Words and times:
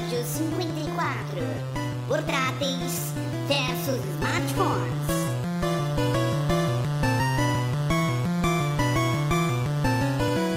Episódio 0.00 0.24
54 0.24 1.40
Portáteis 2.08 3.12
versus 3.48 4.00
Smartphones. 4.16 5.10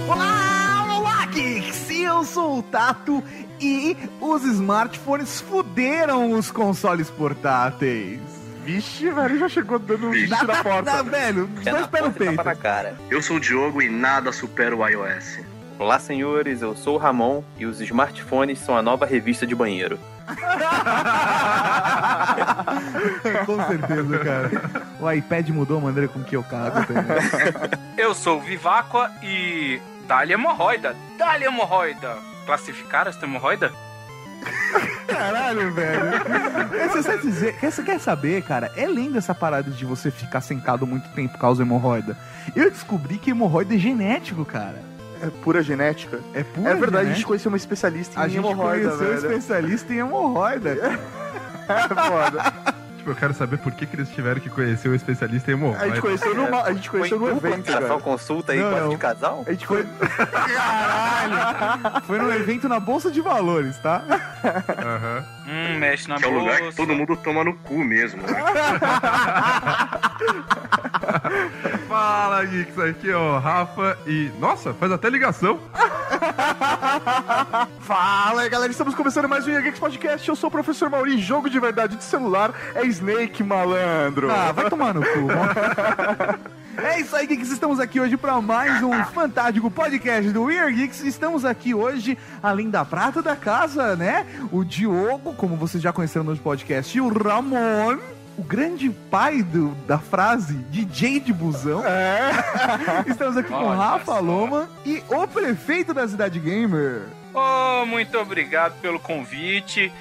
Olá, 0.08 0.98
olá, 0.98 1.26
geeks! 1.28 1.90
Eu 1.90 2.24
sou 2.26 2.60
o 2.60 2.64
Tato 2.64 3.24
e 3.60 3.96
os 4.20 4.44
smartphones 4.44 5.42
fuderam 5.42 6.32
os 6.32 6.52
consoles 6.52 7.10
portáteis. 7.10 8.20
Vixe, 8.66 9.10
velho, 9.10 9.40
já 9.40 9.50
chegou 9.50 9.78
dando 9.80 10.08
um 10.08 10.12
bicho 10.12 10.30
Na, 10.30 10.44
na 10.44 10.64
porta. 10.64 10.82
na- 10.94 11.02
velho, 11.02 11.48
dois 11.48 11.88
pés 11.88 12.04
no 12.06 12.10
e 12.12 12.14
peito. 12.14 12.44
Eu 13.10 13.22
sou 13.22 13.38
o 13.38 13.40
Diogo 13.40 13.82
e 13.82 13.90
nada 13.90 14.32
supera 14.32 14.76
o 14.76 14.88
iOS. 14.88 15.40
Olá, 15.84 16.00
senhores, 16.00 16.62
eu 16.62 16.78
sou 16.78 16.96
o 16.96 16.98
Ramon 16.98 17.44
e 17.58 17.66
os 17.66 17.82
smartphones 17.82 18.58
são 18.58 18.78
a 18.78 18.82
nova 18.82 19.06
revista 19.06 19.46
de 19.46 19.54
banheiro. 19.54 20.00
Com 23.46 23.58
certeza, 23.68 24.20
cara. 24.20 24.50
O 24.98 25.12
iPad 25.12 25.50
mudou 25.50 25.80
a 25.80 25.82
maneira 25.82 26.08
com 26.08 26.24
que 26.24 26.38
eu 26.38 26.44
cago 26.44 26.86
também. 26.88 27.04
Eu 27.98 28.16
sou 28.16 28.38
o 28.38 28.42
Viváqua 28.42 29.12
e. 29.22 29.82
Dá-lhe 30.08 30.32
hemorroida! 30.32 30.96
Dá-lhe 31.18 31.44
hemorroida! 31.44 32.16
Classificar 32.46 33.06
esta 33.10 33.26
hemorroida? 33.26 33.70
Caralho, 35.06 35.70
velho. 35.74 36.02
Você, 36.94 37.04
quer 37.12 37.18
dizer, 37.20 37.60
quer- 37.60 37.72
você 37.74 37.84
quer 37.84 38.00
saber, 38.00 38.42
cara? 38.44 38.72
É 38.78 38.88
lenda 38.88 39.18
essa 39.18 39.36
parada 39.36 39.70
de 39.70 39.84
você 39.86 40.10
ficar 40.10 40.40
sentado 40.40 40.88
muito 40.88 41.10
tempo 41.10 41.34
por 41.34 41.42
causa 41.42 41.62
da 41.62 41.66
hemorroida. 41.68 42.18
Eu 42.56 42.72
descobri 42.72 43.18
que 43.18 43.32
hemorroida 43.32 43.76
é 43.76 43.78
genético, 43.78 44.46
cara. 44.46 44.93
É 45.24 45.30
pura 45.42 45.64
genética. 45.64 46.20
É 46.34 46.44
pura 46.44 46.70
é 46.70 46.74
verdade, 46.76 46.96
a 46.96 47.00
gente 47.00 47.06
genética. 47.06 47.28
conheceu 47.28 47.50
uma 47.50 47.58
especialista 47.58 48.20
em 48.20 48.24
A 48.24 48.28
gente 48.28 48.38
hemorroida, 48.40 48.90
conheceu 48.90 49.08
um 49.08 49.16
especialista 49.16 49.94
em 49.94 49.98
hemorroida. 50.00 50.76
É 51.66 51.88
foda. 51.88 52.83
Tipo, 53.04 53.12
eu 53.12 53.16
quero 53.18 53.34
saber 53.34 53.58
por 53.58 53.74
que, 53.74 53.86
que 53.86 53.98
eles 53.98 54.08
tiveram 54.08 54.40
que 54.40 54.50
conhecer 54.50 54.88
o 54.88 54.96
especialista 54.96 55.52
em 55.52 55.56
hemorroida. 55.56 55.84
A 55.84 55.88
gente 55.90 56.00
conheceu, 56.00 56.34
numa, 56.34 56.64
a 56.64 56.72
gente 56.72 56.90
conheceu 56.90 57.20
no 57.20 57.32
evento, 57.32 57.70
cara, 57.70 57.86
só 57.86 58.00
consulta 58.00 58.54
aí, 58.54 58.60
Não, 58.60 58.80
não. 58.80 58.90
de 58.92 58.98
casal? 58.98 59.44
A 59.46 59.52
gente 59.52 59.68
foi... 59.68 59.86
Caralho! 60.32 62.02
Foi 62.08 62.18
num 62.18 62.32
evento 62.32 62.70
na 62.70 62.80
Bolsa 62.80 63.12
de 63.12 63.20
Valores, 63.20 63.78
tá? 63.80 64.02
Aham. 64.80 65.26
Hum, 65.46 65.80
mexe 65.80 66.08
na 66.08 66.16
Que 66.16 66.24
é 66.24 66.28
o 66.30 66.32
bolsa. 66.32 66.46
lugar 66.46 66.62
que 66.70 66.76
todo 66.78 66.96
mundo 66.96 67.18
toma 67.18 67.44
no 67.44 67.54
cu 67.54 67.84
mesmo. 67.84 68.22
Né? 68.22 68.28
Fala, 71.90 72.46
Geeks, 72.46 72.80
aqui 72.80 73.12
é 73.12 73.18
o 73.18 73.38
Rafa 73.38 73.98
e... 74.08 74.32
Nossa, 74.40 74.74
faz 74.74 74.92
até 74.94 75.10
ligação. 75.10 75.60
Fala 77.82 78.42
aí, 78.44 78.50
galera, 78.50 78.72
estamos 78.72 78.96
começando 78.96 79.28
mais 79.28 79.46
um 79.46 79.62
Geeks 79.62 79.80
Podcast. 79.80 80.28
Eu 80.28 80.36
sou 80.36 80.48
o 80.48 80.52
professor 80.52 80.90
Mauri, 80.90 81.22
jogo 81.22 81.50
de 81.50 81.60
verdade 81.60 81.98
de 81.98 82.04
celular 82.04 82.52
é 82.74 82.86
Snake, 82.98 83.44
malandro. 83.44 84.30
Ah, 84.32 84.52
vai 84.52 84.70
tomar 84.70 84.94
no 84.94 85.02
cu. 85.02 85.10
É 86.76 87.00
isso 87.00 87.16
aí, 87.16 87.28
Geeks. 87.28 87.52
Estamos 87.52 87.80
aqui 87.80 88.00
hoje 88.00 88.18
para 88.18 88.42
mais 88.42 88.82
um 88.82 88.92
fantástico 89.06 89.70
podcast 89.70 90.32
do 90.32 90.46
Weird 90.46 90.74
Geeks. 90.76 91.02
Estamos 91.04 91.46
aqui 91.46 91.72
hoje, 91.74 92.18
além 92.42 92.68
da 92.68 92.84
prata 92.84 93.22
da 93.22 93.36
casa, 93.36 93.96
né? 93.96 94.26
O 94.52 94.64
Diogo, 94.66 95.36
como 95.36 95.56
vocês 95.56 95.84
já 95.84 95.94
conheceram 95.94 96.26
no 96.26 96.36
podcast, 96.36 96.98
e 96.98 97.00
o 97.00 97.10
Ramon. 97.10 97.98
O 98.36 98.44
grande 98.44 98.90
pai 98.90 99.44
do- 99.44 99.76
da 99.88 100.00
frase 100.00 100.56
DJ 100.72 101.20
de 101.20 101.32
busão. 101.32 101.84
Estamos 103.06 103.38
aqui 103.38 103.50
com 103.50 103.56
o 103.56 103.68
Olha 103.68 103.78
Rafa 103.78 104.06
só. 104.06 104.20
Loma 104.20 104.68
e 104.84 105.04
o 105.10 105.28
prefeito 105.28 105.94
da 105.94 106.08
cidade 106.08 106.40
gamer. 106.40 107.04
Oh, 107.36 107.86
muito 107.86 108.18
obrigado 108.18 108.74
pelo 108.82 109.00
convite. 109.00 109.92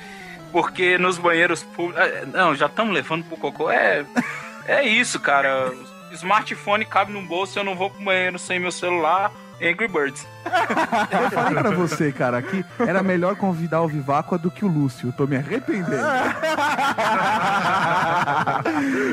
Porque 0.52 0.98
nos 0.98 1.18
banheiros 1.18 1.62
públicos. 1.62 2.04
Não, 2.32 2.54
já 2.54 2.66
estamos 2.66 2.94
levando 2.94 3.24
pro 3.24 3.36
cocô. 3.36 3.70
É. 3.70 4.04
É 4.66 4.82
isso, 4.84 5.18
cara. 5.18 5.72
Smartphone 6.12 6.84
cabe 6.84 7.12
no 7.12 7.22
bolso, 7.22 7.58
eu 7.58 7.64
não 7.64 7.74
vou 7.74 7.90
pro 7.90 8.04
banheiro 8.04 8.38
sem 8.38 8.60
meu 8.60 8.70
celular. 8.70 9.32
Angry 9.62 9.86
Birds. 9.88 10.26
Eu 11.22 11.30
falei 11.30 11.62
pra 11.62 11.70
você, 11.70 12.10
cara, 12.10 12.42
que 12.42 12.64
era 12.80 13.02
melhor 13.02 13.36
convidar 13.36 13.80
o 13.82 13.88
Viváqua 13.88 14.36
do 14.36 14.50
que 14.50 14.64
o 14.64 14.68
Lúcio. 14.68 15.08
Eu 15.08 15.12
tô 15.12 15.26
me 15.26 15.36
arrependendo. 15.36 16.02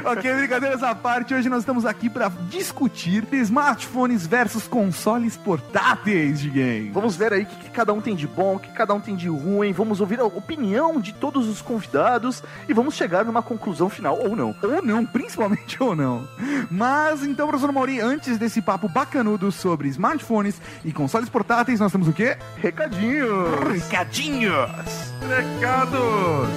ok, 0.06 0.34
brincadeiras 0.34 0.82
à 0.82 0.96
parte. 0.96 1.36
Hoje 1.36 1.50
nós 1.50 1.60
estamos 1.60 1.86
aqui 1.86 2.10
pra 2.10 2.32
discutir 2.50 3.28
smartphones 3.32 4.26
versus 4.26 4.68
consoles 4.68 5.38
portáteis 5.38 6.40
de 6.40 6.50
game. 6.50 6.90
Vamos 6.90 7.16
ver 7.16 7.32
aí 7.34 7.44
o 7.44 7.46
que, 7.46 7.56
que 7.58 7.70
cada 7.70 7.94
um 7.94 8.02
tem 8.02 8.16
de 8.16 8.28
bom, 8.28 8.56
o 8.56 8.60
que 8.60 8.72
cada 8.72 8.94
um 8.94 9.00
tem 9.00 9.16
de 9.16 9.30
ruim. 9.30 9.72
Vamos 9.72 10.02
ouvir 10.02 10.20
a 10.20 10.26
opinião 10.26 11.00
de 11.00 11.14
todos 11.14 11.48
os 11.48 11.62
convidados 11.62 12.44
e 12.68 12.74
vamos 12.74 12.96
chegar 12.96 13.24
numa 13.24 13.44
conclusão 13.44 13.88
final, 13.90 14.18
ou 14.20 14.36
não. 14.36 14.56
Ou 14.64 14.82
não, 14.82 15.06
principalmente 15.06 15.78
ou 15.84 15.96
não. 15.96 16.28
Mas 16.72 17.24
então, 17.24 17.48
professor 17.48 17.72
Mauri, 17.72 18.02
antes 18.02 18.38
desse 18.38 18.62
papo 18.62 18.90
bacanudo 18.90 19.52
sobre 19.52 19.88
smartphones 19.90 20.39
e 20.84 20.92
consoles 20.92 21.30
portáteis, 21.30 21.80
nós 21.80 21.92
temos 21.92 22.08
o 22.08 22.14
quê? 22.14 22.38
Recadinho! 22.58 23.70
Recadinhos! 23.72 24.72
Recados! 25.28 26.50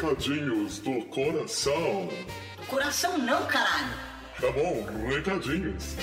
Recadinhos 0.00 0.78
do 0.80 1.02
coração. 1.06 2.08
Coração 2.66 3.16
não, 3.18 3.46
caralho. 3.46 3.94
Tá 4.40 4.50
bom, 4.52 4.86
recadinhos. 5.08 5.96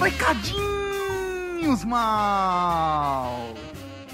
Recadinhos, 0.00 0.87
mal! 1.84 3.54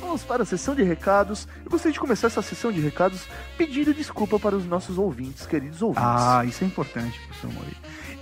Vamos 0.00 0.22
para 0.22 0.42
a 0.42 0.46
sessão 0.46 0.74
de 0.74 0.82
recados. 0.82 1.48
Eu 1.64 1.70
gostaria 1.70 1.92
de 1.92 2.00
começar 2.00 2.26
essa 2.26 2.42
sessão 2.42 2.70
de 2.70 2.80
recados 2.80 3.26
pedindo 3.56 3.92
desculpa 3.94 4.38
para 4.38 4.54
os 4.54 4.66
nossos 4.66 4.98
ouvintes, 4.98 5.46
queridos 5.46 5.82
ouvintes. 5.82 6.04
Ah, 6.04 6.44
isso 6.44 6.62
é 6.62 6.66
importante, 6.66 7.18
professor 7.26 7.52
Mori. 7.52 7.76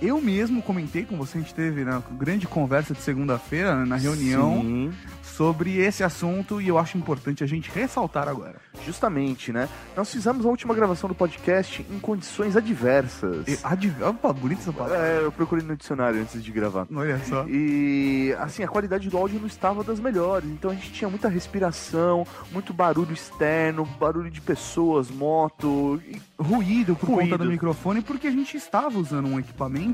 Eu 0.05 0.19
mesmo 0.21 0.61
comentei 0.61 1.05
com 1.05 1.15
você, 1.17 1.37
a 1.37 1.41
gente 1.41 1.53
teve 1.53 1.85
na 1.85 2.01
grande 2.11 2.45
conversa 2.45 2.93
de 2.93 2.99
segunda-feira, 3.01 3.73
né, 3.77 3.85
na 3.85 3.95
reunião, 3.95 4.61
Sim, 4.61 4.91
sobre 5.23 5.77
esse 5.77 6.03
assunto 6.03 6.59
e 6.61 6.67
eu 6.67 6.77
acho 6.77 6.97
importante 6.97 7.43
a 7.43 7.47
gente 7.47 7.71
ressaltar 7.73 8.27
agora. 8.27 8.55
justamente, 8.85 9.51
né? 9.53 9.69
Nós 9.95 10.11
fizemos 10.11 10.45
a 10.45 10.49
última 10.49 10.73
gravação 10.73 11.07
do 11.07 11.15
podcast 11.15 11.85
em 11.89 11.99
condições 11.99 12.57
adversas. 12.57 13.47
E, 13.47 13.57
adv... 13.63 14.03
Opa, 14.03 14.33
bonita 14.33 14.61
essa 14.61 14.73
palavra. 14.73 14.97
É, 14.97 15.23
eu 15.23 15.31
procurei 15.31 15.63
no 15.65 15.75
dicionário 15.77 16.19
antes 16.19 16.43
de 16.43 16.51
gravar. 16.51 16.85
Olha 16.93 17.17
só. 17.25 17.45
E 17.47 18.35
assim, 18.39 18.61
a 18.63 18.67
qualidade 18.67 19.09
do 19.09 19.17
áudio 19.17 19.39
não 19.39 19.47
estava 19.47 19.83
das 19.83 19.99
melhores. 19.99 20.49
Então 20.49 20.69
a 20.69 20.73
gente 20.73 20.91
tinha 20.91 21.09
muita 21.09 21.29
respiração, 21.29 22.27
muito 22.51 22.73
barulho 22.73 23.13
externo, 23.13 23.85
barulho 23.99 24.29
de 24.29 24.41
pessoas, 24.41 25.09
moto. 25.09 26.01
e- 26.07 26.21
Ruído 26.35 26.93
por 26.95 27.07
Ruído. 27.09 27.29
conta 27.31 27.43
do 27.45 27.49
microfone, 27.49 28.01
porque 28.01 28.27
a 28.27 28.31
gente 28.31 28.57
estava 28.57 28.97
usando 28.99 29.27
um 29.29 29.39
equipamento 29.39 29.92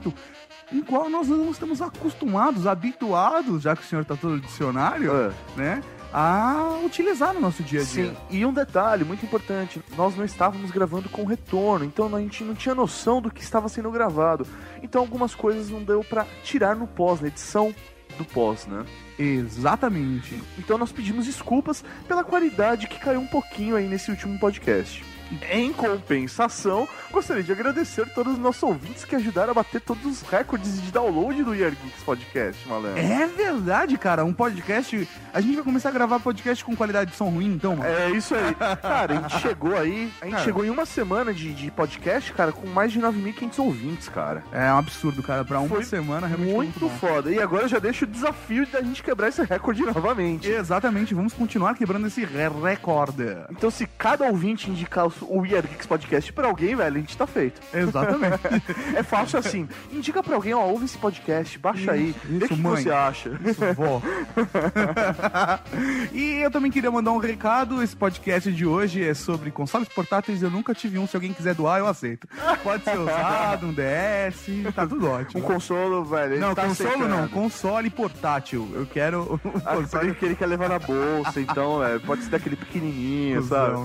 em 0.72 0.82
qual 0.82 1.10
nós 1.10 1.28
não 1.28 1.50
estamos 1.52 1.82
acostumados, 1.82 2.68
habituados, 2.68 3.64
já 3.64 3.76
que 3.76 3.82
o 3.82 3.86
senhor 3.86 4.02
está 4.02 4.16
todo 4.16 4.40
dicionário, 4.40 5.12
Ah, 5.12 5.32
né? 5.58 5.84
A 6.12 6.80
utilizar 6.84 7.36
no 7.36 7.40
nosso 7.40 7.62
dia 7.62 7.82
a 7.82 7.84
dia. 7.84 8.06
Sim, 8.06 8.18
e 8.32 8.44
um 8.44 8.52
detalhe 8.52 9.04
muito 9.04 9.24
importante: 9.24 9.80
nós 9.96 10.16
não 10.16 10.26
estávamos 10.26 10.72
gravando 10.72 11.08
com 11.08 11.24
retorno, 11.24 11.86
então 11.86 12.16
a 12.16 12.20
gente 12.20 12.44
não 12.44 12.56
tinha 12.56 12.74
noção 12.74 13.22
do 13.22 13.30
que 13.30 13.44
estava 13.44 13.70
sendo 13.70 13.92
gravado. 13.92 14.46
Então 14.82 15.02
algumas 15.02 15.36
coisas 15.36 15.70
não 15.70 15.84
deu 15.84 16.04
pra 16.04 16.26
tirar 16.44 16.76
no 16.76 16.88
pós, 16.88 17.22
na 17.22 17.28
edição 17.28 17.74
do 18.18 18.26
pós, 18.26 18.66
né? 18.66 18.86
Exatamente. 19.20 20.42
Então 20.58 20.78
nós 20.80 20.92
pedimos 20.92 21.26
desculpas 21.26 21.84
pela 22.08 22.24
qualidade 22.24 22.88
que 22.88 23.00
caiu 23.00 23.20
um 23.20 23.28
pouquinho 23.28 23.76
aí 23.76 23.88
nesse 23.88 24.10
último 24.10 24.40
podcast. 24.40 25.04
Em 25.52 25.72
compensação, 25.74 26.88
gostaria 27.12 27.44
de 27.44 27.52
agradecer 27.52 28.08
todos 28.14 28.34
os 28.34 28.40
nossos 28.40 28.64
ouvintes 28.64 29.06
que 29.06 29.16
ajudaram 29.16 29.52
a 29.52 29.54
bater 29.54 29.80
todos 29.82 30.04
os 30.06 30.22
recordes 30.30 30.82
de 30.82 30.92
download 30.92 31.44
do 31.44 31.54
Year 31.54 31.72
Geeks 31.72 32.04
Podcast, 32.04 32.68
malandro. 32.68 32.98
É 33.00 33.28
verdade, 33.28 33.98
cara. 33.98 34.26
Um 34.26 34.34
podcast. 34.34 35.08
A 35.34 35.40
gente 35.42 35.56
vai 35.56 35.64
começar 35.64 35.90
a 35.90 35.92
gravar 35.92 36.20
podcast 36.20 36.66
com 36.66 36.76
qualidade 36.76 37.12
de 37.12 37.18
som 37.18 37.30
ruim, 37.30 37.54
então, 37.54 37.76
mano. 37.76 37.90
É 37.90 38.10
isso 38.12 38.34
aí. 38.36 38.54
Cara, 38.82 39.20
a 39.20 39.22
gente 39.22 39.40
chegou 39.42 39.78
aí, 39.78 40.12
a 40.22 40.26
gente 40.26 40.34
Cara. 40.34 40.44
chegou 40.44 40.66
em 40.66 40.70
uma 40.70 40.86
semana 40.86 41.34
de, 41.34 41.54
de 41.54 41.70
podcast, 41.72 42.34
cara, 42.34 42.52
com 42.52 42.68
mais 42.68 42.92
de 42.92 43.00
9.500 43.00 43.60
ouvintes, 43.60 44.10
cara. 44.10 44.44
É, 44.52 44.72
um 44.74 44.78
absurdo, 44.78 45.22
cara. 45.22 45.46
Pra 45.46 45.60
uma 45.60 45.68
Foi 45.70 45.84
semana, 45.84 46.26
realmente. 46.28 46.54
Muito, 46.54 46.80
muito 46.80 47.00
foda. 47.00 47.32
E 47.32 47.40
agora 47.40 47.64
eu 47.64 47.68
já 47.70 47.80
deixo 47.80 48.06
o 48.06 48.08
desafio 48.08 48.66
da 48.68 48.82
gente 48.82 49.04
quebrar 49.04 49.28
esse 49.30 49.44
recorde 49.44 49.84
novamente. 49.86 50.50
Exatamente, 50.50 51.14
vamos 51.14 51.34
continuar 51.34 51.76
quebrando 51.76 52.08
esse 52.08 52.24
re- 52.26 52.50
recorde. 52.64 53.38
Então, 53.52 53.70
se 53.70 53.86
cada 53.98 54.26
ouvinte 54.26 54.70
indicar 54.70 55.06
os 55.06 55.19
o 55.22 55.40
We 55.42 55.56
Are 55.58 55.68
Geeks 55.68 55.86
Podcast 55.88 56.32
pra 56.34 56.48
alguém, 56.48 56.76
velho, 56.76 56.98
a 56.98 57.00
gente 57.00 57.18
tá 57.18 57.28
feito. 57.28 57.60
Exatamente. 57.74 58.40
É 58.96 59.04
fácil 59.04 59.40
assim. 59.40 59.68
Indica 59.92 60.22
pra 60.24 60.36
alguém, 60.36 60.54
ó, 60.54 60.66
ouve 60.66 60.86
esse 60.86 60.98
podcast, 60.98 61.58
baixa 61.60 61.92
aí, 61.92 62.10
Isso, 62.10 62.20
vê 62.28 62.46
o 62.46 62.48
que 62.50 62.62
você 62.62 62.90
acha. 62.92 63.30
Isso, 63.46 63.62
vó. 63.76 64.02
e 66.12 66.42
eu 66.42 66.52
também 66.52 66.72
queria 66.72 66.92
mandar 66.92 67.12
um 67.12 67.18
recado. 67.18 67.82
Esse 67.84 67.96
podcast 67.96 68.52
de 68.52 68.66
hoje 68.66 69.06
é 69.08 69.14
sobre 69.14 69.52
consoles 69.52 69.88
portáteis. 69.90 70.42
Eu 70.42 70.50
nunca 70.50 70.74
tive 70.74 70.98
um. 70.98 71.08
Se 71.08 71.16
alguém 71.16 71.34
quiser 71.34 71.56
doar, 71.56 71.80
eu 71.80 71.88
aceito. 71.88 72.28
Pode 72.64 72.84
ser 72.84 72.98
usado, 72.98 73.68
um 73.68 73.74
DS, 73.74 74.74
tá 74.76 74.86
tudo 74.86 75.08
Um 75.08 75.12
ótimo. 75.12 75.44
consolo, 75.44 76.04
velho. 76.04 76.40
Não, 76.40 76.54
tá 76.56 76.64
console 76.66 76.90
aceitando. 76.90 77.16
não, 77.18 77.28
console 77.30 77.90
portátil. 77.90 78.70
Eu 78.74 78.86
quero 78.86 79.40
um 79.46 79.52
Ah, 79.66 79.76
console 79.76 80.14
que 80.16 80.26
ele 80.26 80.36
quer 80.36 80.48
levar 80.48 80.70
na 80.70 80.80
bolsa, 80.80 81.40
então, 81.40 81.80
velho, 81.80 82.00
pode 82.02 82.24
ser 82.24 82.30
daquele 82.32 82.56
pequenininho, 82.56 83.44
sabe? 83.44 83.76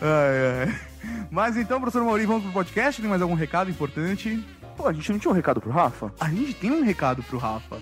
Ai, 0.00 0.66
ai. 0.66 0.80
Mas 1.30 1.56
então, 1.56 1.80
professor 1.80 2.04
Mauri, 2.04 2.26
vamos 2.26 2.42
pro 2.44 2.52
podcast? 2.52 3.00
Tem 3.00 3.08
mais 3.08 3.22
algum 3.22 3.34
recado 3.34 3.70
importante? 3.70 4.44
Pô, 4.76 4.88
a 4.88 4.92
gente 4.92 5.12
não 5.12 5.18
tinha 5.18 5.30
um 5.30 5.34
recado 5.34 5.60
pro 5.60 5.70
Rafa? 5.70 6.12
A 6.18 6.28
gente 6.28 6.54
tem 6.54 6.70
um 6.70 6.82
recado 6.82 7.22
pro 7.22 7.38
Rafa. 7.38 7.78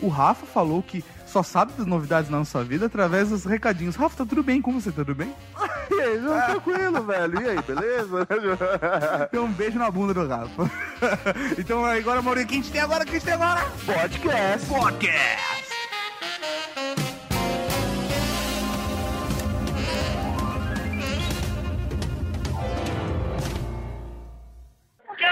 O 0.00 0.08
Rafa 0.08 0.46
falou 0.46 0.82
que 0.82 1.04
só 1.26 1.42
sabe 1.42 1.72
das 1.72 1.86
novidades 1.86 2.30
na 2.30 2.38
nossa 2.38 2.62
vida 2.64 2.86
através 2.86 3.28
dos 3.30 3.44
recadinhos. 3.44 3.96
Rafa, 3.96 4.18
tá 4.18 4.26
tudo 4.26 4.42
bem? 4.42 4.62
Como 4.62 4.80
você? 4.80 4.90
Tá 4.90 5.04
tudo 5.04 5.14
bem? 5.14 5.32
E 5.90 6.00
aí, 6.00 6.18
não, 6.20 6.40
tranquilo, 6.42 7.02
velho. 7.02 7.42
E 7.42 7.48
aí, 7.48 7.62
beleza? 7.62 8.28
Então, 9.32 9.46
um 9.46 9.52
beijo 9.52 9.78
na 9.78 9.90
bunda 9.90 10.12
do 10.12 10.28
Rafa. 10.28 10.70
então, 11.58 11.84
agora, 11.84 12.20
Maurício, 12.20 12.46
o 12.46 12.48
que 12.48 12.54
a 12.54 12.58
gente 12.58 12.70
tem 12.70 12.80
agora? 12.80 13.02
O 13.04 13.06
que 13.06 13.10
a 13.10 13.14
gente 13.14 13.24
tem 13.24 13.34
agora? 13.34 13.66
Podcast. 13.86 14.66
Podcast! 14.68 15.68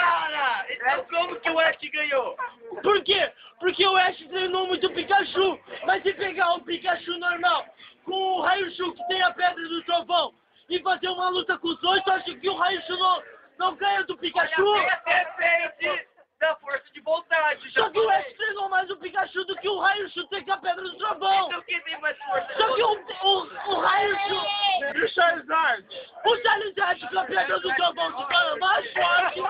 Cara, 0.06 0.66
então 0.70 1.04
como 1.10 1.40
que 1.40 1.50
o 1.50 1.58
Ash 1.58 1.78
ganhou? 1.92 2.36
Por 2.80 3.02
quê? 3.02 3.32
Porque 3.58 3.84
o 3.84 3.96
Ash 3.96 4.16
treinou 4.28 4.68
muito 4.68 4.86
o 4.86 4.92
Pikachu. 4.92 5.58
Mas 5.84 6.02
se 6.04 6.14
pegar 6.14 6.54
um 6.54 6.60
Pikachu 6.60 7.18
normal 7.18 7.66
com 8.04 8.14
o 8.14 8.40
Raichu 8.40 8.94
que 8.94 9.08
tem 9.08 9.20
a 9.22 9.32
pedra 9.32 9.68
do 9.68 9.82
trovão 9.82 10.32
e 10.68 10.78
fazer 10.80 11.08
uma 11.08 11.28
luta 11.28 11.58
com 11.58 11.68
os 11.68 11.80
dois, 11.80 12.02
tu 12.04 12.12
acha 12.12 12.34
que 12.36 12.48
o 12.48 12.54
Raichu 12.54 12.96
não, 12.96 13.22
não 13.58 13.76
ganha 13.76 14.04
do 14.04 14.16
Pikachu? 14.16 14.74
Depende 15.04 16.06
da 16.40 16.54
força 16.56 16.84
de 16.92 17.00
vontade. 17.00 17.70
Só 17.72 17.88
que 17.90 17.98
o 17.98 18.10
Ash 18.10 18.32
treinou 18.34 18.68
mais 18.68 18.90
o 18.90 18.96
Pikachu 18.96 19.44
do 19.44 19.56
que 19.56 19.68
o 19.68 19.78
Raichu 19.78 20.26
tem 20.28 20.44
com 20.44 20.52
a 20.52 20.58
pedra 20.58 20.82
do 20.82 20.96
trovão. 20.98 21.46
Então 21.46 21.62
quem 21.62 21.80
tem 21.82 22.00
mais 22.00 22.16
força? 22.18 22.52
Só 22.54 22.74
que 22.74 22.82
o, 22.82 22.92
o, 23.22 23.74
o 23.74 23.80
Raichu 23.80 24.46
e 24.94 25.04
o 25.04 25.08
Charizard. 25.08 25.86
O 26.24 26.36
Charizard 26.42 27.08
com 27.08 27.18
a 27.18 27.24
pedra 27.24 27.60
do 27.60 27.74
trovão 27.74 28.18
se 28.18 28.28
torna 28.28 28.56
mais 28.56 28.92
forte 28.92 29.40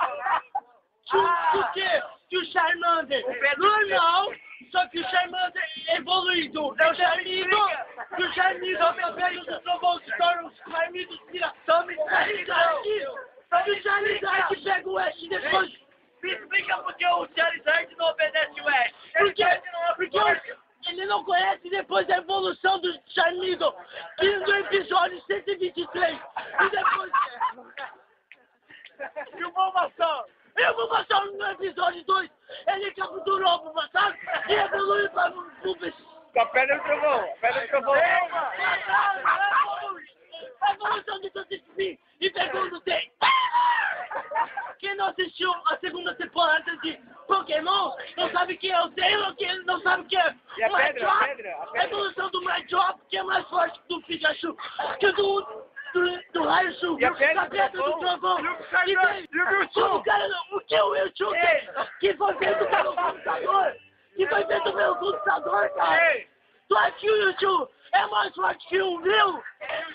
do, 1.12 1.72
que, 1.72 2.02
que 2.28 2.38
o 2.38 2.44
Charmander 2.46 3.24
normal, 3.58 4.32
só 4.70 4.86
que 4.88 5.00
o 5.00 5.08
Charmander 5.08 5.62
evoluído 5.88 6.74
é 6.78 6.90
o 6.90 6.94
Charmido, 6.94 7.56
que 8.16 8.22
o 8.22 8.32
Charmido 8.32 8.84
através 8.84 9.44
do 9.44 9.60
trovão 9.60 10.00
se 10.00 10.16
torna 10.18 10.48
os 10.48 10.56
Charmidos 10.58 11.20
vira 11.30 11.52
Charizard, 11.64 12.88
e 12.88 13.70
o 13.70 13.82
Charizard 13.82 14.62
pega 14.62 14.88
o 14.88 14.98
Ash 14.98 15.28
depois. 15.28 15.85
Me 16.22 16.32
explica 16.32 16.78
por 16.78 16.94
que 16.94 17.06
o 17.06 17.28
Charizard 17.36 17.94
não 17.96 18.06
obedece 18.08 18.60
o 18.60 18.68
Ash. 18.68 18.92
Porque, 19.18 19.44
porque 19.96 20.18
o- 20.20 20.66
ele 20.88 21.06
não 21.06 21.24
conhece 21.24 21.68
depois 21.70 22.06
da 22.06 22.18
evolução 22.18 22.78
do 22.80 22.92
Charmido, 23.08 23.74
que 24.18 24.36
no 24.36 24.56
episódio 24.56 25.20
123, 25.26 26.18
e 26.60 26.68
depois... 26.70 27.12
E 29.36 29.44
o 29.44 29.50
Bulbasaur? 29.52 30.26
E 30.56 30.64
o 30.68 30.74
Bulbasaur 30.74 31.26
no 31.32 31.46
episódio 31.50 32.02
2, 32.04 32.30
ele 32.68 32.90
capturou 32.94 33.54
o 33.54 33.58
Bulbasaur 33.58 34.14
e 34.48 34.52
evoluiu 34.54 35.10
para 35.10 35.30
o 35.36 35.50
Bulbas. 35.62 35.94
Com 36.32 36.40
a 36.40 36.46
pedra 36.46 36.76
do 36.78 36.82
trovão, 36.84 37.20
a 37.20 37.36
pedra 37.36 37.60
do 37.62 37.68
trovão. 37.68 37.94
A 40.66 40.72
evolução 40.72 41.20
de 41.20 41.30
Totsipin 41.30 41.98
e 42.20 42.30
pegou 42.30 42.68
no 42.70 42.80
tem. 42.80 43.12
Quem 44.78 44.94
não 44.96 45.06
assistiu 45.06 45.52
a 45.66 45.76
segunda 45.78 46.14
temporada 46.16 46.76
de 46.78 46.98
Pokémon? 47.26 47.92
Não 48.16 48.30
sabe 48.30 48.56
quem 48.56 48.70
é 48.70 48.82
o 48.82 48.90
Taylor, 48.90 49.34
quem 49.36 49.64
não 49.64 49.80
sabe 49.80 50.04
quem 50.08 50.18
é 50.18 50.68
o 50.68 50.72
Machop. 50.72 51.78
A 51.78 51.84
evolução 51.84 52.30
do 52.30 52.42
Machop, 52.42 53.00
que 53.08 53.16
é 53.16 53.22
mais 53.22 53.46
forte 53.48 53.80
do 53.88 54.02
Pikachu, 54.02 54.56
que 54.98 55.12
do, 55.12 55.40
do, 55.94 56.22
do 56.32 56.42
Raichu, 56.44 56.96
da 56.98 57.46
pedra 57.46 57.82
do 57.82 57.98
trovão. 57.98 58.38
E 58.86 59.68
como 59.72 59.96
o 59.96 60.02
cara, 60.02 60.28
o 60.52 60.60
que 60.60 60.80
o 60.80 60.90
Mewtwo, 60.90 61.32
que 62.00 62.14
foi 62.16 62.34
feito 62.34 62.66
pelo 62.66 62.94
computador, 62.94 63.76
que 64.16 64.26
foi 64.26 64.46
feito 64.46 64.72
pelo 64.72 64.96
computador, 64.96 65.70
cara. 65.70 66.35
Tu 66.68 66.76
acha 66.76 66.92
que 66.92 67.10
o 67.10 67.18
Mewtwo 67.18 67.70
é 67.92 68.06
mais 68.06 68.34
forte 68.34 68.68
que 68.68 68.80
o 68.80 68.96
Will? 68.96 69.42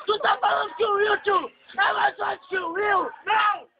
Tu 0.05 0.19
tá 0.19 0.37
falando 0.37 0.73
que 0.75 0.85
o 0.85 0.95
Mewtwo 0.95 1.51
é 1.77 1.93
mais 1.93 2.15
forte 2.15 2.47
que 2.47 2.57
o 2.57 2.71
Will? 2.71 3.11
Não! 3.25 3.71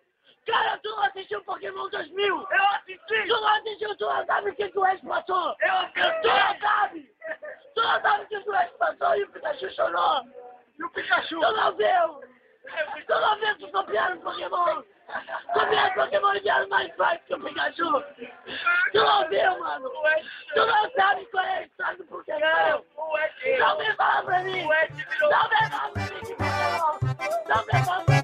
Cara, 0.46 0.78
tu 0.80 0.90
não 0.90 1.04
assistiu 1.04 1.44
Pokémon 1.44 1.88
2000? 1.90 2.48
Eu 2.52 2.64
assisti! 2.76 3.28
Tu 3.28 3.28
não 3.28 3.48
assistiu, 3.48 3.96
tu 3.98 4.06
não 4.06 4.26
sabe 4.26 4.50
o 4.50 4.56
que, 4.56 4.70
que 4.70 4.80
o 4.80 4.84
Ash 4.84 5.02
passou? 5.02 5.56
Eu 5.62 5.74
assisti! 5.78 6.22
Tu 6.22 6.28
não 6.28 6.60
sabe! 6.60 7.16
Tu 7.76 7.82
não 7.82 8.02
sabe 8.02 8.24
o 8.24 8.28
que, 8.28 8.42
que 8.42 8.50
o 8.50 8.56
Ash 8.56 8.72
passou 8.72 9.16
e 9.16 9.24
o 9.24 9.32
Pikachu 9.32 9.70
chorou! 9.72 10.24
E 10.80 10.84
o 10.84 10.90
Pikachu? 10.90 11.40
Tu 11.40 11.52
não 11.52 11.76
viu! 11.76 12.41
Não 13.10 13.40
viu 13.40 13.56
que 13.58 13.72
copiaram 13.72 14.18
Pokémon! 14.20 14.84
Copiaram 15.54 15.94
Pokémon 15.94 16.34
e 16.36 16.40
vieram 16.40 16.70
mais 16.70 16.96
forte 16.96 17.24
que 17.28 17.36
o 17.36 17.40
Pikachu! 17.40 18.04
Tu 18.92 18.98
não 18.98 19.30
viu, 19.30 19.60
mano! 19.60 19.92
Tu 20.54 20.66
não 20.66 20.92
sabe 20.92 21.26
qual 21.28 21.44
é 21.44 21.58
a 21.58 21.64
história 21.64 21.98
do 21.98 22.04
Pokémon! 22.06 22.82
Não 23.60 23.78
vem 23.78 23.96
falar 23.96 24.24
pra 24.24 24.40
mim! 24.40 24.64
Não 24.64 25.50
vem 25.50 25.70
falar 25.70 25.92
pra 25.92 26.02
mim 26.02 26.20
que 26.26 26.36
Pokémon! 26.36 27.00
Não 27.48 27.64
vem 27.66 27.86
falar 27.86 28.06
pra 28.06 28.16
mim! 28.16 28.21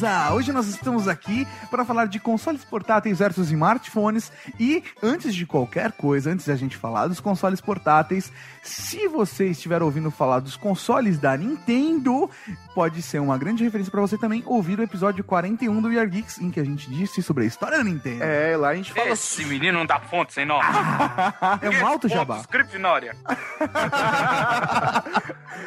Beleza! 0.00 0.32
Hoje 0.32 0.50
nós 0.50 0.66
estamos 0.66 1.06
aqui 1.06 1.46
para 1.70 1.84
falar 1.84 2.06
de 2.06 2.18
consoles 2.18 2.64
portáteis 2.64 3.18
versus 3.18 3.48
smartphones 3.50 4.32
e 4.58 4.82
antes 5.02 5.34
de 5.34 5.44
qualquer 5.44 5.92
coisa, 5.92 6.30
antes 6.30 6.46
da 6.46 6.56
gente 6.56 6.74
falar 6.76 7.06
dos 7.06 7.20
consoles 7.20 7.60
portáteis, 7.60 8.32
se 8.62 9.06
você 9.08 9.48
estiver 9.48 9.82
ouvindo 9.82 10.10
falar 10.10 10.40
dos 10.40 10.56
consoles 10.56 11.18
da 11.18 11.36
Nintendo, 11.36 12.30
pode 12.74 13.02
ser 13.02 13.18
uma 13.20 13.36
grande 13.36 13.62
referência 13.62 13.90
para 13.90 14.00
você 14.00 14.16
também 14.16 14.42
ouvir 14.46 14.78
o 14.78 14.82
episódio 14.82 15.22
41 15.22 15.82
do 15.82 15.88
We 15.88 15.98
Are 15.98 16.08
Geeks, 16.08 16.38
em 16.40 16.50
que 16.50 16.60
a 16.60 16.64
gente 16.64 16.88
disse 16.88 17.22
sobre 17.22 17.44
a 17.44 17.46
história 17.46 17.76
da 17.76 17.84
Nintendo. 17.84 18.22
É, 18.24 18.56
lá 18.56 18.68
a 18.70 18.74
gente 18.74 18.92
fala. 18.94 19.10
Esse 19.10 19.44
menino 19.44 19.78
não 19.80 19.86
dá 19.86 19.98
ponto 19.98 20.32
sem 20.32 20.46
nome. 20.46 20.64
É 21.60 21.68
um 21.82 21.86
alto 21.86 22.08
jabá. 22.08 22.42
Grifinória. 22.50 23.14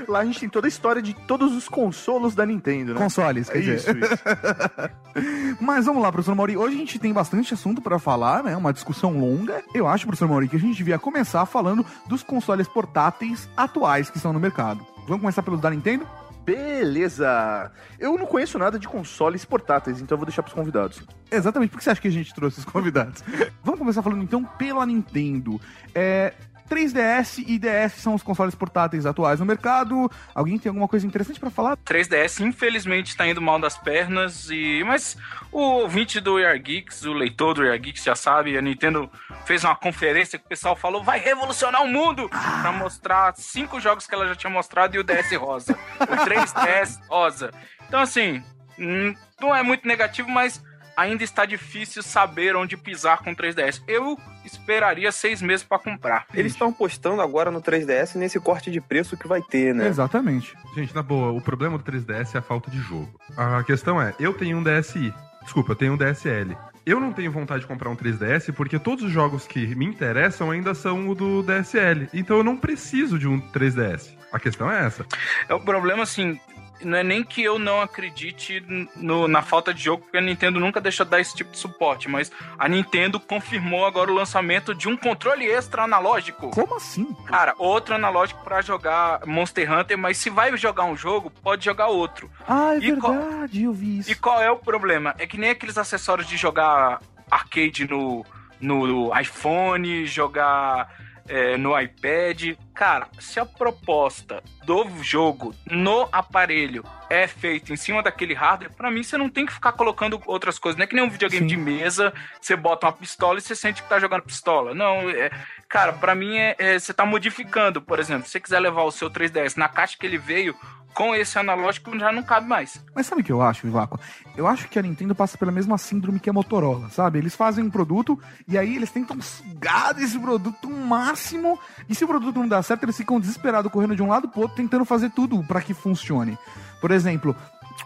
Lá 0.08 0.20
a 0.20 0.26
gente 0.26 0.40
tem 0.40 0.50
toda 0.50 0.66
a 0.68 0.70
história 0.70 1.02
de 1.02 1.14
todos 1.14 1.54
os 1.54 1.68
consolos 1.70 2.34
da 2.36 2.46
Nintendo, 2.46 2.94
né? 2.94 3.00
Consoles, 3.00 3.50
quer 3.50 3.58
É 3.60 3.62
dizer. 3.62 3.76
isso, 3.98 4.14
isso. 4.14 4.23
Mas 5.60 5.86
vamos 5.86 6.02
lá, 6.02 6.12
professor 6.12 6.36
Mauri. 6.36 6.58
Hoje 6.58 6.76
a 6.76 6.80
gente 6.80 7.00
tem 7.00 7.14
bastante 7.14 7.54
assunto 7.54 7.82
pra 7.82 8.00
falar, 8.00 8.44
né? 8.44 8.56
Uma 8.56 8.74
discussão 8.74 9.20
longa. 9.20 9.62
Eu 9.74 9.88
acho, 9.88 10.06
professor 10.06 10.28
Mauri, 10.28 10.48
que 10.48 10.56
a 10.56 10.60
gente 10.60 10.78
devia 10.78 11.00
começar 11.00 11.46
falando 11.46 11.86
dos 12.08 12.24
consoles 12.24 12.68
portáteis 12.68 13.48
atuais 13.56 14.10
que 14.10 14.18
estão 14.18 14.34
no 14.34 14.40
mercado. 14.40 14.86
Vamos 15.08 15.22
começar 15.22 15.44
pelos 15.44 15.60
da 15.60 15.70
Nintendo? 15.70 16.08
Beleza! 16.46 17.72
Eu 17.98 18.18
não 18.18 18.26
conheço 18.26 18.60
nada 18.60 18.78
de 18.78 18.88
consoles 18.88 19.46
portáteis, 19.46 20.02
então 20.02 20.16
eu 20.16 20.20
vou 20.20 20.26
deixar 20.26 20.44
pros 20.44 20.54
convidados. 20.54 21.02
Exatamente, 21.32 21.70
por 21.70 21.78
que 21.78 21.84
você 21.86 21.92
acha 21.92 22.02
que 22.02 22.08
a 22.08 22.12
gente 22.12 22.34
trouxe 22.34 22.60
os 22.60 22.66
convidados? 22.66 23.24
Vamos 23.64 23.80
começar 23.80 24.02
falando 24.02 24.24
então 24.24 24.44
pela 24.44 24.86
Nintendo. 24.86 25.60
É. 25.96 26.34
3DS 26.70 27.44
e 27.46 27.60
DS 27.60 27.94
são 27.94 28.14
os 28.16 28.24
consoles 28.24 28.56
portáteis 28.56 29.06
atuais 29.06 29.40
no 29.40 29.46
mercado. 29.46 30.10
Alguém 30.34 30.58
tem 30.58 30.70
alguma 30.70 30.88
coisa 30.88 31.06
interessante 31.06 31.40
pra 31.40 31.50
falar? 31.50 31.78
3DS 31.78 32.46
infelizmente 32.46 33.16
tá 33.16 33.28
indo 33.28 33.42
mal 33.42 33.60
das 33.60 33.78
pernas 33.78 34.50
e 34.50 34.84
mas 34.86 35.18
o 35.52 35.60
ouvinte 35.60 36.20
do 36.20 36.38
Air 36.38 36.62
Geeks, 36.62 37.04
o 37.04 37.14
leitor 37.14 37.56
do 37.56 37.62
Air 37.64 37.80
Geeks 37.80 38.04
já 38.04 38.16
sabe, 38.16 38.58
a 38.58 38.62
Nintendo 38.62 39.10
fez 39.46 39.64
uma 39.64 39.76
conferência 39.76 40.40
que 40.40 40.46
o 40.46 40.50
pessoal 40.50 40.76
falou 40.76 41.04
vai 41.04 41.20
revolucionar 41.20 41.84
o 41.84 41.88
mundo 41.88 42.30
pra 42.30 42.72
mostrar 42.72 43.34
cinco 43.36 43.80
jogos 43.80 44.08
que 44.08 44.16
ela 44.16 44.28
já 44.28 44.36
tinha 44.36 44.50
mostrado 44.50 44.96
e 44.96 45.00
o 45.00 45.04
DS 45.04 45.32
rosa, 45.38 45.78
o 46.00 46.06
3DS 46.06 47.00
rosa. 47.08 47.52
Então 47.88 48.00
assim, 48.00 48.44
hum, 48.80 49.14
não 49.40 49.56
é 49.56 49.62
muito 49.62 49.88
negativo, 49.88 50.30
mas 50.30 50.64
ainda 50.96 51.24
está 51.24 51.46
difícil 51.46 52.04
saber 52.04 52.56
onde 52.56 52.78
pisar 52.78 53.20
com 53.20 53.32
o 53.32 53.36
3DS. 53.36 53.82
Eu 53.88 54.18
esperaria 54.46 55.12
seis 55.12 55.42
meses 55.42 55.66
pra 55.66 55.80
comprar. 55.80 56.26
Eles 56.34 56.54
estão 56.54 56.72
postando 56.72 57.22
agora 57.22 57.50
no 57.52 57.62
3DS 57.62 58.16
nesse 58.16 58.40
corte 58.40 58.70
de 58.72 58.82
preço 58.82 59.18
que 59.18 59.28
vai 59.28 59.42
ter, 59.42 59.74
né? 59.74 59.88
Exatamente. 59.88 60.56
Gente, 60.76 60.94
na 60.94 61.02
boa, 61.02 61.32
o 61.32 61.42
problema 61.42 61.78
do 61.78 61.84
3DS 61.84 62.36
é 62.36 62.38
a 62.38 62.42
falta 62.42 62.70
de 62.70 62.80
jogo. 62.80 63.10
A 63.38 63.64
questão 63.64 64.02
é, 64.02 64.14
eu 64.20 64.34
tenho 64.34 64.58
um 64.58 64.64
DSi. 64.64 65.14
desculpa, 65.44 65.72
eu 65.72 65.76
tenho 65.76 65.94
um 65.94 65.98
DSL. 65.98 66.56
Eu 66.86 67.00
não 67.00 67.14
tenho 67.14 67.32
vontade 67.32 67.62
de 67.62 67.68
comprar 67.68 67.90
um 67.90 67.96
3DS 67.96 68.54
porque 68.54 68.78
todos 68.78 69.06
os 69.06 69.12
jogos 69.12 69.48
que 69.48 69.74
me 69.74 69.86
interessam 69.86 70.52
ainda 70.52 70.74
são 70.74 71.08
o 71.08 71.16
do 71.16 71.42
DSL. 71.42 72.10
Então 72.14 72.38
eu 72.38 72.44
não 72.44 72.58
preciso 72.58 73.18
de 73.18 73.28
um 73.28 73.40
3DS. 73.40 74.10
A 74.34 74.40
questão 74.40 74.70
é 74.70 74.86
essa. 74.86 75.06
É 75.48 75.54
o 75.54 75.60
problema, 75.60 76.04
assim, 76.04 76.40
não 76.86 76.98
é 76.98 77.04
nem 77.04 77.24
que 77.24 77.42
eu 77.44 77.58
não 77.60 77.82
acredite 77.82 78.64
no- 78.96 79.28
na 79.28 79.42
falta 79.42 79.74
de 79.74 79.84
jogo, 79.84 80.04
porque 80.04 80.18
a 80.18 80.22
Nintendo 80.22 80.60
nunca 80.60 80.80
deixa 80.82 81.04
de 81.06 81.12
dar 81.12 81.20
esse 81.20 81.36
tipo 81.36 81.52
de 81.52 81.58
suporte, 81.58 82.08
mas 82.10 82.32
a 82.58 82.68
Nintendo 82.68 83.20
confirmou 83.20 83.86
agora 83.86 84.12
o 84.12 84.16
lançamento 84.16 84.74
de 84.76 84.88
um 84.88 84.96
controle 84.98 85.46
extra 85.46 85.84
analógico. 85.84 86.50
Como 86.52 86.76
assim? 86.76 87.06
Cara, 87.26 87.54
outro 87.58 87.96
analógico 87.96 88.44
pra 88.44 88.62
jogar 88.62 89.26
Monster 89.26 89.72
Hunter, 89.72 89.98
mas 89.98 90.18
se 90.18 90.30
vai 90.30 90.56
jogar 90.58 90.86
um 90.86 90.96
jogo, 90.96 91.30
pode 91.30 91.66
jogar 91.66 91.88
outro. 91.88 92.30
Ah, 92.48 92.76
é 92.76 92.78
E 92.80 92.96
qual- 92.98 93.14
verdade, 93.14 93.64
eu 93.64 93.74
vi 93.74 94.00
isso. 94.00 94.12
E 94.12 94.16
qual 94.16 94.42
é 94.42 94.50
o 94.52 94.58
problema? 94.58 95.16
É 95.18 95.26
que 95.28 95.38
nem 95.38 95.50
aqueles 95.52 95.78
acessórios 95.78 96.28
de 96.28 96.38
jogar 96.38 97.00
arcade 97.32 97.88
no, 97.90 98.26
no 98.62 99.12
iPhone, 99.20 100.06
jogar 100.06 100.88
é, 101.28 101.58
no 101.58 101.80
iPad. 101.80 102.56
Cara, 102.74 103.08
se 103.20 103.40
a 103.40 103.46
proposta 103.46 104.44
do 104.66 104.90
jogo 105.02 105.54
no 105.70 106.08
aparelho 106.12 106.84
é 107.10 107.28
feita 107.28 107.72
em 107.72 107.76
cima 107.76 108.02
daquele 108.02 108.34
hardware, 108.34 108.74
pra 108.74 108.90
mim 108.90 109.04
você 109.04 109.18
não 109.18 109.30
tem 109.30 109.46
que 109.46 109.54
ficar 109.54 109.74
colocando 109.74 110.22
outras 110.26 110.58
coisas. 110.58 110.78
Não 110.78 110.84
é 110.84 110.88
que 110.88 110.96
nem 110.96 111.04
um 111.04 111.10
videogame 111.10 111.42
Sim. 111.50 111.56
de 111.56 111.58
mesa, 111.58 112.14
você 112.42 112.56
bota 112.56 112.88
uma 112.88 112.94
pistola 112.94 113.38
e 113.38 113.42
você 113.42 113.56
sente 113.56 113.84
que 113.84 113.90
tá 113.90 114.00
jogando 114.00 114.24
pistola. 114.24 114.74
Não, 114.74 115.10
é, 115.10 115.30
cara, 115.70 115.94
pra 115.94 116.16
mim 116.16 116.38
é, 116.38 116.56
é- 116.58 116.80
você 116.80 116.94
tá 116.94 117.06
modificando. 117.06 117.82
Por 117.82 118.00
exemplo, 118.00 118.26
se 118.26 118.32
você 118.32 118.40
quiser 118.40 118.60
levar 118.60 118.84
o 118.84 118.92
seu 118.92 119.10
3DS 119.10 119.56
na 119.58 119.70
caixa 119.70 119.96
que 120.00 120.06
ele 120.06 120.18
veio, 120.18 120.56
com 120.94 121.16
esse 121.16 121.38
analógico 121.38 121.98
já 121.98 122.12
não 122.12 122.24
cabe 122.24 122.48
mais. 122.48 122.84
Mas 122.96 123.08
sabe 123.08 123.22
o 123.22 123.24
que 123.24 123.32
eu 123.32 123.42
acho, 123.42 123.66
Vivaco? 123.66 124.00
Eu 124.36 124.48
acho 124.48 124.68
que 124.70 124.78
a 124.78 124.82
Nintendo 124.82 125.16
passa 125.16 125.38
pela 125.38 125.52
mesma 125.52 125.78
síndrome 125.78 126.20
que 126.20 126.30
a 126.30 126.34
Motorola, 126.34 126.90
sabe? 126.90 127.20
Eles 127.20 127.36
fazem 127.36 127.64
um 127.64 127.70
produto 127.70 128.20
e 128.48 128.58
aí 128.58 128.76
eles 128.76 128.92
tentam 128.92 129.22
sugar 129.22 129.94
desse 129.94 130.18
produto 130.20 130.68
o 130.68 130.86
máximo. 130.86 131.60
E 131.90 131.96
se 131.96 132.04
o 132.04 132.08
produto 132.08 132.40
não 132.40 132.48
dá 132.48 132.62
certo, 132.62 132.84
eles 132.84 132.98
ficam 132.98 133.20
desesperados, 133.20 133.72
correndo 133.72 133.96
de 133.96 134.04
um 134.04 134.08
lado 134.08 134.28
pro 134.28 134.42
outro, 134.42 134.58
tentando 134.58 134.86
fazer 134.86 135.10
tudo 135.12 135.44
pra 135.44 135.62
que 135.62 135.74
funcione. 135.74 136.38
Por 136.80 136.92
exemplo, 136.92 137.36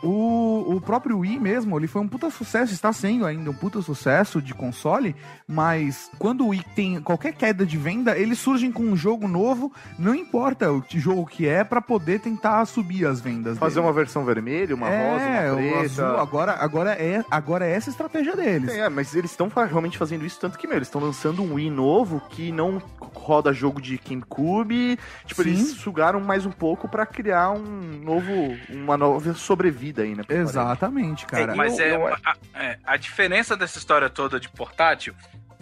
o, 0.04 0.75
o 0.75 0.82
próprio 0.82 1.20
Wii 1.20 1.39
mesmo, 1.39 1.77
ele 1.77 1.88
foi 1.88 2.01
um 2.01 2.08
puta 2.08 2.30
sucesso, 2.30 2.74
está 2.74 2.92
sendo 2.94 3.25
ainda 3.25 3.50
um 3.50 3.54
puta 3.54 3.82
sucesso 3.82 4.42
de 4.42 4.54
console, 4.54 5.16
mas 5.48 6.10
quando 6.20 6.46
o 6.46 6.50
Wii 6.50 6.66
tem 6.75 7.01
qualquer 7.01 7.34
queda 7.34 7.66
de 7.66 7.77
venda, 7.77 8.18
eles 8.18 8.39
surgem 8.39 8.72
com 8.72 8.84
um 8.84 8.96
jogo 8.96 9.27
novo, 9.27 9.72
não 9.98 10.13
importa 10.13 10.72
o 10.72 10.82
que 10.82 11.00
jogo 11.00 11.25
que 11.25 11.48
é, 11.48 11.63
pra 11.63 11.82
poder 11.82 12.20
tentar 12.20 12.66
subir 12.66 13.06
as 13.06 13.20
vendas. 13.20 13.58
Fazer 13.58 13.75
dele. 13.75 13.88
uma 13.88 13.94
versão 13.94 14.24
vermelha, 14.24 14.75
uma 14.75 14.89
é, 14.89 15.12
rosa, 15.12 15.54
uma 15.54 15.56
preta. 15.56 15.86
azul, 15.86 16.18
agora, 16.18 16.54
agora, 16.54 16.92
é, 16.92 17.24
agora 17.30 17.66
é 17.66 17.72
essa 17.72 17.89
a 17.89 17.92
estratégia 17.92 18.36
deles. 18.36 18.70
É, 18.70 18.89
mas 18.89 19.16
eles 19.16 19.32
estão 19.32 19.50
realmente 19.50 19.98
fazendo 19.98 20.25
isso, 20.25 20.39
tanto 20.39 20.58
que, 20.58 20.68
meu, 20.68 20.77
eles 20.77 20.88
estão 20.88 21.01
lançando 21.01 21.42
um 21.42 21.56
Wii 21.56 21.70
novo 21.70 22.22
que 22.30 22.51
não 22.51 22.82
roda 23.00 23.51
jogo 23.51 23.82
de 23.82 23.98
GameCube. 23.98 24.98
Tipo, 25.25 25.44
Sim. 25.44 25.50
eles 25.50 25.72
sugaram 25.72 26.20
mais 26.20 26.46
um 26.46 26.51
pouco 26.51 26.88
pra 26.88 27.06
criar 27.06 27.51
um 27.51 28.01
novo, 28.04 28.32
uma 28.70 28.98
nova 28.98 29.34
sobrevida 29.34 29.87
aí, 30.01 30.15
né? 30.15 30.22
aparelho. 30.22 30.44
Exatamente, 30.44 31.25
cara. 31.25 31.56
Mas 31.56 31.79
é, 31.79 31.96
eu- 31.96 32.08
a, 32.08 32.36
é, 32.56 32.77
a 32.86 32.98
diferença 32.98 33.56
dessa 33.56 33.77
história 33.77 34.10
toda 34.10 34.39
de 34.39 34.50
portátil 34.50 35.13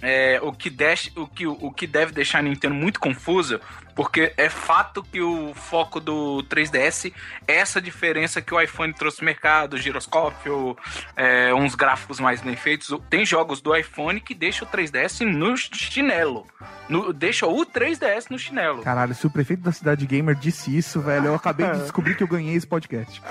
é 0.02 0.40
o 0.42 0.52
que, 0.52 0.70
deixa, 0.70 1.10
o, 1.16 1.26
que, 1.28 1.48
o 1.48 1.72
que 1.72 1.88
deve 1.88 2.12
deixar 2.12 2.40
a 2.40 2.42
Nintendo 2.42 2.76
muito 2.76 3.00
confusa, 3.00 3.60
porque 3.96 4.34
é 4.36 4.50
fato 4.50 5.02
que 5.02 5.22
o 5.22 5.54
foco 5.56 6.00
do 6.00 6.44
3DS 6.50 7.14
é 7.48 7.56
essa 7.56 7.82
diferença 7.82 8.42
que 8.42 8.54
o 8.54 8.60
iPhone 8.60 8.94
trouxe 8.94 9.22
no 9.22 9.26
mercado, 9.26 9.78
giroscópio, 9.78 10.78
é, 11.16 11.54
uns 11.54 11.76
gráficos 11.76 12.20
mais 12.20 12.42
bem 12.42 12.56
feitos. 12.56 12.90
Tem 13.10 13.26
jogos 13.26 13.62
do 13.62 13.76
iPhone 13.76 14.20
que 14.20 14.36
deixam 14.36 14.68
o 14.68 14.72
3DS 14.72 15.22
no 15.26 15.56
chinelo. 15.58 16.46
No, 16.90 17.12
deixa 17.14 17.48
o 17.48 17.66
3DS 17.66 18.26
no 18.30 18.38
chinelo. 18.38 18.84
Caralho, 18.84 19.16
se 19.16 19.26
o 19.26 19.30
prefeito 19.30 19.64
da 19.64 19.72
cidade 19.72 20.06
gamer 20.06 20.36
disse 20.36 20.76
isso, 20.78 21.00
velho, 21.02 21.28
eu 21.28 21.36
acabei 21.36 21.66
de 21.72 21.80
descobrir 21.80 22.16
que 22.16 22.22
eu 22.24 22.28
ganhei 22.28 22.56
esse 22.56 22.68
podcast. 22.68 23.22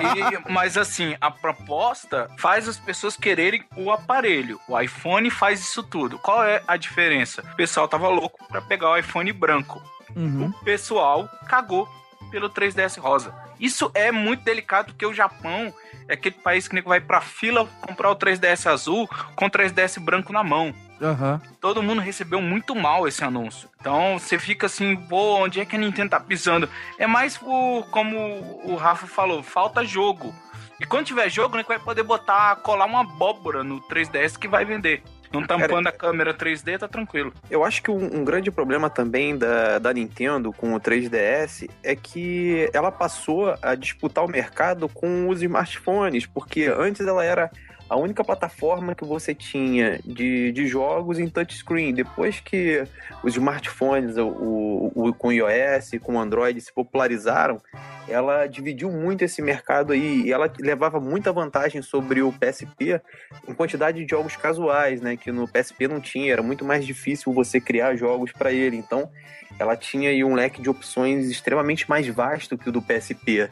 E- 0.00 0.50
mas 0.50 0.76
assim, 0.76 1.16
a 1.20 1.30
proposta 1.30 2.28
faz 2.38 2.68
as 2.68 2.78
pessoas 2.78 3.16
quererem 3.16 3.64
o 3.76 3.90
aparelho. 3.92 4.58
O 4.68 4.78
iPhone 4.80 5.30
faz 5.30 5.60
isso 5.60 5.82
tudo. 5.82 6.18
Qual 6.18 6.42
é 6.42 6.62
a 6.66 6.76
diferença? 6.76 7.42
O 7.52 7.56
pessoal 7.56 7.86
tava 7.88 8.08
louco 8.08 8.44
pra 8.48 8.60
pegar 8.60 8.90
o 8.90 8.96
iPhone 8.96 9.17
branco. 9.32 9.82
Uhum. 10.14 10.46
O 10.46 10.64
pessoal 10.64 11.28
cagou 11.46 11.88
pelo 12.30 12.48
3DS 12.50 13.00
rosa. 13.00 13.34
Isso 13.58 13.90
é 13.94 14.12
muito 14.12 14.44
delicado 14.44 14.86
porque 14.86 15.06
o 15.06 15.14
Japão 15.14 15.72
é 16.08 16.14
aquele 16.14 16.36
país 16.36 16.68
que 16.68 16.74
nego 16.74 16.88
vai 16.88 17.00
pra 17.00 17.20
fila 17.20 17.68
comprar 17.80 18.10
o 18.10 18.16
3DS 18.16 18.70
azul 18.70 19.08
com 19.34 19.46
o 19.46 19.50
3DS 19.50 20.00
branco 20.00 20.32
na 20.32 20.44
mão. 20.44 20.74
Aham. 21.00 21.40
Todo 21.60 21.82
mundo 21.82 22.00
recebeu 22.00 22.40
muito 22.40 22.74
mal 22.74 23.06
esse 23.06 23.22
anúncio. 23.22 23.68
Então 23.80 24.18
você 24.18 24.38
fica 24.38 24.66
assim, 24.66 24.96
pô, 24.96 25.38
onde 25.44 25.60
é 25.60 25.64
que 25.64 25.76
a 25.76 25.78
Nintendo 25.78 26.10
tá 26.10 26.20
pisando? 26.20 26.68
É 26.98 27.06
mais 27.06 27.36
por, 27.36 27.86
como 27.90 28.18
o 28.64 28.76
Rafa 28.76 29.06
falou, 29.06 29.42
falta 29.42 29.84
jogo. 29.84 30.34
E 30.80 30.86
quando 30.86 31.06
tiver 31.06 31.28
jogo, 31.28 31.56
né, 31.56 31.64
vai 31.66 31.78
poder 31.78 32.04
botar, 32.04 32.56
colar 32.56 32.86
uma 32.86 33.00
abóbora 33.00 33.64
no 33.64 33.80
3DS 33.82 34.38
que 34.38 34.46
vai 34.46 34.64
vender. 34.64 35.02
Não 35.32 35.46
tampando 35.46 35.86
a 35.86 35.92
câmera 35.92 36.32
3D, 36.32 36.78
tá 36.78 36.88
tranquilo. 36.88 37.32
Eu 37.50 37.64
acho 37.64 37.82
que 37.82 37.90
um, 37.90 38.20
um 38.20 38.24
grande 38.24 38.50
problema 38.50 38.88
também 38.88 39.36
da, 39.36 39.78
da 39.78 39.92
Nintendo 39.92 40.52
com 40.52 40.74
o 40.74 40.80
3DS 40.80 41.68
é 41.82 41.94
que 41.94 42.70
ela 42.72 42.90
passou 42.90 43.54
a 43.60 43.74
disputar 43.74 44.24
o 44.24 44.28
mercado 44.28 44.88
com 44.88 45.28
os 45.28 45.42
smartphones, 45.42 46.26
porque 46.26 46.64
antes 46.64 47.06
ela 47.06 47.24
era 47.24 47.50
a 47.88 47.96
única 47.96 48.22
plataforma 48.22 48.94
que 48.94 49.04
você 49.04 49.34
tinha 49.34 49.98
de, 50.04 50.52
de 50.52 50.66
jogos 50.66 51.18
em 51.18 51.28
touchscreen. 51.28 51.94
Depois 51.94 52.40
que 52.40 52.84
os 53.22 53.34
smartphones, 53.34 54.16
o, 54.16 54.92
o, 54.94 55.14
com 55.14 55.32
iOS, 55.32 55.92
com 56.02 56.20
Android 56.20 56.60
se 56.60 56.72
popularizaram, 56.72 57.60
ela 58.06 58.46
dividiu 58.46 58.90
muito 58.90 59.24
esse 59.24 59.40
mercado 59.40 59.92
aí 59.92 60.22
e 60.22 60.32
ela 60.32 60.52
levava 60.60 61.00
muita 61.00 61.32
vantagem 61.32 61.80
sobre 61.82 62.22
o 62.22 62.32
PSP 62.32 63.00
em 63.46 63.54
quantidade 63.54 64.04
de 64.04 64.10
jogos 64.10 64.36
casuais, 64.36 65.00
né? 65.00 65.16
Que 65.16 65.32
no 65.32 65.48
PSP 65.48 65.88
não 65.88 66.00
tinha, 66.00 66.32
era 66.32 66.42
muito 66.42 66.64
mais 66.64 66.84
difícil 66.84 67.32
você 67.32 67.60
criar 67.60 67.96
jogos 67.96 68.32
para 68.32 68.52
ele. 68.52 68.76
Então, 68.76 69.10
ela 69.58 69.76
tinha 69.76 70.10
aí 70.10 70.22
um 70.22 70.34
leque 70.34 70.60
de 70.60 70.70
opções 70.70 71.30
extremamente 71.30 71.88
mais 71.88 72.06
vasto 72.06 72.58
que 72.58 72.68
o 72.68 72.72
do 72.72 72.82
PSP. 72.82 73.48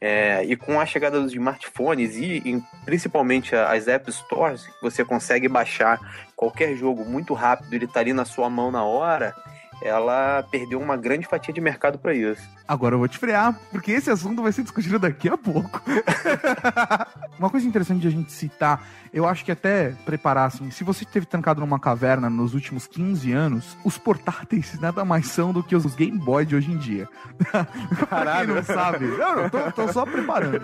É, 0.00 0.44
e 0.44 0.54
com 0.56 0.78
a 0.78 0.84
chegada 0.86 1.20
dos 1.20 1.32
smartphones 1.32 2.16
e, 2.16 2.42
em- 2.44 2.62
principalmente 2.84 3.54
as 3.56 3.88
App 3.88 4.10
Stores, 4.12 4.68
você 4.82 5.04
consegue 5.04 5.48
baixar 5.48 5.98
qualquer 6.36 6.76
jogo 6.76 7.04
muito 7.04 7.32
rápido, 7.32 7.72
ele 7.72 7.86
tá 7.86 8.00
ali 8.00 8.12
na 8.12 8.24
sua 8.24 8.50
mão 8.50 8.70
na 8.70 8.84
hora, 8.84 9.34
ela 9.82 10.42
perdeu 10.50 10.80
uma 10.80 10.96
grande 10.96 11.26
fatia 11.26 11.52
de 11.52 11.60
mercado 11.60 11.98
para 11.98 12.14
isso. 12.14 12.42
Agora 12.66 12.94
eu 12.94 12.98
vou 12.98 13.08
te 13.08 13.18
frear, 13.18 13.58
porque 13.70 13.92
esse 13.92 14.10
assunto 14.10 14.42
vai 14.42 14.52
ser 14.52 14.62
discutido 14.62 14.98
daqui 14.98 15.28
a 15.28 15.36
pouco. 15.36 15.80
Uma 17.38 17.50
coisa 17.50 17.66
interessante 17.66 18.00
de 18.00 18.08
a 18.08 18.10
gente 18.10 18.32
citar, 18.32 18.82
eu 19.12 19.28
acho 19.28 19.44
que 19.44 19.52
até 19.52 19.90
preparar 20.04 20.48
assim, 20.48 20.70
se 20.70 20.82
você 20.82 21.04
esteve 21.04 21.26
trancado 21.26 21.60
numa 21.60 21.78
caverna 21.78 22.28
nos 22.28 22.54
últimos 22.54 22.86
15 22.86 23.32
anos, 23.32 23.76
os 23.84 23.98
portáteis 23.98 24.78
nada 24.80 25.04
mais 25.04 25.26
são 25.28 25.52
do 25.52 25.62
que 25.62 25.76
os 25.76 25.94
Game 25.94 26.18
Boy 26.18 26.44
de 26.44 26.56
hoje 26.56 26.72
em 26.72 26.78
dia. 26.78 27.08
pra 28.08 28.44
quem 28.44 28.54
não 28.54 28.62
sabe, 28.62 29.04
eu 29.04 29.36
não, 29.36 29.50
tô, 29.50 29.72
tô 29.72 29.92
só 29.92 30.04
preparando. 30.04 30.60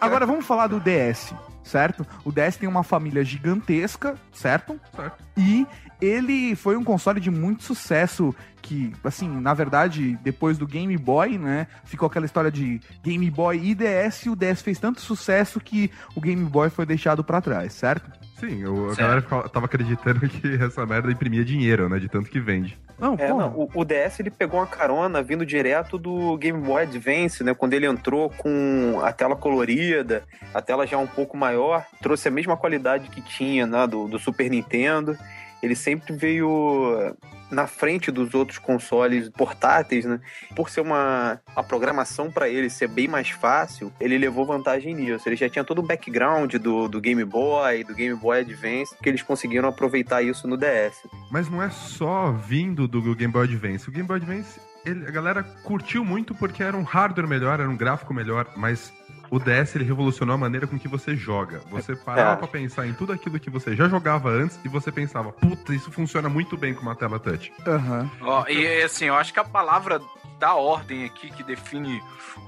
Agora 0.00 0.26
vamos 0.26 0.44
falar 0.44 0.66
do 0.66 0.80
DS, 0.80 1.34
certo? 1.62 2.06
O 2.24 2.32
DS 2.32 2.56
tem 2.56 2.68
uma 2.68 2.82
família 2.82 3.24
gigantesca, 3.24 4.16
certo? 4.32 4.78
Certo. 4.94 5.24
E 5.36 5.66
ele 6.04 6.54
foi 6.56 6.76
um 6.76 6.84
console 6.84 7.20
de 7.20 7.30
muito 7.30 7.62
sucesso 7.62 8.34
que, 8.60 8.92
assim, 9.04 9.28
na 9.28 9.54
verdade, 9.54 10.18
depois 10.22 10.56
do 10.58 10.66
Game 10.66 10.96
Boy, 10.96 11.36
né, 11.38 11.66
ficou 11.84 12.06
aquela 12.06 12.26
história 12.26 12.50
de 12.50 12.80
Game 13.02 13.28
Boy 13.30 13.58
e 13.62 13.74
DS, 13.74 14.26
e 14.26 14.30
o 14.30 14.36
DS 14.36 14.62
fez 14.62 14.78
tanto 14.78 15.00
sucesso 15.00 15.58
que 15.60 15.90
o 16.14 16.20
Game 16.20 16.44
Boy 16.44 16.70
foi 16.70 16.86
deixado 16.86 17.24
pra 17.24 17.40
trás, 17.40 17.72
certo? 17.72 18.10
Sim, 18.38 18.60
eu- 18.62 18.90
a 18.90 18.94
galera 18.94 19.22
ficava- 19.22 19.48
tava 19.48 19.66
acreditando 19.66 20.20
que 20.28 20.54
essa 20.62 20.84
merda 20.84 21.10
imprimia 21.12 21.44
dinheiro, 21.44 21.88
né? 21.88 21.98
De 22.00 22.08
tanto 22.08 22.28
que 22.28 22.40
vende. 22.40 22.76
Não, 22.98 23.14
É, 23.18 23.28
não, 23.28 23.48
o, 23.50 23.70
o 23.74 23.84
DS 23.84 24.20
ele 24.20 24.30
pegou 24.30 24.60
uma 24.60 24.66
carona 24.66 25.22
vindo 25.22 25.44
direto 25.46 25.96
do 25.98 26.36
Game 26.38 26.60
Boy 26.60 26.82
Advance, 26.82 27.42
né? 27.42 27.52
Quando 27.54 27.74
ele 27.74 27.86
entrou 27.86 28.30
com 28.30 29.00
a 29.02 29.12
tela 29.12 29.34
colorida, 29.36 30.24
a 30.54 30.60
tela 30.60 30.86
já 30.86 30.98
um 30.98 31.06
pouco 31.06 31.36
maior, 31.36 31.84
trouxe 32.00 32.28
a 32.28 32.30
mesma 32.30 32.56
qualidade 32.56 33.08
que 33.10 33.20
tinha 33.20 33.66
né, 33.66 33.86
do, 33.88 34.06
do 34.08 34.18
Super 34.20 34.48
Nintendo. 34.50 35.16
Ele 35.62 35.74
sempre 35.76 36.14
veio 36.16 37.14
na 37.50 37.66
frente 37.66 38.10
dos 38.10 38.34
outros 38.34 38.58
consoles 38.58 39.28
portáteis, 39.28 40.04
né? 40.04 40.18
Por 40.56 40.70
ser 40.70 40.80
uma 40.80 41.38
a 41.54 41.62
programação 41.62 42.30
para 42.32 42.48
ele 42.48 42.68
ser 42.70 42.88
bem 42.88 43.06
mais 43.06 43.28
fácil, 43.30 43.92
ele 44.00 44.16
levou 44.18 44.44
vantagem 44.46 44.94
nisso. 44.94 45.28
Ele 45.28 45.36
já 45.36 45.48
tinha 45.48 45.62
todo 45.64 45.78
o 45.80 45.82
background 45.86 46.54
do, 46.56 46.88
do 46.88 47.00
Game 47.00 47.24
Boy, 47.24 47.84
do 47.84 47.94
Game 47.94 48.14
Boy 48.18 48.40
Advance, 48.40 48.96
que 49.02 49.08
eles 49.08 49.22
conseguiram 49.22 49.68
aproveitar 49.68 50.22
isso 50.22 50.48
no 50.48 50.56
DS. 50.56 50.96
Mas 51.30 51.48
não 51.48 51.62
é 51.62 51.70
só 51.70 52.32
vindo 52.32 52.88
do 52.88 53.14
Game 53.14 53.32
Boy 53.32 53.44
Advance. 53.44 53.88
O 53.88 53.92
Game 53.92 54.06
Boy 54.08 54.16
Advance, 54.16 54.58
ele- 54.84 55.06
a 55.06 55.10
galera 55.10 55.42
curtiu 55.62 56.04
muito 56.04 56.34
porque 56.34 56.62
era 56.62 56.76
um 56.76 56.82
hardware 56.82 57.28
melhor, 57.28 57.60
era 57.60 57.68
um 57.68 57.76
gráfico 57.76 58.12
melhor, 58.14 58.46
mas 58.56 58.92
o 59.32 59.38
DS 59.38 59.74
ele 59.74 59.84
revolucionou 59.84 60.34
a 60.34 60.38
maneira 60.38 60.66
com 60.66 60.78
que 60.78 60.86
você 60.86 61.16
joga. 61.16 61.60
Você 61.70 61.96
parava 61.96 62.32
É. 62.34 62.36
pra 62.36 62.46
pensar 62.46 62.86
em 62.86 62.92
tudo 62.92 63.12
aquilo 63.14 63.40
que 63.40 63.48
você 63.48 63.74
já 63.74 63.88
jogava 63.88 64.28
antes 64.28 64.60
e 64.62 64.68
você 64.68 64.92
pensava, 64.92 65.32
puta, 65.32 65.74
isso 65.74 65.90
funciona 65.90 66.28
muito 66.28 66.54
bem 66.56 66.74
com 66.74 66.82
uma 66.82 66.94
tela 66.94 67.18
touch. 67.18 67.50
Aham. 67.66 68.10
Ó, 68.20 68.46
e 68.46 68.82
assim, 68.82 69.06
eu 69.06 69.14
acho 69.14 69.32
que 69.32 69.40
a 69.40 69.44
palavra 69.44 70.02
da 70.38 70.54
ordem 70.54 71.06
aqui 71.06 71.30
que 71.30 71.42
define 71.42 72.02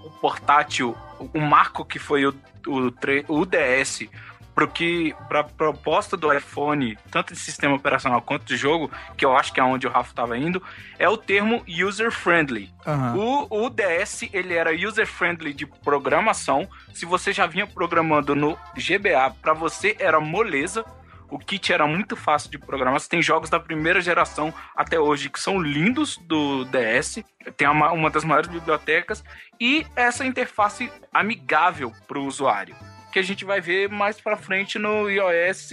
o 0.05 0.11
portátil, 0.11 0.95
o 1.33 1.41
marco 1.41 1.85
que 1.87 1.99
foi 1.99 2.27
o, 2.27 2.35
o, 2.67 2.93
o 3.29 3.47
DS 3.47 4.07
pro 4.55 4.69
que 4.69 5.15
pra 5.29 5.43
proposta 5.43 6.17
do 6.17 6.33
iPhone, 6.33 6.97
tanto 7.11 7.35
de 7.35 7.39
sistema 7.39 7.75
operacional 7.75 8.23
quanto 8.23 8.45
de 8.45 8.57
jogo, 8.57 8.91
que 9.17 9.25
eu 9.25 9.37
acho 9.37 9.53
que 9.53 9.61
é 9.61 9.65
onde 9.65 9.87
o 9.87 9.91
Rafa 9.91 10.11
estava 10.11 10.39
indo, 10.39 10.63
é 10.99 11.09
o 11.09 11.17
termo 11.17 11.63
user 11.67 12.11
friendly. 12.11 12.73
Aham. 12.87 13.17
O, 13.17 13.65
o 13.67 13.71
DS, 13.71 14.29
ele 14.33 14.55
era 14.55 14.71
user-friendly 14.73 15.53
de 15.53 15.67
programação. 15.67 16.69
Se 16.93 17.05
você 17.05 17.33
já 17.33 17.47
vinha 17.47 17.67
programando 17.67 18.35
no 18.35 18.57
GBA, 18.77 19.35
pra 19.43 19.53
você 19.53 19.97
era 19.99 20.21
moleza. 20.21 20.85
O 21.31 21.39
kit 21.39 21.73
era 21.73 21.87
muito 21.87 22.15
fácil 22.15 22.51
de 22.51 22.59
programar. 22.59 23.01
Você 23.01 23.09
tem 23.09 23.21
jogos 23.21 23.51
da 23.51 23.59
primeira 23.59 24.01
geração 24.01 24.55
até 24.77 25.01
hoje 25.01 25.31
que 25.31 25.41
são 25.41 25.61
lindos 25.61 26.17
do 26.19 26.65
DS. 26.67 27.25
Tem 27.57 27.67
uma, 27.67 27.91
uma 27.91 28.11
das 28.11 28.23
maiores 28.23 28.49
bibliotecas. 28.49 29.25
E 29.61 29.85
essa 29.97 30.25
interface 30.25 30.93
amigável 31.13 31.93
para 32.07 32.19
o 32.19 32.27
usuário. 32.27 32.77
Que 33.15 33.21
a 33.21 33.23
gente 33.23 33.45
vai 33.45 33.61
ver 33.61 33.89
mais 33.89 34.21
pra 34.21 34.37
frente 34.37 34.77
no 34.77 35.09
iOS 35.09 35.71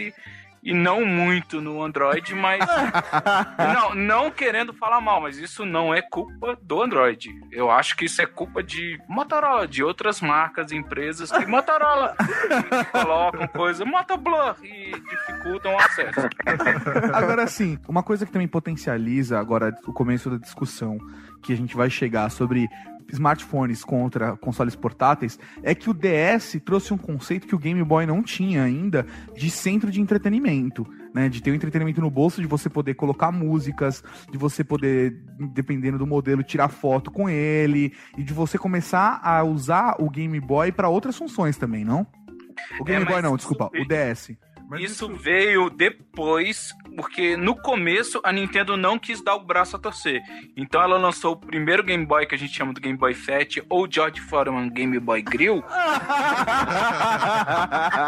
e 0.63 0.74
não 0.74 1.03
muito 1.03 1.60
no 1.60 1.81
Android, 1.81 2.36
mas 2.36 2.63
não, 3.57 3.95
não 3.95 4.31
querendo 4.31 4.74
falar 4.74 5.01
mal, 5.01 5.19
mas 5.19 5.38
isso 5.38 5.65
não 5.65 5.93
é 5.93 6.01
culpa 6.01 6.55
do 6.62 6.81
Android. 6.81 7.29
Eu 7.51 7.71
acho 7.71 7.98
que 7.98 8.05
isso 8.05 8.21
é 8.21 8.27
culpa 8.27 8.62
de 8.62 9.00
Motorola, 9.07 9.67
de 9.67 9.83
outras 9.83 10.21
marcas, 10.21 10.71
empresas 10.71 11.31
que 11.31 11.45
Motorola 11.48 12.15
colocam 12.91 13.48
coisa, 13.48 13.83
Motoblur 13.83 14.55
e 14.63 14.91
dificultam 14.91 15.74
o 15.74 15.79
acesso. 15.79 16.29
Agora 17.12 17.48
sim, 17.48 17.79
uma 17.88 18.03
coisa 18.03 18.25
que 18.25 18.31
também 18.31 18.48
potencializa 18.48 19.39
agora 19.39 19.75
o 19.88 19.93
começo 19.93 20.29
da 20.29 20.38
discussão 20.38 21.00
que 21.41 21.53
a 21.53 21.57
gente 21.57 21.75
vai 21.75 21.89
chegar 21.89 22.29
sobre 22.29 22.69
smartphones 23.11 23.83
contra 23.83 24.35
consoles 24.37 24.75
portáteis 24.75 25.37
é 25.61 25.75
que 25.75 25.89
o 25.89 25.93
DS 25.93 26.59
trouxe 26.63 26.93
um 26.93 26.97
conceito 26.97 27.47
que 27.47 27.55
o 27.55 27.59
Game 27.59 27.83
Boy 27.83 28.05
não 28.05 28.23
tinha 28.23 28.63
ainda 28.63 29.05
de 29.35 29.49
centro 29.49 29.91
de 29.91 30.01
entretenimento. 30.01 30.87
Né, 31.13 31.27
de 31.27 31.43
ter 31.43 31.51
o 31.51 31.53
entretenimento 31.53 31.99
no 31.99 32.09
bolso, 32.09 32.39
de 32.39 32.47
você 32.47 32.69
poder 32.69 32.93
colocar 32.93 33.33
músicas, 33.33 34.01
de 34.31 34.37
você 34.37 34.63
poder, 34.63 35.13
dependendo 35.53 35.97
do 35.97 36.07
modelo, 36.07 36.41
tirar 36.41 36.69
foto 36.69 37.11
com 37.11 37.29
ele, 37.29 37.91
e 38.17 38.23
de 38.23 38.33
você 38.33 38.57
começar 38.57 39.19
a 39.21 39.43
usar 39.43 39.97
o 39.99 40.09
Game 40.09 40.39
Boy 40.39 40.71
para 40.71 40.87
outras 40.87 41.17
funções 41.17 41.57
também, 41.57 41.83
não? 41.83 42.07
O 42.79 42.85
Game 42.85 43.03
É, 43.03 43.05
Boy 43.05 43.21
não, 43.21 43.35
desculpa, 43.35 43.69
o 43.77 43.85
DS. 43.85 44.37
Mas 44.71 44.81
Isso 44.83 45.13
veio 45.13 45.69
depois, 45.69 46.73
porque 46.95 47.35
no 47.35 47.57
começo 47.57 48.21
a 48.23 48.31
Nintendo 48.31 48.77
não 48.77 48.97
quis 48.97 49.21
dar 49.21 49.35
o 49.35 49.43
braço 49.43 49.75
a 49.75 49.79
torcer. 49.79 50.21
Então 50.55 50.81
ela 50.81 50.97
lançou 50.97 51.33
o 51.33 51.35
primeiro 51.35 51.83
Game 51.83 52.05
Boy 52.05 52.25
que 52.25 52.35
a 52.35 52.37
gente 52.37 52.55
chama 52.55 52.71
do 52.71 52.79
Game 52.79 52.97
Boy 52.97 53.13
Fat 53.13 53.57
ou 53.67 53.85
George 53.91 54.21
Foreman 54.21 54.69
Game 54.69 54.97
Boy 54.97 55.21
Grill. 55.23 55.61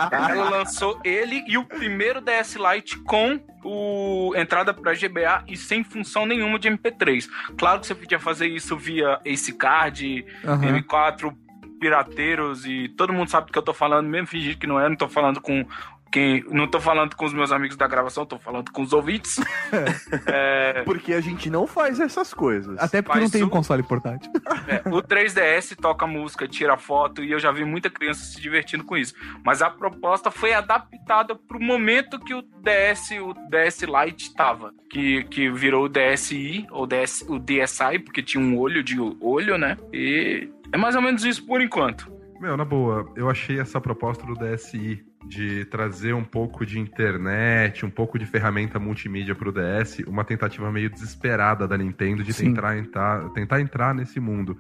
ela 0.10 0.50
lançou 0.52 1.02
ele 1.04 1.44
e 1.50 1.58
o 1.58 1.66
primeiro 1.66 2.22
DS 2.22 2.56
Lite 2.56 2.98
com 3.00 3.42
o 3.62 4.34
entrada 4.34 4.74
para 4.74 4.94
GBA 4.94 5.44
e 5.50 5.58
sem 5.58 5.84
função 5.84 6.26
nenhuma 6.26 6.58
de 6.58 6.70
MP3. 6.70 7.28
Claro 7.58 7.82
que 7.82 7.88
você 7.88 7.96
podia 7.96 8.20
fazer 8.20 8.48
isso 8.48 8.78
via 8.78 9.20
Ace 9.26 9.52
Card, 9.52 10.26
Aham. 10.46 10.80
M4 10.80 11.36
pirateiros 11.84 12.66
e 12.66 12.88
todo 12.88 13.12
mundo 13.12 13.30
sabe 13.30 13.48
do 13.48 13.52
que 13.52 13.60
eu 13.60 13.64
tô 13.64 13.74
falando, 13.74 14.08
mesmo 14.08 14.28
fingir 14.28 14.58
que 14.58 14.66
não 14.66 14.80
é, 14.80 14.88
não 14.88 14.96
tô 14.96 15.10
falando 15.10 15.42
com 15.42 15.68
quem, 16.14 16.46
não 16.52 16.68
tô 16.68 16.80
falando 16.80 17.16
com 17.16 17.26
os 17.26 17.34
meus 17.34 17.52
amigos 17.52 17.76
da 17.76 17.88
gravação, 17.88 18.24
tô 18.24 18.38
falando 18.38 18.72
com 18.72 18.84
os 18.84 18.94
ouvintes. 18.94 19.36
É, 20.28 20.84
Porque 20.84 21.14
a 21.14 21.22
gente 21.22 21.50
não 21.50 21.66
faz 21.66 22.00
essas 22.00 22.34
coisas. 22.34 22.78
Até 22.78 23.02
porque 23.02 23.18
Faz 23.20 23.24
não 23.24 23.32
tem 23.32 23.44
um 23.44 23.50
console 23.50 23.82
portátil. 23.82 24.32
é, 24.68 24.88
o 24.90 25.02
3DS 25.02 25.76
toca 25.76 26.06
música, 26.06 26.48
tira 26.48 26.78
foto 26.78 27.24
e 27.24 27.32
eu 27.32 27.40
já 27.40 27.52
vi 27.52 27.66
muita 27.66 27.90
criança 27.90 28.24
se 28.24 28.40
divertindo 28.40 28.84
com 28.84 28.96
isso. 28.96 29.16
Mas 29.44 29.62
a 29.62 29.70
proposta 29.70 30.30
foi 30.30 30.54
adaptada 30.54 31.36
pro 31.36 31.60
momento 31.60 32.20
que 32.20 32.34
o 32.34 32.42
DS, 32.42 33.12
o 33.20 33.34
DS 33.50 33.82
Lite 33.82 34.34
tava, 34.36 34.72
que, 34.90 35.24
que 35.24 35.50
virou 35.50 35.86
o 35.86 35.90
DSi 35.90 36.68
ou 36.70 36.86
DS, 36.86 37.26
o 37.28 37.40
DSi, 37.40 38.00
porque 38.04 38.22
tinha 38.22 38.44
um 38.44 38.60
olho 38.60 38.84
de 38.84 38.98
olho, 39.20 39.58
né? 39.58 39.78
E 39.92 40.50
é 40.72 40.78
mais 40.78 40.96
ou 40.96 41.02
menos 41.02 41.24
isso 41.26 41.44
por 41.46 41.60
enquanto. 41.62 42.12
Meu, 42.40 42.58
na 42.58 42.66
boa, 42.66 43.10
eu 43.16 43.30
achei 43.30 43.60
essa 43.60 43.80
proposta 43.80 44.26
do 44.26 44.34
DSi 44.34 45.04
de 45.26 45.66
trazer 45.66 46.14
um 46.14 46.24
pouco 46.24 46.66
de 46.66 46.80
internet, 46.80 47.86
um 47.86 47.90
pouco 47.90 48.20
de 48.20 48.26
ferramenta 48.26 48.80
multimídia 48.80 49.34
pro 49.34 49.52
DS, 49.52 50.00
uma 50.06 50.24
tentativa 50.24 50.72
meio 50.72 50.90
desesperada 50.90 51.68
da 51.68 51.78
Nintendo 51.78 52.24
de 52.24 52.34
Sim. 52.34 52.54
tentar 52.54 52.78
entrar, 52.78 53.30
tentar 53.30 53.62
entrar 53.62 53.96
nesse 53.96 54.20
mundo. 54.20 54.58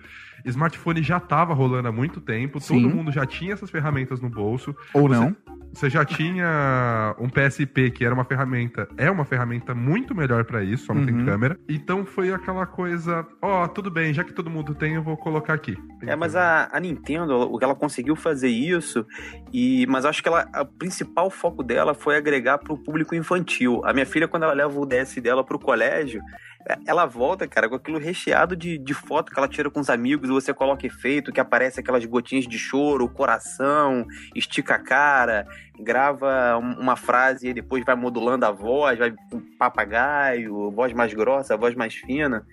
Smartphone 0.49 1.01
já 1.03 1.19
tava 1.19 1.53
rolando 1.53 1.88
há 1.88 1.91
muito 1.91 2.19
tempo, 2.21 2.60
Sim. 2.60 2.82
todo 2.82 2.95
mundo 2.95 3.12
já 3.12 3.25
tinha 3.25 3.53
essas 3.53 3.69
ferramentas 3.69 4.19
no 4.21 4.29
bolso. 4.29 4.75
Ou 4.93 5.08
Você- 5.08 5.15
não. 5.15 5.36
Você 5.73 5.89
já 5.89 6.06
tinha 6.06 7.15
um 7.17 7.27
PSP 7.27 7.89
que 7.89 8.06
era 8.06 8.13
uma 8.13 8.23
ferramenta, 8.23 8.88
é 8.95 9.10
uma 9.10 9.25
ferramenta 9.25 9.73
muito 9.73 10.13
melhor 10.13 10.45
pra 10.45 10.63
isso, 10.63 10.86
só 10.86 10.93
não 10.93 11.01
Uhum. 11.01 11.08
tem 11.08 11.25
câmera. 11.25 11.58
Então 11.67 12.06
foi 12.06 12.32
aquela 12.32 12.67
coisa, 12.67 13.25
ó, 13.41 13.67
tudo 13.67 13.89
bem, 13.89 14.13
já 14.13 14.23
que 14.23 14.34
todo 14.34 14.51
mundo 14.51 14.75
tem, 14.75 14.93
eu 14.93 15.01
vou 15.01 15.17
colocar 15.17 15.53
aqui. 15.56 15.75
É, 16.03 16.15
mas 16.15 16.36
a, 16.36 16.69
a 16.71 16.79
Nintendo, 16.79 17.34
o 17.51 17.58
que 17.58 17.63
ela 17.65 17.73
conseguiu 17.73 18.15
fazer 18.15 18.49
isso, 18.49 19.03
e 19.51 19.88
mas 19.88 20.06
acho 20.06 20.21
que 20.21 20.27
ela, 20.29 20.47
o 20.62 20.65
principal 20.65 21.32
foco 21.32 21.63
dela 21.63 21.95
foi 21.95 22.17
agregar 22.17 22.60
pro 22.60 22.77
público 22.77 23.15
infantil. 23.15 23.82
A 23.84 23.93
minha 23.93 24.06
filha, 24.06 24.27
quando 24.27 24.43
ela 24.43 24.53
leva 24.53 24.79
o 24.79 24.86
DS 24.86 25.19
dela 25.21 25.43
pro 25.43 25.58
colégio, 25.58 26.21
é, 26.21 26.53
ela 26.86 27.06
volta, 27.06 27.47
cara, 27.47 27.67
com 27.67 27.76
aquilo 27.76 27.99
recheado 27.99 28.56
de, 28.56 28.78
de 28.78 28.93
foto 28.93 29.32
que 29.32 29.39
ela 29.39 29.47
tira 29.47 29.69
com 29.69 29.80
os 29.80 29.89
amigos, 29.89 30.30
você 30.30 30.54
coloca 30.54 30.86
efeito, 30.88 31.32
que 31.32 31.39
aparece 31.39 31.80
aquelas 31.80 32.06
gotinhas 32.06 32.47
de 32.47 32.58
choro, 32.58 33.10
coração, 33.10 34.06
estica 34.36 34.76
a 34.76 34.80
cara, 34.80 35.45
grava 35.80 36.58
um- 36.58 36.80
uma 36.80 36.95
frase 36.95 37.49
e 37.49 37.54
depois 37.54 37.84
vai 37.84 37.95
modulando 37.95 38.45
a 38.45 38.52
voz, 38.52 38.97
vai 38.97 39.13
com 39.30 39.41
papagaio, 39.58 40.71
voz 40.71 40.93
mais 40.93 41.13
grossa, 41.13 41.58
voz 41.58 41.76
mais 41.76 41.93
fina. 41.95 42.45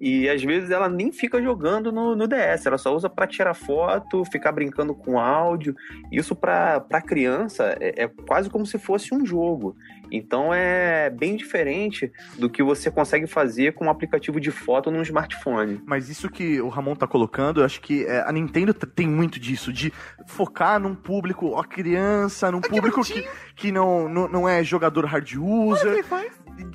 E 0.00 0.28
às 0.28 0.42
vezes 0.42 0.70
ela 0.70 0.88
nem 0.88 1.12
fica 1.12 1.42
jogando 1.42 1.90
no, 1.92 2.14
no 2.14 2.26
DS, 2.26 2.66
ela 2.66 2.78
só 2.78 2.94
usa 2.94 3.08
pra 3.08 3.26
tirar 3.26 3.54
foto, 3.54 4.24
ficar 4.24 4.52
brincando 4.52 4.94
com 4.94 5.18
áudio. 5.18 5.74
Isso 6.10 6.34
pra 6.34 6.80
pra 6.80 7.00
criança 7.00 7.76
é, 7.80 8.04
é 8.04 8.08
quase 8.08 8.50
como 8.50 8.66
se 8.66 8.78
fosse 8.78 9.14
um 9.14 9.24
jogo. 9.24 9.76
Então 10.10 10.52
é 10.52 11.10
bem 11.10 11.36
diferente 11.36 12.12
do 12.38 12.48
que 12.48 12.62
você 12.62 12.90
consegue 12.90 13.26
fazer 13.26 13.74
com 13.74 13.86
um 13.86 13.90
aplicativo 13.90 14.40
de 14.40 14.50
foto 14.50 14.90
num 14.90 15.02
smartphone. 15.02 15.80
Mas 15.86 16.08
isso 16.08 16.28
que 16.28 16.60
o 16.60 16.68
Ramon 16.68 16.94
tá 16.94 17.06
colocando, 17.06 17.60
eu 17.60 17.64
acho 17.64 17.80
que 17.80 18.04
é, 18.04 18.20
a 18.20 18.32
Nintendo 18.32 18.72
tem 18.74 19.08
muito 19.08 19.40
disso, 19.40 19.72
de 19.72 19.92
focar 20.26 20.78
num 20.78 20.94
público, 20.94 21.50
ó, 21.50 21.62
criança, 21.62 22.50
num 22.50 22.60
público 22.60 23.02
que, 23.02 23.26
que 23.56 23.72
não, 23.72 24.08
não, 24.08 24.28
não 24.28 24.48
é 24.48 24.62
jogador 24.62 25.04
hard 25.04 25.34
user. 25.36 26.04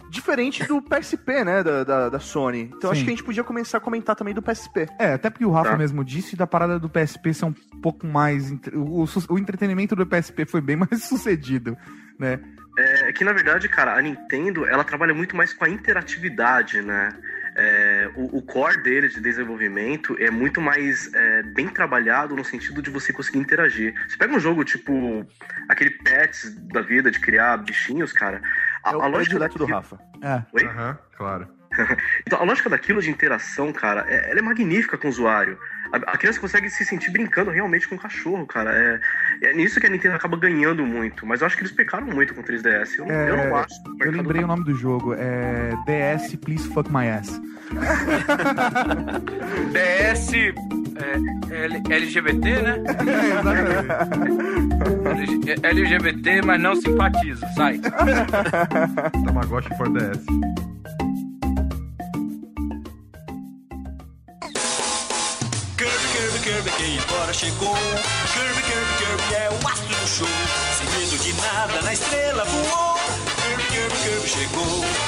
Diferente 0.10 0.66
do 0.66 0.82
PSP, 0.82 1.44
né, 1.44 1.64
da, 1.64 1.84
da, 1.84 2.10
da 2.10 2.20
Sony. 2.20 2.72
Então 2.76 2.90
acho 2.92 3.00
Sim. 3.00 3.06
que 3.06 3.12
a 3.12 3.16
gente 3.16 3.24
podia 3.24 3.44
começar 3.44 3.78
a 3.78 3.82
comentar 3.82 4.16
também 4.16 4.34
do 4.34 4.42
PSP. 4.42 4.88
É, 4.98 5.14
até 5.14 5.30
porque 5.30 5.46
o 5.46 5.52
Rafa 5.52 5.72
Tá. 5.72 5.78
mesmo 5.78 6.04
disse 6.04 6.36
da 6.36 6.48
parada 6.48 6.80
do 6.80 6.90
PSP 6.90 7.34
ser 7.34 7.46
um 7.46 7.54
pouco 7.82 8.06
mais. 8.08 8.52
O, 8.74 9.04
o- 9.04 9.08
o 9.30 9.40
entretenimento 9.40 9.96
do 9.96 10.06
PSP 10.06 10.46
foi 10.46 10.62
bem 10.62 10.76
mais 10.90 11.04
sucedido, 11.04 11.78
né? 12.18 12.40
É 12.78 13.12
que, 13.12 13.24
na 13.26 13.34
verdade, 13.34 13.68
cara, 13.68 13.94
a 13.98 14.02
Nintendo, 14.02 14.66
ela 14.66 14.84
trabalha 14.86 15.14
muito 15.14 15.36
mais 15.36 15.54
com 15.54 15.66
a 15.66 15.70
interatividade, 15.70 16.82
né? 16.82 17.10
É, 17.56 18.10
o, 18.16 18.38
o 18.38 18.42
core 18.42 18.82
dele 18.82 19.10
de 19.10 19.20
desenvolvimento 19.20 20.16
é 20.18 20.32
muito 20.32 20.62
mais 20.62 21.12
é, 21.14 21.44
bem 21.44 21.68
trabalhado 21.68 22.36
no 22.36 22.46
sentido 22.46 22.82
de 22.82 22.90
você 22.90 23.12
conseguir 23.12 23.40
interagir. 23.40 23.94
Você 24.08 24.16
pega 24.18 24.34
um 24.34 24.40
jogo 24.40 24.64
tipo 24.64 25.26
aquele 25.68 25.90
Pets 25.90 26.56
da 26.72 26.82
vida, 26.82 27.12
de 27.12 27.20
criar 27.20 27.58
bichinhos, 27.58 28.14
cara. 28.14 28.42
A, 28.84 28.92
É 28.92 28.96
o 28.96 29.02
a 29.02 29.08
lógica 29.08 29.38
predileto 29.38 29.58
do 29.58 29.66
daquilo- 29.68 29.78
Rafa. 29.78 30.00
É. 30.22 30.44
Oi? 30.54 30.66
Aham, 30.66 30.98
claro. 31.18 31.48
Então, 32.26 32.40
a 32.42 32.44
lógica 32.44 32.70
daquilo 32.70 33.02
de 33.02 33.10
interação, 33.12 33.72
cara, 33.72 34.04
é, 34.08 34.32
ela 34.32 34.40
é 34.40 34.42
magnífica 34.42 34.98
com 34.98 35.08
o 35.08 35.10
usuário. 35.10 35.58
A, 35.92 35.98
a 36.14 36.18
criança 36.18 36.40
consegue 36.40 36.70
se 36.70 36.86
sentir 36.86 37.12
brincando 37.12 37.52
realmente 37.52 37.88
com 37.88 37.96
o 37.96 38.00
cachorro, 38.00 38.46
cara. 38.46 38.72
É, 38.72 39.00
é 39.50 39.54
nisso 39.54 39.80
que 39.80 39.88
a 39.88 39.90
Nintendo 39.90 40.16
acaba 40.16 40.38
ganhando 40.38 40.86
muito. 40.86 41.26
Mas 41.26 41.42
eu 41.42 41.48
acho 41.48 41.56
que 41.58 41.64
eles 41.64 41.74
pecaram 41.74 42.08
muito 42.08 42.34
com 42.34 42.42
o 42.42 42.44
3DS. 42.44 42.96
Eu, 42.98 43.06
não- 43.06 43.14
eu 43.16 43.38
não 43.38 43.44
É, 43.44 43.54
acho. 43.62 43.74
Eu 44.02 44.12
lembrei 44.12 44.42
tá- 44.42 44.46
o 44.46 44.48
nome 44.48 44.64
do 44.66 44.76
jogo, 44.76 45.14
é 45.18 45.74
DS 45.86 46.36
Please 46.38 46.68
Fuck 46.70 46.92
My 46.92 47.08
Ass. 47.10 47.40
DS 49.74 50.34
é, 50.34 50.54
L- 51.66 51.84
LGBT, 51.90 52.62
né? 52.62 52.84
LG- 55.06 55.60
LGBT, 55.64 56.42
mas 56.46 56.62
não 56.62 56.76
simpatizo. 56.76 57.46
Sai. 57.56 57.80
Tamagotchi 59.26 59.70
for 59.78 59.90
DS. 59.90 60.24
Game 66.50 66.64
Boy. 66.64 67.00
agora 67.30 67.34
chegou. 67.34 67.76
Kirby, 68.34 68.62
Kirby, 68.64 68.94
Kirby 68.98 69.36
é 69.36 69.50
o 69.50 69.68
astro 69.68 69.88
do 69.88 70.08
show. 70.08 70.28
Sem 70.78 71.00
medo 71.00 71.18
de 71.24 71.34
nada, 71.34 71.82
na 71.84 71.94
estrela 71.94 72.44
voou. 72.46 73.00
Kirby, 73.42 73.64
Kirby, 73.64 73.96
Kirby 73.98 74.28
chegou. 74.28 74.99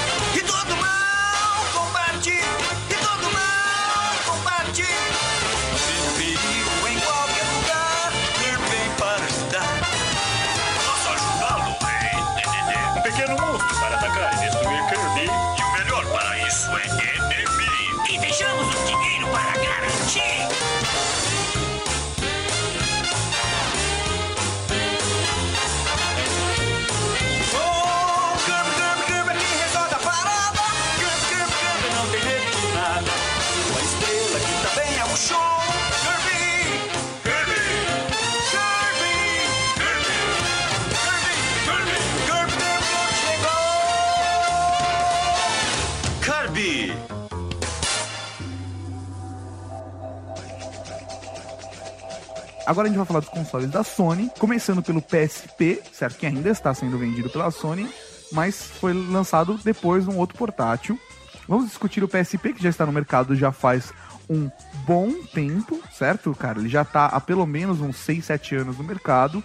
Agora 52.65 52.88
a 52.88 52.89
gente 52.89 52.97
vai 52.97 53.06
falar 53.06 53.19
dos 53.21 53.30
consoles 53.30 53.69
da 53.69 53.84
Sony, 53.84 54.32
começando 54.38 54.84
pelo 54.84 55.02
PSP, 55.02 55.82
certo? 55.91 56.17
Que 56.17 56.26
ainda 56.26 56.50
está 56.50 56.74
sendo 56.74 56.97
vendido 56.97 57.30
pela 57.30 57.50
Sony, 57.50 57.89
mas 58.32 58.63
foi 58.63 58.93
lançado 58.93 59.60
depois 59.63 60.08
um 60.08 60.17
outro 60.17 60.38
portátil. 60.38 61.00
Vamos 61.47 61.67
discutir 61.67 62.04
o 62.04 62.08
PSP, 62.08 62.54
que 62.54 62.63
já 62.63 62.69
está 62.69 62.86
no 62.86 62.91
mercado 62.91 63.36
já 63.36 63.52
faz 63.52 63.91
um 64.30 64.50
bom 64.86 65.12
tempo, 65.34 65.82
certo, 65.91 66.34
cara? 66.36 66.60
Ele 66.60 66.69
já 66.69 66.84
está 66.84 67.08
há 67.08 67.19
pelo 67.19 67.45
menos 67.45 67.82
uns 67.82 67.97
6, 67.97 68.26
7 68.26 68.56
anos 68.56 68.78
no 68.78 68.84
mercado. 68.84 69.43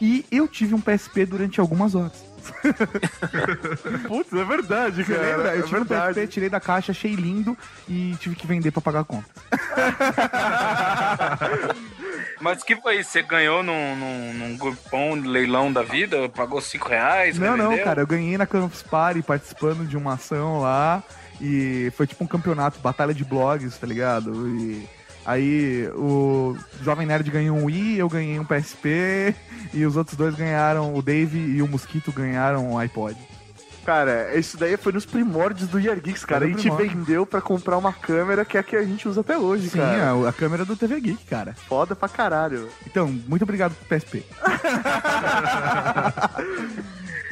E 0.00 0.26
eu 0.30 0.46
tive 0.46 0.74
um 0.74 0.80
PSP 0.80 1.24
durante 1.24 1.60
algumas 1.60 1.94
horas. 1.94 2.35
Putz, 4.08 4.32
é 4.32 4.44
verdade, 4.44 5.04
Você 5.04 5.14
cara. 5.14 5.26
lembra? 5.26 5.54
Eu 5.54 5.60
é 5.60 5.62
tive 5.62 5.76
um 5.80 5.84
verdade. 5.84 6.14
PSP, 6.14 6.26
tirei 6.28 6.48
da 6.48 6.60
caixa, 6.60 6.92
achei 6.92 7.14
lindo 7.14 7.56
e 7.88 8.14
tive 8.20 8.36
que 8.36 8.46
vender 8.46 8.70
pra 8.70 8.80
pagar 8.82 9.00
a 9.00 9.04
conta. 9.04 9.28
Mas 12.40 12.62
que 12.62 12.76
foi 12.76 13.00
isso? 13.00 13.10
Você 13.10 13.22
ganhou 13.22 13.62
num, 13.62 13.96
num, 13.96 14.34
num 14.34 14.56
grupão 14.56 15.14
leilão 15.14 15.72
da 15.72 15.82
vida? 15.82 16.28
Pagou 16.28 16.60
5 16.60 16.88
reais? 16.88 17.38
Não, 17.38 17.56
não, 17.56 17.64
revendeu? 17.70 17.84
cara, 17.84 18.00
eu 18.02 18.06
ganhei 18.06 18.36
na 18.36 18.46
Campus 18.46 18.82
Party 18.82 19.22
participando 19.22 19.86
de 19.86 19.96
uma 19.96 20.14
ação 20.14 20.60
lá 20.60 21.02
e 21.40 21.90
foi 21.96 22.06
tipo 22.06 22.22
um 22.24 22.26
campeonato, 22.26 22.78
batalha 22.80 23.14
de 23.14 23.24
blogs, 23.24 23.76
tá 23.78 23.86
ligado? 23.86 24.46
E 24.48 24.86
aí 25.26 25.88
o 25.94 26.56
Jovem 26.82 27.06
Nerd 27.06 27.30
ganhou 27.30 27.56
um 27.56 27.64
Wii, 27.64 27.98
eu 27.98 28.08
ganhei 28.08 28.38
um 28.38 28.44
PSP 28.44 29.34
e 29.74 29.84
os 29.84 29.96
outros 29.96 30.16
dois 30.16 30.34
ganharam, 30.34 30.94
o 30.94 31.02
Dave 31.02 31.38
e 31.38 31.60
o 31.60 31.68
Mosquito 31.68 32.12
ganharam 32.12 32.72
um 32.72 32.78
iPod. 32.78 33.16
Cara, 33.84 34.36
isso 34.36 34.56
daí 34.56 34.76
foi 34.76 34.92
nos 34.92 35.06
primórdios 35.06 35.68
do 35.68 35.78
Year 35.78 36.00
Geeks, 36.00 36.24
cara. 36.24 36.44
A 36.44 36.48
gente 36.48 36.62
primórdio. 36.62 36.88
vendeu 36.88 37.24
pra 37.24 37.40
comprar 37.40 37.78
uma 37.78 37.92
câmera 37.92 38.44
que 38.44 38.56
é 38.56 38.60
a 38.60 38.62
que 38.64 38.74
a 38.74 38.82
gente 38.82 39.08
usa 39.08 39.20
até 39.20 39.38
hoje, 39.38 39.68
Sim, 39.68 39.78
cara. 39.78 40.10
a, 40.10 40.28
a 40.28 40.32
câmera 40.32 40.64
do 40.64 40.74
TV 40.76 41.00
Geek, 41.00 41.24
cara. 41.26 41.54
Foda 41.68 41.94
pra 41.94 42.08
caralho. 42.08 42.68
Então, 42.84 43.06
muito 43.28 43.42
obrigado 43.42 43.76
pro 43.76 43.96
PSP. 43.96 44.24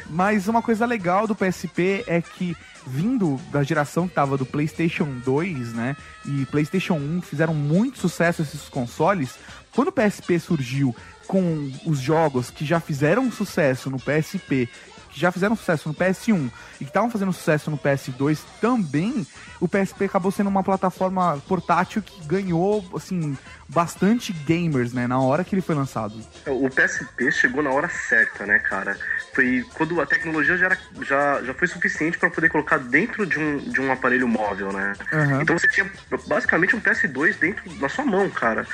Mas 0.09 0.47
uma 0.47 0.61
coisa 0.61 0.85
legal 0.85 1.27
do 1.27 1.35
PSP 1.35 2.03
é 2.07 2.21
que, 2.21 2.55
vindo 2.85 3.39
da 3.51 3.63
geração 3.63 4.07
que 4.07 4.13
tava 4.13 4.37
do 4.37 4.45
PlayStation 4.45 5.07
2, 5.23 5.73
né? 5.73 5.95
E 6.25 6.45
PlayStation 6.45 6.95
1 6.95 7.21
fizeram 7.21 7.53
muito 7.53 7.99
sucesso 7.99 8.41
esses 8.41 8.69
consoles. 8.69 9.35
Quando 9.71 9.89
o 9.89 9.91
PSP 9.91 10.39
surgiu 10.39 10.95
com 11.27 11.71
os 11.85 11.99
jogos 11.99 12.49
que 12.49 12.63
já 12.63 12.79
fizeram 12.79 13.31
sucesso 13.31 13.89
no 13.89 13.97
PSP, 13.97 14.69
que 15.15 15.21
já 15.21 15.31
fizeram 15.31 15.55
sucesso 15.55 15.87
no 15.87 15.95
PS1 15.95 16.51
e 16.75 16.77
que 16.79 16.89
estavam 16.89 17.09
fazendo 17.09 17.31
sucesso 17.31 17.71
no 17.71 17.77
PS2 17.77 18.37
também, 18.59 19.25
o 19.61 19.67
PSP 19.67 20.03
acabou 20.03 20.29
sendo 20.29 20.49
uma 20.49 20.61
plataforma 20.61 21.41
portátil 21.47 22.01
que 22.01 22.27
ganhou, 22.27 22.85
assim, 22.93 23.37
bastante 23.69 24.33
gamers, 24.33 24.91
né? 24.91 25.07
Na 25.07 25.17
hora 25.17 25.45
que 25.45 25.55
ele 25.55 25.61
foi 25.61 25.73
lançado. 25.73 26.15
O 26.45 26.69
PSP 26.69 27.31
chegou 27.31 27.63
na 27.63 27.71
hora 27.71 27.87
certa, 27.87 28.45
né, 28.45 28.59
cara? 28.59 28.97
Foi 29.33 29.65
quando 29.75 30.01
a 30.01 30.05
tecnologia 30.05 30.57
já, 30.57 30.65
era, 30.65 30.77
já, 31.01 31.41
já 31.43 31.53
foi 31.53 31.69
suficiente 31.69 32.17
para 32.17 32.29
poder 32.29 32.49
colocar 32.49 32.77
dentro 32.77 33.25
de 33.25 33.39
um, 33.39 33.57
de 33.57 33.79
um 33.79 33.93
aparelho 33.93 34.27
móvel, 34.27 34.73
né? 34.73 34.95
Aham. 35.13 35.41
Então 35.41 35.57
você 35.57 35.69
tinha 35.69 35.89
basicamente 36.27 36.75
um 36.75 36.81
PS2 36.81 37.39
dentro 37.39 37.69
da 37.79 37.87
sua 37.87 38.03
mão, 38.03 38.29
cara. 38.29 38.67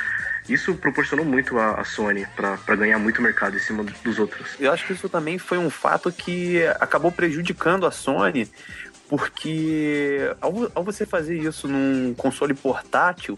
Isso 0.52 0.76
proporcionou 0.76 1.26
muito 1.26 1.58
a, 1.58 1.80
a 1.80 1.84
Sony 1.86 2.28
para 2.36 2.76
ganhar 2.76 3.00
muito 3.00 3.22
mercado 3.22 3.56
em 3.56 3.60
cima 3.60 3.84
dos 3.84 4.20
outros. 4.20 4.56
Eu 4.60 4.72
acho 4.72 4.86
que 4.86 4.94
isso 4.94 5.08
também 5.08 5.38
foi 5.38 5.58
um 5.58 5.70
fato 5.70 6.12
que 6.12 6.64
acabou 6.80 7.12
prejudicando 7.12 7.86
a 7.86 7.92
Sony, 7.92 8.50
porque 9.08 10.20
ao, 10.42 10.72
ao 10.76 10.84
você 10.84 11.06
fazer 11.06 11.38
isso 11.38 11.68
num 11.68 12.14
console 12.14 12.54
portátil, 12.54 13.38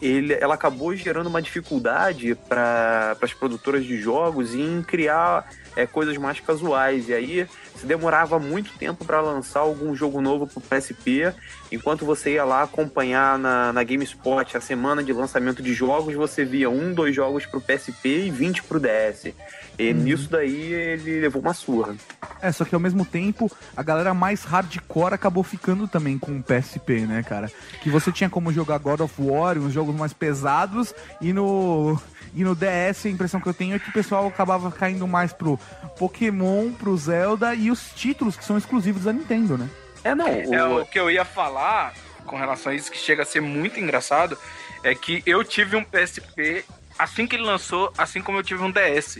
ele, 0.00 0.34
ela 0.34 0.54
acabou 0.54 0.94
gerando 0.94 1.28
uma 1.28 1.42
dificuldade 1.42 2.34
para 2.48 3.16
as 3.20 3.32
produtoras 3.34 3.84
de 3.84 4.00
jogos 4.00 4.54
em 4.54 4.82
criar 4.82 5.48
é, 5.76 5.86
coisas 5.86 6.16
mais 6.16 6.40
casuais. 6.40 7.08
E 7.08 7.14
aí 7.14 7.46
se 7.76 7.86
demorava 7.86 8.38
muito 8.38 8.72
tempo 8.78 9.04
para 9.04 9.20
lançar 9.20 9.60
algum 9.60 9.94
jogo 9.94 10.20
novo 10.20 10.46
para 10.46 10.58
o 10.58 10.60
PSP, 10.60 11.32
enquanto 11.72 12.04
você 12.04 12.34
ia 12.34 12.44
lá 12.44 12.62
acompanhar 12.62 13.38
na, 13.38 13.72
na 13.72 13.82
GameSpot 13.82 14.56
a 14.56 14.60
semana 14.60 15.02
de 15.02 15.12
lançamento 15.12 15.62
de 15.62 15.72
jogos, 15.72 16.14
você 16.14 16.44
via 16.44 16.68
um, 16.68 16.92
dois 16.92 17.14
jogos 17.14 17.46
para 17.46 17.58
o 17.58 17.62
PSP 17.62 18.26
e 18.26 18.30
20 18.30 18.62
para 18.64 18.76
o 18.76 18.80
DS. 18.80 19.32
E 19.78 19.94
nisso 19.94 20.28
daí 20.28 20.74
ele 20.74 21.20
levou 21.20 21.40
uma 21.40 21.54
surra. 21.54 21.96
É, 22.42 22.52
só 22.52 22.66
que 22.66 22.74
ao 22.74 22.80
mesmo 22.80 23.02
tempo, 23.02 23.50
a 23.74 23.82
galera 23.82 24.12
mais 24.12 24.44
hardcore 24.44 25.14
acabou 25.14 25.42
ficando 25.42 25.88
também 25.88 26.18
com 26.18 26.36
o 26.36 26.42
PSP, 26.42 27.06
né, 27.06 27.22
cara? 27.22 27.50
Que 27.82 27.88
você 27.88 28.12
tinha 28.12 28.28
como 28.28 28.52
jogar 28.52 28.76
God 28.76 29.00
of 29.00 29.14
War, 29.18 29.56
uns 29.56 29.72
jogos 29.72 29.94
mais 29.94 30.12
pesados, 30.12 30.94
e 31.20 31.32
no. 31.32 31.98
E 32.34 32.44
no 32.44 32.54
DS 32.54 33.06
a 33.06 33.08
impressão 33.08 33.40
que 33.40 33.48
eu 33.48 33.54
tenho 33.54 33.74
é 33.74 33.78
que 33.78 33.88
o 33.88 33.92
pessoal 33.92 34.26
acabava 34.26 34.70
caindo 34.70 35.06
mais 35.06 35.32
pro 35.32 35.58
Pokémon, 35.98 36.72
pro 36.72 36.96
Zelda 36.96 37.54
e 37.54 37.70
os 37.70 37.90
títulos 37.94 38.36
que 38.36 38.44
são 38.44 38.56
exclusivos 38.56 39.04
da 39.04 39.12
Nintendo, 39.12 39.58
né? 39.58 39.68
É, 40.04 40.14
não. 40.14 40.28
É, 40.28 40.64
o 40.64 40.86
que 40.86 40.98
eu 40.98 41.10
ia 41.10 41.24
falar 41.24 41.92
com 42.24 42.36
relação 42.36 42.72
a 42.72 42.74
isso, 42.74 42.90
que 42.90 42.98
chega 42.98 43.22
a 43.22 43.26
ser 43.26 43.40
muito 43.40 43.80
engraçado, 43.80 44.38
é 44.84 44.94
que 44.94 45.22
eu 45.26 45.42
tive 45.42 45.76
um 45.76 45.84
PSP 45.84 46.64
assim 46.98 47.26
que 47.26 47.36
ele 47.36 47.42
lançou, 47.42 47.92
assim 47.98 48.20
como 48.20 48.38
eu 48.38 48.42
tive 48.42 48.62
um 48.62 48.70
DS. 48.70 49.18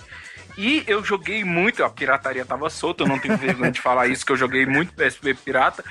E 0.57 0.85
eu 0.87 1.03
joguei 1.05 1.43
muito, 1.43 1.83
a 1.83 1.91
pirataria 1.91 2.45
tava 2.45 2.69
solta, 2.69 3.03
eu 3.03 3.09
não 3.09 3.19
tenho 3.19 3.37
vergonha 3.37 3.71
de 3.71 3.81
falar 3.81 4.07
isso, 4.09 4.25
que 4.25 4.33
eu 4.33 4.37
joguei 4.37 4.67
muito 4.67 4.93
PSP 4.93 5.35
pirata. 5.35 5.85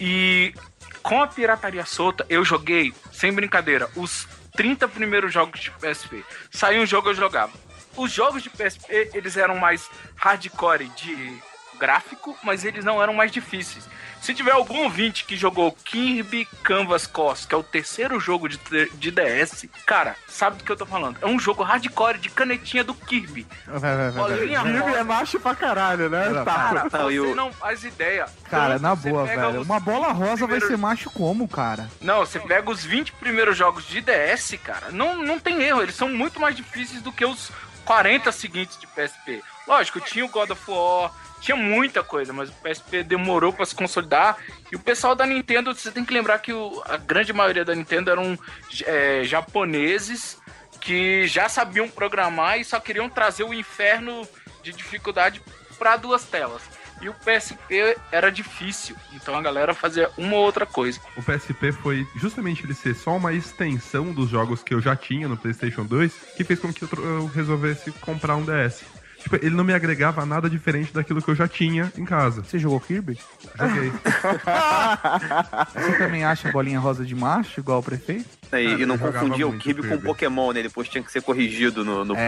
E 0.00 0.54
com 1.02 1.22
a 1.22 1.26
pirataria 1.26 1.84
solta, 1.84 2.26
eu 2.28 2.44
joguei, 2.44 2.92
sem 3.12 3.32
brincadeira, 3.32 3.88
os 3.94 4.26
30 4.58 4.88
primeiros 4.88 5.32
jogos 5.32 5.60
de 5.60 5.70
PSP. 5.70 6.24
Saiu 6.50 6.82
um 6.82 6.86
jogo, 6.86 7.10
eu 7.10 7.14
jogava. 7.14 7.52
Os 7.96 8.10
jogos 8.10 8.42
de 8.42 8.50
PSP, 8.50 9.12
eles 9.14 9.36
eram 9.36 9.56
mais 9.56 9.88
hardcore 10.16 10.88
de 10.96 11.40
gráfico, 11.78 12.36
mas 12.42 12.64
eles 12.64 12.84
não 12.84 13.02
eram 13.02 13.14
mais 13.14 13.30
difíceis. 13.30 13.88
Se 14.20 14.34
tiver 14.34 14.50
algum 14.50 14.82
ouvinte 14.82 15.24
que 15.24 15.36
jogou 15.36 15.70
Kirby 15.70 16.44
Canvas 16.64 17.06
Cross, 17.06 17.46
que 17.46 17.54
é 17.54 17.58
o 17.58 17.62
terceiro 17.62 18.18
jogo 18.18 18.48
de, 18.48 18.58
de 18.94 19.10
DS, 19.12 19.66
cara, 19.86 20.16
sabe 20.26 20.56
do 20.58 20.64
que 20.64 20.72
eu 20.72 20.76
tô 20.76 20.84
falando. 20.84 21.16
É 21.22 21.26
um 21.26 21.38
jogo 21.38 21.62
hardcore 21.62 22.18
de 22.18 22.28
canetinha 22.28 22.82
do 22.82 22.94
Kirby. 22.94 23.46
Vai, 23.66 23.78
vai, 23.78 23.96
vai, 23.96 24.10
vai. 24.10 24.22
Bolinha 24.38 24.62
Kirby 24.62 24.94
é 24.96 25.04
macho 25.04 25.38
pra 25.38 25.54
caralho, 25.54 26.10
né? 26.10 26.28
Não, 26.30 26.44
Tá. 26.44 26.54
Cara, 26.54 26.82
Não, 26.92 27.04
você 27.10 27.18
eu- 27.18 27.34
não 27.36 27.52
faz 27.52 27.84
ideia. 27.84 28.26
Cara, 28.50 28.78
na 28.78 28.94
boa, 28.96 29.24
velho. 29.24 29.62
Uma 29.62 29.78
bola 29.78 30.08
rosa 30.08 30.30
vai 30.46 30.58
primeiros- 30.58 30.68
ser 30.68 30.76
macho 30.76 31.10
como, 31.10 31.46
cara? 31.46 31.88
Não, 32.00 32.20
você 32.26 32.40
pega 32.40 32.68
os 32.70 32.84
20 32.84 33.12
primeiros 33.12 33.56
jogos 33.56 33.86
de 33.86 34.00
DS, 34.00 34.56
cara, 34.58 34.90
não, 34.90 35.16
não 35.22 35.38
tem 35.38 35.62
erro, 35.62 35.80
eles 35.82 35.94
são 35.94 36.08
muito 36.08 36.40
mais 36.40 36.56
difíceis 36.56 37.00
do 37.02 37.12
que 37.12 37.24
os 37.24 37.52
40 37.84 38.32
seguintes 38.32 38.76
de 38.78 38.86
PSP. 38.88 39.42
Lógico, 39.66 40.00
tinha 40.00 40.24
o 40.24 40.28
God 40.28 40.50
of 40.50 40.62
War, 40.70 41.12
tinha 41.40 41.56
muita 41.56 42.02
coisa, 42.02 42.32
mas 42.32 42.48
o 42.48 42.52
PSP 42.54 43.02
demorou 43.02 43.52
pra 43.52 43.64
se 43.66 43.74
consolidar. 43.74 44.36
E 44.72 44.76
o 44.76 44.78
pessoal 44.78 45.14
da 45.14 45.24
Nintendo, 45.26 45.74
você 45.74 45.90
tem 45.90 46.04
que 46.04 46.12
lembrar 46.12 46.38
que 46.38 46.52
o- 46.52 46.82
a 46.84 46.96
grande 46.96 47.32
maioria 47.32 47.64
da 47.64 47.74
Nintendo 47.74 48.10
eram 48.10 48.38
é, 48.84 49.22
japoneses 49.24 50.38
que 50.80 51.26
já 51.26 51.48
sabiam 51.48 51.88
programar 51.88 52.58
e 52.58 52.64
só 52.64 52.78
queriam 52.80 53.08
trazer 53.08 53.42
o 53.44 53.52
inferno 53.54 54.26
de 54.62 54.72
dificuldade 54.72 55.42
para 55.78 55.96
duas 55.96 56.24
telas. 56.24 56.62
E 57.00 57.08
o 57.08 57.14
PSP 57.14 57.96
era 58.10 58.28
difícil, 58.30 58.96
então 59.14 59.36
a 59.36 59.40
galera 59.40 59.72
fazia 59.72 60.10
uma 60.18 60.34
ou 60.34 60.42
outra 60.44 60.66
coisa. 60.66 61.00
O 61.16 61.22
PSP 61.22 61.70
foi 61.70 62.04
justamente 62.16 62.64
ele 62.64 62.74
ser 62.74 62.92
só 62.94 63.16
uma 63.16 63.32
extensão 63.32 64.12
dos 64.12 64.28
jogos 64.28 64.64
que 64.64 64.74
eu 64.74 64.80
já 64.80 64.96
tinha 64.96 65.28
no 65.28 65.36
PlayStation 65.36 65.84
2 65.84 66.12
que 66.36 66.42
fez 66.42 66.58
com 66.58 66.72
que 66.72 66.82
eu 66.82 67.26
resolvesse 67.32 67.92
comprar 67.92 68.34
um 68.34 68.44
DS. 68.44 68.82
Tipo, 69.28 69.44
ele 69.44 69.54
não 69.54 69.62
me 69.62 69.74
agregava 69.74 70.24
nada 70.24 70.48
diferente 70.48 70.90
daquilo 70.94 71.20
que 71.20 71.28
eu 71.30 71.34
já 71.34 71.46
tinha 71.46 71.92
em 71.98 72.04
casa. 72.06 72.42
Você 72.42 72.58
jogou 72.58 72.80
Kirby? 72.80 73.18
Joguei. 73.58 73.92
Você 75.74 75.98
também 75.98 76.24
acha 76.24 76.48
a 76.48 76.52
bolinha 76.52 76.80
rosa 76.80 77.04
de 77.04 77.14
macho, 77.14 77.60
igual 77.60 77.80
o 77.80 77.82
prefeito? 77.82 78.24
E, 78.54 78.56
e 78.82 78.86
não 78.86 78.94
eu 78.94 79.00
confundia 79.12 79.46
o 79.46 79.52
Kirby 79.58 79.82
com 79.82 79.88
Kirby. 79.88 80.02
Pokémon, 80.04 80.52
né? 80.52 80.62
Depois 80.62 80.88
tinha 80.88 81.04
que 81.04 81.12
ser 81.12 81.20
corrigido 81.20 81.84
no, 81.84 82.06
no 82.06 82.14
post. 82.14 82.24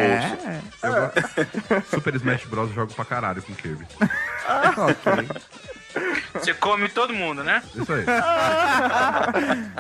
É, 0.47 0.61
Eu 0.83 0.93
go- 0.93 1.83
Super 1.91 2.15
Smash 2.17 2.45
Bros. 2.45 2.69
eu 2.69 2.75
jogo 2.75 2.93
pra 2.93 3.07
caralho 3.07 3.41
com 3.41 3.55
Kirby. 3.55 3.87
ok. 4.77 5.27
Você 6.35 6.53
come 6.53 6.87
todo 6.91 7.15
mundo, 7.15 7.43
né? 7.43 7.63
Isso 7.75 7.91
aí. 7.93 8.05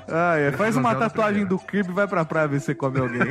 Ah, 0.08 0.36
é. 0.38 0.52
Faz 0.52 0.74
uma 0.74 0.94
tatuagem 0.94 1.44
do 1.44 1.58
Kirby 1.58 1.90
e 1.90 1.94
vai 1.94 2.08
pra 2.08 2.24
praia 2.24 2.48
ver 2.48 2.60
se 2.60 2.66
você 2.66 2.74
come 2.74 2.98
alguém. 2.98 3.20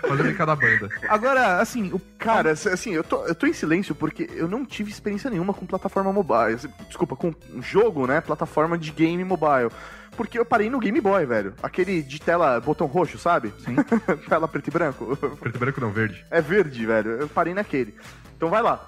Fazendo 0.00 0.30
em 0.30 0.34
cada 0.34 0.54
banda. 0.54 0.88
Agora, 1.08 1.60
assim, 1.60 1.92
o 1.92 2.00
Cara, 2.18 2.50
assim, 2.50 2.92
eu 2.92 3.04
tô, 3.04 3.24
eu 3.26 3.34
tô 3.34 3.46
em 3.46 3.52
silêncio 3.52 3.94
porque 3.94 4.28
eu 4.34 4.48
não 4.48 4.64
tive 4.64 4.90
experiência 4.90 5.30
nenhuma 5.30 5.54
com 5.54 5.64
plataforma 5.64 6.12
mobile. 6.12 6.58
Desculpa, 6.86 7.14
com 7.14 7.32
um 7.54 7.62
jogo, 7.62 8.06
né? 8.06 8.20
Plataforma 8.20 8.76
de 8.76 8.90
game 8.90 9.22
mobile. 9.22 9.70
Porque 10.16 10.36
eu 10.36 10.44
parei 10.44 10.68
no 10.68 10.80
Game 10.80 11.00
Boy, 11.00 11.24
velho. 11.24 11.54
Aquele 11.62 12.02
de 12.02 12.20
tela 12.20 12.58
botão 12.58 12.88
roxo, 12.88 13.16
sabe? 13.18 13.54
Sim. 13.64 13.76
tela 14.28 14.48
preto 14.48 14.66
e 14.66 14.70
branco. 14.72 15.16
Preto 15.16 15.54
e 15.54 15.58
branco 15.58 15.80
não, 15.80 15.92
verde. 15.92 16.24
É 16.28 16.40
verde, 16.40 16.84
velho. 16.84 17.12
Eu 17.12 17.28
parei 17.28 17.54
naquele. 17.54 17.94
Então 18.36 18.50
vai 18.50 18.60
lá. 18.60 18.84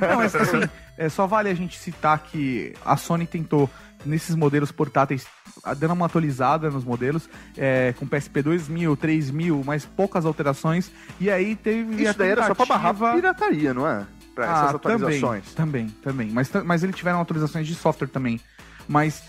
Não, 0.00 0.16
mas 0.16 0.32
assim, 0.36 0.62
é, 0.96 1.10
só 1.10 1.26
vale 1.26 1.50
a 1.50 1.54
gente 1.54 1.78
citar 1.78 2.18
que 2.20 2.74
a 2.84 2.96
Sony 2.96 3.26
tentou, 3.26 3.68
nesses 4.04 4.34
modelos 4.34 4.70
portáteis, 4.72 5.26
a- 5.64 5.74
dando 5.74 5.92
uma 5.94 6.06
atualizada 6.06 6.70
nos 6.70 6.84
modelos, 6.84 7.28
é, 7.56 7.94
com 7.98 8.06
PSP 8.06 8.42
2000, 8.42 8.96
3000, 8.96 9.62
mas 9.64 9.84
poucas 9.84 10.24
alterações, 10.24 10.90
e 11.20 11.30
aí 11.30 11.54
teve 11.56 12.02
Isso 12.02 12.18
daí 12.18 12.30
era 12.30 12.46
só 12.46 12.54
pra 12.54 12.66
barrar 12.66 12.94
pirataria, 13.14 13.72
não 13.74 13.86
é? 13.88 14.06
Pra 14.34 14.46
Ah, 14.50 14.52
essas 14.64 14.74
atualizações. 14.76 15.52
Também, 15.54 15.88
também, 15.88 16.02
também. 16.02 16.30
Mas, 16.30 16.50
mas 16.64 16.82
eles 16.82 16.96
tiveram 16.96 17.20
atualizações 17.20 17.66
de 17.66 17.74
software 17.74 18.08
também. 18.08 18.40
Mas 18.88 19.22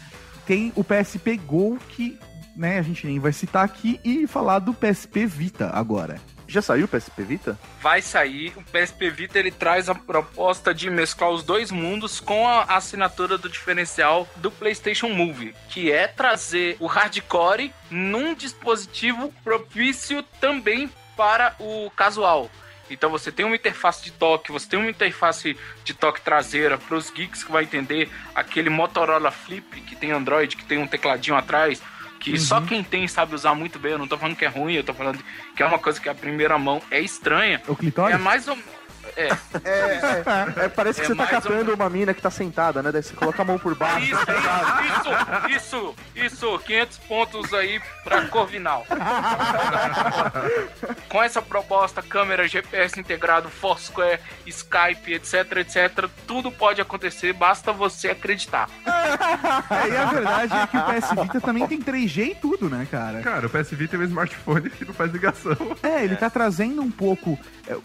tem 0.45 0.71
o 0.75 0.83
PSP 0.83 1.35
Go 1.37 1.77
que, 1.89 2.17
né, 2.55 2.79
a 2.79 2.81
gente 2.81 3.05
nem 3.05 3.19
vai 3.19 3.33
citar 3.33 3.65
aqui 3.65 3.99
e 4.03 4.25
falar 4.27 4.59
do 4.59 4.73
PSP 4.73 5.25
Vita 5.25 5.69
agora. 5.73 6.19
Já 6.47 6.61
saiu 6.61 6.85
o 6.85 6.87
PSP 6.87 7.23
Vita? 7.23 7.59
Vai 7.81 8.01
sair, 8.01 8.53
o 8.55 8.63
PSP 8.63 9.09
Vita 9.09 9.39
ele 9.39 9.51
traz 9.51 9.89
a 9.89 9.95
proposta 9.95 10.73
de 10.73 10.89
mesclar 10.89 11.31
os 11.31 11.43
dois 11.43 11.71
mundos 11.71 12.19
com 12.19 12.47
a 12.47 12.63
assinatura 12.63 13.37
do 13.37 13.49
diferencial 13.49 14.27
do 14.37 14.51
PlayStation 14.51 15.09
Move, 15.09 15.55
que 15.69 15.91
é 15.91 16.07
trazer 16.07 16.77
o 16.79 16.85
hardcore 16.85 17.73
num 17.89 18.33
dispositivo 18.33 19.33
propício 19.43 20.23
também 20.39 20.89
para 21.15 21.55
o 21.59 21.89
casual. 21.91 22.49
Então 22.89 23.09
você 23.09 23.31
tem 23.31 23.45
uma 23.45 23.55
interface 23.55 24.03
de 24.03 24.11
toque, 24.11 24.51
você 24.51 24.67
tem 24.67 24.79
uma 24.79 24.89
interface 24.89 25.57
de 25.83 25.93
toque 25.93 26.21
traseira 26.21 26.77
para 26.77 26.95
os 26.95 27.09
geeks 27.09 27.43
que 27.43 27.51
vai 27.51 27.63
entender 27.63 28.09
aquele 28.35 28.69
Motorola 28.69 29.31
Flip 29.31 29.81
que 29.81 29.95
tem 29.95 30.11
Android, 30.11 30.55
que 30.55 30.65
tem 30.65 30.77
um 30.77 30.87
tecladinho 30.87 31.35
atrás, 31.35 31.81
que 32.23 32.39
só 32.39 32.61
quem 32.61 32.83
tem 32.83 33.07
sabe 33.07 33.35
usar 33.35 33.53
muito 33.53 33.77
bem. 33.77 33.91
Eu 33.91 33.97
não 33.97 34.07
tô 34.07 34.17
falando 34.17 34.35
que 34.35 34.45
é 34.45 34.47
ruim, 34.47 34.73
eu 34.73 34.83
tô 34.83 34.93
falando 34.93 35.19
que 35.55 35.61
é 35.61 35.65
uma 35.65 35.77
coisa 35.77 35.99
que 35.99 36.07
a 36.07 36.15
primeira 36.15 36.57
mão 36.57 36.81
é 36.89 37.01
estranha. 37.01 37.61
O 37.67 37.75
clitóris? 37.75 38.15
É 38.15 38.17
mais 38.17 38.47
ou 38.47 38.55
é, 38.55 38.63
É, 39.15 39.27
é, 39.63 40.65
é, 40.65 40.69
parece 40.69 40.99
que 40.99 41.05
É 41.05 41.09
você 41.09 41.15
tá 41.15 41.27
catando 41.27 41.73
uma 41.73 41.89
mina 41.89 42.13
que 42.13 42.21
tá 42.21 42.31
sentada, 42.31 42.81
né? 42.81 42.91
Daí 42.91 43.03
você 43.03 43.13
coloca 43.13 43.41
a 43.41 43.45
mão 43.45 43.59
por 43.59 43.75
baixo. 43.75 44.05
isso, 44.05 44.17
isso, 45.49 45.55
isso, 45.55 45.95
isso, 46.15 46.59
500 46.59 46.97
pontos 46.99 47.53
aí 47.53 47.81
pra 48.03 48.25
Corvinal. 48.27 48.85
Com 51.09 51.21
essa 51.21 51.41
proposta, 51.41 52.01
câmera, 52.01 52.47
GPS 52.47 52.99
integrado, 52.99 53.49
Foursquare, 53.49 54.19
Skype, 54.47 55.13
etc, 55.13 55.57
etc, 55.57 56.09
tudo 56.27 56.51
pode 56.51 56.81
acontecer, 56.81 57.33
basta 57.33 57.71
você 57.71 58.09
acreditar. 58.09 58.69
É, 59.69 59.89
e 59.89 59.97
a 59.97 60.05
verdade 60.05 60.53
é 60.55 60.67
que 60.67 60.77
o 60.77 60.81
PS 60.81 61.21
Vita 61.21 61.41
também 61.41 61.67
tem 61.67 61.79
3G 61.81 62.31
e 62.31 62.35
tudo, 62.35 62.69
né, 62.69 62.87
cara? 62.89 63.21
Cara, 63.21 63.47
o 63.47 63.49
PS 63.49 63.71
Vita 63.71 63.95
é 63.95 63.99
um 63.99 64.03
smartphone 64.03 64.69
que 64.71 64.85
não 64.85 64.93
faz 64.93 65.11
ligação. 65.11 65.55
É, 65.81 66.03
ele 66.03 66.15
tá 66.15 66.29
trazendo 66.29 66.81
um 66.81 66.91
pouco. 66.91 67.37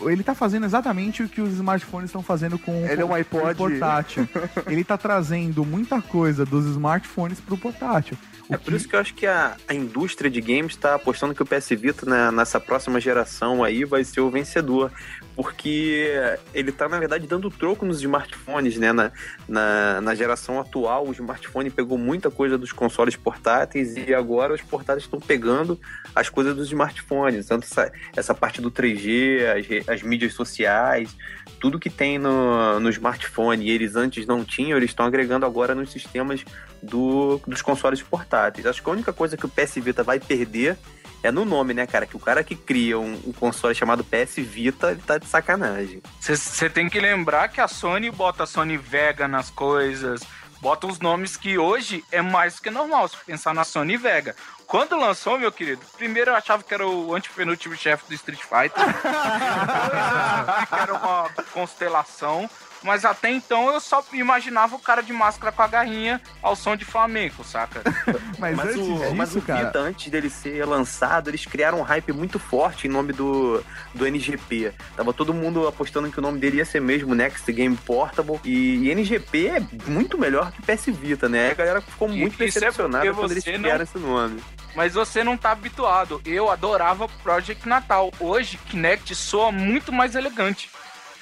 Ele 0.02 0.22
tá 0.22 0.34
fazendo 0.34 0.66
exatamente 0.66 1.17
o 1.26 1.28
que 1.28 1.40
os 1.40 1.52
smartphones 1.54 2.08
estão 2.08 2.22
fazendo 2.22 2.58
com 2.58 2.72
Ele 2.86 3.02
é 3.02 3.04
um 3.04 3.14
iPod. 3.14 3.52
o 3.52 3.54
portátil. 3.54 4.28
ele 4.66 4.84
tá 4.84 4.96
trazendo 4.96 5.64
muita 5.64 6.00
coisa 6.00 6.44
dos 6.44 6.66
smartphones 6.66 7.40
pro 7.40 7.56
portátil. 7.56 8.16
O 8.48 8.54
É 8.54 8.56
por 8.56 8.72
isso 8.72 8.88
que 8.88 8.96
eu 8.96 9.00
acho 9.00 9.14
que 9.14 9.26
a, 9.26 9.56
a 9.68 9.74
indústria 9.74 10.30
de 10.30 10.40
games 10.40 10.72
está 10.72 10.94
apostando 10.94 11.34
que 11.34 11.42
o 11.42 11.46
PS 11.46 11.68
Vita 11.70 12.06
né, 12.06 12.30
nessa 12.30 12.58
próxima 12.58 12.98
geração 13.00 13.62
aí 13.62 13.84
vai 13.84 14.04
ser 14.04 14.20
o 14.20 14.30
vencedor. 14.30 14.90
Porque 15.38 16.10
ele 16.52 16.72
tá, 16.72 16.88
na 16.88 16.98
verdade, 16.98 17.24
dando 17.28 17.48
troco 17.48 17.86
nos 17.86 17.98
smartphones, 17.98 18.76
né? 18.76 18.92
Na, 18.92 19.12
na, 19.46 20.00
na 20.00 20.12
geração 20.12 20.58
atual, 20.58 21.06
o 21.06 21.12
smartphone 21.12 21.70
pegou 21.70 21.96
muita 21.96 22.28
coisa 22.28 22.58
dos 22.58 22.72
consoles 22.72 23.14
portáteis 23.14 23.96
e 23.96 24.12
agora 24.12 24.52
os 24.52 24.62
portáteis 24.62 25.04
estão 25.04 25.20
pegando 25.20 25.78
as 26.12 26.28
coisas 26.28 26.56
dos 26.56 26.66
smartphones. 26.66 27.46
Tanto 27.46 27.66
essa, 27.66 27.92
essa 28.16 28.34
parte 28.34 28.60
do 28.60 28.68
3G, 28.68 29.86
as, 29.86 29.88
as 29.88 30.02
mídias 30.02 30.34
sociais, 30.34 31.16
tudo 31.60 31.78
que 31.78 31.88
tem 31.88 32.18
no, 32.18 32.80
no 32.80 32.90
smartphone 32.90 33.64
e 33.64 33.70
eles 33.70 33.94
antes 33.94 34.26
não 34.26 34.44
tinham, 34.44 34.76
eles 34.76 34.90
estão 34.90 35.06
agregando 35.06 35.46
agora 35.46 35.72
nos 35.72 35.92
sistemas 35.92 36.44
do, 36.82 37.40
dos 37.46 37.62
consoles 37.62 38.02
portáteis. 38.02 38.66
Acho 38.66 38.82
que 38.82 38.90
a 38.90 38.92
única 38.92 39.12
coisa 39.12 39.36
que 39.36 39.46
o 39.46 39.48
PS 39.48 39.76
Vita 39.76 40.02
vai 40.02 40.18
perder 40.18 40.76
é 41.22 41.30
no 41.30 41.44
nome, 41.44 41.74
né, 41.74 41.86
cara? 41.86 42.06
Que 42.06 42.16
o 42.16 42.20
cara 42.20 42.44
que 42.44 42.54
cria 42.54 42.98
um, 42.98 43.20
um 43.26 43.32
console 43.32 43.74
chamado 43.74 44.04
PS 44.04 44.36
Vita, 44.36 44.90
ele 44.92 45.02
tá 45.04 45.18
de 45.18 45.26
sacanagem. 45.26 46.02
Você 46.20 46.70
tem 46.70 46.88
que 46.88 47.00
lembrar 47.00 47.48
que 47.48 47.60
a 47.60 47.68
Sony 47.68 48.10
bota 48.10 48.44
a 48.44 48.46
Sony 48.46 48.76
Vega 48.76 49.26
nas 49.26 49.50
coisas, 49.50 50.20
bota 50.60 50.86
os 50.86 51.00
nomes 51.00 51.36
que 51.36 51.58
hoje 51.58 52.04
é 52.12 52.22
mais 52.22 52.56
do 52.56 52.62
que 52.62 52.70
normal, 52.70 53.08
se 53.08 53.16
pensar 53.26 53.54
na 53.54 53.64
Sony 53.64 53.96
Vega. 53.96 54.34
Quando 54.66 54.98
lançou, 54.98 55.38
meu 55.38 55.50
querido, 55.50 55.80
primeiro 55.96 56.30
eu 56.30 56.36
achava 56.36 56.62
que 56.62 56.74
era 56.74 56.86
o 56.86 57.14
antepenúltimo 57.14 57.74
chefe 57.74 58.04
do 58.06 58.14
Street 58.14 58.40
Fighter. 58.40 58.84
Depois 58.84 60.46
eu 60.46 60.60
vi 60.60 60.66
que 60.66 60.74
era 60.74 60.94
uma 60.94 61.30
constelação. 61.52 62.50
Mas 62.82 63.04
até 63.04 63.30
então 63.30 63.72
eu 63.72 63.80
só 63.80 64.04
imaginava 64.12 64.76
o 64.76 64.78
cara 64.78 65.02
de 65.02 65.12
máscara 65.12 65.50
com 65.50 65.62
a 65.62 65.66
garrinha 65.66 66.20
ao 66.42 66.54
som 66.54 66.76
de 66.76 66.84
flamenco, 66.84 67.42
saca? 67.42 67.82
Mas, 68.38 68.56
Mas, 68.56 68.66
antes 68.68 68.76
o, 68.86 68.94
disso, 68.98 69.14
mas 69.16 69.36
o 69.36 69.42
cara. 69.42 69.66
Vita, 69.66 69.78
antes 69.80 70.10
dele 70.10 70.30
ser 70.30 70.64
lançado, 70.64 71.28
eles 71.28 71.44
criaram 71.44 71.80
um 71.80 71.82
hype 71.82 72.12
muito 72.12 72.38
forte 72.38 72.86
em 72.86 72.90
nome 72.90 73.12
do, 73.12 73.62
do 73.92 74.06
NGP. 74.06 74.72
Tava 74.96 75.12
todo 75.12 75.34
mundo 75.34 75.66
apostando 75.66 76.08
que 76.10 76.18
o 76.18 76.22
nome 76.22 76.38
dele 76.38 76.58
ia 76.58 76.64
ser 76.64 76.80
mesmo 76.80 77.14
Next 77.16 77.50
Game 77.52 77.76
Portable. 77.76 78.38
E, 78.44 78.76
e 78.86 78.90
NGP 78.92 79.46
é 79.48 79.60
muito 79.90 80.16
melhor 80.16 80.52
que 80.52 80.62
PS 80.62 80.86
Vita, 80.86 81.28
né? 81.28 81.50
A 81.50 81.54
galera 81.54 81.80
ficou 81.80 82.08
E- 82.08 82.16
muito 82.20 82.40
é 82.40 82.46
decepcionada 82.46 83.04
porque 83.04 83.20
quando 83.20 83.32
eles 83.32 83.44
criaram 83.44 83.76
não- 83.78 83.82
esse 83.82 83.98
nome. 83.98 84.42
Mas 84.76 84.94
você 84.94 85.24
não 85.24 85.36
tá 85.36 85.50
habituado. 85.50 86.20
Eu 86.24 86.48
adorava 86.48 87.08
Project 87.22 87.68
Natal. 87.68 88.12
Hoje, 88.20 88.56
Kinect 88.68 89.12
soa 89.16 89.50
muito 89.50 89.90
mais 89.92 90.14
elegante. 90.14 90.70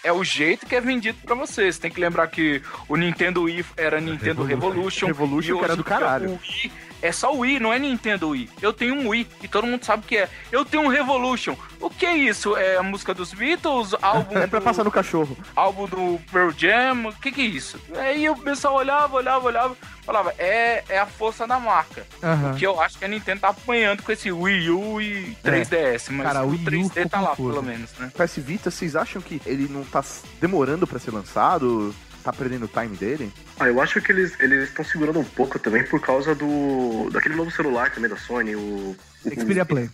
É 0.03 0.13
o 0.13 0.23
jeito 0.23 0.67
que 0.67 0.77
é 0.77 0.81
vendido 0.81 1.19
pra 1.25 1.35
você. 1.35 1.71
Você 1.71 1.81
tem 1.81 1.91
que 1.91 2.01
lembrar 2.01 2.27
que 2.29 2.63
o 2.89 2.97
Nintendo 2.97 3.43
Wii 3.43 3.65
era 3.77 4.01
Nintendo 4.01 4.45
Revolution. 4.45 5.07
Revolution 5.07 5.57
e 5.57 5.59
que 5.59 5.65
era 5.65 5.77
do 5.77 5.85
caralho. 5.85 6.31
O 6.31 6.33
Wii 6.33 6.73
é 7.07 7.13
só 7.13 7.33
o 7.35 7.39
Wii, 7.41 7.61
não 7.61 7.73
é 7.73 7.79
Nintendo 7.79 8.29
Wii. 8.31 8.51
Eu 8.61 8.73
tenho 8.73 8.95
um 8.95 9.09
Wii 9.09 9.27
e 9.43 9.49
todo 9.49 9.67
mundo 9.67 9.85
sabe 9.85 10.05
o 10.05 10.07
que 10.07 10.17
é. 10.17 10.29
Eu 10.53 10.65
tenho 10.65 10.83
um 10.85 10.89
Revolution. 10.89 11.57
O 11.81 11.91
que 11.91 12.07
é 12.07 12.17
isso? 12.17 12.57
É 12.57 12.77
a 12.79 12.83
música 12.83 13.13
dos 13.15 13.33
Beatles? 13.33 13.95
Álbum 14.01 14.37
É 14.39 14.47
pra 14.47 14.59
do- 14.61 14.65
passar 14.65 14.85
no 14.85 14.91
cachorro. 14.91 15.37
álbum 15.55 15.87
do 15.87 16.21
Pearl 16.33 16.51
Jam, 16.51 17.09
o 17.09 17.13
que 17.15 17.31
que 17.33 17.41
é 17.41 17.45
isso? 17.45 17.79
Aí 17.97 18.29
o 18.29 18.37
pessoal 18.37 18.75
olhava, 18.75 19.17
olhava, 19.17 19.47
olhava, 19.47 19.77
falava, 20.05 20.35
é, 20.39 20.83
é 20.89 20.99
a 20.99 21.07
força 21.07 21.47
da 21.47 21.59
marca. 21.61 22.07
Aham. 22.23 22.55
Que 22.55 22.67
eu 22.67 22.81
acho 22.81 22.99
que 22.99 23.05
a 23.05 23.09
Nintendo 23.09 23.41
tá 23.43 23.49
apanhando 23.49 24.03
com 24.03 24.11
esse 24.13 24.31
Wii 24.33 24.71
U 24.71 25.01
e 25.01 25.37
3DS, 25.45 26.11
mas 26.11 26.27
Cara, 26.27 26.43
o 26.45 26.49
o 26.49 26.51
Wii 26.51 26.61
U 26.61 26.65
3D 26.65 26.89
ficou 26.93 27.09
tá 27.11 27.21
lá, 27.21 27.29
confuso. 27.31 27.49
pelo 27.51 27.63
menos, 27.63 27.91
né? 27.99 28.11
PS 28.17 28.37
Vita, 28.39 28.71
vocês 28.71 28.97
acham 28.97 29.21
que 29.21 29.41
ele 29.47 29.69
não 29.69 29.85
tá 29.85 30.03
demorando 30.41 30.87
pra 30.87 30.99
ser 30.99 31.11
lançado? 31.13 31.95
Tá 32.27 32.33
perdendo 32.33 32.65
o 32.65 32.69
time 32.69 32.97
dele? 32.97 33.33
Ah, 33.61 33.69
eu 33.69 33.81
acho 33.81 34.03
que 34.03 34.11
eles 34.11 34.35
eles 34.41 34.65
estão 34.65 34.85
segurando 34.85 35.21
um 35.21 35.25
pouco 35.25 35.61
também 35.61 35.85
por 35.85 36.01
causa 36.01 36.35
do 36.35 37.09
daquele 37.13 37.37
novo 37.37 37.53
celular 37.53 37.89
também 37.93 38.11
da 38.11 38.17
Sony, 38.17 38.57
o 38.57 38.97
Xperia 39.23 39.65
Play. 39.65 39.89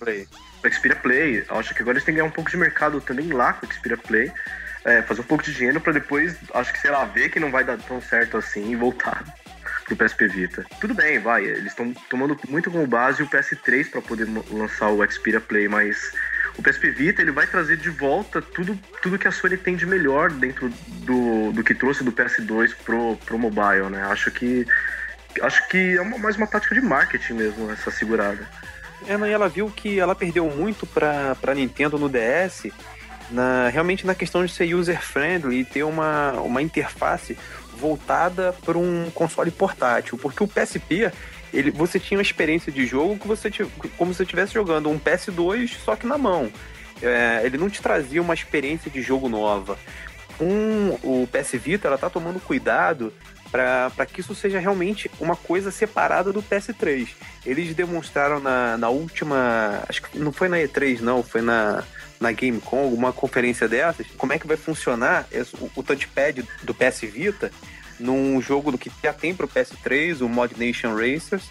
o 0.65 0.73
Xperia 0.73 0.97
Play. 0.97 1.45
Eu 1.47 1.59
acho 1.59 1.75
que 1.75 1.83
agora 1.83 1.99
eles 1.99 2.05
têm 2.05 2.15
que 2.15 2.21
ganhar 2.21 2.31
um 2.31 2.33
pouco 2.33 2.51
de 2.51 2.57
mercado 2.57 3.03
também 3.03 3.31
lá 3.31 3.53
com 3.53 3.67
o 3.67 3.71
Xperia 3.71 3.99
Play. 3.99 4.33
É, 4.83 5.03
fazer 5.03 5.21
um 5.21 5.25
pouco 5.25 5.45
de 5.45 5.53
dinheiro 5.53 5.79
pra 5.79 5.93
depois, 5.93 6.35
acho 6.55 6.73
que, 6.73 6.79
sei 6.81 6.91
lá, 6.91 7.05
ver 7.05 7.29
que 7.29 7.39
não 7.39 7.51
vai 7.51 7.65
dar 7.65 7.77
tão 7.77 8.01
certo 8.01 8.39
assim 8.39 8.73
e 8.73 8.77
voltar 8.77 9.23
pro 9.85 9.95
PSP 9.95 10.27
Vita. 10.29 10.65
Tudo 10.81 10.95
bem, 10.95 11.19
vai. 11.19 11.45
Eles 11.45 11.67
estão 11.67 11.93
tomando 12.09 12.35
muito 12.49 12.71
como 12.71 12.87
base 12.87 13.23
o 13.23 13.29
PS3 13.29 13.91
pra 13.91 14.01
poder 14.01 14.27
lançar 14.51 14.89
o 14.89 15.07
Xperia 15.07 15.41
Play, 15.43 15.69
mas 15.69 16.13
O 16.59 16.63
PSP 16.63 16.91
Vita 16.91 17.23
ele 17.23 17.31
vai 17.31 17.47
trazer 17.47 17.77
de 17.77 17.89
volta 17.89 18.43
tudo, 18.43 18.79
tudo 19.03 19.19
que 19.19 19.27
a 19.27 19.33
Sony 19.33 19.57
tem 19.57 19.75
de 19.75 19.87
melhor 19.87 20.31
dentro 20.31 20.69
do, 20.87 21.53
do 21.53 21.65
que 21.65 21.75
trouxe 21.75 22.05
do 22.05 22.13
PS2 22.13 22.75
pro, 22.85 23.17
pro 23.25 23.39
mobile, 23.39 23.89
né? 23.91 24.03
Acho 24.05 24.31
que 24.31 24.67
acho 25.41 25.67
que 25.69 25.97
é 25.97 26.01
uma, 26.01 26.19
mais 26.19 26.37
uma 26.37 26.47
tática 26.47 26.75
de 26.75 26.81
marketing 26.81 27.35
mesmo 27.35 27.71
essa 27.71 27.91
segurada. 27.91 28.47
É, 29.07 29.15
ela 29.31 29.49
viu 29.49 29.71
que 29.71 29.99
ela 29.99 30.15
perdeu 30.15 30.49
muito 30.51 30.87
pra, 30.87 31.35
pra 31.37 31.55
Nintendo 31.55 31.99
no 31.99 32.09
DS, 32.09 32.69
na, 33.31 33.69
realmente 33.69 34.07
na 34.07 34.15
questão 34.15 34.45
de 34.45 34.53
ser 34.53 34.75
user-friendly 34.75 35.61
e 35.61 35.65
ter 35.65 35.83
uma, 35.83 36.33
uma 36.33 36.63
interface 36.63 37.37
voltada 37.79 38.55
para 38.65 38.79
um 38.79 39.11
console 39.11 39.51
portátil. 39.51 40.19
Porque 40.19 40.45
o 40.45 40.49
PSP, 40.49 41.11
ele, 41.53 41.71
você 41.71 42.01
tinha 42.01 42.19
uma 42.19 42.23
experiência 42.23 42.73
de 42.73 42.87
jogo 42.87 43.19
que 43.19 43.29
você 43.29 43.51
como 43.97 44.13
se 44.13 44.19
você 44.19 44.23
estivesse 44.23 44.55
jogando 44.55 44.89
um 44.89 44.99
PS2 44.99 45.77
só 45.85 45.97
que 45.97 46.07
na 46.07 46.17
mão. 46.17 46.51
É, 47.03 47.43
ele 47.45 47.59
não 47.59 47.69
te 47.69 47.83
trazia 47.83 48.23
uma 48.23 48.35
experiência 48.35 48.91
de 48.91 49.03
jogo 49.03 49.29
nova. 49.29 49.79
Com 50.39 50.99
o 51.03 51.29
PS 51.31 51.53
Vita, 51.61 51.89
ela 51.89 51.99
tá 51.99 52.09
tomando 52.09 52.41
cuidado 52.41 53.13
para 53.51 54.07
que 54.07 54.21
isso 54.21 54.35
seja 54.35 54.59
realmente 54.59 55.11
uma 55.21 55.37
coisa 55.37 55.71
separada 55.71 56.33
do 56.33 56.43
PS3. 56.43 57.09
Eles 57.45 57.75
demonstraram 57.75 58.41
na, 58.41 58.79
na 58.79 58.89
última. 58.89 59.83
Acho 59.89 60.03
que 60.03 60.19
não 60.19 60.33
foi 60.33 60.49
na 60.49 60.57
E3, 60.57 61.01
não, 61.01 61.23
foi 61.23 61.43
na, 61.43 61.85
na 62.19 62.33
Gamecom, 62.33 62.89
uma 62.95 63.13
conferência 63.13 63.69
dessas, 63.69 64.07
como 64.17 64.33
é 64.33 64.39
que 64.39 64.47
vai 64.47 64.57
funcionar 64.57 65.27
o, 65.61 65.71
o 65.77 65.83
touchpad 65.83 66.43
do 66.63 66.73
PS 66.73 67.01
Vita 67.03 67.51
num 68.03 68.41
jogo 68.41 68.71
do 68.71 68.79
que 68.79 68.91
já 69.03 69.13
tem 69.13 69.35
para 69.35 69.47
o 69.47 69.49
PS3, 69.49 70.21
o 70.21 70.29
Mod 70.29 70.55
Nation 70.59 70.95
Racers, 70.95 71.49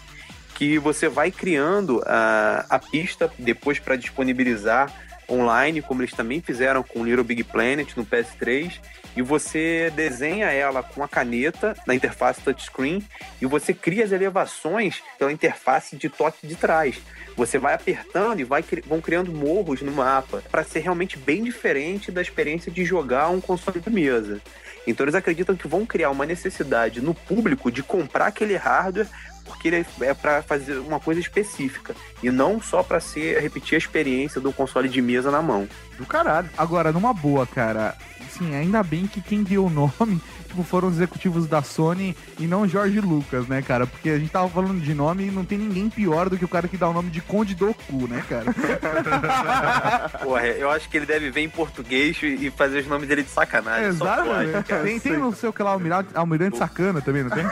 que 0.54 0.78
você 0.78 1.08
vai 1.08 1.30
criando 1.30 2.02
a, 2.06 2.66
a 2.68 2.78
pista 2.78 3.32
depois 3.38 3.78
para 3.78 3.96
disponibilizar 3.96 4.92
online, 5.28 5.80
como 5.80 6.02
eles 6.02 6.12
também 6.12 6.40
fizeram 6.40 6.82
com 6.82 7.04
Little 7.04 7.24
Big 7.24 7.42
Planet 7.44 7.96
no 7.96 8.04
PS3, 8.04 8.78
e 9.16 9.22
você 9.22 9.92
desenha 9.94 10.46
ela 10.46 10.82
com 10.82 11.02
a 11.02 11.08
caneta 11.08 11.76
na 11.86 11.94
interface 11.94 12.40
touchscreen 12.40 13.02
e 13.40 13.46
você 13.46 13.74
cria 13.74 14.04
as 14.04 14.12
elevações 14.12 15.02
pela 15.18 15.32
interface 15.32 15.96
de 15.96 16.08
toque 16.08 16.46
de 16.46 16.54
trás. 16.54 17.00
Você 17.36 17.58
vai 17.58 17.74
apertando 17.74 18.40
e 18.40 18.44
vai, 18.44 18.64
vão 18.86 19.00
criando 19.00 19.32
morros 19.32 19.82
no 19.82 19.92
mapa 19.92 20.42
para 20.50 20.64
ser 20.64 20.80
realmente 20.80 21.16
bem 21.16 21.42
diferente 21.42 22.10
da 22.10 22.22
experiência 22.22 22.70
de 22.70 22.84
jogar 22.84 23.28
um 23.30 23.40
console 23.40 23.80
de 23.80 23.90
mesa. 23.90 24.40
Então 24.86 25.04
eles 25.04 25.14
acreditam 25.14 25.56
que 25.56 25.68
vão 25.68 25.86
criar 25.86 26.10
uma 26.10 26.26
necessidade 26.26 27.00
no 27.00 27.14
público 27.14 27.70
de 27.70 27.82
comprar 27.82 28.26
aquele 28.26 28.56
hardware 28.56 29.08
porque 29.44 29.68
ele 29.68 29.86
é 30.00 30.14
para 30.14 30.42
fazer 30.42 30.78
uma 30.78 31.00
coisa 31.00 31.20
específica 31.20 31.94
e 32.22 32.30
não 32.30 32.60
só 32.60 32.82
para 32.82 33.00
ser 33.00 33.40
repetir 33.40 33.74
a 33.74 33.78
experiência 33.78 34.40
do 34.40 34.52
console 34.52 34.88
de 34.88 35.02
mesa 35.02 35.30
na 35.30 35.42
mão. 35.42 35.68
Do 35.98 36.06
caralho. 36.06 36.48
Agora, 36.56 36.92
numa 36.92 37.12
boa, 37.12 37.46
cara, 37.46 37.96
sim, 38.30 38.54
ainda 38.54 38.82
bem 38.82 39.06
que 39.06 39.20
quem 39.20 39.42
deu 39.42 39.66
o 39.66 39.70
nome 39.70 40.20
tipo, 40.52 40.62
foram 40.62 40.88
os 40.88 40.96
executivos 40.96 41.46
da 41.46 41.62
Sony 41.62 42.14
e 42.38 42.46
não 42.46 42.68
Jorge 42.68 43.00
Lucas, 43.00 43.48
né, 43.48 43.62
cara? 43.62 43.86
Porque 43.86 44.10
a 44.10 44.18
gente 44.18 44.30
tava 44.30 44.48
falando 44.48 44.80
de 44.80 44.94
nome 44.94 45.26
e 45.26 45.30
não 45.30 45.44
tem 45.44 45.58
ninguém 45.58 45.88
pior 45.88 46.28
do 46.28 46.36
que 46.36 46.44
o 46.44 46.48
cara 46.48 46.68
que 46.68 46.76
dá 46.76 46.88
o 46.88 46.92
nome 46.92 47.10
de 47.10 47.20
Conde 47.22 47.54
Doku, 47.54 48.06
né, 48.06 48.22
cara? 48.28 48.44
Porra, 50.22 50.46
eu 50.46 50.70
acho 50.70 50.88
que 50.88 50.96
ele 50.98 51.06
deve 51.06 51.30
ver 51.30 51.40
em 51.40 51.48
português 51.48 52.18
e 52.22 52.50
fazer 52.50 52.80
os 52.80 52.86
nomes 52.86 53.08
dele 53.08 53.22
de 53.22 53.30
sacanagem. 53.30 53.88
Exatamente. 53.88 54.62
Tem, 54.62 55.00
tem 55.00 55.16
no 55.16 55.34
seu 55.34 55.52
que 55.52 55.62
lá, 55.62 55.70
Almirante, 55.70 56.10
Almirante 56.14 56.58
Sacana 56.58 57.00
também, 57.00 57.22
não 57.22 57.30
tem? 57.30 57.44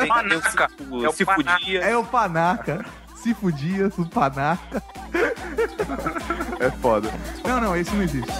tem, 0.00 0.28
tem 0.28 0.88
o, 0.90 1.04
é 1.04 1.08
o 1.08 1.12
se 1.12 1.24
fudia. 1.24 1.80
É 1.80 1.96
o 1.96 2.04
Panaca. 2.04 2.84
Se 3.16 3.34
fudia, 3.34 3.90
É 6.60 6.70
foda. 6.70 7.10
Não, 7.44 7.60
não, 7.60 7.76
esse 7.76 7.92
não 7.94 8.02
existe. 8.02 8.30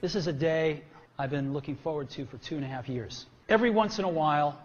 This 0.00 0.16
is 0.16 0.26
a 0.26 0.32
day 0.32 0.82
I've 1.18 1.30
been 1.30 1.52
looking 1.52 1.76
forward 1.76 2.10
to 2.10 2.26
for 2.26 2.38
two 2.38 2.56
and 2.56 2.64
a 2.64 2.68
half 2.68 2.88
years. 2.88 3.26
Every 3.48 3.70
once 3.70 3.98
in 4.00 4.04
a 4.04 4.08
while, 4.08 4.58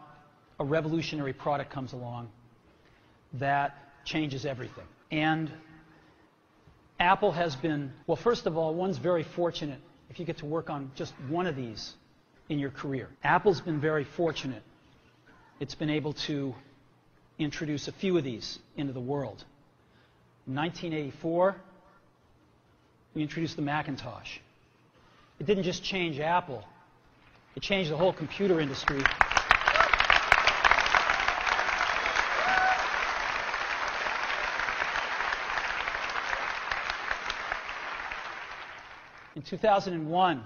a 0.60 0.63
revolutionary 0.63 1.34
product 1.34 1.69
comes 1.69 1.93
along 1.93 2.30
that 3.34 3.76
changes 4.04 4.45
everything. 4.45 4.86
And 5.12 5.52
Apple 6.99 7.31
has 7.31 7.55
been, 7.55 7.91
well, 8.07 8.15
first 8.15 8.47
of 8.47 8.57
all, 8.57 8.73
one's 8.73 8.97
very 8.97 9.23
fortunate 9.23 9.79
if 10.10 10.19
you 10.19 10.25
get 10.25 10.38
to 10.38 10.45
work 10.45 10.69
on 10.69 10.91
just 10.95 11.13
one 11.29 11.45
of 11.45 11.55
these 11.55 11.93
in 12.49 12.60
your 12.60 12.71
career. 12.71 13.10
Apple's 13.23 13.62
been 13.62 13.79
very 13.79 14.03
fortunate. 14.03 14.63
It's 15.60 15.75
been 15.75 15.89
able 15.89 16.13
to 16.13 16.55
introduce 17.38 17.88
a 17.88 17.91
few 17.91 18.17
of 18.17 18.23
these 18.23 18.60
into 18.75 18.93
the 18.93 18.99
world. 18.99 19.43
In 20.47 20.55
1984, 20.55 21.55
we 23.13 23.21
introduced 23.21 23.55
the 23.57 23.62
Macintosh. 23.62 24.38
It 25.39 25.45
didn't 25.45 25.63
just 25.63 25.83
change 25.83 26.19
Apple, 26.19 26.63
it 27.55 27.62
changed 27.62 27.91
the 27.91 27.97
whole 27.97 28.13
computer 28.13 28.60
industry. 28.60 29.03
2001, 39.47 40.43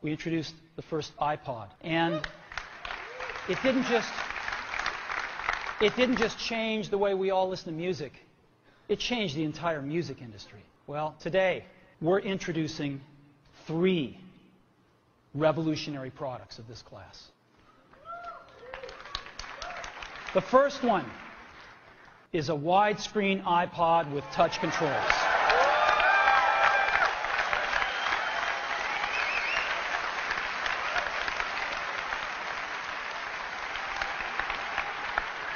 we 0.00 0.10
introduced 0.10 0.54
the 0.76 0.82
first 0.82 1.14
iPod. 1.18 1.68
And 1.82 2.26
it 3.48 3.58
didn't 3.62 3.84
just 3.84 4.08
it 5.80 5.94
didn't 5.94 6.16
just 6.16 6.38
change 6.38 6.88
the 6.88 6.96
way 6.96 7.12
we 7.12 7.30
all 7.30 7.48
listen 7.50 7.66
to 7.66 7.78
music. 7.78 8.12
It 8.88 8.98
changed 8.98 9.36
the 9.36 9.44
entire 9.44 9.82
music 9.82 10.22
industry. 10.22 10.60
Well, 10.86 11.14
today 11.20 11.64
we're 12.00 12.20
introducing 12.20 13.00
three 13.66 14.18
revolutionary 15.34 16.10
products 16.10 16.58
of 16.58 16.66
this 16.66 16.80
class. 16.80 17.28
The 20.32 20.40
first 20.40 20.82
one 20.82 21.04
is 22.32 22.48
a 22.48 22.54
widescreen 22.54 23.42
iPod 23.42 24.10
with 24.12 24.24
touch 24.32 24.60
controls. 24.60 25.25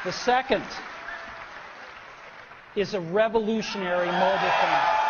The 0.03 0.13
second 0.13 0.65
is 2.75 2.95
a 2.95 3.01
revolutionary 3.01 4.07
mobile 4.07 4.51
phone. 4.61 5.01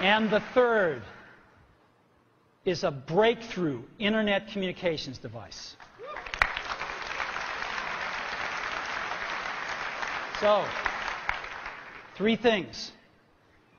And 0.00 0.30
the 0.30 0.40
third 0.52 1.02
is 2.64 2.82
a 2.82 2.90
breakthrough 2.90 3.82
internet 4.00 4.48
communications 4.48 5.18
device. 5.18 5.76
So, 10.40 10.64
three 12.16 12.34
things 12.34 12.90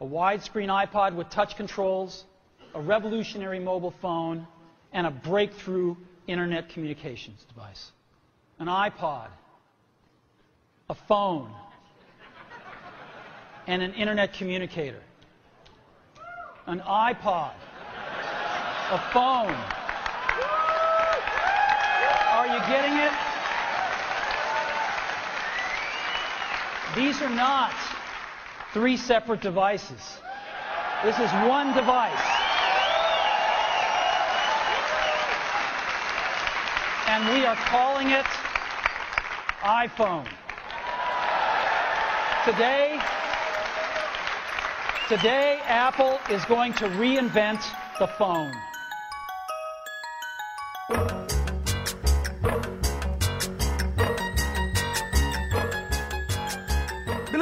a 0.02 0.06
widescreen 0.06 0.68
iPod 0.68 1.16
with 1.16 1.30
touch 1.30 1.56
controls, 1.56 2.26
a 2.74 2.82
revolutionary 2.82 3.60
mobile 3.60 3.94
phone, 4.02 4.46
and 4.92 5.08
a 5.08 5.12
breakthrough 5.12 5.96
internet 6.28 6.70
communications 6.70 7.44
device. 7.46 7.92
An 8.60 8.68
iPod, 8.68 9.28
a 10.90 10.96
phone, 10.96 11.52
and 13.68 13.82
an 13.82 13.94
internet 13.94 14.34
communicator. 14.34 15.02
An 16.68 16.80
iPod, 16.82 17.54
a 18.92 19.00
phone. 19.12 19.56
Are 22.32 22.48
you 22.48 22.60
getting 22.68 22.98
it? 22.98 23.12
These 26.96 27.22
are 27.22 27.30
not 27.30 27.74
three 28.76 28.98
separate 28.98 29.40
devices. 29.40 30.18
This 31.02 31.18
is 31.18 31.32
one 31.48 31.74
device. 31.74 32.12
And 37.08 37.24
we 37.34 37.46
are 37.46 37.56
calling 37.56 38.10
it 38.10 38.26
iPhone. 39.64 40.28
Today, 42.44 43.00
today 45.08 45.62
Apple 45.64 46.20
is 46.30 46.44
going 46.44 46.74
to 46.74 46.90
reinvent 46.90 47.64
the 47.98 48.08
phone. 48.08 48.52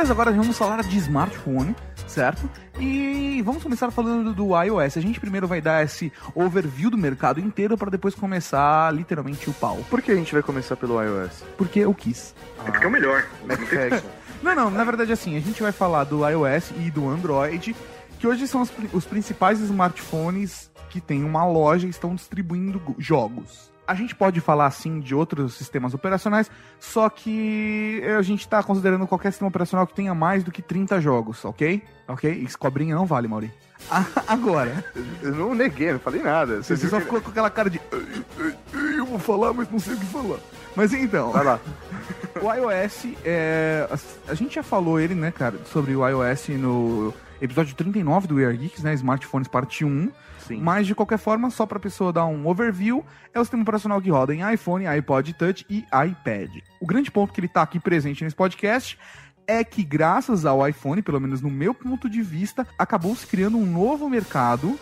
Beleza, 0.04 0.12
agora 0.22 0.32
vamos 0.34 0.58
falar 0.58 0.84
de 0.84 0.98
smartphone, 0.98 1.74
certo? 2.08 2.50
E 2.78 3.42
vamos 3.46 3.64
começar 3.64 3.90
falando 3.90 4.34
do 4.34 4.50
iOS. 4.62 4.98
A 4.98 5.00
gente 5.00 5.18
primeiro 5.18 5.48
vai 5.48 5.62
dar 5.62 5.82
esse 5.82 6.12
overview 6.36 6.90
do 6.90 6.98
mercado 6.98 7.40
inteiro 7.40 7.78
para 7.78 7.90
depois 7.90 8.14
começar 8.14 8.94
literalmente 8.94 9.50
o 9.50 9.54
pau. 9.54 9.78
Por 9.90 10.02
que 10.02 10.12
a 10.12 10.16
gente 10.16 10.34
vai 10.34 10.44
começar 10.44 10.76
pelo 10.76 11.02
iOS? 11.02 11.46
Porque 11.58 11.80
eu 11.80 11.94
quis. 11.94 12.36
É 12.60 12.72
porque 12.72 12.84
é 12.84 12.88
o 12.88 12.92
melhor. 12.92 13.26
Não 13.48 13.56
tem 13.56 13.80
É, 13.80 13.90
discussão. 13.92 14.12
Não, 14.42 14.54
não, 14.54 14.70
na 14.70 14.84
verdade 14.84 15.14
assim, 15.14 15.38
a 15.38 15.40
gente 15.40 15.64
vai 15.64 15.72
falar 15.72 16.04
do 16.04 16.28
iOS 16.30 16.72
e 16.86 16.92
do 16.92 17.08
Android, 17.08 17.74
que 18.20 18.28
hoje 18.28 18.46
são 18.46 18.62
os, 18.62 18.74
os 18.92 19.06
principais 19.06 19.62
smartphones 19.62 20.70
que 20.90 21.00
tem 21.00 21.24
uma 21.24 21.46
loja 21.46 21.88
e 21.88 21.90
estão 21.90 22.14
distribuindo 22.14 22.78
go- 22.78 22.96
jogos. 23.00 23.72
A 23.86 23.96
gente 23.96 24.16
pode 24.16 24.40
falar 24.40 24.66
assim 24.68 25.00
de 25.00 25.14
outros 25.14 25.56
sistemas 25.56 25.94
operacionais, 25.94 26.50
só 26.80 27.10
que 27.10 28.02
a 28.18 28.22
gente 28.22 28.42
está 28.42 28.64
considerando 28.64 29.06
qualquer 29.06 29.32
sistema 29.32 29.50
operacional 29.50 29.86
que 29.86 29.94
tenha 29.94 30.14
mais 30.16 30.44
do 30.44 30.52
que 30.52 30.62
30 30.62 31.02
jogos, 31.02 31.44
ok? 31.44 31.84
Ok? 32.08 32.32
Isso 32.32 32.58
cobrinha 32.58 32.96
não 32.96 33.06
vale, 33.06 33.28
Mauri. 33.28 33.52
Ah, 33.92 34.06
Agora, 34.28 34.86
Eu 35.22 35.36
não 35.36 35.54
neguei, 35.54 35.92
não 35.92 36.00
falei 36.00 36.22
nada. 36.24 36.64
você 36.64 36.74
viu 36.76 36.90
só 36.90 37.00
que- 37.00 37.04
ficou 37.04 37.20
com 37.22 37.30
aquela 37.32 37.50
cara 37.50 37.70
de. 37.70 37.82
"Ai, 37.92 38.02
ai, 38.40 38.56
ai, 38.74 39.00
Eu 39.00 39.06
vou 39.06 39.20
falar, 39.20 39.52
mas 39.52 39.70
não 39.70 39.78
sei 39.78 39.96
o 39.96 39.98
que 39.98 40.06
falar. 40.06 40.38
Mas 40.74 40.94
então. 40.94 41.32
Vai 41.32 41.44
lá. 41.44 41.60
O 42.42 42.52
iOS, 42.52 43.08
é, 43.24 43.88
a 44.28 44.34
gente 44.34 44.56
já 44.56 44.64
falou 44.64 45.00
ele, 45.00 45.14
né, 45.14 45.32
cara, 45.32 45.58
sobre 45.72 45.96
o 45.96 46.06
iOS 46.08 46.48
no 46.50 47.14
episódio 47.44 47.76
39 47.76 48.28
do 48.28 48.36
We 48.36 48.46
Are 48.46 48.56
Geeks, 48.56 48.82
né, 48.82 48.94
Smartphones 48.94 49.48
parte 49.48 49.84
1. 49.84 50.10
Sim. 50.40 50.62
Mas, 50.62 50.88
de 50.88 50.96
qualquer 50.96 51.18
forma, 51.18 51.50
só 51.50 51.66
pra 51.66 51.80
pessoa 51.80 52.12
dar 52.12 52.26
um 52.26 52.48
overview, 52.48 53.06
é 53.34 53.40
o 53.40 53.44
sistema 53.44 53.64
operacional 53.64 54.02
que 54.02 54.10
roda 54.10 54.34
em 54.34 54.54
iPhone, 54.54 54.88
iPod 54.88 55.34
Touch 55.34 55.66
e 55.70 55.80
iPad. 55.80 56.58
O 56.80 56.86
grande 56.86 57.12
ponto 57.12 57.34
que 57.34 57.40
ele 57.40 57.48
tá 57.48 57.62
aqui 57.62 57.80
presente 57.80 58.24
nesse 58.24 58.36
podcast 58.36 58.98
é 59.46 59.64
que, 59.64 59.84
graças 59.84 60.46
ao 60.46 60.68
iPhone, 60.68 61.02
pelo 61.02 61.20
menos 61.20 61.42
no 61.42 61.50
meu 61.50 61.74
ponto 61.74 62.10
de 62.10 62.22
vista, 62.22 62.66
acabou 62.78 63.16
se 63.16 63.28
criando 63.28 63.58
um 63.58 63.66
novo 63.66 64.10
mercado 64.10 64.80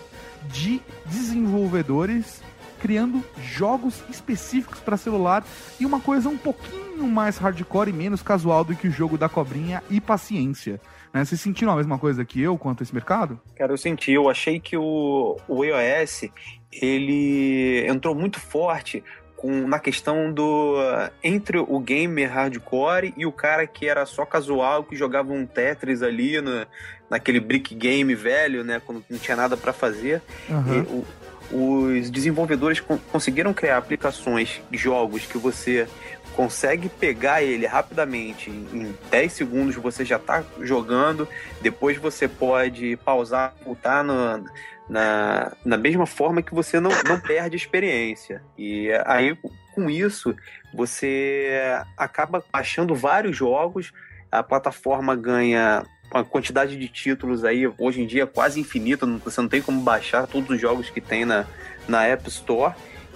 de 0.52 0.82
desenvolvedores 1.06 2.42
criando 2.82 3.24
jogos 3.42 4.04
específicos 4.10 4.80
para 4.80 4.98
celular 4.98 5.44
e 5.80 5.86
uma 5.86 6.00
coisa 6.00 6.28
um 6.28 6.38
pouquinho 6.38 7.08
mais 7.08 7.38
hardcore 7.38 7.90
e 7.90 7.94
menos 7.94 8.22
casual 8.24 8.64
do 8.64 8.76
que 8.76 8.88
o 8.88 8.92
jogo 8.92 9.18
da 9.18 9.30
cobrinha 9.30 9.84
e 9.90 10.02
paciência. 10.02 10.82
Né? 11.14 11.24
Vocês 11.24 11.40
sentiram 11.40 11.74
a 11.74 11.76
mesma 11.76 11.98
coisa 12.00 12.26
que 12.26 12.42
eu 12.42 12.58
quanto 12.58 12.82
a 12.82 12.84
esse 12.84 12.94
mercado? 12.94 13.40
Cara, 13.56 13.72
eu 13.72 13.78
senti, 13.78 14.12
eu 14.12 14.30
achei 14.30 14.60
que 14.60 14.76
o, 14.78 15.38
o 15.48 15.64
iOS, 15.64 16.26
ele 16.72 17.86
entrou 17.88 18.16
muito 18.16 18.40
forte 18.40 19.04
com, 19.36 19.68
na 19.68 19.80
questão 19.80 20.32
do 20.32 20.76
entre 21.24 21.58
o 21.58 21.80
gamer 21.80 22.32
hardcore 22.32 23.14
e 23.18 23.26
o 23.26 23.32
cara 23.32 23.66
que 23.68 23.88
era 23.88 24.06
só 24.06 24.26
casual, 24.26 24.84
que 24.84 24.96
jogava 24.96 25.34
um 25.34 25.46
Tetris 25.46 26.02
ali 26.04 26.40
no, 26.40 26.66
naquele 27.10 27.40
brick 27.40 27.74
game 27.76 28.14
velho, 28.16 28.64
né, 28.64 28.80
quando 28.86 29.04
não 29.10 29.18
tinha 29.18 29.36
nada 29.36 29.58
para 29.58 29.74
fazer. 29.74 30.22
E 30.50 30.80
o- 30.94 31.06
os 31.52 32.10
desenvolvedores 32.10 32.80
con- 32.80 32.98
conseguiram 33.12 33.54
criar 33.54 33.78
aplicações, 33.78 34.62
jogos 34.72 35.26
que 35.26 35.38
você 35.38 35.88
consegue 36.36 36.88
pegar 36.88 37.44
ele 37.44 37.66
rapidamente, 37.66 38.50
em 38.50 38.96
10 39.10 39.34
segundos 39.34 39.76
você 39.76 40.06
já 40.06 40.18
tá 40.18 40.44
jogando, 40.62 41.28
depois 41.62 41.98
você 41.98 42.28
pode 42.28 42.96
pausar, 42.98 43.54
voltar 43.66 44.04
no- 44.04 44.46
na, 44.90 45.52
na 45.64 45.78
mesma 45.78 46.06
forma 46.06 46.42
que 46.42 46.54
você 46.54 46.80
não, 46.80 46.92
não 47.08 47.20
perde 47.20 47.56
experiência. 47.56 48.42
E 48.58 48.90
aí, 49.06 49.38
com 49.74 49.90
isso, 49.90 50.36
você 50.74 51.50
acaba 51.98 52.44
achando 52.52 52.96
vários 52.96 53.36
jogos, 53.36 53.92
a 54.32 54.42
plataforma 54.42 55.16
ganha 55.16 55.84
uma 56.12 56.24
quantidade 56.24 56.76
de 56.78 56.88
títulos 56.88 57.44
aí, 57.44 57.72
hoje 57.78 58.02
em 58.02 58.08
dia 58.08 58.28
quase 58.28 58.60
infinita, 58.60 59.06
você 59.06 59.42
não 59.42 59.48
tem 59.48 59.62
como 59.62 59.82
baixar 59.82 60.28
todos 60.28 60.50
os 60.50 60.60
jogos 60.60 60.90
que 60.90 61.00
tem 61.00 61.26
na, 61.26 61.46
na 61.88 62.06
App 62.06 62.28
Store, 62.28 62.74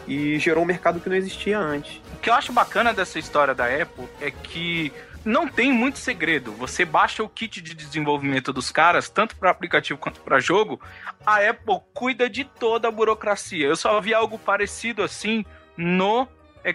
e 0.07 0.37
gerou 0.39 0.63
um 0.63 0.67
mercado 0.67 0.99
que 0.99 1.09
não 1.09 1.15
existia 1.15 1.57
antes. 1.57 1.99
O 2.13 2.19
que 2.19 2.29
eu 2.29 2.33
acho 2.33 2.53
bacana 2.53 2.93
dessa 2.93 3.17
história 3.17 3.55
da 3.55 3.65
Apple 3.65 4.07
é 4.21 4.29
que 4.29 4.93
não 5.23 5.47
tem 5.47 5.73
muito 5.73 5.97
segredo. 5.97 6.51
Você 6.53 6.85
baixa 6.85 7.23
o 7.23 7.29
kit 7.29 7.59
de 7.59 7.73
desenvolvimento 7.73 8.53
dos 8.53 8.71
caras, 8.71 9.09
tanto 9.09 9.35
para 9.35 9.49
aplicativo 9.49 9.99
quanto 9.99 10.21
para 10.21 10.39
jogo. 10.39 10.79
A 11.25 11.37
Apple 11.37 11.79
cuida 11.93 12.29
de 12.29 12.43
toda 12.43 12.87
a 12.87 12.91
burocracia. 12.91 13.65
Eu 13.65 13.75
só 13.75 13.99
vi 13.99 14.13
algo 14.13 14.37
parecido 14.37 15.01
assim 15.01 15.43
no 15.75 16.27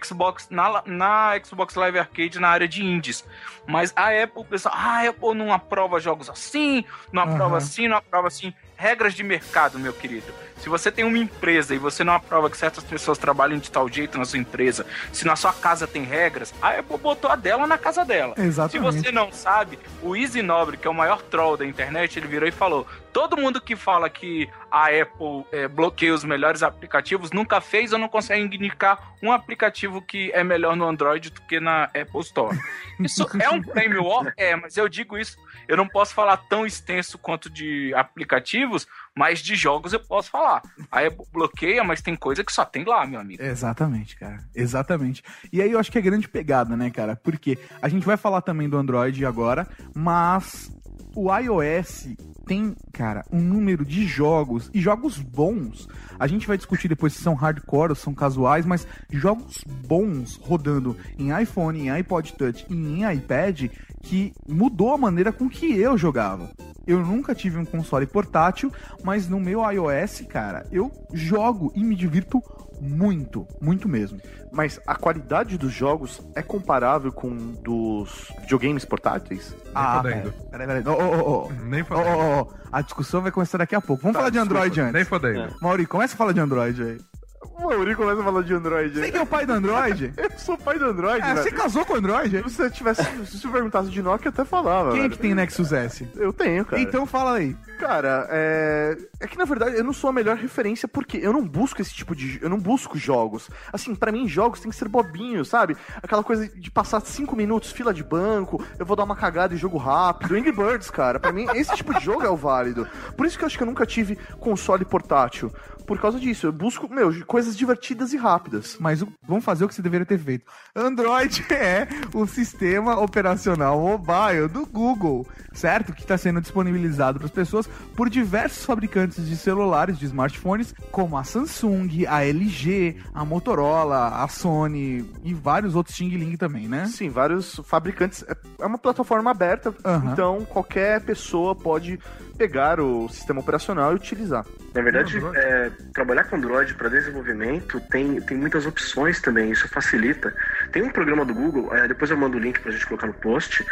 Xbox, 0.02 0.48
na, 0.50 0.82
na 0.86 1.40
Xbox 1.42 1.74
Live 1.74 1.98
Arcade 1.98 2.38
na 2.38 2.48
área 2.48 2.68
de 2.68 2.84
indies. 2.84 3.24
Mas 3.66 3.92
a 3.96 4.08
Apple, 4.08 4.42
o 4.42 4.44
pessoal, 4.44 4.74
ah, 4.76 4.98
a 4.98 5.08
Apple 5.08 5.34
não 5.34 5.52
aprova 5.52 6.00
jogos 6.00 6.28
assim, 6.28 6.84
não 7.12 7.22
aprova 7.22 7.44
Aham. 7.44 7.56
assim, 7.56 7.88
não 7.88 7.96
aprova 7.96 8.28
assim. 8.28 8.54
Regras 8.80 9.12
de 9.12 9.22
mercado, 9.22 9.78
meu 9.78 9.92
querido. 9.92 10.32
Se 10.56 10.70
você 10.70 10.90
tem 10.90 11.04
uma 11.04 11.18
empresa 11.18 11.74
e 11.74 11.78
você 11.78 12.02
não 12.02 12.14
aprova 12.14 12.48
que 12.48 12.56
certas 12.56 12.82
pessoas 12.82 13.18
trabalhem 13.18 13.58
de 13.58 13.70
tal 13.70 13.86
jeito 13.90 14.16
na 14.16 14.24
sua 14.24 14.38
empresa, 14.38 14.86
se 15.12 15.26
na 15.26 15.36
sua 15.36 15.52
casa 15.52 15.86
tem 15.86 16.02
regras, 16.02 16.54
a 16.62 16.78
Apple 16.78 16.96
botou 16.96 17.30
a 17.30 17.36
dela 17.36 17.66
na 17.66 17.76
casa 17.76 18.06
dela. 18.06 18.34
Exatamente. 18.38 18.72
Se 18.92 19.02
você 19.02 19.12
não 19.12 19.30
sabe, 19.30 19.78
o 20.02 20.16
Easy 20.16 20.40
Nobre, 20.40 20.78
que 20.78 20.86
é 20.86 20.90
o 20.90 20.94
maior 20.94 21.20
troll 21.20 21.58
da 21.58 21.66
internet, 21.66 22.18
ele 22.18 22.26
virou 22.26 22.48
e 22.48 22.52
falou: 22.52 22.86
todo 23.12 23.36
mundo 23.36 23.60
que 23.60 23.76
fala 23.76 24.08
que 24.08 24.48
a 24.70 24.86
Apple 24.86 25.44
é, 25.52 25.66
bloqueia 25.68 26.14
os 26.14 26.24
melhores 26.24 26.62
aplicativos 26.62 27.32
nunca 27.32 27.60
fez 27.60 27.92
ou 27.92 27.98
não 27.98 28.08
consegue 28.08 28.56
indicar 28.56 29.14
um 29.22 29.32
aplicativo 29.32 30.00
que 30.00 30.30
é 30.32 30.42
melhor 30.42 30.76
no 30.76 30.86
Android 30.86 31.30
do 31.30 31.40
que 31.42 31.58
na 31.60 31.84
Apple 31.84 32.20
Store. 32.20 32.58
Isso 33.00 33.26
é 33.40 33.48
um 33.50 33.62
prêmio? 33.62 34.04
É, 34.36 34.54
mas 34.56 34.76
eu 34.76 34.88
digo 34.88 35.16
isso, 35.16 35.38
eu 35.70 35.76
não 35.76 35.86
posso 35.86 36.12
falar 36.12 36.36
tão 36.36 36.66
extenso 36.66 37.16
quanto 37.16 37.48
de 37.48 37.94
aplicativos, 37.94 38.88
mas 39.16 39.38
de 39.38 39.54
jogos 39.54 39.92
eu 39.92 40.00
posso 40.00 40.28
falar. 40.28 40.62
A 40.90 41.06
Apple 41.06 41.24
bloqueia, 41.32 41.84
mas 41.84 42.02
tem 42.02 42.16
coisa 42.16 42.42
que 42.42 42.52
só 42.52 42.64
tem 42.64 42.82
lá, 42.82 43.06
meu 43.06 43.20
amigo. 43.20 43.40
Exatamente, 43.40 44.16
cara. 44.16 44.44
Exatamente. 44.52 45.22
E 45.52 45.62
aí 45.62 45.70
eu 45.70 45.78
acho 45.78 45.92
que 45.92 45.98
é 45.98 46.02
grande 46.02 46.28
pegada, 46.28 46.76
né, 46.76 46.90
cara? 46.90 47.14
Porque 47.14 47.56
a 47.80 47.88
gente 47.88 48.04
vai 48.04 48.16
falar 48.16 48.40
também 48.40 48.68
do 48.68 48.76
Android 48.76 49.24
agora, 49.24 49.64
mas 49.94 50.68
o 51.14 51.36
iOS 51.36 52.08
tem, 52.46 52.74
cara, 52.92 53.24
um 53.30 53.40
número 53.40 53.84
de 53.84 54.06
jogos 54.06 54.70
e 54.74 54.80
jogos 54.80 55.18
bons. 55.18 55.88
A 56.18 56.26
gente 56.26 56.46
vai 56.46 56.56
discutir 56.56 56.88
depois 56.88 57.12
se 57.12 57.22
são 57.22 57.34
hardcore 57.34 57.90
ou 57.90 57.96
são 57.96 58.12
casuais, 58.12 58.66
mas 58.66 58.86
jogos 59.10 59.62
bons 59.86 60.36
rodando 60.36 60.96
em 61.18 61.30
iPhone, 61.40 61.80
em 61.80 61.90
iPod 61.90 62.32
Touch 62.34 62.66
e 62.68 62.74
em 62.74 63.10
iPad 63.12 63.70
que 64.02 64.32
mudou 64.48 64.92
a 64.92 64.98
maneira 64.98 65.32
com 65.32 65.48
que 65.48 65.76
eu 65.76 65.96
jogava. 65.96 66.50
Eu 66.86 67.04
nunca 67.04 67.34
tive 67.34 67.58
um 67.58 67.64
console 67.64 68.06
portátil, 68.06 68.72
mas 69.04 69.28
no 69.28 69.38
meu 69.38 69.60
iOS, 69.70 70.22
cara, 70.28 70.66
eu 70.72 70.90
jogo 71.12 71.70
e 71.74 71.84
me 71.84 71.94
divirto 71.94 72.42
muito, 72.80 73.46
muito 73.60 73.88
mesmo. 73.88 74.20
Mas 74.50 74.80
a 74.86 74.94
qualidade 74.94 75.56
dos 75.58 75.72
jogos 75.72 76.20
é 76.34 76.42
comparável 76.42 77.12
com 77.12 77.30
dos 77.62 78.32
videogames 78.40 78.84
portáteis? 78.84 79.54
Ah, 79.74 79.96
fodendo. 80.02 80.32
peraí, 80.50 80.66
peraí. 80.66 80.82
Ô, 80.86 80.92
ô, 80.92 81.04
ô, 81.04 81.44
ô. 81.46 81.52
Nem 81.64 81.82
Ô, 81.82 81.84
fodendo. 81.84 82.08
ô, 82.08 82.40
ô. 82.42 82.52
A 82.72 82.82
discussão 82.82 83.20
vai 83.20 83.30
começar 83.30 83.58
daqui 83.58 83.74
a 83.74 83.80
pouco. 83.80 84.02
Vamos 84.02 84.14
Tá, 84.14 84.20
falar 84.20 84.30
de 84.30 84.38
desculpa. 84.38 84.58
Android 84.60 84.80
antes. 84.80 84.92
Nem 84.94 85.04
fodendo. 85.04 85.54
Mauri, 85.60 85.86
começa 85.86 86.14
a 86.14 86.16
falar 86.16 86.32
de 86.32 86.40
Android 86.40 86.82
aí. 86.82 86.98
O 87.42 87.62
Mauri 87.68 87.94
começa 87.94 88.20
a 88.20 88.24
falar 88.24 88.42
de 88.42 88.52
Android. 88.54 88.94
Você 88.98 89.10
que 89.10 89.16
é 89.16 89.22
o 89.22 89.26
pai 89.26 89.46
do 89.46 89.52
Android? 89.52 90.12
Eu 90.16 90.30
sou 90.38 90.58
pai 90.58 90.78
do 90.78 90.84
Android, 90.86 91.22
É, 91.24 91.34
você 91.34 91.50
casou 91.50 91.84
com 91.86 91.94
o 91.94 91.96
Android? 91.96 92.36
Se 92.36 92.42
você 92.42 92.70
tivesse. 92.70 93.02
Se 93.26 93.38
você 93.38 93.48
perguntasse 93.48 93.88
de 93.90 94.02
Nokia, 94.02 94.28
eu 94.28 94.30
até 94.30 94.44
falava. 94.44 94.90
Quem 94.90 94.98
é 94.98 95.02
velho. 95.02 95.12
que 95.14 95.18
tem 95.18 95.34
Nexus 95.34 95.72
S? 95.72 96.06
Eu 96.16 96.32
tenho, 96.32 96.64
cara. 96.64 96.80
Então 96.82 97.06
fala 97.06 97.36
aí. 97.36 97.56
Cara, 97.80 98.28
é... 98.30 98.94
é 99.20 99.26
que 99.26 99.38
na 99.38 99.46
verdade 99.46 99.74
eu 99.74 99.82
não 99.82 99.94
sou 99.94 100.10
a 100.10 100.12
melhor 100.12 100.36
referência 100.36 100.86
porque 100.86 101.16
eu 101.16 101.32
não 101.32 101.42
busco 101.42 101.80
esse 101.80 101.94
tipo 101.94 102.14
de. 102.14 102.38
Eu 102.42 102.50
não 102.50 102.58
busco 102.58 102.98
jogos. 102.98 103.48
Assim, 103.72 103.94
pra 103.94 104.12
mim, 104.12 104.28
jogos 104.28 104.60
tem 104.60 104.70
que 104.70 104.76
ser 104.76 104.86
bobinho, 104.86 105.46
sabe? 105.46 105.74
Aquela 106.02 106.22
coisa 106.22 106.46
de 106.46 106.70
passar 106.70 107.00
cinco 107.00 107.34
minutos, 107.34 107.72
fila 107.72 107.94
de 107.94 108.04
banco, 108.04 108.62
eu 108.78 108.84
vou 108.84 108.94
dar 108.94 109.04
uma 109.04 109.16
cagada 109.16 109.54
e 109.54 109.56
jogo 109.56 109.78
rápido. 109.78 110.34
Angry 110.34 110.52
Birds, 110.52 110.90
cara. 110.90 111.18
Pra 111.18 111.32
mim, 111.32 111.46
esse 111.54 111.74
tipo 111.74 111.94
de 111.94 112.04
jogo 112.04 112.22
é 112.22 112.28
o 112.28 112.36
válido. 112.36 112.86
Por 113.16 113.24
isso 113.24 113.38
que 113.38 113.44
eu 113.44 113.46
acho 113.46 113.56
que 113.56 113.62
eu 113.62 113.66
nunca 113.66 113.86
tive 113.86 114.16
console 114.38 114.84
portátil. 114.84 115.50
Por 115.86 115.98
causa 115.98 116.20
disso, 116.20 116.46
eu 116.46 116.52
busco, 116.52 116.88
meu, 116.88 117.10
coisas 117.24 117.56
divertidas 117.56 118.12
e 118.12 118.16
rápidas. 118.16 118.76
Mas 118.78 119.02
vamos 119.26 119.44
fazer 119.44 119.64
o 119.64 119.68
que 119.68 119.74
você 119.74 119.82
deveria 119.82 120.06
ter 120.06 120.18
feito. 120.18 120.44
Android 120.76 121.44
é 121.52 121.88
o 122.14 122.26
sistema 122.26 123.00
operacional 123.00 123.80
mobile 123.80 124.48
do 124.48 124.66
Google, 124.66 125.26
certo? 125.52 125.92
Que 125.92 126.02
está 126.02 126.18
sendo 126.18 126.40
disponibilizado 126.40 127.18
para 127.18 127.26
as 127.26 127.32
pessoas 127.32 127.69
por 127.96 128.08
diversos 128.10 128.64
fabricantes 128.64 129.26
de 129.28 129.36
celulares, 129.36 129.98
de 129.98 130.06
smartphones, 130.06 130.74
como 130.90 131.16
a 131.18 131.24
Samsung, 131.24 132.06
a 132.08 132.24
LG, 132.24 132.96
a 133.14 133.24
Motorola, 133.24 134.22
a 134.22 134.28
Sony 134.28 135.04
e 135.24 135.34
vários 135.34 135.74
outros 135.74 135.96
Xing 135.96 136.10
Ling 136.16 136.36
também, 136.36 136.68
né? 136.68 136.86
Sim, 136.86 137.08
vários 137.08 137.60
fabricantes. 137.64 138.24
É- 138.28 138.36
É 138.60 138.66
uma 138.66 138.76
plataforma 138.78 139.30
aberta, 139.30 139.74
Aham. 139.84 140.12
então 140.12 140.44
qualquer 140.44 141.00
pessoa 141.00 141.54
pode 141.54 141.98
pegar 142.36 142.78
o 142.78 143.08
sistema 143.08 143.40
operacional 143.40 143.92
e 143.92 143.96
utilizar. 143.96 144.44
Na 144.74 144.82
verdade, 144.82 145.16
Android. 145.16 145.38
é, 145.38 145.70
trabalhar 145.94 146.24
com 146.24 146.36
Android 146.36 146.74
para 146.74 146.88
desenvolvimento 146.88 147.80
tem, 147.90 148.20
tem 148.20 148.36
muitas 148.36 148.66
opções 148.66 149.20
também, 149.20 149.50
isso 149.50 149.66
facilita. 149.68 150.34
Tem 150.72 150.82
um 150.82 150.90
programa 150.90 151.24
do 151.24 151.34
Google, 151.34 151.74
é, 151.74 151.88
depois 151.88 152.10
eu 152.10 152.16
mando 152.16 152.36
o 152.36 152.40
link 152.40 152.60
pra 152.60 152.70
gente 152.70 152.86
colocar 152.86 153.06
no 153.06 153.14
post, 153.14 153.64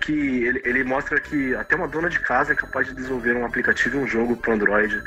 que 0.00 0.12
ele, 0.12 0.62
ele 0.64 0.84
mostra 0.84 1.20
que 1.20 1.54
até 1.54 1.74
uma 1.74 1.88
dona 1.88 2.08
de 2.08 2.20
casa 2.20 2.52
é 2.52 2.56
capaz 2.56 2.86
de 2.86 2.94
desenvolver 2.94 3.34
um 3.34 3.44
aplicativo 3.44 3.98
e 3.98 4.00
um 4.00 4.06
jogo 4.06 4.36
pro 4.36 4.52
Android. 4.52 5.02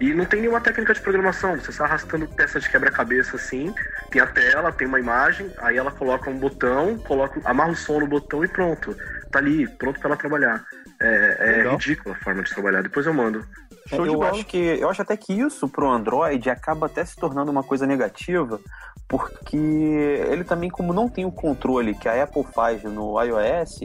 E 0.00 0.14
não 0.14 0.24
tem 0.24 0.40
nenhuma 0.40 0.60
técnica 0.60 0.94
de 0.94 1.00
programação, 1.00 1.56
você 1.56 1.70
está 1.70 1.84
arrastando 1.84 2.26
peça 2.26 2.58
de 2.58 2.68
quebra-cabeça 2.68 3.36
assim, 3.36 3.74
tem 4.10 4.20
a 4.20 4.26
tela, 4.26 4.72
tem 4.72 4.86
uma 4.86 4.98
imagem, 4.98 5.52
aí 5.58 5.76
ela 5.76 5.90
coloca 5.90 6.30
um 6.30 6.38
botão, 6.38 6.96
coloca, 6.98 7.40
amarra 7.44 7.70
o 7.70 7.76
som 7.76 8.00
no 8.00 8.06
botão 8.06 8.44
e 8.44 8.48
pronto. 8.48 8.96
Tá 9.32 9.38
ali, 9.38 9.66
pronto 9.66 9.98
para 9.98 10.10
ela 10.10 10.16
trabalhar. 10.16 10.62
É, 11.00 11.64
é 11.64 11.70
ridícula 11.70 12.14
a 12.14 12.22
forma 12.22 12.42
de 12.42 12.52
trabalhar, 12.52 12.82
depois 12.82 13.06
eu 13.06 13.14
mando. 13.14 13.44
É, 13.90 13.96
eu 13.96 14.22
acho 14.22 14.44
que 14.44 14.58
eu 14.58 14.88
acho 14.88 15.02
até 15.02 15.16
que 15.16 15.32
isso 15.32 15.66
pro 15.68 15.90
Android 15.90 16.48
acaba 16.48 16.86
até 16.86 17.04
se 17.04 17.16
tornando 17.16 17.50
uma 17.50 17.62
coisa 17.62 17.86
negativa, 17.86 18.60
porque 19.08 19.56
ele 19.56 20.44
também 20.44 20.70
como 20.70 20.92
não 20.92 21.08
tem 21.08 21.24
o 21.24 21.32
controle 21.32 21.94
que 21.94 22.08
a 22.08 22.22
Apple 22.22 22.44
faz 22.44 22.82
no 22.84 23.20
iOS, 23.20 23.80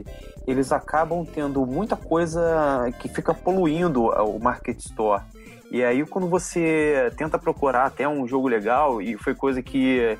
eles 0.46 0.72
acabam 0.72 1.26
tendo 1.26 1.66
muita 1.66 1.96
coisa 1.96 2.92
que 3.00 3.10
fica 3.10 3.34
poluindo 3.34 4.04
o 4.06 4.40
Market 4.40 4.78
Store. 4.80 5.24
E 5.72 5.84
aí 5.84 6.06
quando 6.06 6.28
você 6.28 7.12
tenta 7.18 7.40
procurar 7.40 7.86
até 7.86 8.08
um 8.08 8.28
jogo 8.28 8.48
legal 8.48 9.02
e 9.02 9.18
foi 9.18 9.34
coisa 9.34 9.62
que 9.64 10.18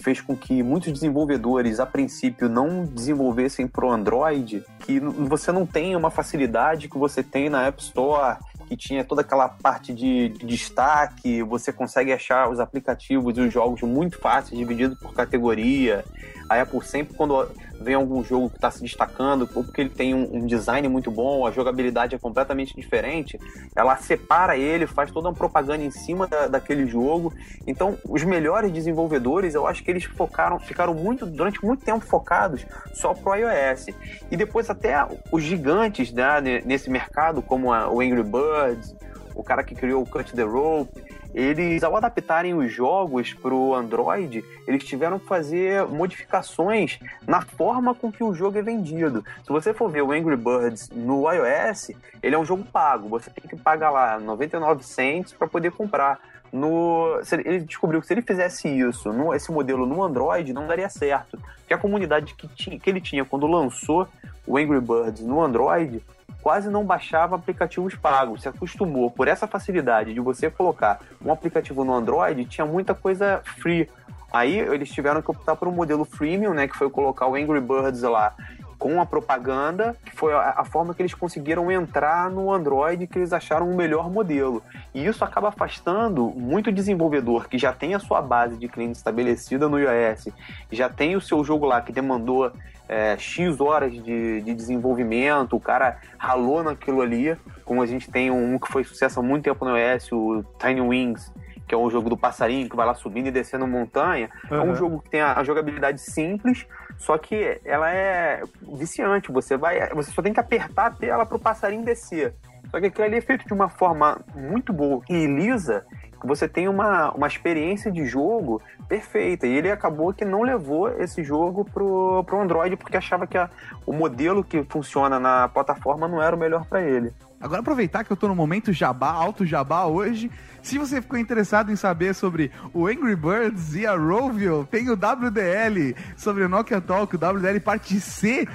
fez 0.00 0.20
com 0.20 0.36
que 0.36 0.62
muitos 0.62 0.92
desenvolvedores 0.92 1.80
a 1.80 1.86
princípio 1.86 2.48
não 2.48 2.84
desenvolvessem 2.84 3.66
pro 3.66 3.90
Android, 3.90 4.64
que 4.80 5.00
você 5.00 5.50
não 5.50 5.66
tem 5.66 5.96
uma 5.96 6.10
facilidade 6.10 6.88
que 6.88 6.98
você 6.98 7.22
tem 7.22 7.48
na 7.48 7.66
App 7.66 7.80
Store, 7.82 8.36
que 8.66 8.76
tinha 8.76 9.04
toda 9.04 9.20
aquela 9.20 9.48
parte 9.48 9.92
de, 9.92 10.28
de 10.30 10.46
destaque, 10.46 11.42
você 11.42 11.72
consegue 11.72 12.12
achar 12.12 12.50
os 12.50 12.60
aplicativos 12.60 13.36
e 13.38 13.40
os 13.40 13.52
jogos 13.52 13.80
muito 13.82 14.18
fáceis, 14.18 14.58
divididos 14.58 14.98
por 14.98 15.14
categoria. 15.14 16.04
A 16.48 16.60
Apple 16.60 16.84
sempre 16.84 17.14
quando 17.14 17.48
vem 17.80 17.94
algum 17.94 18.22
jogo 18.24 18.50
que 18.50 18.56
está 18.56 18.70
se 18.70 18.82
destacando, 18.82 19.48
ou 19.54 19.62
porque 19.64 19.80
ele 19.80 19.90
tem 19.90 20.14
um, 20.14 20.36
um 20.36 20.46
design 20.46 20.88
muito 20.88 21.10
bom, 21.10 21.46
a 21.46 21.50
jogabilidade 21.50 22.14
é 22.14 22.18
completamente 22.18 22.74
diferente, 22.74 23.38
ela 23.74 23.96
separa 23.96 24.56
ele, 24.56 24.86
faz 24.86 25.10
toda 25.10 25.28
uma 25.28 25.34
propaganda 25.34 25.84
em 25.84 25.90
cima 25.90 26.26
da- 26.26 26.46
daquele 26.48 26.86
jogo. 26.86 27.32
Então, 27.66 27.96
os 28.08 28.22
melhores 28.24 28.72
desenvolvedores, 28.72 29.54
eu 29.54 29.66
acho 29.66 29.82
que 29.84 29.90
eles 29.90 30.04
focaram, 30.04 30.58
ficaram 30.58 30.94
muito 30.94 31.26
durante 31.26 31.64
muito 31.64 31.84
tempo 31.84 32.04
focados 32.04 32.64
só 32.94 33.12
pro 33.14 33.34
iOS. 33.34 33.86
E 34.30 34.36
depois 34.36 34.68
até 34.70 35.06
os 35.30 35.42
gigantes 35.42 36.12
né, 36.12 36.40
ne- 36.40 36.62
nesse 36.64 36.90
mercado, 36.90 37.42
como 37.42 37.72
a- 37.72 37.90
o 37.90 38.00
Angry 38.00 38.22
Birds, 38.22 38.94
o 39.34 39.42
cara 39.44 39.62
que 39.62 39.74
criou 39.74 40.02
o 40.02 40.06
Cut 40.06 40.34
the 40.34 40.42
Rope, 40.42 41.04
eles, 41.36 41.84
ao 41.84 41.94
adaptarem 41.94 42.54
os 42.54 42.72
jogos 42.72 43.34
pro 43.34 43.74
Android, 43.74 44.42
eles 44.66 44.82
tiveram 44.82 45.18
que 45.18 45.26
fazer 45.26 45.86
modificações 45.86 46.98
na 47.26 47.42
forma 47.42 47.94
com 47.94 48.10
que 48.10 48.24
o 48.24 48.32
jogo 48.32 48.56
é 48.56 48.62
vendido. 48.62 49.22
Se 49.44 49.50
você 49.50 49.74
for 49.74 49.90
ver 49.90 50.00
o 50.00 50.12
Angry 50.12 50.34
Birds 50.34 50.88
no 50.88 51.30
iOS, 51.30 51.90
ele 52.22 52.34
é 52.34 52.38
um 52.38 52.44
jogo 52.44 52.64
pago. 52.64 53.10
Você 53.10 53.28
tem 53.28 53.46
que 53.46 53.54
pagar 53.54 53.90
lá 53.90 54.18
99 54.18 54.82
cents 54.82 55.34
para 55.34 55.46
poder 55.46 55.72
comprar. 55.72 56.18
No, 56.52 57.20
ele 57.44 57.60
descobriu 57.60 58.00
que 58.00 58.06
se 58.06 58.14
ele 58.14 58.22
fizesse 58.22 58.68
isso, 58.68 59.12
no, 59.12 59.34
esse 59.34 59.50
modelo 59.50 59.86
no 59.86 60.02
Android, 60.02 60.52
não 60.52 60.66
daria 60.66 60.88
certo. 60.88 61.38
Porque 61.58 61.74
a 61.74 61.78
comunidade 61.78 62.34
que, 62.34 62.48
tinha, 62.48 62.78
que 62.78 62.88
ele 62.88 63.00
tinha 63.00 63.24
quando 63.24 63.46
lançou 63.46 64.08
o 64.46 64.56
Angry 64.56 64.80
Birds 64.80 65.22
no 65.22 65.42
Android 65.42 66.02
quase 66.42 66.70
não 66.70 66.84
baixava 66.84 67.34
aplicativos 67.34 67.96
pagos. 67.96 68.42
Se 68.42 68.48
acostumou 68.48 69.10
por 69.10 69.26
essa 69.26 69.48
facilidade 69.48 70.14
de 70.14 70.20
você 70.20 70.48
colocar 70.48 71.00
um 71.24 71.32
aplicativo 71.32 71.84
no 71.84 71.92
Android, 71.92 72.44
tinha 72.44 72.64
muita 72.64 72.94
coisa 72.94 73.42
free. 73.60 73.88
Aí 74.32 74.56
eles 74.56 74.90
tiveram 74.90 75.20
que 75.20 75.30
optar 75.30 75.56
por 75.56 75.66
um 75.66 75.72
modelo 75.72 76.04
freemium, 76.04 76.54
né, 76.54 76.68
que 76.68 76.76
foi 76.76 76.88
colocar 76.88 77.26
o 77.26 77.34
Angry 77.34 77.60
Birds 77.60 78.02
lá 78.02 78.32
com 78.78 79.00
a 79.00 79.06
propaganda, 79.06 79.96
que 80.04 80.14
foi 80.14 80.32
a, 80.32 80.54
a 80.58 80.64
forma 80.64 80.94
que 80.94 81.02
eles 81.02 81.14
conseguiram 81.14 81.70
entrar 81.70 82.30
no 82.30 82.52
Android, 82.52 83.06
que 83.06 83.18
eles 83.18 83.32
acharam 83.32 83.70
o 83.70 83.76
melhor 83.76 84.10
modelo. 84.10 84.62
E 84.94 85.06
isso 85.06 85.24
acaba 85.24 85.48
afastando 85.48 86.26
muito 86.36 86.70
desenvolvedor 86.70 87.48
que 87.48 87.58
já 87.58 87.72
tem 87.72 87.94
a 87.94 87.98
sua 87.98 88.20
base 88.20 88.56
de 88.56 88.68
cliente 88.68 88.96
estabelecida 88.98 89.68
no 89.68 89.78
iOS, 89.78 90.28
já 90.70 90.88
tem 90.88 91.16
o 91.16 91.20
seu 91.20 91.42
jogo 91.42 91.66
lá 91.66 91.80
que 91.80 91.92
demandou 91.92 92.52
é, 92.88 93.16
X 93.18 93.60
horas 93.60 93.92
de, 93.92 94.40
de 94.42 94.54
desenvolvimento, 94.54 95.56
o 95.56 95.60
cara 95.60 95.98
ralou 96.18 96.62
naquilo 96.62 97.00
ali, 97.00 97.36
como 97.64 97.82
a 97.82 97.86
gente 97.86 98.10
tem 98.10 98.30
um 98.30 98.58
que 98.58 98.70
foi 98.70 98.84
sucesso 98.84 99.18
há 99.18 99.22
muito 99.22 99.44
tempo 99.44 99.64
no 99.64 99.76
iOS, 99.76 100.12
o 100.12 100.44
Tiny 100.58 100.80
Wings, 100.80 101.32
que 101.66 101.74
é 101.74 101.78
um 101.78 101.90
jogo 101.90 102.08
do 102.08 102.16
passarinho 102.16 102.68
que 102.68 102.76
vai 102.76 102.86
lá 102.86 102.94
subindo 102.94 103.26
e 103.26 103.30
descendo 103.32 103.66
montanha. 103.66 104.30
É 104.48 104.54
um 104.60 104.68
Uhum. 104.68 104.76
jogo 104.76 105.00
que 105.02 105.10
tem 105.10 105.20
a, 105.20 105.32
a 105.36 105.42
jogabilidade 105.42 106.00
simples, 106.00 106.64
só 106.98 107.18
que 107.18 107.60
ela 107.64 107.90
é 107.90 108.42
viciante. 108.76 109.30
Você 109.32 109.56
vai, 109.56 109.88
você 109.90 110.10
só 110.10 110.22
tem 110.22 110.32
que 110.32 110.40
apertar 110.40 110.86
a 110.86 110.90
tela 110.90 111.26
para 111.26 111.36
o 111.36 111.40
passarinho 111.40 111.84
descer. 111.84 112.34
Só 112.70 112.80
que 112.80 112.86
aquilo 112.86 113.04
ali 113.04 113.16
é 113.16 113.20
feito 113.20 113.46
de 113.46 113.52
uma 113.52 113.68
forma 113.68 114.20
muito 114.34 114.72
boa 114.72 115.02
e 115.08 115.26
lisa, 115.26 115.86
você 116.26 116.48
tem 116.48 116.68
uma, 116.68 117.10
uma 117.12 117.26
experiência 117.26 117.90
de 117.90 118.04
jogo 118.06 118.60
perfeita. 118.88 119.46
E 119.46 119.52
ele 119.56 119.70
acabou 119.70 120.12
que 120.12 120.24
não 120.24 120.42
levou 120.42 120.88
esse 121.00 121.22
jogo 121.24 121.64
pro, 121.64 122.22
pro 122.24 122.40
Android 122.40 122.76
porque 122.76 122.96
achava 122.96 123.26
que 123.26 123.38
a- 123.38 123.50
o 123.86 123.92
modelo 123.92 124.42
que 124.44 124.64
funciona 124.68 125.18
na 125.20 125.48
plataforma 125.48 126.06
não 126.08 126.20
era 126.22 126.34
o 126.34 126.38
melhor 126.38 126.64
para 126.66 126.82
ele. 126.82 127.12
Agora 127.38 127.60
aproveitar 127.60 128.02
que 128.02 128.10
eu 128.10 128.16
tô 128.16 128.28
no 128.28 128.34
momento 128.34 128.72
jabá, 128.72 129.10
alto 129.12 129.44
jabá 129.44 129.84
hoje. 129.84 130.30
Se 130.62 130.78
você 130.78 131.02
ficou 131.02 131.18
interessado 131.18 131.70
em 131.70 131.76
saber 131.76 132.14
sobre 132.14 132.50
o 132.72 132.86
Angry 132.86 133.14
Birds 133.14 133.74
e 133.76 133.86
a 133.86 133.94
Rovio, 133.94 134.66
tem 134.68 134.88
o 134.88 134.94
WDL 134.96 135.94
sobre 136.16 136.42
o 136.44 136.48
Nokia 136.48 136.80
Talk, 136.80 137.14
o 137.14 137.18
WDL 137.18 137.60
parte 137.60 138.00
C, 138.00 138.48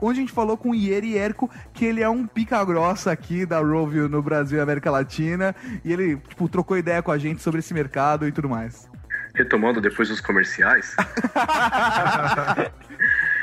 onde 0.00 0.20
a 0.20 0.22
gente 0.22 0.32
falou 0.32 0.56
com 0.56 0.70
o 0.70 0.74
Ieri 0.74 1.18
Erco, 1.18 1.50
que 1.74 1.84
ele 1.84 2.00
é 2.00 2.08
um 2.08 2.26
pica 2.26 2.64
grossa 2.64 3.10
aqui 3.10 3.44
da 3.44 3.58
Rovio 3.60 4.08
no 4.08 4.22
Brasil 4.22 4.58
e 4.58 4.60
América 4.62 4.90
Latina, 4.90 5.54
e 5.84 5.92
ele, 5.92 6.16
tipo, 6.16 6.48
trocou 6.48 6.78
ideia 6.78 7.02
com 7.02 7.10
a 7.10 7.17
gente 7.18 7.42
sobre 7.42 7.60
esse 7.60 7.74
mercado 7.74 8.26
e 8.26 8.32
tudo 8.32 8.48
mais. 8.48 8.88
Retomando 9.34 9.80
depois 9.80 10.10
os 10.10 10.20
comerciais. 10.20 10.96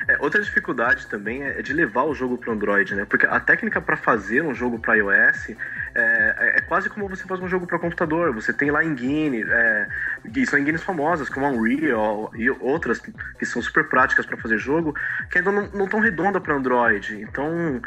É, 0.08 0.18
outra 0.20 0.42
dificuldade 0.42 1.08
também 1.08 1.44
é 1.44 1.62
de 1.62 1.74
levar 1.74 2.04
o 2.04 2.14
jogo 2.14 2.38
para 2.38 2.54
Android, 2.54 2.94
né? 2.94 3.06
Porque 3.06 3.26
a 3.26 3.40
técnica 3.40 3.82
para 3.82 3.98
fazer 3.98 4.44
um 4.44 4.54
jogo 4.54 4.78
para 4.78 4.96
iOS 4.96 5.50
é, 5.96 6.54
é 6.58 6.62
quase 6.62 6.90
como 6.90 7.10
você 7.10 7.24
faz 7.24 7.40
um 7.42 7.48
jogo 7.48 7.66
para 7.66 7.80
computador. 7.80 8.32
Você 8.34 8.54
tem 8.54 8.70
lá 8.70 8.84
engine, 8.84 9.44
é, 9.44 9.88
e 10.36 10.46
são 10.46 10.60
engines 10.60 10.84
famosas, 10.84 11.28
como 11.28 11.46
a 11.46 11.50
Unreal 11.50 12.32
e 12.36 12.50
outras 12.50 13.00
que 13.00 13.46
são 13.46 13.62
super 13.62 13.90
práticas 13.90 14.26
para 14.26 14.38
fazer 14.38 14.60
jogo, 14.60 14.94
que 15.32 15.40
ainda 15.40 15.52
não, 15.52 15.68
não 15.70 15.88
tão 15.88 16.00
redonda 16.00 16.40
para 16.40 16.54
Android. 16.54 17.20
Então 17.22 17.82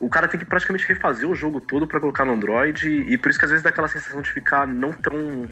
o 0.00 0.08
cara 0.08 0.26
tem 0.28 0.38
que 0.38 0.46
praticamente 0.46 0.86
refazer 0.86 1.28
o 1.28 1.34
jogo 1.34 1.60
todo 1.60 1.86
para 1.86 2.00
colocar 2.00 2.24
no 2.24 2.32
Android 2.32 2.86
e 2.88 3.16
por 3.16 3.30
isso 3.30 3.38
que 3.38 3.44
às 3.44 3.50
vezes 3.50 3.62
dá 3.62 3.70
aquela 3.70 3.88
sensação 3.88 4.20
de 4.20 4.30
ficar 4.30 4.66
não 4.66 4.92
tão 4.92 5.48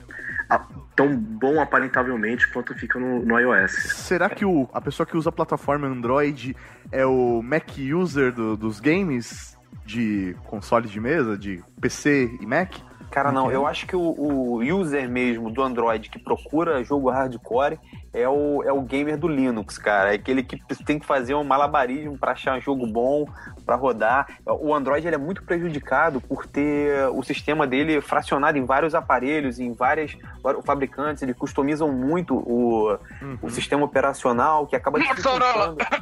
tão 0.95 1.17
bom 1.17 1.61
aparentavelmente 1.61 2.47
quanto 2.49 2.75
fica 2.75 2.99
no, 2.99 3.25
no 3.25 3.39
iOS. 3.39 3.73
Será 3.73 4.29
que 4.29 4.45
o, 4.45 4.69
a 4.73 4.81
pessoa 4.81 5.07
que 5.07 5.17
usa 5.17 5.31
a 5.31 5.33
plataforma 5.33 5.87
Android 5.87 6.55
é 6.91 7.07
o 7.07 7.41
Mac 7.43 7.71
user 7.79 8.33
do- 8.33 8.57
dos 8.57 8.79
games 8.79 9.57
de 9.87 10.37
console 10.45 10.87
de 10.89 11.01
mesa, 11.01 11.37
de 11.39 11.63
PC 11.81 12.37
e 12.41 12.47
Mac? 12.47 12.75
Cara, 13.13 13.31
não, 13.31 13.53
eu 13.53 13.67
acho 13.67 13.87
que 13.87 13.95
o, 13.95 14.01
o 14.01 14.63
user 14.75 15.07
mesmo 15.07 15.51
do 15.51 15.63
Android 15.63 16.09
que 16.09 16.19
procura 16.19 16.83
jogo 16.83 17.11
hardcore 17.11 17.79
é 18.11 18.27
o, 18.27 18.63
é 18.63 18.73
o 18.73 18.81
gamer 18.81 19.19
do 19.19 19.29
Linux, 19.29 19.77
cara. 19.77 20.13
É 20.13 20.15
aquele 20.15 20.43
que 20.43 20.59
tem 20.85 20.99
que 20.99 21.05
fazer 21.05 21.35
um 21.35 21.45
malabarismo 21.45 22.17
para 22.17 22.33
achar 22.33 22.57
um 22.57 22.61
jogo 22.61 22.87
bom 22.87 23.27
para 23.67 23.77
rodar. 23.77 24.39
O 24.47 24.75
Android 24.75 25.07
ele 25.07 25.15
é 25.15 25.19
muito 25.19 25.43
prejudicado 25.45 26.23
por 26.23 26.47
ter 26.47 27.07
o 27.11 27.23
sistema 27.23 27.67
dele 27.67 28.01
fracionado 28.01 28.57
em 28.57 28.65
vários 28.65 28.95
aparelhos, 28.95 29.59
em 29.59 29.75
várias 29.75 30.17
vários 30.43 30.65
fabricantes. 30.65 31.23
Eles 31.23 31.37
customizam 31.37 31.93
muito 31.93 32.35
o, 32.35 32.99
o 33.43 33.51
sistema 33.51 33.85
operacional, 33.85 34.67
que 34.67 34.75
acaba 34.75 34.99
dificultando. 34.99 35.77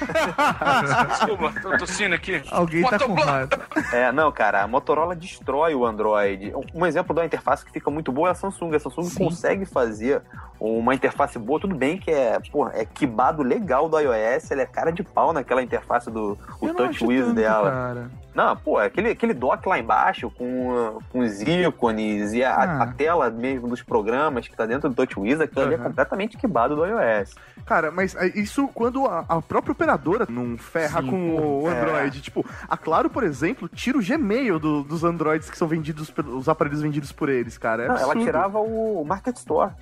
Desculpa, 1.08 1.52
tô 1.60 1.78
tossindo 1.78 2.14
aqui. 2.14 2.42
Alguém 2.50 2.82
tá 2.84 2.98
com 2.98 3.14
raiva. 3.14 3.50
É, 3.92 4.10
não, 4.12 4.30
cara, 4.32 4.62
a 4.62 4.68
Motorola 4.68 5.14
destrói 5.14 5.74
o 5.74 5.84
Android. 5.84 6.52
Um 6.74 6.86
exemplo 6.86 7.14
da 7.14 7.24
interface 7.24 7.64
que 7.64 7.72
fica 7.72 7.90
muito 7.90 8.10
boa 8.12 8.28
é 8.28 8.32
a 8.32 8.34
Samsung. 8.34 8.74
A 8.74 8.80
Samsung 8.80 9.10
consegue 9.14 9.64
fazer 9.64 10.22
uma 10.58 10.94
interface 10.94 11.38
boa, 11.38 11.58
tudo 11.60 11.74
bem 11.74 11.98
que 11.98 12.10
é, 12.10 12.38
porra, 12.52 12.72
é 12.74 12.84
quibado 12.84 13.42
legal 13.42 13.88
do 13.88 13.98
iOS, 13.98 14.50
ela 14.50 14.62
é 14.62 14.66
cara 14.66 14.90
de 14.90 15.02
pau 15.02 15.32
naquela 15.32 15.62
interface 15.62 16.10
do 16.10 16.38
o 16.60 16.68
Eu 16.68 16.74
TouchWiz 16.74 17.24
tanto, 17.24 17.34
dela. 17.34 17.70
cara. 17.70 18.10
Não, 18.34 18.56
pô, 18.56 18.80
é 18.80 18.86
aquele, 18.86 19.10
aquele 19.10 19.34
dock 19.34 19.66
lá 19.68 19.78
embaixo 19.78 20.30
com, 20.30 20.98
com 21.10 21.18
os 21.18 21.40
ícones 21.42 22.32
e 22.32 22.44
a, 22.44 22.54
Ah. 22.54 22.82
a 22.84 22.86
tela 22.86 23.28
mesmo 23.28 23.66
dos 23.68 23.82
programas 23.82 24.46
que 24.46 24.56
tá 24.56 24.66
dentro 24.66 24.88
do 24.88 24.94
TouchWiz, 24.94 25.40
aquilo 25.40 25.62
ali 25.64 25.74
é 25.74 25.78
Uhum. 25.78 25.84
completamente 25.84 26.36
quibado 26.36 26.76
do 26.76 26.84
iOS. 26.86 27.34
Cara, 27.66 27.90
mas 27.90 28.14
é, 28.14 28.26
isso 28.38 28.68
quando 28.68 29.04
a, 29.06 29.24
a 29.28 29.42
própria 29.42 29.72
operadora 29.72 30.26
não 30.28 30.56
ferra 30.56 31.00
Sim, 31.02 31.10
com 31.10 31.62
o 31.64 31.68
é. 31.68 31.78
Android. 31.80 32.20
Tipo, 32.20 32.44
a 32.68 32.76
Claro, 32.76 33.10
por 33.10 33.22
exemplo, 33.24 33.68
tira 33.68 33.98
o 33.98 34.02
Gmail 34.02 34.58
do- 34.58 34.82
dos 34.84 35.02
Androids 35.04 35.50
que 35.50 35.58
são 35.58 35.66
vendidos, 35.68 36.10
pelos 36.10 36.48
aparelhos 36.48 36.80
vendidos 36.82 37.12
por 37.12 37.28
eles, 37.28 37.58
cara. 37.58 37.84
É 37.84 37.88
Não, 37.88 37.96
ela 37.96 38.14
tirava 38.16 38.58
o 38.60 39.04
Market 39.04 39.36
Store. 39.36 39.72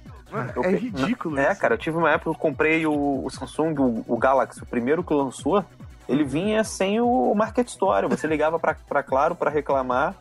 Eu 0.54 0.62
É 0.64 0.70
ridículo 0.70 1.38
É, 1.38 1.52
isso. 1.52 1.60
cara, 1.60 1.74
eu 1.74 1.78
tive 1.78 1.96
uma 1.96 2.10
época 2.10 2.30
que 2.30 2.36
eu 2.36 2.40
comprei 2.40 2.84
o, 2.86 3.24
o 3.24 3.30
Samsung, 3.30 3.74
o, 3.78 4.04
o 4.06 4.16
Galaxy, 4.18 4.62
o 4.62 4.66
primeiro 4.66 5.02
que 5.04 5.12
lançou. 5.14 5.64
Ele 6.08 6.24
vinha 6.24 6.64
sem 6.64 7.00
o 7.00 7.34
Market 7.34 7.68
Store. 7.68 8.08
Você 8.08 8.26
ligava 8.26 8.58
pra 8.58 9.02
Claro 9.02 9.34
para 9.34 9.50
reclamar 9.50 10.14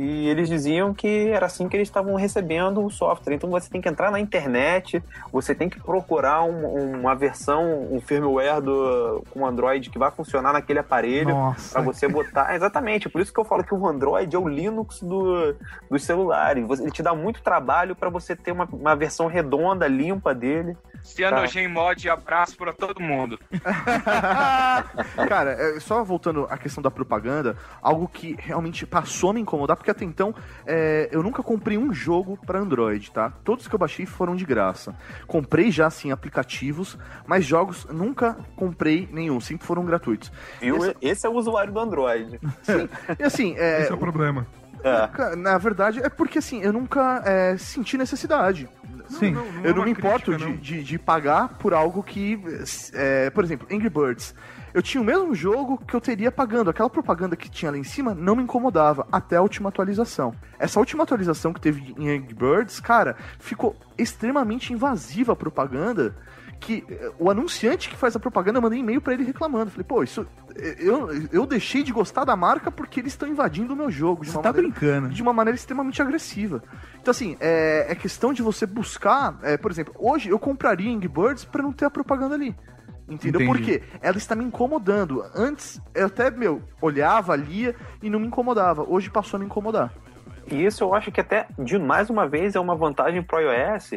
e 0.00 0.28
eles 0.28 0.48
diziam 0.48 0.94
que 0.94 1.28
era 1.30 1.46
assim 1.46 1.68
que 1.68 1.76
eles 1.76 1.88
estavam 1.88 2.14
recebendo 2.14 2.84
o 2.84 2.88
software. 2.90 3.34
Então 3.34 3.50
você 3.50 3.68
tem 3.68 3.80
que 3.80 3.88
entrar 3.88 4.10
na 4.12 4.20
internet, 4.20 5.02
você 5.32 5.54
tem 5.56 5.68
que 5.68 5.80
procurar 5.80 6.42
um- 6.44 7.00
uma 7.00 7.16
versão, 7.16 7.88
um 7.92 8.00
firmware 8.00 8.60
do, 8.60 9.24
com 9.30 9.44
Android 9.44 9.90
que 9.90 9.98
vai 9.98 10.10
funcionar 10.12 10.52
naquele 10.52 10.78
aparelho 10.78 11.30
Nossa. 11.30 11.72
para 11.72 11.82
você 11.82 12.06
botar. 12.06 12.54
Exatamente, 12.54 13.08
por 13.08 13.20
isso 13.20 13.32
que 13.32 13.40
eu 13.40 13.44
falo 13.44 13.64
que 13.64 13.74
o 13.74 13.86
Android 13.88 14.34
é 14.34 14.38
o 14.38 14.46
Linux 14.48 15.02
do, 15.02 15.56
dos 15.90 16.04
celulares. 16.04 16.64
Você- 16.66 16.82
Ele 16.84 16.92
te 16.92 17.02
dá 17.02 17.12
muito 17.14 17.42
trabalho 17.42 17.96
para 17.96 18.08
você 18.08 18.36
ter 18.36 18.52
uma, 18.52 18.68
uma 18.72 18.94
versão 18.94 19.26
redonda, 19.26 19.88
limpa 19.88 20.32
dele. 20.32 20.76
Cyanogen 21.02 21.68
Mod, 21.68 22.08
abraço 22.08 22.56
pra 22.56 22.72
todo 22.72 23.00
mundo. 23.00 23.38
Cara, 25.28 25.52
é, 25.52 25.80
só 25.80 26.02
voltando 26.04 26.46
à 26.50 26.56
questão 26.58 26.82
da 26.82 26.90
propaganda, 26.90 27.56
algo 27.82 28.08
que 28.08 28.36
realmente 28.38 28.86
passou 28.86 29.30
a 29.30 29.34
me 29.34 29.40
incomodar, 29.40 29.76
porque 29.76 29.87
até 29.90 30.04
então 30.04 30.34
é, 30.66 31.08
eu 31.12 31.22
nunca 31.22 31.42
comprei 31.42 31.76
um 31.78 31.92
jogo 31.92 32.38
pra 32.46 32.58
Android, 32.58 33.10
tá? 33.10 33.32
Todos 33.44 33.66
que 33.68 33.74
eu 33.74 33.78
baixei 33.78 34.06
foram 34.06 34.34
de 34.36 34.44
graça. 34.44 34.94
Comprei 35.26 35.70
já, 35.70 35.86
assim, 35.86 36.10
aplicativos, 36.10 36.96
mas 37.26 37.44
jogos 37.44 37.86
nunca 37.90 38.36
comprei 38.56 39.08
nenhum, 39.12 39.40
sempre 39.40 39.66
foram 39.66 39.84
gratuitos. 39.84 40.30
Viu? 40.60 40.76
Esse- 40.76 40.96
Esse 41.00 41.26
é 41.26 41.30
o 41.30 41.34
usuário 41.34 41.72
do 41.72 41.78
Android. 41.80 42.40
E 43.18 43.22
assim, 43.22 43.54
é, 43.56 43.82
Esse 43.82 43.90
é 43.92 43.94
o 43.94 43.98
problema. 43.98 44.46
Ca- 45.12 45.34
Na 45.36 45.58
verdade, 45.58 46.00
é 46.00 46.08
porque 46.08 46.38
assim, 46.38 46.60
eu 46.62 46.72
nunca 46.72 47.22
é, 47.26 47.56
senti 47.56 47.98
necessidade. 47.98 48.68
Sim. 49.08 49.30
não 49.32 49.42
é 49.64 49.70
eu 49.70 49.74
não 49.74 49.84
me 49.84 49.90
importo 49.90 50.32
crítica, 50.32 50.36
de, 50.38 50.44
não. 50.52 50.56
de, 50.60 50.82
de 50.84 50.98
pagar 50.98 51.56
por 51.58 51.72
algo 51.72 52.02
que. 52.02 52.38
é, 52.92 53.30
por 53.30 53.42
exemplo, 53.42 53.66
Angry 53.72 53.88
Birds. 53.88 54.34
Eu 54.74 54.82
tinha 54.82 55.00
o 55.00 55.04
mesmo 55.04 55.34
jogo 55.34 55.78
que 55.86 55.94
eu 55.94 56.00
teria 56.00 56.30
pagando. 56.30 56.70
Aquela 56.70 56.90
propaganda 56.90 57.36
que 57.36 57.48
tinha 57.50 57.70
lá 57.70 57.78
em 57.78 57.84
cima 57.84 58.14
não 58.14 58.36
me 58.36 58.42
incomodava 58.42 59.06
até 59.10 59.36
a 59.36 59.42
última 59.42 59.68
atualização. 59.68 60.34
Essa 60.58 60.78
última 60.78 61.02
atualização 61.04 61.52
que 61.52 61.60
teve 61.60 61.94
em 61.98 62.10
Angry 62.10 62.34
Birds, 62.34 62.80
cara, 62.80 63.16
ficou 63.38 63.74
extremamente 63.96 64.72
invasiva 64.72 65.32
a 65.32 65.36
propaganda. 65.36 66.14
Que 66.60 66.84
eh, 66.90 67.12
o 67.20 67.30
anunciante 67.30 67.88
que 67.88 67.94
faz 67.96 68.16
a 68.16 68.18
propaganda, 68.18 68.58
eu 68.58 68.62
mandei 68.62 68.80
e-mail 68.80 69.00
pra 69.00 69.12
ele 69.14 69.22
reclamando. 69.22 69.70
Falei, 69.70 69.84
pô, 69.84 70.02
isso. 70.02 70.26
eh, 70.56 70.74
Eu, 70.80 71.08
eu 71.30 71.46
deixei 71.46 71.84
de 71.84 71.92
gostar 71.92 72.24
da 72.24 72.34
marca 72.34 72.68
porque 72.68 72.98
eles 72.98 73.12
estão 73.12 73.28
invadindo 73.28 73.74
o 73.74 73.76
meu 73.76 73.88
jogo. 73.92 74.24
De 74.24 74.30
Você 74.32 74.36
uma 74.38 74.42
tá 74.42 74.48
maneira 74.52 74.68
brincando. 74.76 75.08
de 75.10 75.22
uma 75.22 75.32
maneira 75.32 75.54
extremamente 75.56 76.02
agressiva. 76.02 76.60
Então, 77.00 77.12
assim, 77.12 77.36
é, 77.38 77.86
é 77.88 77.94
questão 77.94 78.32
de 78.32 78.42
você 78.42 78.66
buscar. 78.66 79.38
é, 79.44 79.56
por 79.56 79.70
exemplo, 79.70 79.94
hoje 79.96 80.30
eu 80.30 80.38
compraria 80.38 80.92
Angry 80.92 81.06
Birds 81.06 81.44
pra 81.44 81.62
não 81.62 81.72
ter 81.72 81.84
a 81.84 81.90
propaganda 81.90 82.34
ali. 82.34 82.56
Entendeu? 83.08 83.40
Entendi. 83.40 83.46
Por 83.46 83.60
quê? 83.60 83.82
Ela 84.02 84.18
está 84.18 84.34
me 84.34 84.44
incomodando. 84.44 85.24
Antes, 85.34 85.80
eu 85.94 86.06
até, 86.06 86.30
meu, 86.30 86.62
olhava, 86.80 87.34
lia 87.34 87.74
e 88.02 88.10
não 88.10 88.20
me 88.20 88.26
incomodava. 88.26 88.84
Hoje 88.86 89.10
passou 89.10 89.38
a 89.38 89.40
me 89.40 89.46
incomodar. 89.46 89.92
E 90.50 90.64
isso 90.64 90.84
eu 90.84 90.94
acho 90.94 91.10
que 91.12 91.20
até, 91.20 91.46
de 91.58 91.78
mais 91.78 92.10
uma 92.10 92.26
vez, 92.26 92.54
é 92.54 92.60
uma 92.60 92.74
vantagem 92.74 93.22
pro 93.22 93.40
iOS, 93.40 93.94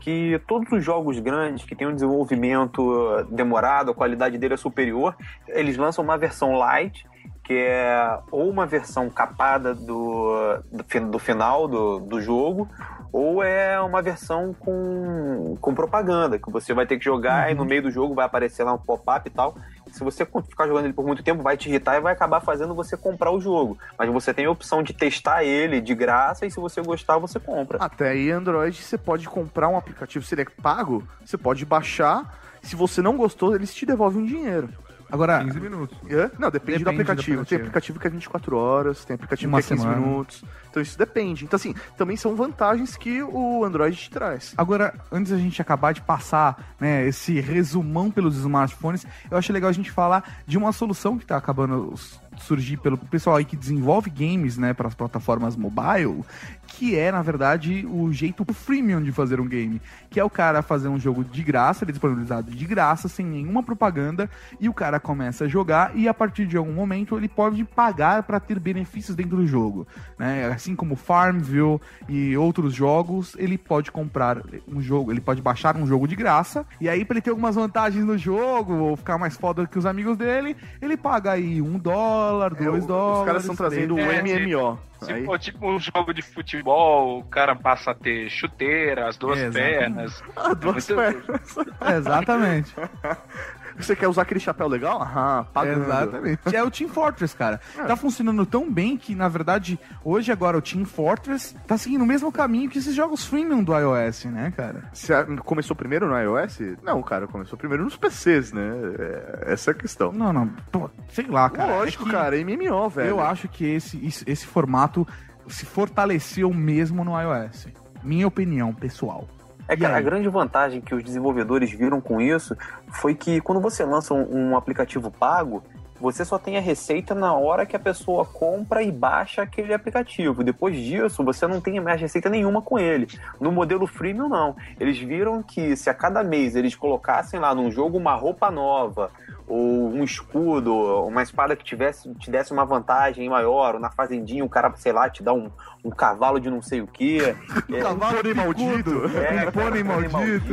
que 0.00 0.40
todos 0.46 0.70
os 0.72 0.84
jogos 0.84 1.18
grandes 1.18 1.64
que 1.64 1.74
têm 1.74 1.88
um 1.88 1.94
desenvolvimento 1.94 3.26
demorado, 3.30 3.90
a 3.90 3.94
qualidade 3.94 4.38
dele 4.38 4.54
é 4.54 4.56
superior, 4.56 5.16
eles 5.48 5.76
lançam 5.76 6.04
uma 6.04 6.16
versão 6.16 6.52
light, 6.52 7.04
que 7.48 7.54
é 7.54 8.18
ou 8.30 8.46
uma 8.50 8.66
versão 8.66 9.08
capada 9.08 9.74
do, 9.74 10.58
do, 10.70 11.10
do 11.10 11.18
final 11.18 11.66
do, 11.66 11.98
do 11.98 12.20
jogo, 12.20 12.68
ou 13.10 13.42
é 13.42 13.80
uma 13.80 14.02
versão 14.02 14.52
com, 14.52 15.56
com 15.58 15.74
propaganda, 15.74 16.38
que 16.38 16.50
você 16.52 16.74
vai 16.74 16.86
ter 16.86 16.98
que 16.98 17.04
jogar 17.06 17.50
e 17.50 17.54
no 17.54 17.64
meio 17.64 17.84
do 17.84 17.90
jogo 17.90 18.14
vai 18.14 18.26
aparecer 18.26 18.64
lá 18.64 18.74
um 18.74 18.78
pop-up 18.78 19.26
e 19.26 19.30
tal. 19.30 19.56
Se 19.90 20.04
você 20.04 20.26
ficar 20.26 20.66
jogando 20.66 20.84
ele 20.84 20.92
por 20.92 21.06
muito 21.06 21.22
tempo, 21.22 21.42
vai 21.42 21.56
te 21.56 21.70
irritar 21.70 21.96
e 21.96 22.02
vai 22.02 22.12
acabar 22.12 22.40
fazendo 22.40 22.74
você 22.74 22.98
comprar 22.98 23.32
o 23.32 23.40
jogo. 23.40 23.78
Mas 23.98 24.10
você 24.10 24.34
tem 24.34 24.44
a 24.44 24.50
opção 24.50 24.82
de 24.82 24.92
testar 24.92 25.42
ele 25.42 25.80
de 25.80 25.94
graça 25.94 26.44
e 26.44 26.50
se 26.50 26.60
você 26.60 26.82
gostar, 26.82 27.16
você 27.16 27.40
compra. 27.40 27.78
Até 27.80 28.10
aí, 28.10 28.30
Android, 28.30 28.76
você 28.76 28.98
pode 28.98 29.26
comprar 29.26 29.70
um 29.70 29.78
aplicativo, 29.78 30.22
se 30.22 30.34
ele 30.34 30.42
é 30.42 30.62
pago, 30.62 31.02
você 31.24 31.38
pode 31.38 31.64
baixar. 31.64 32.38
Se 32.60 32.76
você 32.76 33.00
não 33.00 33.16
gostou, 33.16 33.54
eles 33.54 33.74
te 33.74 33.86
devolvem 33.86 34.20
um 34.20 34.26
dinheiro. 34.26 34.68
Agora, 35.10 35.42
15 35.44 35.60
minutos. 35.60 35.96
É? 36.10 36.30
Não, 36.38 36.50
depende, 36.50 36.78
Depende 36.78 36.78
do, 36.78 36.84
do 36.84 36.90
aplicativo. 36.90 37.24
Tem 37.26 37.58
aplicativo. 37.58 37.60
aplicativo 37.62 38.00
que 38.00 38.06
é 38.06 38.10
24 38.10 38.56
horas, 38.56 39.04
tem 39.04 39.14
aplicativo 39.14 39.48
Uma 39.52 39.60
que 39.62 39.66
é 39.66 39.76
15 39.76 39.82
semana. 39.82 40.00
minutos. 40.06 40.44
Então 40.70 40.82
isso 40.82 40.98
depende. 40.98 41.44
Então, 41.44 41.56
assim, 41.56 41.74
também 41.96 42.16
são 42.16 42.36
vantagens 42.36 42.96
que 42.96 43.22
o 43.22 43.64
Android 43.64 43.96
te 43.96 44.10
traz. 44.10 44.52
Agora, 44.56 44.94
antes 45.10 45.32
da 45.32 45.38
gente 45.38 45.60
acabar 45.62 45.92
de 45.92 46.02
passar 46.02 46.74
né, 46.78 47.06
esse 47.06 47.40
resumão 47.40 48.10
pelos 48.10 48.36
smartphones, 48.36 49.06
eu 49.30 49.38
acho 49.38 49.52
legal 49.52 49.70
a 49.70 49.72
gente 49.72 49.90
falar 49.90 50.40
de 50.46 50.58
uma 50.58 50.72
solução 50.72 51.16
que 51.16 51.24
está 51.24 51.36
acabando 51.36 51.90
s- 51.94 52.18
surgir 52.42 52.76
pelo 52.78 52.96
pessoal 52.96 53.36
aí 53.36 53.44
que 53.44 53.56
desenvolve 53.56 54.10
games 54.10 54.56
né, 54.56 54.72
para 54.72 54.88
as 54.88 54.94
plataformas 54.94 55.56
mobile, 55.56 56.24
que 56.66 56.96
é, 56.96 57.10
na 57.10 57.22
verdade, 57.22 57.86
o 57.86 58.12
jeito 58.12 58.44
freemium 58.52 59.02
de 59.02 59.12
fazer 59.12 59.40
um 59.40 59.46
game. 59.46 59.80
Que 60.10 60.20
é 60.20 60.24
o 60.24 60.30
cara 60.30 60.62
fazer 60.62 60.88
um 60.88 60.98
jogo 60.98 61.24
de 61.24 61.42
graça, 61.42 61.84
ele 61.84 61.90
é 61.90 61.92
disponibilizado 61.92 62.50
de 62.50 62.66
graça, 62.66 63.08
sem 63.08 63.26
nenhuma 63.26 63.62
propaganda, 63.62 64.30
e 64.60 64.68
o 64.68 64.74
cara 64.74 65.00
começa 65.00 65.44
a 65.44 65.48
jogar 65.48 65.96
e 65.96 66.08
a 66.08 66.14
partir 66.14 66.46
de 66.46 66.56
algum 66.56 66.72
momento 66.72 67.16
ele 67.16 67.28
pode 67.28 67.64
pagar 67.64 68.22
para 68.22 68.38
ter 68.38 68.58
benefícios 68.58 69.16
dentro 69.16 69.36
do 69.36 69.46
jogo. 69.46 69.86
Né? 70.18 70.46
Assim 70.46 70.76
como 70.76 70.96
Farmville 70.96 71.80
e 72.08 72.36
outros 72.36 72.74
jogos, 72.74 73.34
ele 73.38 73.58
pode 73.58 73.90
comprar 73.90 74.42
um 74.66 74.80
jogo, 74.80 75.10
ele 75.10 75.20
pode 75.20 75.42
baixar 75.42 75.76
um 75.76 75.86
jogo 75.86 76.06
de 76.06 76.16
graça, 76.16 76.66
e 76.80 76.88
aí 76.88 77.04
para 77.04 77.14
ele 77.14 77.22
ter 77.22 77.30
algumas 77.30 77.54
vantagens 77.54 78.04
no 78.04 78.16
jogo, 78.16 78.74
ou 78.74 78.96
ficar 78.96 79.18
mais 79.18 79.36
foda 79.36 79.66
que 79.66 79.78
os 79.78 79.86
amigos 79.86 80.16
dele, 80.16 80.56
ele 80.80 80.96
paga 80.96 81.32
aí 81.32 81.60
um 81.60 81.78
dólar, 81.78 82.27
dois 82.64 82.86
dólares. 82.86 83.20
Os 83.20 83.26
caras 83.26 83.42
estão 83.42 83.56
trazendo 83.56 83.94
o. 83.94 83.98
É, 84.00 84.22
MMO. 84.22 84.78
Se 85.02 85.12
Aí- 85.12 85.24
for 85.24 85.38
tipo 85.38 85.66
um 85.70 85.78
jogo 85.78 86.12
de 86.12 86.22
futebol, 86.22 87.20
o 87.20 87.24
cara 87.24 87.54
passa 87.54 87.92
a 87.92 87.94
ter 87.94 88.28
chuteira, 88.30 89.08
as 89.08 89.16
duas 89.16 89.38
Exatamente. 89.38 89.78
pernas. 89.78 90.22
Ah, 90.36 90.54
duas 90.54 90.88
Muito- 90.90 90.94
pernas. 91.24 91.56
Exatamente. 91.98 92.74
Você 93.78 93.96
quer 93.96 94.08
usar 94.08 94.22
aquele 94.22 94.40
chapéu 94.40 94.66
legal? 94.68 95.00
Aham, 95.02 95.46
pagando. 95.52 95.84
Exatamente. 95.84 96.56
É 96.56 96.62
o 96.62 96.70
Team 96.70 96.88
Fortress, 96.90 97.34
cara. 97.36 97.60
Tá 97.86 97.96
funcionando 97.96 98.44
tão 98.44 98.70
bem 98.70 98.96
que, 98.96 99.14
na 99.14 99.28
verdade, 99.28 99.78
hoje 100.04 100.30
agora 100.32 100.58
o 100.58 100.62
Team 100.62 100.84
Fortress 100.84 101.54
tá 101.66 101.78
seguindo 101.78 102.02
o 102.02 102.06
mesmo 102.06 102.30
caminho 102.32 102.68
que 102.68 102.78
esses 102.78 102.94
jogos 102.94 103.24
freemium 103.24 103.62
do 103.62 103.72
iOS, 103.76 104.24
né, 104.26 104.52
cara? 104.56 104.84
Você 104.92 105.12
começou 105.44 105.76
primeiro 105.76 106.08
no 106.08 106.18
iOS? 106.18 106.58
Não, 106.82 107.02
cara, 107.02 107.26
começou 107.26 107.58
primeiro 107.58 107.84
nos 107.84 107.96
PCs, 107.96 108.52
né? 108.52 108.62
É, 108.98 109.52
essa 109.52 109.70
é 109.70 109.72
a 109.72 109.74
questão. 109.74 110.12
Não, 110.12 110.32
não. 110.32 110.48
Pô, 110.70 110.90
sei 111.10 111.26
lá, 111.26 111.48
cara. 111.48 111.76
Lógico, 111.78 112.02
É 112.02 112.06
que 112.06 112.12
cara, 112.12 112.36
MMO, 112.36 112.88
velho. 112.88 113.08
Eu 113.08 113.20
acho 113.20 113.48
que 113.48 113.64
esse, 113.64 114.00
esse 114.26 114.46
formato 114.46 115.06
se 115.46 115.64
fortaleceu 115.64 116.52
mesmo 116.52 117.04
no 117.04 117.12
iOS. 117.20 117.68
Minha 118.02 118.26
opinião 118.26 118.72
pessoal. 118.72 119.28
É, 119.68 119.74
E 119.74 119.76
cara, 119.76 119.98
a 119.98 120.00
grande 120.00 120.28
vantagem 120.28 120.80
que 120.80 120.94
os 120.94 121.04
desenvolvedores 121.04 121.70
viram 121.70 122.00
com 122.00 122.20
isso 122.20 122.56
foi 122.90 123.14
que 123.14 123.40
quando 123.40 123.60
você 123.60 123.84
lança 123.84 124.14
um, 124.14 124.50
um 124.50 124.56
aplicativo 124.56 125.10
pago, 125.10 125.62
você 126.00 126.24
só 126.24 126.38
tem 126.38 126.56
a 126.56 126.60
receita 126.60 127.14
na 127.14 127.34
hora 127.34 127.66
que 127.66 127.74
a 127.74 127.78
pessoa 127.78 128.24
compra 128.24 128.82
e 128.82 128.90
baixa 128.90 129.42
aquele 129.42 129.74
aplicativo. 129.74 130.44
Depois 130.44 130.76
disso, 130.76 131.24
você 131.24 131.46
não 131.46 131.60
tem 131.60 131.80
mais 131.80 132.00
receita 132.00 132.28
nenhuma 132.28 132.62
com 132.62 132.78
ele. 132.78 133.08
No 133.40 133.50
modelo 133.50 133.86
freemium, 133.86 134.28
não. 134.28 134.56
Eles 134.78 134.98
viram 134.98 135.42
que 135.42 135.76
se 135.76 135.90
a 135.90 135.94
cada 135.94 136.22
mês 136.22 136.54
eles 136.54 136.76
colocassem 136.76 137.40
lá 137.40 137.54
num 137.54 137.70
jogo 137.70 137.98
uma 137.98 138.14
roupa 138.14 138.50
nova, 138.50 139.10
ou 139.48 139.88
um 139.88 140.04
escudo, 140.04 140.74
uma 141.06 141.22
espada 141.22 141.56
que 141.56 141.64
tivesse, 141.64 142.12
te 142.16 142.30
desse 142.30 142.52
uma 142.52 142.64
vantagem 142.66 143.28
maior, 143.28 143.74
ou 143.74 143.80
na 143.80 143.90
fazendinha 143.90 144.44
o 144.44 144.48
cara, 144.48 144.72
sei 144.76 144.92
lá, 144.92 145.08
te 145.08 145.22
dá 145.22 145.32
um, 145.32 145.50
um 145.82 145.90
cavalo 145.90 146.38
de 146.38 146.50
não 146.50 146.60
sei 146.60 146.82
o 146.82 146.86
quê. 146.86 147.34
É, 147.72 147.80
Cavalo 147.80 148.22
de 148.22 148.34
maldito. 148.34 148.90
é, 149.16 149.48
Um 149.48 149.52
pônei 149.52 149.82
cara, 149.82 150.08
maldito. 150.10 150.52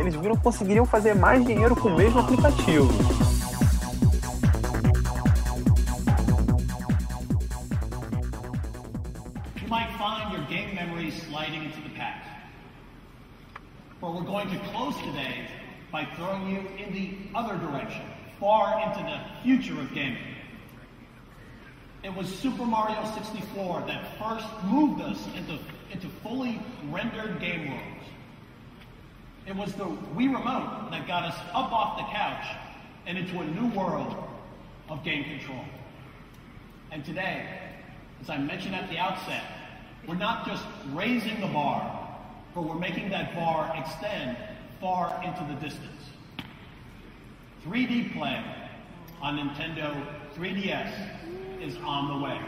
Eles 0.00 0.14
viram 0.14 0.36
que 0.36 0.42
conseguiriam 0.42 0.86
fazer 0.86 1.14
mais 1.14 1.44
dinheiro 1.44 1.74
com 1.74 1.88
o 1.88 1.96
mesmo 1.96 2.20
aplicativo. 2.20 2.88
You 9.60 9.68
might 9.68 9.90
find 9.98 10.32
your 10.32 10.46
game 10.48 10.74
memories 10.74 11.22
sliding 11.28 11.64
into 11.64 11.80
the 11.82 11.94
past. 11.96 12.28
But 14.00 14.14
we're 14.14 14.22
going 14.24 14.48
to 14.50 14.58
close 14.70 14.96
today 14.98 15.46
by 15.92 16.06
throwing 16.16 16.50
you 16.50 16.66
in 16.82 16.92
the 16.94 17.10
other 17.38 17.56
direction, 17.58 18.02
far 18.40 18.80
into 18.80 19.04
the 19.04 19.20
future 19.42 19.78
of 19.78 19.92
gaming. 19.92 20.22
It 22.02 22.12
was 22.12 22.26
Super 22.26 22.64
Mario 22.64 23.04
64 23.14 23.84
that 23.86 24.18
first 24.18 24.46
moved 24.64 25.02
us 25.02 25.24
into, 25.36 25.58
into 25.92 26.08
fully 26.22 26.60
rendered 26.90 27.38
game 27.38 27.68
worlds. 27.68 28.06
It 29.46 29.54
was 29.54 29.74
the 29.74 29.84
Wii 29.84 30.34
Remote 30.34 30.88
that 30.90 31.06
got 31.06 31.24
us 31.24 31.36
up 31.52 31.70
off 31.70 31.98
the 31.98 32.04
couch 32.04 32.56
and 33.06 33.18
into 33.18 33.40
a 33.40 33.44
new 33.44 33.68
world 33.76 34.16
of 34.88 35.04
game 35.04 35.24
control. 35.24 35.64
And 36.90 37.04
today, 37.04 37.46
as 38.20 38.30
I 38.30 38.38
mentioned 38.38 38.74
at 38.74 38.88
the 38.88 38.98
outset, 38.98 39.44
we're 40.08 40.14
not 40.14 40.46
just 40.46 40.64
raising 40.92 41.40
the 41.40 41.48
bar, 41.48 42.18
but 42.54 42.62
we're 42.62 42.78
making 42.78 43.10
that 43.10 43.34
bar 43.34 43.72
extend 43.76 44.36
far 44.82 45.22
into 45.22 45.44
the 45.44 45.54
distance. 45.60 46.10
3D 47.64 48.12
play, 48.14 48.44
on 49.22 49.38
Nintendo 49.38 50.04
3DS 50.34 50.92
is 51.60 51.76
on 51.84 52.08
the 52.18 52.24
way. 52.26 52.40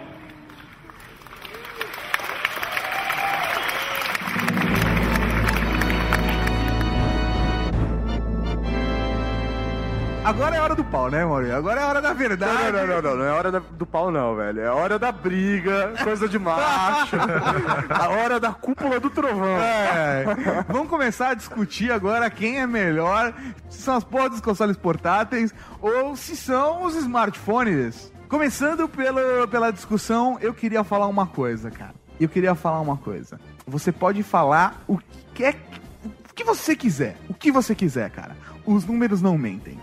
Agora 10.24 10.56
é 10.56 10.60
hora 10.60 10.74
do 10.74 10.82
pau, 10.82 11.10
né, 11.10 11.22
Maurício? 11.22 11.54
Agora 11.54 11.82
é 11.82 11.84
hora 11.84 12.00
da 12.00 12.14
verdade. 12.14 12.72
Não, 12.72 12.86
não, 12.86 12.86
não, 12.86 13.02
não, 13.02 13.16
não 13.18 13.24
é 13.26 13.30
hora 13.30 13.60
do 13.60 13.84
pau, 13.84 14.10
não, 14.10 14.34
velho. 14.34 14.58
É 14.58 14.70
hora 14.70 14.98
da 14.98 15.12
briga, 15.12 15.92
coisa 16.02 16.26
de 16.26 16.38
macho. 16.38 17.14
a 17.90 18.08
hora 18.08 18.40
da 18.40 18.50
cúpula 18.50 18.98
do 18.98 19.10
trovão. 19.10 19.60
É. 19.60 20.24
Vamos 20.66 20.88
começar 20.88 21.28
a 21.28 21.34
discutir 21.34 21.92
agora 21.92 22.30
quem 22.30 22.58
é 22.58 22.66
melhor, 22.66 23.34
se 23.68 23.82
são 23.82 23.96
as 23.96 24.02
porras 24.02 24.30
dos 24.30 24.40
consoles 24.40 24.78
portáteis 24.78 25.54
ou 25.78 26.16
se 26.16 26.34
são 26.34 26.84
os 26.84 26.96
smartphones. 26.96 28.10
Começando 28.26 28.88
pelo, 28.88 29.46
pela 29.48 29.70
discussão, 29.70 30.38
eu 30.40 30.54
queria 30.54 30.82
falar 30.82 31.06
uma 31.06 31.26
coisa, 31.26 31.70
cara. 31.70 31.94
Eu 32.18 32.30
queria 32.30 32.54
falar 32.54 32.80
uma 32.80 32.96
coisa. 32.96 33.38
Você 33.66 33.92
pode 33.92 34.22
falar 34.22 34.82
o 34.88 34.98
que 35.34 35.44
é 35.44 35.54
o 36.30 36.34
que 36.34 36.44
você 36.44 36.74
quiser. 36.74 37.16
O 37.28 37.34
que 37.34 37.52
você 37.52 37.74
quiser, 37.74 38.10
cara. 38.10 38.34
Os 38.64 38.86
números 38.86 39.20
não 39.20 39.36
mentem. 39.36 39.78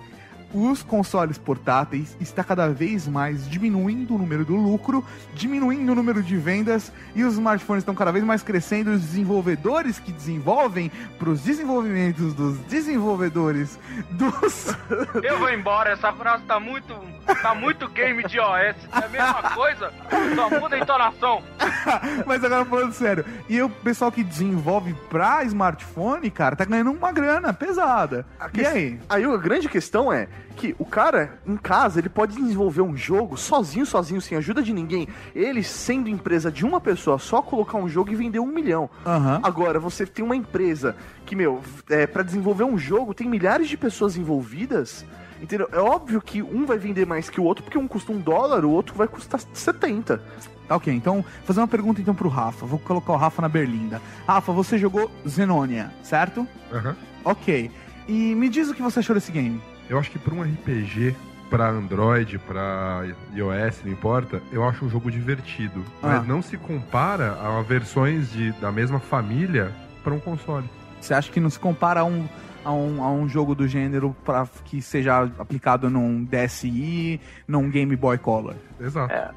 Os 0.54 0.84
consoles 0.84 1.38
portáteis 1.38 2.16
está 2.20 2.43
cada 2.43 2.70
vez 2.70 3.08
mais 3.08 3.49
diminuindo 3.49 4.16
o 4.16 4.18
número 4.18 4.43
do 4.43 4.56
lucro, 4.56 5.04
diminuindo 5.34 5.91
o 5.91 5.95
número 5.95 6.22
de 6.22 6.36
vendas 6.36 6.91
e 7.16 7.24
os 7.24 7.34
smartphones 7.34 7.82
estão 7.82 7.95
cada 7.95 8.12
vez 8.12 8.24
mais 8.24 8.43
crescendo. 8.43 8.91
e 8.91 8.95
Os 8.95 9.02
desenvolvedores 9.02 9.97
que 9.99 10.12
desenvolvem 10.12 10.91
para 11.18 11.30
os 11.30 11.41
desenvolvimentos 11.41 12.34
dos 12.34 12.58
desenvolvedores 12.60 13.80
dos 14.12 14.76
Eu 15.24 15.39
vou 15.39 15.49
embora, 15.49 15.91
essa 15.91 16.12
frase 16.14 16.43
tá 16.43 16.60
muito. 16.60 16.93
tá 17.41 17.56
muito 17.56 17.88
game 17.89 18.24
de 18.24 18.39
OS. 18.39 18.60
É 18.60 18.76
a 18.91 19.08
mesma 19.08 19.41
coisa, 19.52 19.93
só 20.36 20.49
muda 20.49 20.76
a 20.76 20.80
entonação. 20.80 21.43
Mas 22.26 22.43
agora 22.43 22.66
falando 22.66 22.93
sério, 22.93 23.26
e 23.47 23.62
o 23.62 23.70
pessoal 23.70 24.12
que 24.12 24.24
desenvolve 24.24 24.93
pra 25.10 25.43
smartphone, 25.43 26.30
cara, 26.30 26.56
tá 26.56 26.66
ganhando 26.66 26.91
uma 26.91 27.12
grana 27.12 27.54
pesada. 27.54 28.26
E 28.54 28.66
aí? 28.66 28.99
Aí 29.10 29.24
a 29.24 29.38
grande 29.38 29.70
questão 29.70 30.12
é 30.12 30.28
que 30.52 30.76
o 30.78 30.86
cara, 30.86 31.39
em 31.45 31.58
casa, 31.58 31.99
ele 31.99 32.10
pode 32.10 32.36
desenvolver 32.36 32.82
um 32.82 32.95
jogo 32.95 33.38
sozinho, 33.38 33.86
sozinho, 33.86 34.22
sem 34.22 34.38
ajuda 34.38 34.62
de 34.62 34.74
ninguém. 34.74 35.08
Ele, 35.34 35.64
sendo 35.64 36.10
empresa 36.10 36.52
de 36.52 36.66
uma 36.66 36.80
pessoa, 36.80 37.18
só 37.18 37.41
colocar 37.41 37.78
um 37.78 37.88
jogo 37.88 38.12
e 38.12 38.16
vender 38.16 38.39
um 38.39 38.47
milhão. 38.47 38.89
Aham. 39.06 39.39
Agora, 39.43 39.80
você 39.80 40.06
tem 40.06 40.24
uma 40.24 40.36
empresa 40.36 40.95
que, 41.26 41.36
meu, 41.36 41.62
é, 41.89 42.06
para 42.06 42.24
desenvolver 42.24 42.64
um 42.64 42.78
jogo, 42.78 43.14
tem 43.14 43.28
milhares 43.28 43.68
de 43.68 43.78
pessoas 43.78 44.18
envolvidas. 44.18 45.06
Entendeu? 45.41 45.68
É 45.72 45.80
óbvio 45.80 46.22
que 46.22 46.43
um 46.43 46.66
vai 46.66 46.78
vender 46.78 47.06
mais 47.08 47.30
que 47.30 47.41
o 47.41 47.43
outro, 47.43 47.64
porque 47.64 47.78
um 47.78 47.88
custa 47.88 48.12
um 48.12 48.20
dólar, 48.20 48.64
o 48.64 48.70
outro 48.70 48.93
vai 48.93 49.08
custar 49.08 49.41
70. 49.54 50.22
Tá 50.68 50.76
ok, 50.76 50.93
então, 50.93 51.26
fazer 51.43 51.60
uma 51.60 51.68
pergunta 51.68 51.99
então 51.99 52.14
pro 52.14 52.30
Rafa. 52.30 52.66
Vou 52.66 52.78
colocar 52.78 53.12
o 53.14 53.18
Rafa 53.18 53.41
na 53.41 53.49
berlinda. 53.49 53.99
Rafa, 54.28 54.54
você 54.54 54.78
jogou 54.78 55.10
Zenonia, 55.28 55.91
certo? 56.04 56.47
Aham. 56.72 56.95
Ok. 57.26 57.72
E 58.08 58.36
me 58.36 58.49
diz 58.49 58.70
o 58.70 58.74
que 58.74 58.82
você 58.82 58.99
achou 58.99 59.16
desse 59.16 59.32
game. 59.32 59.62
Eu 59.91 59.99
acho 59.99 60.09
que 60.09 60.17
pra 60.17 60.33
um 60.33 60.41
RPG, 60.41 61.13
pra 61.49 61.67
Android, 61.67 62.39
pra 62.39 63.01
iOS, 63.33 63.83
não 63.83 63.91
importa, 63.91 64.41
eu 64.49 64.63
acho 64.63 64.85
um 64.85 64.89
jogo 64.89 65.11
divertido. 65.11 65.83
Ah. 66.01 66.07
Mas 66.07 66.27
não 66.27 66.41
se 66.41 66.55
compara 66.55 67.33
a 67.33 67.61
versões 67.61 68.31
de, 68.31 68.53
da 68.53 68.71
mesma 68.71 69.01
família 69.01 69.69
pra 70.01 70.13
um 70.13 70.19
console. 70.19 70.63
Você 71.01 71.13
acha 71.13 71.29
que 71.29 71.41
não 71.41 71.49
se 71.49 71.59
compara 71.59 71.99
a 71.99 72.03
um, 72.05 72.25
a 72.63 72.71
um, 72.71 73.03
a 73.03 73.11
um 73.11 73.27
jogo 73.27 73.53
do 73.53 73.67
gênero 73.67 74.15
pra 74.23 74.47
que 74.63 74.81
seja 74.81 75.29
aplicado 75.37 75.89
num 75.89 76.23
DSi, 76.23 77.19
num 77.45 77.69
Game 77.69 77.93
Boy 77.97 78.17
Color? 78.17 78.55
Exato. 78.79 79.13
É, 79.13 79.31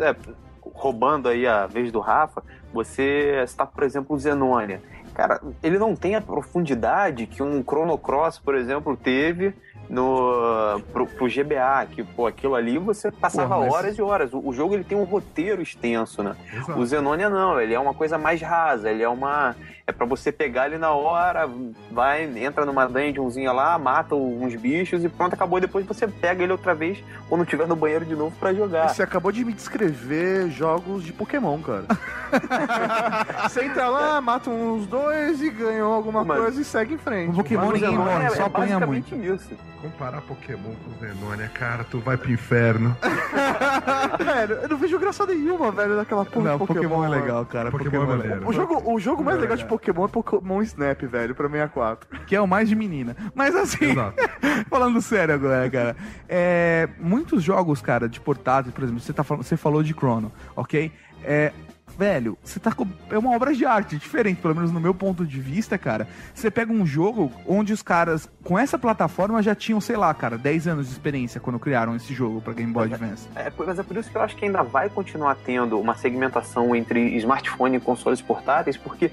é, 0.00 0.16
roubando 0.60 1.28
aí 1.28 1.46
a 1.46 1.68
vez 1.68 1.92
do 1.92 2.00
Rafa, 2.00 2.42
você 2.74 3.40
está, 3.44 3.64
por 3.64 3.84
exemplo, 3.84 4.16
o 4.16 4.18
Zenonia. 4.18 4.82
Cara, 5.14 5.40
ele 5.62 5.78
não 5.78 5.94
tem 5.94 6.16
a 6.16 6.20
profundidade 6.20 7.28
que 7.28 7.44
um 7.44 7.62
Chrono 7.62 7.96
Cross, 7.96 8.40
por 8.40 8.56
exemplo, 8.56 8.96
teve 8.96 9.54
no 9.90 10.80
pro, 10.92 11.04
pro 11.06 11.26
GBA, 11.28 11.86
que 11.90 12.02
pô, 12.04 12.26
aquilo 12.26 12.54
ali 12.54 12.78
você 12.78 13.10
passava 13.10 13.54
Porra, 13.56 13.66
mas- 13.66 13.74
horas 13.74 13.98
e 13.98 14.02
horas. 14.02 14.32
O, 14.32 14.40
o 14.48 14.52
jogo 14.52 14.74
ele 14.74 14.84
tem 14.84 14.96
um 14.96 15.02
roteiro 15.04 15.60
extenso, 15.60 16.22
né? 16.22 16.36
Exato. 16.52 16.78
O 16.78 16.86
Zenonia 16.86 17.28
não, 17.28 17.60
ele 17.60 17.74
é 17.74 17.80
uma 17.80 17.92
coisa 17.92 18.16
mais 18.16 18.40
rasa, 18.40 18.90
ele 18.90 19.02
é 19.02 19.08
uma 19.08 19.56
é 19.90 19.92
para 19.92 20.06
você 20.06 20.32
pegar 20.32 20.66
ele 20.66 20.78
na 20.78 20.90
hora, 20.92 21.48
vai, 21.90 22.24
entra 22.38 22.64
numa 22.64 22.86
dungeonzinha 22.86 23.52
lá, 23.52 23.78
mata 23.78 24.14
uns 24.14 24.54
bichos 24.54 25.04
e 25.04 25.08
pronto, 25.08 25.34
acabou. 25.34 25.58
E 25.58 25.62
depois 25.62 25.84
você 25.86 26.06
pega 26.08 26.42
ele 26.42 26.52
outra 26.52 26.74
vez 26.74 27.02
quando 27.28 27.42
estiver 27.44 27.66
no 27.66 27.76
banheiro 27.76 28.04
de 28.04 28.14
novo 28.14 28.34
pra 28.38 28.54
jogar. 28.54 28.88
Você 28.88 29.02
acabou 29.02 29.30
de 29.32 29.44
me 29.44 29.52
descrever 29.52 30.48
jogos 30.50 31.04
de 31.04 31.12
Pokémon, 31.12 31.58
cara. 31.60 31.84
você 33.48 33.64
entra 33.64 33.88
lá, 33.88 34.20
mata 34.20 34.48
uns 34.50 34.86
dois 34.86 35.42
e 35.42 35.50
ganhou 35.50 35.92
alguma 35.92 36.24
Mas- 36.24 36.38
coisa 36.40 36.60
e 36.60 36.64
segue 36.64 36.94
em 36.94 36.98
frente. 36.98 37.30
O 37.32 37.34
Pokémon 37.36 37.72
ninguém 37.72 37.96
morre, 37.96 38.24
é- 38.26 38.30
só 38.30 38.42
é 38.42 38.46
apanha 38.46 38.78
basicamente 38.78 39.14
muito. 39.14 39.34
isso. 39.42 39.50
Comparar 39.82 40.20
Pokémon 40.20 40.74
com 40.74 41.00
Zenonia, 41.06 41.48
cara, 41.54 41.84
tu 41.84 41.98
vai 42.00 42.16
pro 42.16 42.30
inferno. 42.30 42.94
velho, 44.22 44.54
eu 44.62 44.68
não 44.68 44.76
vejo 44.76 44.98
graça 44.98 45.24
nenhuma, 45.26 45.70
velho, 45.70 45.96
daquela 45.96 46.24
porra 46.24 46.50
Não, 46.50 46.58
Pokémon. 46.58 46.82
Pokémon 46.82 47.04
é 47.04 47.08
legal, 47.08 47.46
cara. 47.46 47.70
Pokémon 47.70 47.90
Pokémon, 47.90 48.02
é 48.02 48.14
é 48.14 48.16
maneiro. 48.18 48.34
legal. 48.34 48.48
O 48.50 48.52
jogo, 48.52 48.92
o 48.94 49.00
jogo 49.00 49.24
mais 49.24 49.38
É 49.38 49.40
legal 49.40 49.56
de 49.56 49.62
verdade. 49.62 49.79
Pokémon 49.80 50.04
é 50.04 50.08
Pokémon 50.08 50.62
Snap, 50.62 51.02
velho, 51.02 51.34
pra 51.34 51.48
64. 51.48 52.08
Que 52.26 52.36
é 52.36 52.40
o 52.40 52.46
mais 52.46 52.68
de 52.68 52.74
menina. 52.76 53.16
Mas 53.34 53.54
assim, 53.56 53.94
falando 54.68 55.00
sério 55.00 55.34
agora, 55.34 55.68
cara. 55.70 55.96
É, 56.28 56.88
muitos 56.98 57.42
jogos, 57.42 57.80
cara, 57.80 58.08
de 58.08 58.20
portátil, 58.20 58.72
por 58.72 58.84
exemplo, 58.84 59.00
você, 59.00 59.12
tá, 59.12 59.24
falando- 59.24 59.44
você 59.44 59.56
falou 59.56 59.82
de 59.82 59.92
Chrono, 59.92 60.30
ok? 60.54 60.92
É, 61.24 61.52
velho, 61.98 62.38
você 62.42 62.58
tá 62.58 62.72
com. 62.72 62.86
É 63.10 63.18
uma 63.18 63.34
obra 63.36 63.52
de 63.54 63.66
arte 63.66 63.96
diferente, 63.96 64.40
pelo 64.40 64.54
menos 64.54 64.72
no 64.72 64.80
meu 64.80 64.94
ponto 64.94 65.26
de 65.26 65.38
vista, 65.40 65.76
cara. 65.76 66.08
Você 66.34 66.50
pega 66.50 66.72
um 66.72 66.86
jogo 66.86 67.30
onde 67.46 67.72
os 67.74 67.82
caras, 67.82 68.26
com 68.42 68.58
essa 68.58 68.78
plataforma, 68.78 69.42
já 69.42 69.54
tinham, 69.54 69.80
sei 69.82 69.96
lá, 69.96 70.12
cara, 70.14 70.38
10 70.38 70.66
anos 70.68 70.86
de 70.86 70.92
experiência 70.92 71.40
quando 71.40 71.58
criaram 71.58 71.94
esse 71.94 72.14
jogo 72.14 72.40
pra 72.40 72.54
Game 72.54 72.72
Boy 72.72 72.90
Advance. 72.90 73.28
É, 73.34 73.50
por- 73.50 73.66
mas 73.66 73.78
é 73.78 73.82
por 73.82 73.96
isso 73.98 74.10
que 74.10 74.16
eu 74.16 74.22
acho 74.22 74.34
que 74.36 74.46
ainda 74.46 74.62
vai 74.62 74.88
continuar 74.88 75.34
tendo 75.44 75.78
uma 75.78 75.94
segmentação 75.96 76.74
entre 76.74 77.00
smartphone 77.18 77.76
e 77.76 77.80
consoles 77.80 78.22
portáteis, 78.22 78.76
porque 78.78 79.10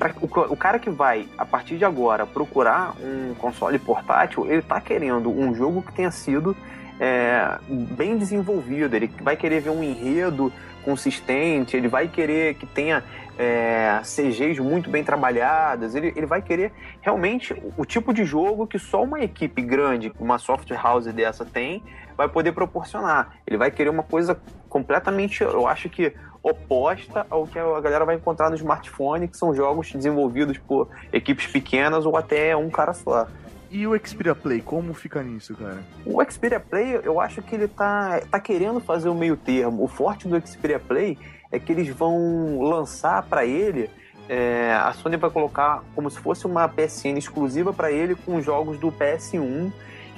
pra- 0.00 0.14
o, 0.20 0.52
o 0.52 0.56
cara 0.56 0.78
que 0.78 0.88
vai, 0.88 1.28
a 1.36 1.44
partir 1.44 1.76
de 1.76 1.84
agora, 1.84 2.26
procurar 2.26 2.94
um 3.00 3.34
console 3.34 3.78
portátil, 3.78 4.50
ele 4.50 4.62
tá 4.62 4.80
querendo 4.80 5.30
um 5.30 5.54
jogo 5.54 5.82
que 5.82 5.92
tenha 5.92 6.10
sido 6.10 6.56
é, 6.98 7.58
bem 7.68 8.16
desenvolvido, 8.16 8.96
ele 8.96 9.10
vai 9.22 9.36
querer 9.36 9.60
ver 9.60 9.70
um 9.70 9.82
enredo 9.82 10.50
consistente, 10.82 11.76
ele 11.76 11.88
vai 11.88 12.08
querer 12.08 12.54
que 12.54 12.64
tenha 12.64 13.04
é, 13.38 14.00
CGs 14.02 14.60
muito 14.60 14.88
bem 14.90 15.04
trabalhadas, 15.04 15.94
ele, 15.94 16.12
ele 16.16 16.26
vai 16.26 16.40
querer 16.40 16.72
realmente 17.02 17.52
o, 17.52 17.74
o 17.82 17.84
tipo 17.84 18.12
de 18.12 18.24
jogo 18.24 18.66
que 18.66 18.78
só 18.78 19.02
uma 19.02 19.20
equipe 19.20 19.60
grande, 19.60 20.12
uma 20.18 20.38
software 20.38 20.80
house 20.82 21.06
dessa 21.06 21.44
tem, 21.44 21.82
vai 22.16 22.28
poder 22.28 22.52
proporcionar. 22.52 23.34
Ele 23.46 23.56
vai 23.56 23.70
querer 23.70 23.88
uma 23.90 24.02
coisa 24.02 24.38
completamente, 24.68 25.42
eu 25.42 25.66
acho 25.66 25.88
que 25.88 26.14
oposta 26.42 27.26
ao 27.28 27.46
que 27.46 27.58
a 27.58 27.80
galera 27.80 28.04
vai 28.04 28.16
encontrar 28.16 28.50
no 28.50 28.56
smartphone, 28.56 29.28
que 29.28 29.36
são 29.36 29.54
jogos 29.54 29.92
desenvolvidos 29.92 30.58
por 30.58 30.88
equipes 31.12 31.46
pequenas 31.46 32.06
ou 32.06 32.16
até 32.16 32.56
um 32.56 32.70
cara 32.70 32.94
só. 32.94 33.26
E 33.70 33.86
o 33.86 33.96
Xperia 33.96 34.34
Play, 34.34 34.60
como 34.60 34.92
fica 34.92 35.22
nisso, 35.22 35.54
cara? 35.54 35.78
O 36.04 36.24
Xperia 36.24 36.58
Play, 36.58 37.00
eu 37.04 37.20
acho 37.20 37.40
que 37.40 37.54
ele 37.54 37.68
tá, 37.68 38.20
tá 38.28 38.40
querendo 38.40 38.80
fazer 38.80 39.08
o 39.08 39.14
meio 39.14 39.36
termo. 39.36 39.84
O 39.84 39.86
forte 39.86 40.26
do 40.26 40.40
Xperia 40.44 40.80
Play 40.80 41.16
é 41.52 41.58
que 41.58 41.70
eles 41.70 41.88
vão 41.88 42.60
lançar 42.62 43.22
para 43.22 43.44
ele. 43.44 43.88
é, 44.28 44.72
a 44.72 44.92
Sony 44.92 45.16
vai 45.16 45.30
colocar 45.30 45.82
como 45.94 46.10
se 46.10 46.18
fosse 46.18 46.46
uma 46.46 46.68
PSN 46.68 47.18
exclusiva 47.18 47.72
para 47.72 47.90
ele 47.92 48.14
com 48.14 48.40
jogos 48.40 48.78
do 48.78 48.90
PS1 48.90 49.72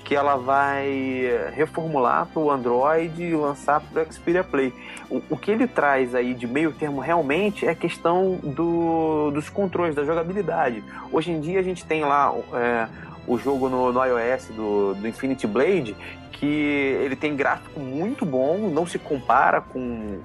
que 0.04 0.14
ela 0.14 0.36
vai 0.36 1.50
reformular 1.54 2.26
para 2.26 2.42
o 2.42 2.50
Android 2.50 3.22
e 3.22 3.34
lançar 3.34 3.80
para 3.80 4.02
o 4.02 4.12
Xperia 4.12 4.44
Play. 4.44 4.72
O, 5.08 5.22
o 5.30 5.36
que 5.36 5.50
ele 5.50 5.66
traz 5.66 6.14
aí 6.14 6.34
de 6.34 6.46
meio 6.46 6.72
termo 6.72 7.00
realmente 7.00 7.66
é 7.66 7.70
a 7.70 7.74
questão 7.74 8.38
do, 8.42 9.30
dos 9.30 9.48
controles, 9.48 9.94
da 9.94 10.04
jogabilidade. 10.04 10.82
Hoje 11.10 11.30
em 11.30 11.40
dia 11.40 11.60
a 11.60 11.62
gente 11.62 11.84
tem 11.84 12.02
lá 12.02 12.34
é, 12.54 12.88
o 13.26 13.38
jogo 13.38 13.68
no, 13.68 13.92
no 13.92 14.04
iOS 14.04 14.48
do, 14.48 14.94
do 14.94 15.06
Infinity 15.08 15.46
Blade, 15.46 15.96
que 16.32 16.46
ele 16.46 17.14
tem 17.14 17.36
gráfico 17.36 17.78
muito 17.78 18.26
bom, 18.26 18.68
não 18.68 18.84
se 18.84 18.98
compara 18.98 19.60
com 19.60 19.78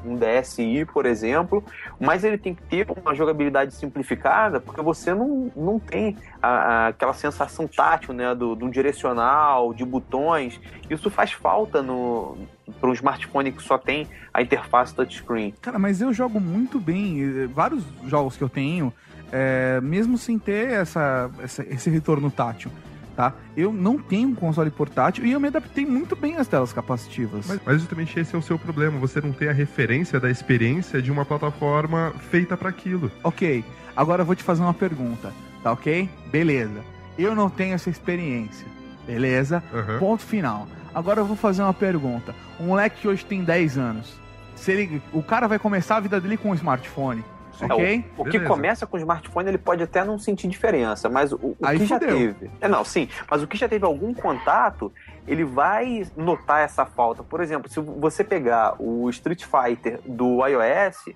um 0.03 0.15
DSi, 0.15 0.83
por 0.91 1.05
exemplo, 1.05 1.63
mas 1.99 2.23
ele 2.23 2.39
tem 2.39 2.55
que 2.55 2.63
ter 2.63 2.87
uma 3.03 3.13
jogabilidade 3.13 3.75
simplificada, 3.75 4.59
porque 4.59 4.81
você 4.81 5.13
não, 5.13 5.51
não 5.55 5.77
tem 5.79 6.17
a- 6.41 6.47
a- 6.47 6.87
aquela 6.87 7.13
sensação 7.13 7.67
tátil, 7.67 8.15
né, 8.15 8.33
do, 8.33 8.55
do 8.55 8.67
direcional, 8.69 9.73
de 9.75 9.85
botões. 9.85 10.59
Isso 10.89 11.11
faz 11.11 11.31
falta 11.33 11.83
no 11.83 12.35
para 12.81 12.89
um 12.89 12.93
smartphone 12.93 13.51
que 13.51 13.61
só 13.61 13.77
tem 13.77 14.07
a 14.33 14.41
interface 14.41 14.93
touchscreen. 14.95 15.53
Cara, 15.61 15.77
mas 15.79 16.01
eu 16.01 16.11
jogo 16.11 16.39
muito 16.39 16.79
bem. 16.79 17.21
eh, 17.21 17.47
Vários 17.47 17.83
jogos 18.05 18.35
que 18.35 18.43
eu 18.43 18.49
tenho, 18.49 18.91
eh, 19.31 19.79
mesmo 19.81 20.17
sem 20.17 20.37
ter 20.39 20.71
essa, 20.71 21.29
essa- 21.41 21.63
esse 21.63 21.89
retorno 21.89 22.29
tátil. 22.29 22.69
Tá? 23.18 23.34
Eu 23.57 23.74
não 23.74 23.97
tenho 23.97 24.30
um 24.30 24.36
console 24.36 24.70
portátil 24.70 25.26
e 25.26 25.32
eu 25.32 25.39
me 25.39 25.47
adaptei 25.47 25.88
muito 25.88 26.15
bem 26.15 26.38
às 26.38 26.47
telas 26.47 26.72
capacitivas. 26.72 27.47
Mas, 27.47 27.59
mas 27.65 27.80
justamente 27.82 28.18
esse 28.20 28.36
é 28.36 28.38
o 28.38 28.41
seu 28.43 28.59
problema. 28.59 28.99
Você 28.99 29.20
não 29.20 29.34
tem 29.34 29.49
a 29.49 29.51
referência 29.51 30.20
da 30.20 30.30
experiência 30.30 31.01
de 31.01 31.11
uma 31.11 31.26
plataforma 31.26 32.13
feita 32.30 32.55
para 32.55 32.70
aquilo. 32.70 33.11
Ok, 33.24 33.65
agora 33.95 34.22
eu 34.22 34.26
vou 34.26 34.36
te 34.36 34.43
fazer 34.43 34.61
uma 34.61 34.74
pergunta, 34.74 35.34
tá 35.63 35.72
ok? 35.72 36.07
Beleza. 36.32 36.82
Eu 37.18 37.34
não 37.34 37.49
tenho 37.49 37.74
essa 37.74 37.89
experiência, 37.89 38.68
beleza? 39.07 39.63
Uhum. 39.74 39.97
Ponto 39.97 40.24
final. 40.24 40.68
Agora 40.93 41.20
eu 41.20 41.26
vou 41.26 41.36
fazer 41.36 41.63
uma 41.63 41.74
pergunta. 41.74 42.36
Um 42.59 42.68
moleque 42.68 43.01
que 43.01 43.07
hoje 43.07 43.26
tem 43.26 43.43
10 43.43 43.80
anos, 43.80 44.13
se 44.55 44.72
ele, 44.72 45.01
o 45.11 45.24
cara 45.24 45.47
vai 45.47 45.57
começar 45.57 45.97
a 45.97 45.99
vida 45.99 46.22
dele 46.22 46.38
com 46.38 46.51
um 46.51 46.55
smartphone, 46.55 47.26
É, 47.65 48.03
o, 48.17 48.21
o 48.21 48.25
que 48.25 48.39
começa 48.39 48.85
com 48.85 48.97
o 48.97 48.99
smartphone, 48.99 49.49
ele 49.49 49.57
pode 49.57 49.83
até 49.83 50.03
não 50.03 50.17
sentir 50.19 50.47
diferença, 50.47 51.09
mas 51.09 51.31
o, 51.31 51.37
o 51.37 51.55
que 51.55 51.85
já 51.85 51.99
fudeu. 51.99 52.17
teve. 52.17 52.51
É, 52.61 52.67
não, 52.67 52.83
sim, 52.83 53.09
mas 53.29 53.41
o 53.41 53.47
que 53.47 53.57
já 53.57 53.67
teve 53.67 53.85
algum 53.85 54.13
contato, 54.13 54.91
ele 55.27 55.43
vai 55.43 56.05
notar 56.15 56.61
essa 56.61 56.85
falta. 56.85 57.23
Por 57.23 57.41
exemplo, 57.41 57.69
se 57.69 57.79
você 57.79 58.23
pegar 58.23 58.75
o 58.79 59.09
Street 59.09 59.45
Fighter 59.45 59.99
do 60.05 60.45
iOS, 60.45 61.15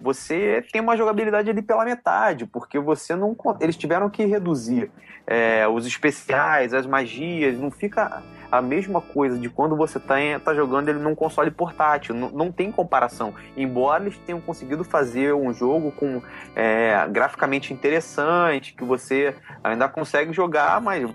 você 0.00 0.64
tem 0.72 0.80
uma 0.80 0.96
jogabilidade 0.96 1.48
ali 1.48 1.62
pela 1.62 1.84
metade, 1.84 2.46
porque 2.46 2.78
você 2.78 3.14
não. 3.14 3.36
Eles 3.60 3.76
tiveram 3.76 4.10
que 4.10 4.24
reduzir 4.24 4.90
é, 5.26 5.66
os 5.68 5.86
especiais, 5.86 6.74
as 6.74 6.86
magias, 6.86 7.58
não 7.58 7.70
fica 7.70 8.22
a 8.52 8.60
mesma 8.60 9.00
coisa 9.00 9.38
de 9.38 9.48
quando 9.48 9.74
você 9.74 9.98
tá, 9.98 10.20
em- 10.20 10.38
tá 10.38 10.54
jogando 10.54 10.90
ele 10.90 10.98
num 10.98 11.14
console 11.14 11.50
portátil. 11.50 12.14
Não, 12.14 12.28
não 12.30 12.52
tem 12.52 12.70
comparação. 12.70 13.34
Embora 13.56 14.02
eles 14.04 14.18
tenham 14.26 14.40
conseguido 14.42 14.84
fazer 14.84 15.32
um 15.34 15.52
jogo 15.54 15.90
com 15.92 16.20
é, 16.54 17.08
graficamente 17.08 17.72
interessante, 17.72 18.74
que 18.74 18.84
você 18.84 19.34
ainda 19.64 19.88
consegue 19.88 20.34
jogar, 20.34 20.80
mas 20.82 21.10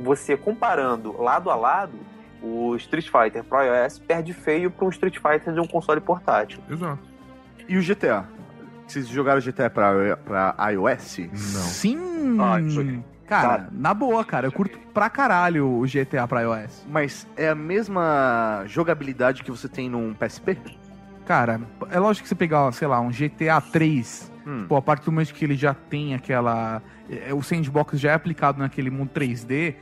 você 0.00 0.36
comparando 0.36 1.20
lado 1.20 1.50
a 1.50 1.56
lado, 1.56 1.94
o 2.40 2.76
Street 2.76 3.08
Fighter 3.10 3.42
Pro 3.42 3.58
iOS 3.62 3.98
perde 3.98 4.32
feio 4.32 4.70
para 4.70 4.86
um 4.86 4.90
Street 4.90 5.16
Fighter 5.16 5.52
de 5.52 5.58
um 5.60 5.66
console 5.66 6.00
portátil. 6.00 6.60
Exato. 6.70 7.00
E 7.68 7.76
o 7.76 7.82
GTA? 7.82 8.24
Vocês 8.86 9.08
jogaram 9.08 9.40
GTA 9.40 9.68
pra, 9.68 10.16
pra 10.16 10.54
iOS? 10.70 11.18
Não. 11.18 11.36
Sim! 11.36 12.38
Ah, 12.40 12.60
isso 12.60 12.80
aqui. 12.80 13.02
Cara, 13.28 13.58
Tá. 13.58 13.68
na 13.72 13.92
boa, 13.92 14.24
cara, 14.24 14.46
eu 14.46 14.52
curto 14.52 14.78
pra 14.94 15.10
caralho 15.10 15.66
o 15.68 15.84
GTA 15.86 16.26
pra 16.26 16.40
iOS. 16.42 16.86
Mas 16.88 17.26
é 17.36 17.50
a 17.50 17.54
mesma 17.54 18.62
jogabilidade 18.66 19.42
que 19.42 19.50
você 19.50 19.68
tem 19.68 19.88
num 19.90 20.14
PSP? 20.14 20.56
Cara, 21.26 21.60
é 21.90 21.98
lógico 21.98 22.22
que 22.24 22.28
você 22.28 22.34
pegar, 22.34 22.72
sei 22.72 22.88
lá, 22.88 23.00
um 23.00 23.10
GTA 23.10 23.60
3, 23.60 24.32
Hum. 24.46 24.64
pô, 24.66 24.76
a 24.76 24.82
partir 24.82 25.04
do 25.04 25.12
momento 25.12 25.34
que 25.34 25.44
ele 25.44 25.56
já 25.56 25.74
tem 25.74 26.14
aquela. 26.14 26.80
é, 27.10 27.34
O 27.34 27.42
sandbox 27.42 28.00
já 28.00 28.12
é 28.12 28.14
aplicado 28.14 28.58
naquele 28.58 28.88
mundo 28.88 29.10
3D. 29.12 29.74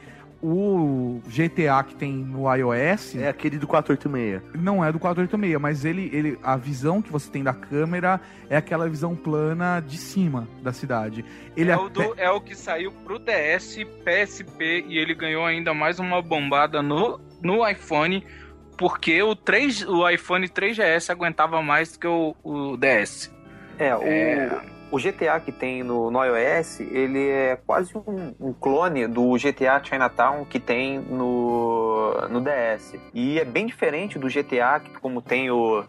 O 0.48 1.20
GTA 1.26 1.82
que 1.82 1.96
tem 1.96 2.12
no 2.12 2.44
iOS. 2.54 3.16
É 3.16 3.28
aquele 3.28 3.58
do 3.58 3.66
486. 3.66 4.42
Não 4.62 4.84
é 4.84 4.92
do 4.92 4.98
486, 5.00 5.60
mas 5.60 5.84
ele, 5.84 6.08
ele, 6.12 6.38
a 6.40 6.56
visão 6.56 7.02
que 7.02 7.10
você 7.10 7.28
tem 7.28 7.42
da 7.42 7.52
câmera 7.52 8.20
é 8.48 8.56
aquela 8.56 8.88
visão 8.88 9.16
plana 9.16 9.80
de 9.80 9.98
cima 9.98 10.46
da 10.62 10.72
cidade. 10.72 11.24
Ele 11.56 11.70
é, 11.72 11.76
o 11.76 11.86
até- 11.86 12.06
do- 12.06 12.14
é 12.16 12.30
o 12.30 12.40
que 12.40 12.54
saiu 12.54 12.92
pro 12.92 13.18
DS, 13.18 13.78
PSP 14.04 14.84
e 14.88 14.98
ele 14.98 15.14
ganhou 15.14 15.44
ainda 15.44 15.74
mais 15.74 15.98
uma 15.98 16.22
bombada 16.22 16.80
no, 16.80 17.18
no 17.42 17.68
iPhone, 17.68 18.24
porque 18.78 19.20
o, 19.22 19.34
3, 19.34 19.82
o 19.88 20.08
iPhone 20.08 20.46
3GS 20.48 21.10
aguentava 21.10 21.60
mais 21.60 21.90
do 21.92 21.98
que 21.98 22.06
o, 22.06 22.36
o 22.44 22.76
DS. 22.76 23.34
É, 23.80 23.96
o, 23.96 24.02
É. 24.04 24.60
o 24.90 24.98
GTA 24.98 25.40
que 25.40 25.50
tem 25.50 25.82
no, 25.82 26.10
no 26.10 26.22
iOS, 26.24 26.80
ele 26.80 27.28
é 27.28 27.56
quase 27.66 27.92
um, 27.96 28.34
um 28.40 28.52
clone 28.52 29.06
do 29.06 29.36
GTA 29.36 29.82
Chinatown 29.82 30.44
que 30.44 30.60
tem 30.60 30.98
no, 30.98 32.12
no 32.28 32.40
DS. 32.40 32.94
E 33.12 33.38
é 33.40 33.44
bem 33.44 33.66
diferente 33.66 34.18
do 34.18 34.28
GTA, 34.28 34.80
que 34.80 34.90
como 35.00 35.20
tem 35.20 35.50
o, 35.50 35.84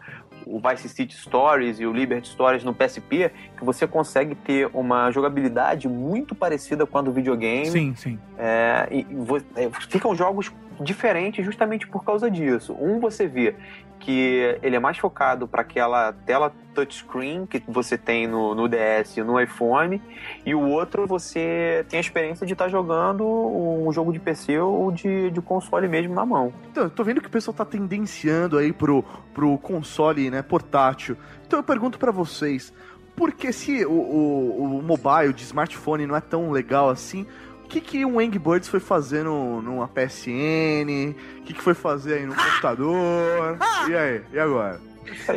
o 0.45 0.59
Vice 0.59 0.89
City 0.89 1.15
Stories 1.15 1.79
e 1.79 1.85
o 1.85 1.93
Liberty 1.93 2.27
Stories 2.29 2.63
no 2.63 2.73
PSP, 2.73 3.31
que 3.57 3.63
você 3.63 3.85
consegue 3.85 4.33
ter 4.33 4.69
uma 4.73 5.11
jogabilidade 5.11 5.87
muito 5.87 6.33
parecida 6.33 6.85
com 6.85 6.97
a 6.97 7.01
do 7.01 7.11
videogame. 7.11 7.67
Sim, 7.67 7.95
sim. 7.95 8.19
É, 8.37 8.87
e 8.91 9.03
vo- 9.03 9.37
é, 9.55 9.69
ficam 9.89 10.15
jogos 10.15 10.51
diferentes 10.79 11.43
justamente 11.45 11.87
por 11.87 12.03
causa 12.03 12.29
disso. 12.29 12.75
Um 12.79 12.99
você 12.99 13.27
vê 13.27 13.55
que 13.99 14.57
ele 14.61 14.75
é 14.75 14.79
mais 14.79 14.97
focado 14.97 15.47
para 15.47 15.61
aquela 15.61 16.13
tela 16.13 16.53
touchscreen 16.73 17.45
que 17.45 17.63
você 17.67 17.97
tem 17.97 18.27
no, 18.27 18.53
no 18.53 18.67
DS 18.67 19.17
e 19.17 19.23
no 19.23 19.39
iPhone, 19.39 20.01
e 20.45 20.53
o 20.53 20.61
outro 20.61 21.07
você 21.07 21.85
tem 21.89 21.97
a 21.97 22.01
experiência 22.01 22.45
de 22.45 22.53
estar 22.53 22.69
jogando 22.69 23.25
um 23.25 23.91
jogo 23.91 24.13
de 24.13 24.19
PC 24.19 24.59
ou 24.59 24.91
de, 24.91 25.31
de 25.31 25.41
console 25.41 25.87
mesmo 25.87 26.13
na 26.13 26.25
mão. 26.25 26.53
Então, 26.71 26.83
eu 26.83 26.89
tô 26.89 27.03
vendo 27.03 27.21
que 27.21 27.27
o 27.27 27.31
pessoal 27.31 27.55
tá 27.55 27.65
tendenciando 27.65 28.57
aí 28.57 28.71
pro, 28.71 29.03
pro 29.33 29.57
console, 29.57 30.29
né, 30.29 30.41
portátil. 30.41 31.17
Então 31.45 31.59
eu 31.59 31.63
pergunto 31.63 31.97
pra 31.97 32.11
vocês, 32.11 32.73
por 33.15 33.31
que 33.31 33.51
se 33.51 33.83
o, 33.85 33.91
o, 33.91 34.77
o 34.77 34.83
mobile 34.83 35.33
de 35.33 35.43
smartphone 35.43 36.05
não 36.05 36.15
é 36.15 36.21
tão 36.21 36.51
legal 36.51 36.89
assim, 36.89 37.25
que 37.67 37.81
que 37.81 38.05
o 38.05 38.19
Angry 38.19 38.39
Birds 38.39 38.67
foi 38.67 38.79
fazer 38.79 39.23
no, 39.23 39.61
numa 39.61 39.87
PSN? 39.87 41.15
O 41.39 41.43
que 41.43 41.53
que 41.53 41.61
foi 41.61 41.73
fazer 41.73 42.15
aí 42.15 42.25
no 42.25 42.35
computador? 42.35 43.57
E 43.89 43.95
aí, 43.95 44.21
e 44.31 44.39
agora? 44.39 44.79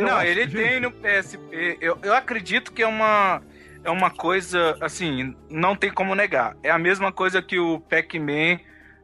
Não, 0.01 0.23
ele 0.23 0.47
tem 0.47 0.81
no 0.81 0.91
PSP. 0.91 1.79
Eu, 1.81 1.99
eu 2.03 2.15
acredito 2.15 2.73
que 2.73 2.83
é 2.83 2.87
uma, 2.87 3.43
é 3.85 3.91
uma 3.91 4.11
coisa, 4.11 4.77
assim, 4.81 5.35
não 5.49 5.77
tem 5.77 5.91
como 5.91 6.15
negar. 6.15 6.57
É 6.63 6.71
a 6.71 6.79
mesma 6.79 7.13
coisa 7.13 7.41
que 7.41 7.59
o 7.59 7.81
Pac-Man 7.81 8.59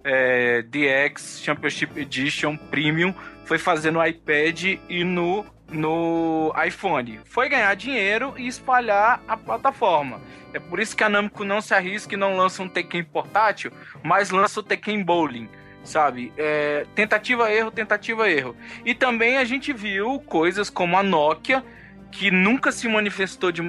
é, 0.04 0.62
DX 0.62 1.40
Championship 1.42 2.00
Edition 2.00 2.56
Premium 2.56 3.14
foi 3.44 3.58
fazer 3.58 3.90
no 3.90 4.04
iPad 4.04 4.78
e 4.88 5.04
no, 5.04 5.44
no 5.70 6.52
iPhone. 6.66 7.20
Foi 7.24 7.48
ganhar 7.48 7.74
dinheiro 7.74 8.34
e 8.36 8.46
espalhar 8.46 9.22
a 9.26 9.36
plataforma. 9.36 10.20
É 10.52 10.58
por 10.58 10.80
isso 10.80 10.96
que 10.96 11.04
a 11.04 11.08
Namco 11.08 11.44
não 11.44 11.60
se 11.60 11.74
arrisca 11.74 12.14
e 12.14 12.16
não 12.16 12.36
lança 12.36 12.62
um 12.62 12.68
Tekken 12.68 13.04
portátil, 13.04 13.72
mas 14.02 14.30
lança 14.30 14.60
o 14.60 14.62
Tekken 14.62 15.02
Bowling 15.02 15.48
sabe? 15.86 16.32
É, 16.36 16.84
tentativa 16.96 17.50
erro, 17.50 17.70
tentativa 17.70 18.28
erro. 18.28 18.56
E 18.84 18.92
também 18.92 19.38
a 19.38 19.44
gente 19.44 19.72
viu 19.72 20.18
coisas 20.18 20.68
como 20.68 20.96
a 20.96 21.02
Nokia, 21.02 21.64
que 22.10 22.28
nunca 22.30 22.72
se 22.72 22.88
manifestou 22.88 23.52
de 23.52 23.62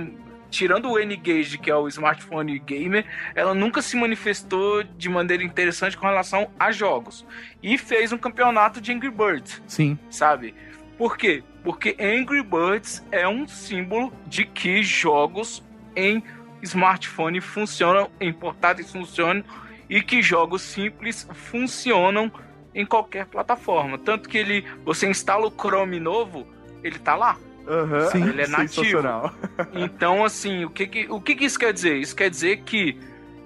tirando 0.50 0.90
o 0.90 0.98
N-Gage, 0.98 1.58
que 1.58 1.70
é 1.70 1.76
o 1.76 1.88
smartphone 1.88 2.58
gamer, 2.60 3.06
ela 3.36 3.54
nunca 3.54 3.82
se 3.82 3.98
manifestou 3.98 4.84
de 4.84 5.10
maneira 5.10 5.44
interessante 5.44 5.98
com 5.98 6.08
relação 6.08 6.50
a 6.58 6.72
jogos. 6.72 7.26
E 7.62 7.78
fez 7.78 8.12
um 8.12 8.18
campeonato 8.18 8.80
de 8.80 8.92
Angry 8.92 9.12
Birds, 9.12 9.62
Sim. 9.68 10.00
sabe? 10.10 10.56
Por 10.98 11.18
quê? 11.18 11.44
Porque 11.68 11.98
Angry 12.00 12.42
Birds 12.42 13.06
é 13.12 13.28
um 13.28 13.46
símbolo 13.46 14.14
de 14.26 14.46
que 14.46 14.82
jogos 14.82 15.62
em 15.98 16.24
smartphone 16.62 17.42
funcionam, 17.42 18.10
em 18.22 18.32
portáteis 18.32 18.90
funcionam 18.90 19.44
e 19.90 20.02
que 20.02 20.22
jogos 20.22 20.62
simples 20.62 21.28
funcionam 21.34 22.32
em 22.74 22.86
qualquer 22.86 23.26
plataforma. 23.26 23.98
Tanto 23.98 24.30
que 24.30 24.38
ele, 24.38 24.66
você 24.86 25.10
instala 25.10 25.46
o 25.46 25.52
Chrome 25.52 26.00
novo, 26.00 26.48
ele 26.82 27.00
tá 27.00 27.18
lá. 27.18 27.36
Aham, 27.68 28.12
Sim. 28.12 28.30
Ele 28.30 28.44
é 28.44 28.48
nativo. 28.48 29.02
Então, 29.76 30.24
assim, 30.24 30.64
o 30.64 30.70
que 30.70 30.88
que, 30.88 31.08
o 31.10 31.20
que 31.20 31.36
que 31.36 31.44
isso 31.44 31.60
quer 31.60 31.74
dizer? 31.74 31.98
Isso 31.98 32.16
quer 32.16 32.30
dizer 32.30 32.62
que 32.62 32.98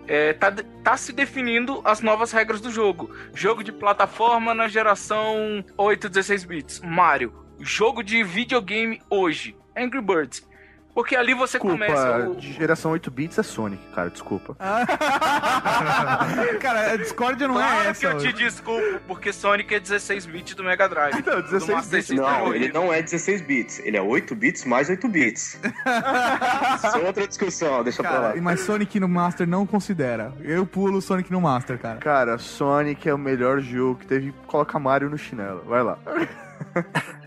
é, 0.08 0.34
tá, 0.34 0.54
tá 0.84 0.96
se 0.96 1.12
definindo 1.12 1.82
as 1.84 2.02
novas 2.02 2.32
regras 2.32 2.62
do 2.62 2.70
jogo. 2.70 3.10
Jogo 3.34 3.64
de 3.64 3.72
plataforma 3.72 4.54
na 4.54 4.68
geração 4.68 5.66
8, 5.76 6.08
16 6.08 6.44
bits. 6.44 6.82
Mario. 6.82 7.41
Jogo 7.62 8.04
de 8.04 8.24
videogame 8.24 9.02
hoje. 9.10 9.56
Angry 9.76 10.02
Birds. 10.02 10.50
Porque 10.94 11.16
ali 11.16 11.34
você 11.34 11.58
começa. 11.58 11.94
Desculpa, 11.94 12.30
O... 12.32 12.36
de 12.36 12.52
geração 12.52 12.92
8 12.92 13.10
bits 13.10 13.38
é 13.38 13.44
Sonic, 13.44 13.82
cara, 13.96 14.10
desculpa. 14.10 14.58
Cara, 16.60 16.92
a 16.92 16.98
discórdia 16.98 17.48
não 17.48 17.56
claro 17.56 17.80
é 17.80 17.84
que 17.84 17.90
essa. 17.92 18.08
eu 18.08 18.18
te 18.18 18.34
desculpo, 18.34 19.00
porque 19.08 19.32
Sonic 19.32 19.74
é 19.74 19.80
16 19.80 20.26
bits 20.26 20.54
do 20.54 20.66
Mega 20.66 20.90
Drive. 20.90 21.18
Então, 21.18 21.38
Do 21.38 21.44
16 21.44 21.72
Master 21.72 22.00
bits. 22.00 22.12
É 22.12 22.16
Não, 22.16 22.54
ele 22.54 22.74
não 22.74 22.92
é 22.92 23.02
16 23.02 23.42
bits, 23.42 23.80
ele 23.80 23.96
é 23.96 24.02
8 24.02 24.36
bits 24.36 24.66
mais 24.66 24.90
8 24.90 25.08
bits. 25.08 25.58
Isso 26.76 26.98
é 26.98 27.08
outra 27.08 27.26
discussão, 27.26 27.82
deixa 27.84 28.04
pra 28.04 28.12
lá. 28.12 28.22
Cara, 28.30 28.42
mas 28.42 28.60
Sonic 28.60 29.00
no 29.00 29.08
Master 29.08 29.48
não 29.48 29.66
considera. 29.66 30.34
Eu 30.42 30.66
pulo 30.66 31.02
Sonic 31.02 31.32
no 31.32 31.40
Master, 31.40 31.80
cara. 31.80 32.00
Cara, 32.00 32.38
Sonic 32.38 33.08
é 33.08 33.14
o 33.14 33.18
melhor 33.18 33.62
jogo 33.62 34.00
que 34.00 34.08
teve. 34.08 34.34
Coloca 34.46 34.78
Mario 34.78 35.10
no 35.10 35.18
chinelo. 35.18 35.64
Vai 35.66 35.84
lá. 35.84 35.98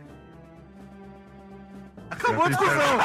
Acabou 2.21 2.45
a 2.45 2.49
discussão! 2.49 3.01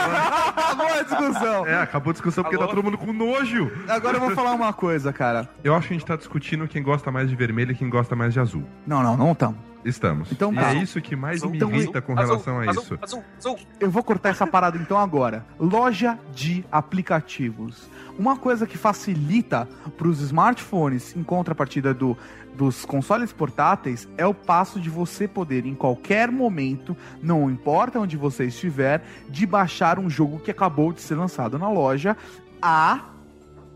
Acabou 0.55 0.87
a 0.87 1.01
discussão! 1.03 1.67
É, 1.67 1.75
acabou 1.81 2.09
a 2.11 2.13
discussão 2.13 2.43
porque 2.43 2.57
tá 2.57 2.67
todo 2.67 2.83
mundo 2.83 2.97
com 2.97 3.11
nojo. 3.11 3.71
Agora 3.87 4.17
eu 4.17 4.21
vou 4.21 4.31
falar 4.31 4.53
uma 4.53 4.71
coisa, 4.73 5.11
cara. 5.11 5.49
Eu 5.63 5.75
acho 5.75 5.87
que 5.87 5.93
a 5.93 5.97
gente 5.97 6.05
tá 6.05 6.15
discutindo 6.15 6.67
quem 6.67 6.81
gosta 6.81 7.11
mais 7.11 7.29
de 7.29 7.35
vermelho 7.35 7.71
e 7.71 7.75
quem 7.75 7.89
gosta 7.89 8.15
mais 8.15 8.33
de 8.33 8.39
azul. 8.39 8.63
Não, 8.85 9.03
não, 9.03 9.17
não 9.17 9.35
tamo. 9.35 9.68
Estamos. 9.85 10.31
Então 10.31 10.51
e 10.51 10.55
tá. 10.55 10.73
é 10.73 10.83
isso 10.83 11.01
que 11.01 11.15
mais 11.15 11.41
me 11.43 11.55
Então, 11.57 11.71
irrita 11.71 12.01
com 12.01 12.11
azul, 12.13 12.25
relação 12.25 12.59
a 12.59 12.69
azul, 12.69 12.83
isso. 12.83 12.99
Azul, 13.01 13.23
azul. 13.37 13.59
Eu 13.79 13.89
vou 13.89 14.03
cortar 14.03 14.29
essa 14.29 14.45
parada 14.45 14.77
então 14.77 14.97
agora. 14.97 15.45
Loja 15.57 16.19
de 16.33 16.65
aplicativos. 16.71 17.89
Uma 18.17 18.35
coisa 18.35 18.67
que 18.67 18.77
facilita 18.77 19.67
para 19.97 20.07
os 20.07 20.19
smartphones, 20.19 21.15
em 21.15 21.23
contrapartida 21.23 21.93
do, 21.93 22.17
dos 22.55 22.83
consoles 22.83 23.31
portáteis, 23.31 24.07
é 24.17 24.25
o 24.27 24.33
passo 24.33 24.79
de 24.81 24.89
você 24.89 25.25
poder, 25.27 25.65
em 25.65 25.73
qualquer 25.73 26.29
momento, 26.29 26.97
não 27.23 27.49
importa 27.49 27.97
onde 27.99 28.17
você 28.17 28.45
estiver, 28.45 29.01
de 29.29 29.45
baixar 29.45 29.97
um 29.97 30.09
jogo 30.09 30.39
que 30.39 30.51
acabou 30.51 30.91
de 30.91 31.01
ser 31.01 31.15
lançado 31.15 31.57
na 31.57 31.69
loja 31.69 32.17
a 32.61 33.05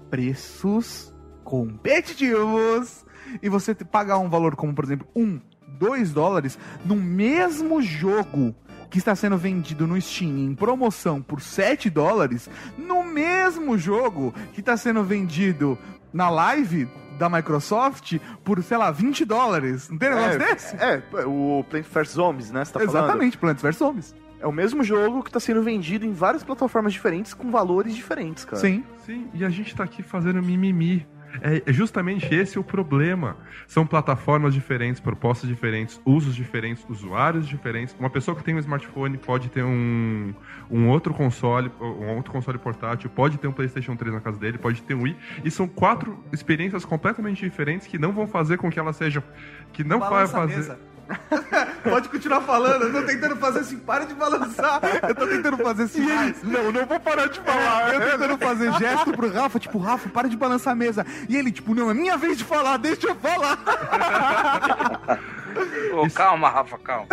preços 0.09 1.13
competitivos. 1.45 3.05
E 3.41 3.49
você 3.49 3.73
te- 3.73 3.85
pagar 3.85 4.17
um 4.19 4.29
valor 4.29 4.55
como, 4.55 4.73
por 4.75 4.83
exemplo, 4.83 5.07
um, 5.15 5.39
dois 5.79 6.11
dólares 6.11 6.57
no 6.85 6.95
mesmo 6.95 7.81
jogo 7.81 8.55
que 8.89 8.99
está 8.99 9.15
sendo 9.15 9.37
vendido 9.37 9.87
no 9.87 9.99
Steam 9.99 10.37
em 10.37 10.53
promoção 10.53 11.19
por 11.19 11.41
7 11.41 11.89
dólares, 11.89 12.47
no 12.77 13.03
mesmo 13.03 13.75
jogo 13.75 14.33
que 14.53 14.59
está 14.59 14.77
sendo 14.77 15.03
vendido 15.03 15.77
na 16.13 16.29
live 16.29 16.87
da 17.17 17.27
Microsoft 17.27 18.19
por, 18.43 18.61
sei 18.61 18.77
lá, 18.77 18.91
20 18.91 19.25
dólares. 19.25 19.89
Não 19.89 19.97
tem 19.97 20.09
negócio 20.09 20.37
desse? 20.39 20.75
É, 20.75 21.01
o 21.25 21.65
Plant 21.67 21.85
vs 21.85 22.09
Zombies, 22.09 22.51
né? 22.51 22.63
Você 22.63 22.73
tá 22.73 22.79
falando? 22.79 22.95
Exatamente, 22.95 23.37
Plants 23.37 23.63
vs 23.63 23.77
Zombies. 23.77 24.15
É 24.39 24.45
o 24.45 24.51
mesmo 24.51 24.83
jogo 24.83 25.23
que 25.23 25.31
tá 25.31 25.39
sendo 25.39 25.63
vendido 25.63 26.05
em 26.05 26.11
várias 26.11 26.43
plataformas 26.43 26.91
diferentes 26.91 27.33
com 27.33 27.49
valores 27.49 27.95
diferentes, 27.95 28.43
cara. 28.43 28.61
Sim. 28.61 28.83
Sim, 29.05 29.27
e 29.33 29.43
a 29.43 29.49
gente 29.49 29.73
tá 29.75 29.85
aqui 29.85 30.03
fazendo 30.03 30.43
mimimi. 30.43 31.07
É 31.41 31.71
justamente 31.71 32.33
esse 32.33 32.59
o 32.59 32.63
problema. 32.63 33.37
São 33.67 33.85
plataformas 33.85 34.53
diferentes, 34.53 34.99
propostas 34.99 35.49
diferentes, 35.49 35.99
usos 36.05 36.35
diferentes, 36.35 36.85
usuários 36.87 37.47
diferentes. 37.47 37.95
Uma 37.99 38.09
pessoa 38.09 38.35
que 38.35 38.43
tem 38.43 38.55
um 38.55 38.59
smartphone 38.59 39.17
pode 39.17 39.49
ter 39.49 39.63
um, 39.63 40.33
um 40.69 40.89
outro 40.89 41.13
console, 41.13 41.71
um 41.79 42.15
outro 42.15 42.31
console 42.31 42.57
portátil, 42.57 43.09
pode 43.09 43.37
ter 43.37 43.47
um 43.47 43.53
PlayStation 43.53 43.95
3 43.95 44.13
na 44.13 44.21
casa 44.21 44.37
dele, 44.37 44.57
pode 44.57 44.81
ter 44.83 44.93
um 44.93 45.03
Wii. 45.03 45.15
E 45.43 45.51
são 45.51 45.67
quatro 45.67 46.23
experiências 46.31 46.85
completamente 46.85 47.43
diferentes 47.43 47.87
que 47.87 47.97
não 47.97 48.11
vão 48.11 48.27
fazer 48.27 48.57
com 48.57 48.69
que 48.69 48.79
elas 48.79 48.95
sejam. 48.95 49.23
que 49.71 49.83
não 49.83 49.99
vai 49.99 50.27
fazer. 50.27 50.77
Pode 51.83 52.09
continuar 52.09 52.41
falando, 52.41 52.83
eu 52.83 52.93
tô 52.93 53.01
tentando 53.03 53.35
fazer 53.35 53.59
assim, 53.59 53.77
para 53.77 54.05
de 54.05 54.13
balançar. 54.13 54.79
Eu 55.07 55.15
tô 55.15 55.27
tentando 55.27 55.57
fazer 55.57 55.87
sinais. 55.87 56.41
Não, 56.43 56.71
não 56.71 56.85
vou 56.85 56.99
parar 56.99 57.27
de 57.27 57.39
falar. 57.39 57.93
Eu 57.93 58.11
tentando 58.11 58.37
fazer 58.37 58.73
gesto 58.73 59.11
pro 59.11 59.31
Rafa, 59.31 59.59
tipo, 59.59 59.77
Rafa, 59.77 60.09
para 60.09 60.29
de 60.29 60.37
balançar 60.37 60.73
a 60.73 60.75
mesa. 60.75 61.05
E 61.27 61.35
ele, 61.35 61.51
tipo, 61.51 61.75
não, 61.75 61.89
é 61.89 61.93
minha 61.93 62.17
vez 62.17 62.37
de 62.37 62.43
falar, 62.43 62.77
deixa 62.77 63.07
eu 63.07 63.15
falar. 63.15 63.59
Ô, 65.93 66.09
calma, 66.09 66.49
Rafa, 66.49 66.77
calma. 66.77 67.07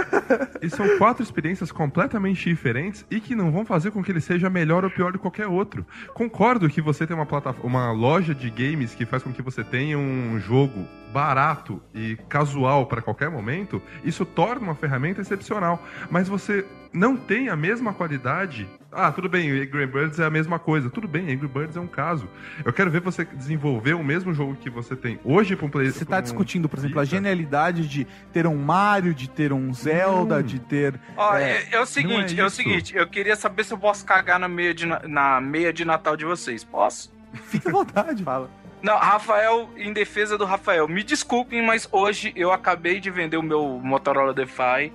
E 0.63 0.71
são 0.71 0.99
quatro 0.99 1.23
experiências 1.23 1.71
completamente 1.71 2.49
diferentes 2.49 3.05
e 3.11 3.21
que 3.21 3.35
não 3.35 3.51
vão 3.51 3.65
fazer 3.65 3.91
com 3.91 4.03
que 4.03 4.11
ele 4.11 4.21
seja 4.21 4.49
melhor 4.49 4.85
ou 4.85 4.91
pior 4.91 5.13
de 5.13 5.19
qualquer 5.19 5.47
outro. 5.47 5.87
Concordo 6.15 6.69
que 6.69 6.81
você 6.81 7.07
tem 7.07 7.15
uma, 7.15 7.27
plataforma, 7.27 7.69
uma 7.69 7.93
loja 7.93 8.35
de 8.35 8.51
games 8.51 8.95
que 8.95 9.05
faz 9.05 9.23
com 9.23 9.33
que 9.33 9.43
você 9.43 9.63
tenha 9.63 9.99
um 9.99 10.39
jogo 10.41 10.87
barato 11.13 11.83
e 11.95 12.17
casual 12.29 12.87
para 12.87 13.03
qualquer 13.03 13.29
momento, 13.31 13.83
isso 14.05 14.25
torna 14.25 14.63
uma 14.63 14.75
ferramenta 14.75 15.21
excepcional. 15.21 15.83
Mas 16.09 16.29
você 16.29 16.65
não 16.93 17.17
tem 17.17 17.49
a 17.49 17.57
mesma 17.57 17.93
qualidade. 17.93 18.69
Ah, 18.93 19.13
tudo 19.13 19.29
bem, 19.29 19.51
Angry 19.51 19.87
Birds 19.87 20.19
é 20.19 20.25
a 20.25 20.31
mesma 20.31 20.59
coisa. 20.59 20.91
Tudo 20.91 21.07
bem, 21.07 21.33
Angry 21.33 21.47
Birds 21.47 21.77
é 21.77 21.81
um 21.81 21.87
caso. 21.87 22.29
Eu 22.65 22.73
quero 22.73 22.91
ver 22.91 23.01
você 23.01 23.25
desenvolver 23.25 23.95
o 23.95 24.03
mesmo 24.03 24.35
jogo 24.35 24.57
que 24.57 24.69
você 24.69 24.97
tem 24.97 25.21
hoje 25.25 25.55
para 25.55 25.67
um 25.67 25.71
play. 25.71 25.91
Você 25.91 26.05
tá 26.05 26.21
discutindo, 26.21 26.69
por 26.69 26.79
exemplo, 26.79 26.99
a 26.99 27.05
genialidade 27.05 27.87
de 27.87 28.05
ter 28.33 28.47
um 28.47 28.57
Mario, 28.57 29.15
de 29.15 29.31
ter 29.31 29.53
um 29.53 29.73
Zelda, 29.73 30.43
de 30.43 30.59
ter. 30.59 30.99
Ó, 31.17 31.37
é, 31.37 31.53
é, 31.53 31.69
é 31.73 31.81
o 31.81 31.87
seguinte, 31.87 32.35
não 32.35 32.45
é, 32.45 32.47
o 32.47 32.51
seguinte, 32.51 32.97
eu 32.97 33.07
queria 33.07 33.37
saber 33.37 33.65
se 33.65 33.73
eu 33.73 33.79
posso 33.79 34.05
cagar 34.05 34.41
na 34.41 34.49
meia 34.49 34.75
de, 34.75 34.87
na, 34.87 35.01
na 35.07 35.41
meia 35.41 35.73
de 35.73 35.85
Natal 35.85 36.17
de 36.17 36.25
vocês. 36.25 36.65
Posso? 36.65 37.13
Fique 37.33 37.69
à 37.69 37.73
vontade. 37.73 38.23
Fala. 38.25 38.51
Não, 38.83 38.97
Rafael, 38.97 39.69
em 39.77 39.93
defesa 39.93 40.39
do 40.39 40.45
Rafael, 40.45 40.89
me 40.89 41.05
desculpem, 41.05 41.63
mas 41.63 41.87
hoje 41.93 42.33
eu 42.35 42.51
acabei 42.51 42.99
de 42.99 43.11
vender 43.11 43.37
o 43.37 43.43
meu 43.43 43.79
Motorola 43.83 44.33
DeFi. 44.33 44.91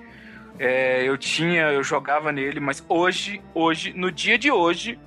É, 0.58 1.03
eu 1.03 1.18
tinha, 1.18 1.72
eu 1.72 1.84
jogava 1.84 2.32
nele, 2.32 2.60
mas 2.60 2.84
hoje, 2.88 3.41
hoje, 3.53 3.93
no 3.93 4.12
dia 4.12 4.38
de 4.38 4.51
hoje, 4.51 4.97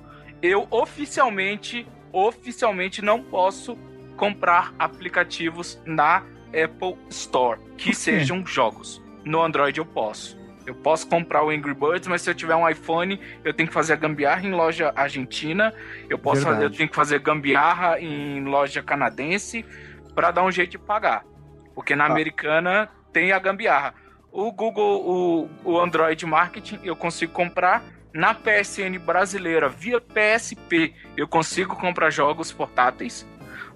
eu 0.41 0.67
oficialmente, 0.69 1.87
oficialmente 2.11 3.01
não 3.01 3.21
posso 3.21 3.77
comprar 4.15 4.73
aplicativos 4.77 5.81
na 5.85 6.23
Apple 6.47 6.97
Store 7.09 7.59
que 7.77 7.95
sejam 7.95 8.45
jogos. 8.45 9.01
No 9.23 9.41
Android 9.41 9.77
eu 9.77 9.85
posso. 9.85 10.37
Eu 10.65 10.75
posso 10.75 11.07
comprar 11.07 11.43
o 11.43 11.49
Angry 11.49 11.73
Birds, 11.73 12.07
mas 12.07 12.21
se 12.21 12.29
eu 12.29 12.35
tiver 12.35 12.55
um 12.55 12.67
iPhone, 12.69 13.19
eu 13.43 13.53
tenho 13.53 13.67
que 13.67 13.73
fazer 13.73 13.93
a 13.93 13.95
gambiarra 13.95 14.45
em 14.45 14.51
loja 14.51 14.93
argentina. 14.95 15.73
Eu 16.07 16.19
posso 16.19 16.43
fazer, 16.43 16.63
eu 16.65 16.69
tenho 16.69 16.87
que 16.87 16.95
fazer 16.95 17.19
gambiarra 17.19 17.99
em 17.99 18.43
loja 18.43 18.83
canadense 18.83 19.65
para 20.13 20.29
dar 20.29 20.43
um 20.43 20.51
jeito 20.51 20.71
de 20.71 20.77
pagar. 20.77 21.25
Porque 21.73 21.95
na 21.95 22.05
americana 22.05 22.89
tem 23.11 23.31
a 23.31 23.39
gambiarra. 23.39 23.95
O 24.31 24.51
Google, 24.51 25.49
o, 25.63 25.71
o 25.71 25.79
Android 25.79 26.25
Marketing, 26.25 26.79
eu 26.83 26.95
consigo 26.95 27.31
comprar 27.33 27.83
na 28.13 28.33
PSN 28.33 28.97
brasileira 29.03 29.67
via 29.69 29.99
PSP. 29.99 30.93
Eu 31.17 31.27
consigo 31.27 31.75
comprar 31.75 32.09
jogos 32.09 32.51
portáteis. 32.51 33.27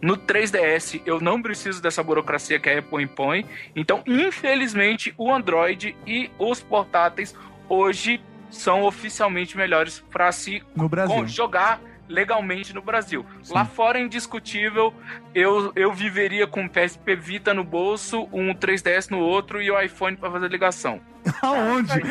No 0.01 0.17
3DS 0.17 1.01
eu 1.05 1.19
não 1.21 1.41
preciso 1.41 1.81
dessa 1.81 2.03
burocracia 2.03 2.59
que 2.59 2.69
a 2.69 2.79
Apple 2.79 3.03
impõe. 3.03 3.45
Então, 3.75 4.03
infelizmente, 4.05 5.13
o 5.17 5.31
Android 5.33 5.95
e 6.05 6.29
os 6.37 6.61
portáteis 6.61 7.33
hoje 7.69 8.21
são 8.49 8.83
oficialmente 8.83 9.57
melhores 9.57 9.99
para 10.11 10.31
se 10.31 10.61
No 10.75 10.87
Brasil. 10.89 11.15
com- 11.15 11.25
jogar 11.27 11.79
legalmente 12.07 12.73
no 12.73 12.81
Brasil. 12.81 13.25
Lá 13.49 13.65
fora 13.65 13.99
é 13.99 14.01
indiscutível, 14.01 14.93
eu, 15.33 15.71
eu 15.75 15.93
viveria 15.93 16.45
com 16.45 16.61
um 16.61 16.67
PSP 16.67 17.15
Vita 17.15 17.53
no 17.53 17.63
bolso, 17.63 18.27
um 18.31 18.53
3DS 18.53 19.09
no 19.09 19.19
outro 19.19 19.61
e 19.61 19.71
o 19.71 19.79
iPhone 19.79 20.15
para 20.17 20.31
fazer 20.31 20.49
ligação. 20.49 21.01
Aonde? 21.41 21.93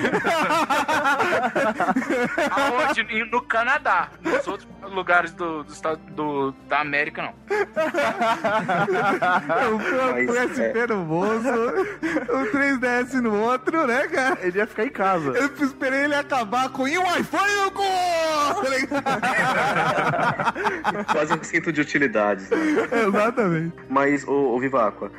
Aonde? 2.51 3.01
E 3.11 3.25
No 3.31 3.43
Canadá. 3.43 4.09
Nos 4.23 4.47
outros 4.47 4.69
lugares 4.91 5.33
do, 5.33 5.63
do, 5.65 5.73
estado- 5.73 6.01
do- 6.11 6.53
da 6.69 6.81
América, 6.81 7.23
não. 7.23 7.33
o 9.75 9.79
PSP 10.27 10.87
no 10.89 11.05
bolso, 11.05 11.49
o 11.49 12.47
3DS 12.53 13.13
no 13.21 13.39
outro, 13.41 13.87
né, 13.87 14.07
cara? 14.09 14.39
Ele 14.43 14.59
ia 14.59 14.67
ficar 14.67 14.85
em 14.87 14.91
casa. 14.91 15.31
Eu 15.31 15.47
esperei 15.65 16.05
ele 16.05 16.15
acabar 16.15 16.69
com 16.71 16.87
e 16.89 16.99
um 16.99 17.17
iPhone 17.17 17.53
no 17.65 17.71
cu! 17.71 17.83
Tá? 19.03 20.53
Quase 21.13 21.35
um 21.35 21.43
cinto 21.43 21.73
de 21.73 21.81
utilidades, 21.81 22.49
né? 22.51 22.57
Exatamente. 23.09 23.75
Mas, 23.89 24.27
ô, 24.27 24.55
ô 24.55 24.61
Viváqua, 24.61 25.11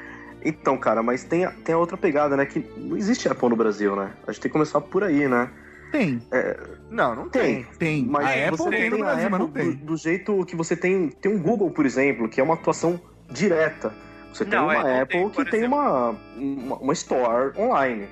então, 0.44 0.78
cara, 0.78 1.02
mas 1.02 1.24
tem 1.24 1.46
a, 1.46 1.52
tem 1.52 1.76
a 1.76 1.78
outra 1.78 1.98
pegada, 1.98 2.36
né? 2.36 2.46
Que 2.46 2.66
não 2.78 2.98
existe 2.98 3.28
Apple 3.28 3.50
no 3.50 3.56
Brasil, 3.56 3.96
né? 3.96 4.12
A 4.28 4.32
gente 4.32 4.42
tem 4.42 4.50
que 4.50 4.54
começar 4.54 4.82
por 4.82 5.04
aí, 5.04 5.28
né? 5.28 5.50
Tem. 5.92 6.22
Não, 6.90 7.16
não 7.16 7.30
tem. 7.30 7.64
Tem. 7.78 8.04
Mas 8.04 8.26
A 8.26 8.48
Apple 8.48 8.58
você 8.58 8.70
tem 8.72 8.90
no 8.90 8.96
a 8.96 9.00
Brasil, 9.00 9.30
mas 9.30 9.40
não 9.40 9.48
Apple 9.48 9.62
tem. 9.62 9.72
Do, 9.74 9.86
do 9.86 9.98
jeito 9.98 10.46
que 10.46 10.56
você 10.56 10.76
tem. 10.76 11.10
Tem 11.10 11.32
um 11.32 11.40
Google, 11.40 11.70
por 11.70 11.86
exemplo, 11.86 12.28
que 12.28 12.42
é 12.42 12.44
uma 12.44 12.56
atuação 12.56 13.00
direta. 13.30 13.94
Você 14.34 14.44
tem 14.44 14.58
Não, 14.58 14.66
uma 14.66 14.90
é, 14.90 15.02
Apple 15.02 15.30
tem, 15.30 15.30
que 15.30 15.52
tem 15.52 15.64
uma, 15.66 16.16
uma, 16.36 16.78
uma 16.78 16.94
store 16.94 17.56
online. 17.56 18.08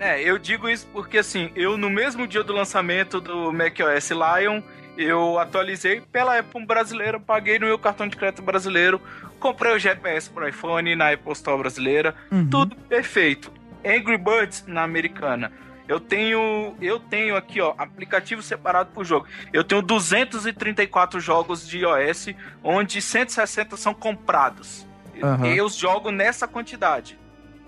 É, 0.00 0.20
eu 0.20 0.38
digo 0.38 0.68
isso 0.68 0.88
porque 0.92 1.18
assim, 1.18 1.50
eu 1.54 1.76
no 1.76 1.88
mesmo 1.88 2.26
dia 2.26 2.42
do 2.42 2.52
lançamento 2.52 3.20
do 3.20 3.52
macOS 3.52 4.10
Lion, 4.10 4.60
eu 4.96 5.38
atualizei 5.38 6.00
pela 6.00 6.38
Apple 6.38 6.66
brasileira, 6.66 7.18
paguei 7.18 7.58
no 7.58 7.66
meu 7.66 7.78
cartão 7.78 8.06
de 8.06 8.16
crédito 8.16 8.42
brasileiro, 8.42 9.00
comprei 9.42 9.74
o 9.74 9.78
GPS 9.78 10.30
pro 10.30 10.48
iPhone 10.48 10.94
na 10.96 11.12
Apple 11.12 11.32
Store 11.32 11.58
brasileira, 11.58 12.14
Uhum. 12.30 12.48
tudo 12.48 12.76
perfeito. 12.76 13.52
Angry 13.84 14.16
Birds 14.16 14.64
na 14.66 14.82
americana. 14.84 15.50
Eu 15.88 15.98
tenho, 15.98 16.74
eu 16.80 17.00
tenho 17.00 17.36
aqui, 17.36 17.60
ó, 17.60 17.74
aplicativo 17.76 18.40
separado 18.40 18.90
por 18.94 19.04
jogo. 19.04 19.26
Eu 19.52 19.64
tenho 19.64 19.82
234 19.82 21.18
jogos 21.20 21.66
de 21.68 21.78
iOS, 21.78 22.28
onde 22.62 23.02
160 23.02 23.76
são 23.76 23.92
comprados. 23.92 24.86
Aham. 25.22 25.46
Eu 25.48 25.68
jogo 25.68 26.10
nessa 26.10 26.46
quantidade. 26.48 27.18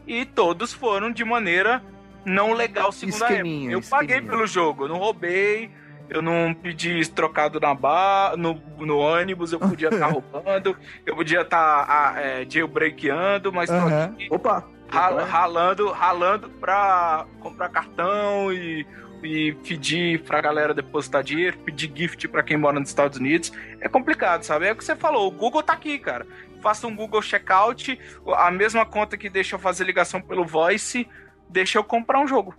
E 0.06 0.24
todos 0.24 0.72
foram 0.72 1.10
de 1.10 1.24
maneira 1.24 1.82
não 2.24 2.52
legal, 2.52 2.92
segundo 2.92 3.22
a 3.24 3.30
Esqueminha, 3.30 3.56
Apple. 3.66 3.72
Eu 3.72 3.90
paguei 3.90 4.16
esqueminha. 4.16 4.30
pelo 4.32 4.46
jogo, 4.46 4.88
não 4.88 4.96
roubei, 4.96 5.70
eu 6.11 6.20
não 6.22 6.55
pedi 6.55 7.09
trocado 7.11 7.59
na 7.61 7.74
bar, 7.74 8.36
no, 8.36 8.55
no 8.78 8.98
ônibus, 8.98 9.52
eu 9.52 9.59
podia 9.59 9.88
estar 9.88 10.07
roubando, 10.12 10.76
eu 11.07 11.14
podia 11.16 11.40
estar 11.42 12.14
é, 12.18 12.46
jailbreakando, 12.48 13.52
mas 13.52 13.68
tô 13.70 13.76
Aham. 13.76 14.05
aqui 14.05 14.28
Opa! 14.30 14.64
rala- 14.88 15.24
ralando, 15.24 15.90
ralando 15.90 16.48
pra 16.50 17.26
comprar 17.40 17.68
cartão 17.70 18.52
e, 18.52 18.86
e 19.22 19.52
pedir 19.66 20.22
pra 20.22 20.40
galera 20.40 20.74
depositar 20.74 21.22
dinheiro, 21.22 21.59
pedir 21.59 21.90
gift 21.94 22.28
pra 22.28 22.42
quem 22.42 22.57
mora 22.57 22.78
nos 22.78 22.90
Estados 22.90 23.18
Unidos. 23.18 23.50
É 23.80 23.88
complicado, 23.88 24.42
sabe? 24.42 24.66
É 24.66 24.72
o 24.72 24.76
que 24.76 24.84
você 24.84 24.94
falou, 24.94 25.26
o 25.26 25.30
Google 25.30 25.62
tá 25.62 25.72
aqui, 25.72 25.98
cara. 25.98 26.26
Faça 26.62 26.86
um 26.86 26.94
Google 26.96 27.20
Checkout, 27.20 27.98
a 28.36 28.50
mesma 28.50 28.86
conta 28.86 29.16
que 29.18 29.28
deixa 29.28 29.57
eu 29.57 29.59
fazer 29.59 29.84
ligação 29.84 30.20
pelo 30.20 30.44
Voice, 30.46 31.07
deixa 31.48 31.78
eu 31.78 31.84
comprar 31.84 32.20
um 32.20 32.26
jogo. 32.26 32.55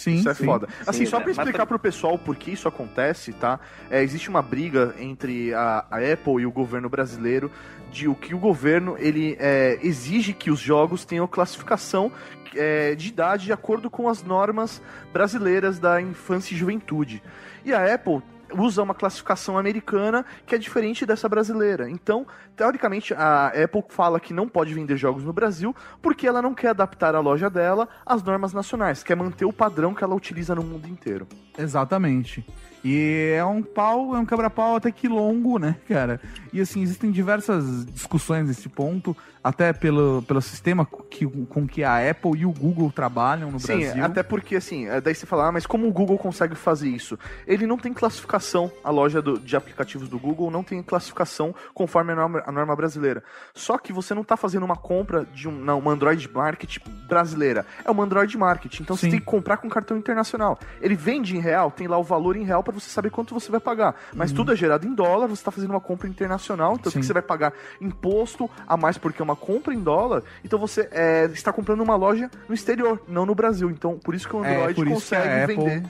Sim, 0.00 0.14
Isso 0.14 0.30
é 0.30 0.34
sim. 0.34 0.46
foda. 0.46 0.66
Assim, 0.86 1.04
Sim, 1.04 1.10
só 1.10 1.18
né? 1.18 1.24
pra 1.24 1.34
Mas 1.34 1.38
explicar 1.38 1.66
pro 1.66 1.78
pessoal 1.78 2.18
por 2.18 2.34
que 2.34 2.50
isso 2.52 2.66
acontece, 2.66 3.34
tá? 3.34 3.60
É, 3.90 4.02
existe 4.02 4.30
uma 4.30 4.40
briga 4.40 4.94
entre 4.98 5.52
a, 5.52 5.84
a 5.90 5.98
Apple 5.98 6.40
e 6.40 6.46
o 6.46 6.50
governo 6.50 6.88
brasileiro 6.88 7.50
de 7.92 8.08
o 8.08 8.14
que 8.14 8.34
o 8.34 8.38
governo 8.38 8.96
ele 8.98 9.36
é, 9.38 9.78
exige 9.82 10.32
que 10.32 10.50
os 10.50 10.58
jogos 10.58 11.04
tenham 11.04 11.26
classificação 11.26 12.10
é, 12.54 12.94
de 12.94 13.08
idade 13.08 13.44
de 13.44 13.52
acordo 13.52 13.90
com 13.90 14.08
as 14.08 14.22
normas 14.22 14.80
brasileiras 15.12 15.78
da 15.78 16.00
infância 16.00 16.54
e 16.54 16.56
juventude. 16.56 17.22
E 17.62 17.74
a 17.74 17.94
Apple 17.94 18.22
usa 18.56 18.82
uma 18.82 18.94
classificação 18.94 19.58
americana 19.58 20.24
que 20.46 20.54
é 20.54 20.58
diferente 20.58 21.06
dessa 21.06 21.28
brasileira. 21.28 21.88
Então, 21.90 22.26
teoricamente, 22.56 23.14
a 23.14 23.48
Apple 23.48 23.84
fala 23.88 24.20
que 24.20 24.32
não 24.32 24.48
pode 24.48 24.74
vender 24.74 24.96
jogos 24.96 25.24
no 25.24 25.32
Brasil 25.32 25.74
porque 26.02 26.26
ela 26.26 26.42
não 26.42 26.54
quer 26.54 26.68
adaptar 26.68 27.14
a 27.14 27.20
loja 27.20 27.48
dela 27.48 27.88
às 28.04 28.22
normas 28.22 28.52
nacionais, 28.52 29.02
quer 29.02 29.16
manter 29.16 29.44
o 29.44 29.52
padrão 29.52 29.94
que 29.94 30.04
ela 30.04 30.14
utiliza 30.14 30.54
no 30.54 30.62
mundo 30.62 30.86
inteiro. 30.88 31.26
Exatamente. 31.58 32.44
E 32.82 33.34
é 33.36 33.44
um 33.44 33.62
pau, 33.62 34.16
é 34.16 34.18
um 34.18 34.24
quebra-pau 34.24 34.76
até 34.76 34.90
que 34.90 35.06
longo, 35.06 35.58
né, 35.58 35.76
cara? 35.86 36.18
E 36.52 36.60
assim, 36.60 36.80
existem 36.82 37.10
diversas 37.10 37.84
discussões 37.84 38.46
nesse 38.46 38.68
ponto, 38.70 39.14
até 39.42 39.72
pelo, 39.72 40.22
pelo 40.28 40.40
sistema 40.42 40.86
que, 41.08 41.26
com 41.26 41.66
que 41.66 41.82
a 41.82 42.10
Apple 42.10 42.38
e 42.40 42.44
o 42.46 42.52
Google 42.52 42.92
trabalham 42.92 43.50
no 43.50 43.58
Sim, 43.58 43.78
Brasil. 43.80 44.04
até 44.04 44.22
porque 44.22 44.56
assim, 44.56 44.86
é, 44.86 45.00
daí 45.00 45.14
você 45.14 45.24
fala, 45.24 45.48
ah, 45.48 45.52
mas 45.52 45.64
como 45.66 45.88
o 45.88 45.92
Google 45.92 46.18
consegue 46.18 46.54
fazer 46.54 46.88
isso? 46.90 47.18
Ele 47.46 47.66
não 47.66 47.78
tem 47.78 47.92
classificação, 47.92 48.70
a 48.84 48.90
loja 48.90 49.22
do- 49.22 49.38
de 49.38 49.56
aplicativos 49.56 50.08
do 50.08 50.18
Google 50.18 50.50
não 50.50 50.62
tem 50.62 50.82
classificação 50.82 51.54
conforme 51.72 52.12
a 52.12 52.16
norma, 52.16 52.42
a 52.46 52.52
norma 52.52 52.76
brasileira. 52.76 53.22
Só 53.54 53.78
que 53.78 53.92
você 53.92 54.12
não 54.14 54.22
tá 54.22 54.36
fazendo 54.36 54.64
uma 54.64 54.76
compra 54.76 55.24
de 55.34 55.48
um, 55.48 55.52
não, 55.52 55.78
uma 55.78 55.92
Android 55.92 56.28
Market 56.32 56.78
brasileira, 57.08 57.64
é 57.84 57.90
uma 57.90 58.04
Android 58.04 58.36
Market, 58.36 58.80
então 58.80 58.94
Sim. 58.96 59.06
você 59.06 59.10
tem 59.12 59.20
que 59.20 59.26
comprar 59.26 59.56
com 59.56 59.68
cartão 59.70 59.96
internacional. 59.96 60.58
Ele 60.82 60.94
vende 60.94 61.36
em 61.36 61.40
real, 61.40 61.70
tem 61.70 61.88
lá 61.88 61.96
o 61.96 62.04
valor 62.04 62.36
em 62.36 62.44
real 62.44 62.62
para 62.62 62.72
você 62.74 62.90
saber 62.90 63.10
quanto 63.10 63.32
você 63.32 63.50
vai 63.50 63.60
pagar. 63.60 63.94
Mas 64.14 64.30
Uhum. 64.30 64.36
tudo 64.36 64.52
é 64.52 64.56
gerado 64.56 64.86
em 64.86 64.94
dólar, 64.94 65.26
você 65.28 65.42
tá 65.42 65.50
fazendo 65.50 65.70
uma 65.70 65.80
compra 65.80 66.06
internacional, 66.08 66.74
então 66.74 66.92
Sim. 66.92 67.00
que 67.00 67.06
você 67.06 67.12
vai 67.12 67.22
pagar 67.22 67.52
imposto 67.80 68.48
a 68.66 68.76
mais 68.76 68.98
porque 68.98 69.20
é 69.20 69.24
uma 69.24 69.29
compra 69.36 69.72
em 69.74 69.80
dólar, 69.80 70.22
então 70.44 70.58
você 70.58 70.88
é, 70.92 71.24
está 71.32 71.52
comprando 71.52 71.80
uma 71.80 71.96
loja 71.96 72.30
no 72.48 72.54
exterior, 72.54 73.00
não 73.08 73.24
no 73.26 73.34
Brasil. 73.34 73.70
Então, 73.70 73.98
por 73.98 74.14
isso 74.14 74.28
que 74.28 74.36
o 74.36 74.44
É, 74.44 74.54
Android 74.56 74.74
por 74.74 74.86
isso 74.86 74.96
que 74.96 75.16
consegue 75.16 75.28
a 75.28 75.44
Apple- 75.44 75.56
vender, 75.56 75.82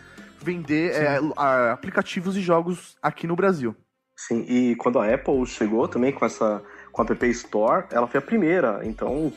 vender 0.42 0.90
é, 0.94 1.20
a- 1.36 1.72
aplicativos 1.72 2.36
e 2.36 2.40
jogos 2.40 2.96
aqui 3.02 3.26
no 3.26 3.36
Brasil. 3.36 3.74
Sim, 4.16 4.44
e 4.48 4.74
quando 4.76 4.98
a 4.98 5.12
Apple 5.14 5.46
chegou 5.46 5.88
também 5.88 6.12
com 6.12 6.24
essa 6.24 6.62
com 6.92 7.02
a 7.02 7.04
App 7.04 7.26
Store, 7.30 7.84
ela 7.90 8.06
foi 8.06 8.18
a 8.18 8.22
primeira. 8.22 8.80
Então, 8.82 9.32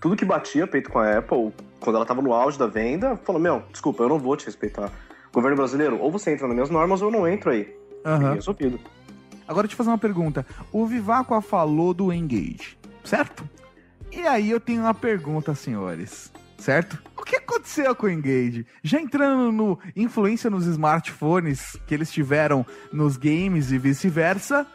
tudo 0.00 0.16
que 0.16 0.24
batia 0.24 0.66
peito 0.66 0.90
com 0.90 0.98
a 0.98 1.18
Apple, 1.18 1.52
quando 1.80 1.94
ela 1.96 2.02
estava 2.04 2.20
no 2.20 2.32
auge 2.34 2.58
da 2.58 2.66
venda, 2.66 3.16
falou: 3.24 3.40
Meu, 3.40 3.62
desculpa, 3.70 4.02
eu 4.02 4.08
não 4.08 4.18
vou 4.18 4.36
te 4.36 4.44
respeitar. 4.46 4.90
Governo 5.32 5.56
brasileiro, 5.56 5.98
ou 6.00 6.10
você 6.10 6.32
entra 6.32 6.46
nas 6.46 6.54
minhas 6.54 6.68
normas 6.70 7.00
ou 7.00 7.08
eu 7.08 7.12
não 7.18 7.26
entro 7.28 7.50
aí. 7.50 7.74
Aham. 8.04 8.32
E 8.32 8.34
resolvido. 8.34 8.78
Agora, 9.48 9.62
deixa 9.66 9.74
eu 9.74 9.76
fazer 9.78 9.90
uma 9.90 9.98
pergunta. 9.98 10.44
O 10.72 10.84
Viváqua 10.86 11.40
falou 11.40 11.94
do 11.94 12.12
Engage, 12.12 12.76
certo? 13.06 13.48
E 14.12 14.20
aí 14.20 14.50
eu 14.50 14.60
tenho 14.60 14.82
uma 14.82 14.94
pergunta, 14.94 15.54
senhores. 15.54 16.32
Certo? 16.58 16.98
O 17.16 17.22
que 17.22 17.36
aconteceu 17.36 17.94
com 17.94 18.06
o 18.06 18.10
Engage? 18.10 18.66
Já 18.82 18.98
entrando 18.98 19.52
no 19.52 19.78
influência 19.94 20.48
nos 20.48 20.66
smartphones 20.66 21.76
que 21.86 21.94
eles 21.94 22.10
tiveram 22.10 22.64
nos 22.90 23.16
games 23.16 23.70
e 23.70 23.78
vice-versa, 23.78 24.66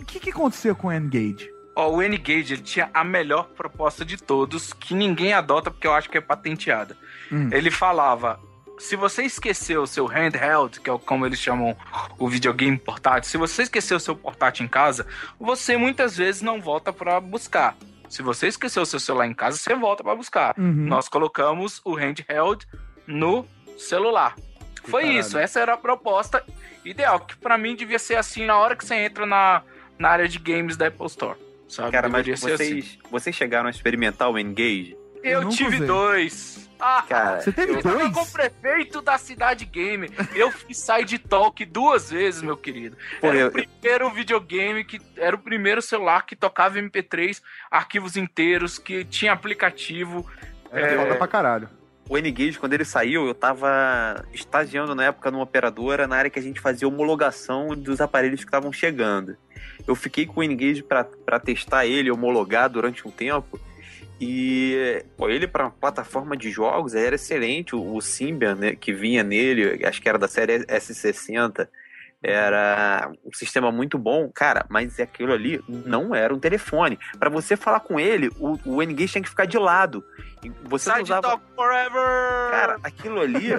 o 0.00 0.04
que, 0.04 0.18
que 0.18 0.30
aconteceu 0.30 0.74
com 0.74 0.88
o 0.88 0.92
Engage? 0.92 1.48
Ó, 1.76 1.88
o 1.96 2.02
N-Gage, 2.02 2.54
ele 2.54 2.62
tinha 2.62 2.90
a 2.92 3.04
melhor 3.04 3.48
proposta 3.56 4.04
de 4.04 4.16
todos, 4.16 4.72
que 4.72 4.94
ninguém 4.94 5.32
adota 5.32 5.70
porque 5.70 5.86
eu 5.86 5.94
acho 5.94 6.10
que 6.10 6.18
é 6.18 6.20
patenteada. 6.20 6.96
Hum. 7.30 7.48
Ele 7.52 7.70
falava: 7.70 8.40
se 8.80 8.96
você 8.96 9.22
esqueceu 9.22 9.82
o 9.82 9.86
seu 9.86 10.06
handheld, 10.06 10.80
que 10.80 10.90
é 10.90 10.92
o- 10.92 10.98
como 10.98 11.24
eles 11.26 11.38
chamam 11.38 11.76
o 12.18 12.28
videogame 12.28 12.76
portátil, 12.78 13.30
se 13.30 13.36
você 13.36 13.62
esqueceu 13.62 13.96
o 13.96 14.00
seu 14.00 14.16
portátil 14.16 14.64
em 14.64 14.68
casa, 14.68 15.06
você 15.38 15.76
muitas 15.76 16.16
vezes 16.16 16.42
não 16.42 16.60
volta 16.60 16.92
pra 16.92 17.20
buscar. 17.20 17.76
Se 18.08 18.22
você 18.22 18.48
esqueceu 18.48 18.82
o 18.82 18.86
seu 18.86 18.98
celular 18.98 19.26
em 19.26 19.34
casa, 19.34 19.56
você 19.56 19.74
volta 19.74 20.02
pra 20.02 20.16
buscar. 20.16 20.54
Uhum. 20.58 20.86
Nós 20.86 21.08
colocamos 21.08 21.80
o 21.84 21.94
handheld 21.94 22.66
no 23.06 23.46
celular. 23.78 24.34
Foi 24.84 25.02
caralho. 25.02 25.20
isso, 25.20 25.38
essa 25.38 25.60
era 25.60 25.74
a 25.74 25.76
proposta 25.76 26.42
ideal, 26.84 27.20
que 27.20 27.36
pra 27.36 27.56
mim 27.58 27.76
devia 27.76 27.98
ser 27.98 28.16
assim 28.16 28.46
na 28.46 28.56
hora 28.58 28.74
que 28.74 28.84
você 28.84 28.94
entra 28.94 29.26
na, 29.26 29.62
na 29.98 30.08
área 30.08 30.26
de 30.26 30.38
games 30.38 30.76
da 30.76 30.86
Apple 30.88 31.06
Store. 31.06 31.38
Sabe? 31.68 31.92
Cara, 31.92 32.08
mas 32.08 32.24
Deveria 32.24 32.36
ser 32.36 32.52
assim. 32.54 32.80
vocês, 32.80 32.98
vocês 33.10 33.36
chegaram 33.36 33.68
a 33.68 33.70
experimentar 33.70 34.28
o 34.30 34.38
Engage? 34.38 34.96
Eu, 35.22 35.42
nunca 35.42 35.54
tive 35.54 35.76
usei. 35.76 35.86
dois. 35.86 36.69
Ah, 36.80 37.04
Cara, 37.08 37.40
Você 37.40 37.52
teve 37.52 37.74
eu 37.74 37.82
dois? 37.82 38.12
com 38.12 38.22
o 38.22 38.26
prefeito 38.26 39.02
da 39.02 39.18
cidade 39.18 39.64
gamer. 39.64 40.10
Eu 40.34 40.50
fiz 40.50 40.78
side 40.78 41.18
talk 41.18 41.64
duas 41.64 42.10
vezes, 42.10 42.40
meu 42.42 42.56
querido. 42.56 42.96
Pô, 43.20 43.26
Era 43.28 43.36
eu- 43.38 43.48
o 43.48 43.50
primeiro 43.52 44.10
videogame 44.10 44.84
que 44.84 45.00
era 45.16 45.36
o 45.36 45.38
primeiro 45.38 45.82
celular 45.82 46.24
que 46.24 46.34
tocava 46.34 46.78
MP3, 46.78 47.42
arquivos 47.70 48.16
inteiros, 48.16 48.78
que 48.78 49.04
tinha 49.04 49.32
aplicativo. 49.32 50.26
É, 50.72 50.96
foda 50.96 51.16
pra 51.16 51.28
caralho. 51.28 51.68
O 52.08 52.18
N-Gage, 52.18 52.58
quando 52.58 52.72
ele 52.72 52.84
saiu, 52.84 53.26
eu 53.28 53.34
tava 53.34 54.24
estagiando 54.32 54.94
na 54.96 55.04
época 55.04 55.30
numa 55.30 55.44
operadora, 55.44 56.08
na 56.08 56.16
área 56.16 56.30
que 56.30 56.40
a 56.40 56.42
gente 56.42 56.58
fazia 56.60 56.88
homologação 56.88 57.68
dos 57.76 58.00
aparelhos 58.00 58.40
que 58.40 58.46
estavam 58.46 58.72
chegando. 58.72 59.36
Eu 59.86 59.94
fiquei 59.94 60.26
com 60.26 60.40
o 60.40 60.42
N-Gage 60.42 60.82
pra 60.82 61.04
pra 61.04 61.38
testar 61.38 61.86
ele, 61.86 62.10
homologar 62.10 62.68
durante 62.68 63.06
um 63.06 63.10
tempo. 63.12 63.60
E 64.20 65.02
pô, 65.16 65.30
ele 65.30 65.46
para 65.46 65.70
plataforma 65.70 66.36
de 66.36 66.50
jogos 66.50 66.94
era 66.94 67.14
excelente. 67.14 67.74
O, 67.74 67.94
o 67.94 68.02
Symbian, 68.02 68.54
né, 68.54 68.76
que 68.76 68.92
vinha 68.92 69.24
nele, 69.24 69.84
acho 69.86 70.02
que 70.02 70.08
era 70.08 70.18
da 70.18 70.28
série 70.28 70.58
S60, 70.66 71.66
era 72.22 73.10
um 73.24 73.32
sistema 73.32 73.72
muito 73.72 73.98
bom, 73.98 74.30
cara. 74.32 74.66
Mas 74.68 75.00
aquilo 75.00 75.32
ali 75.32 75.62
não 75.68 76.14
era 76.14 76.34
um 76.34 76.38
telefone. 76.38 76.98
Para 77.18 77.30
você 77.30 77.56
falar 77.56 77.80
com 77.80 77.98
ele, 77.98 78.30
o, 78.38 78.58
o 78.64 78.82
N-Gage 78.82 79.12
tinha 79.12 79.22
que 79.22 79.28
ficar 79.28 79.46
de 79.46 79.58
lado. 79.58 80.04
E 80.42 80.50
Você 80.64 80.90
Side 80.90 81.02
usava... 81.02 81.22
talk 81.22 81.42
forever! 81.54 82.50
Cara, 82.50 82.78
aquilo 82.82 83.20
ali, 83.20 83.50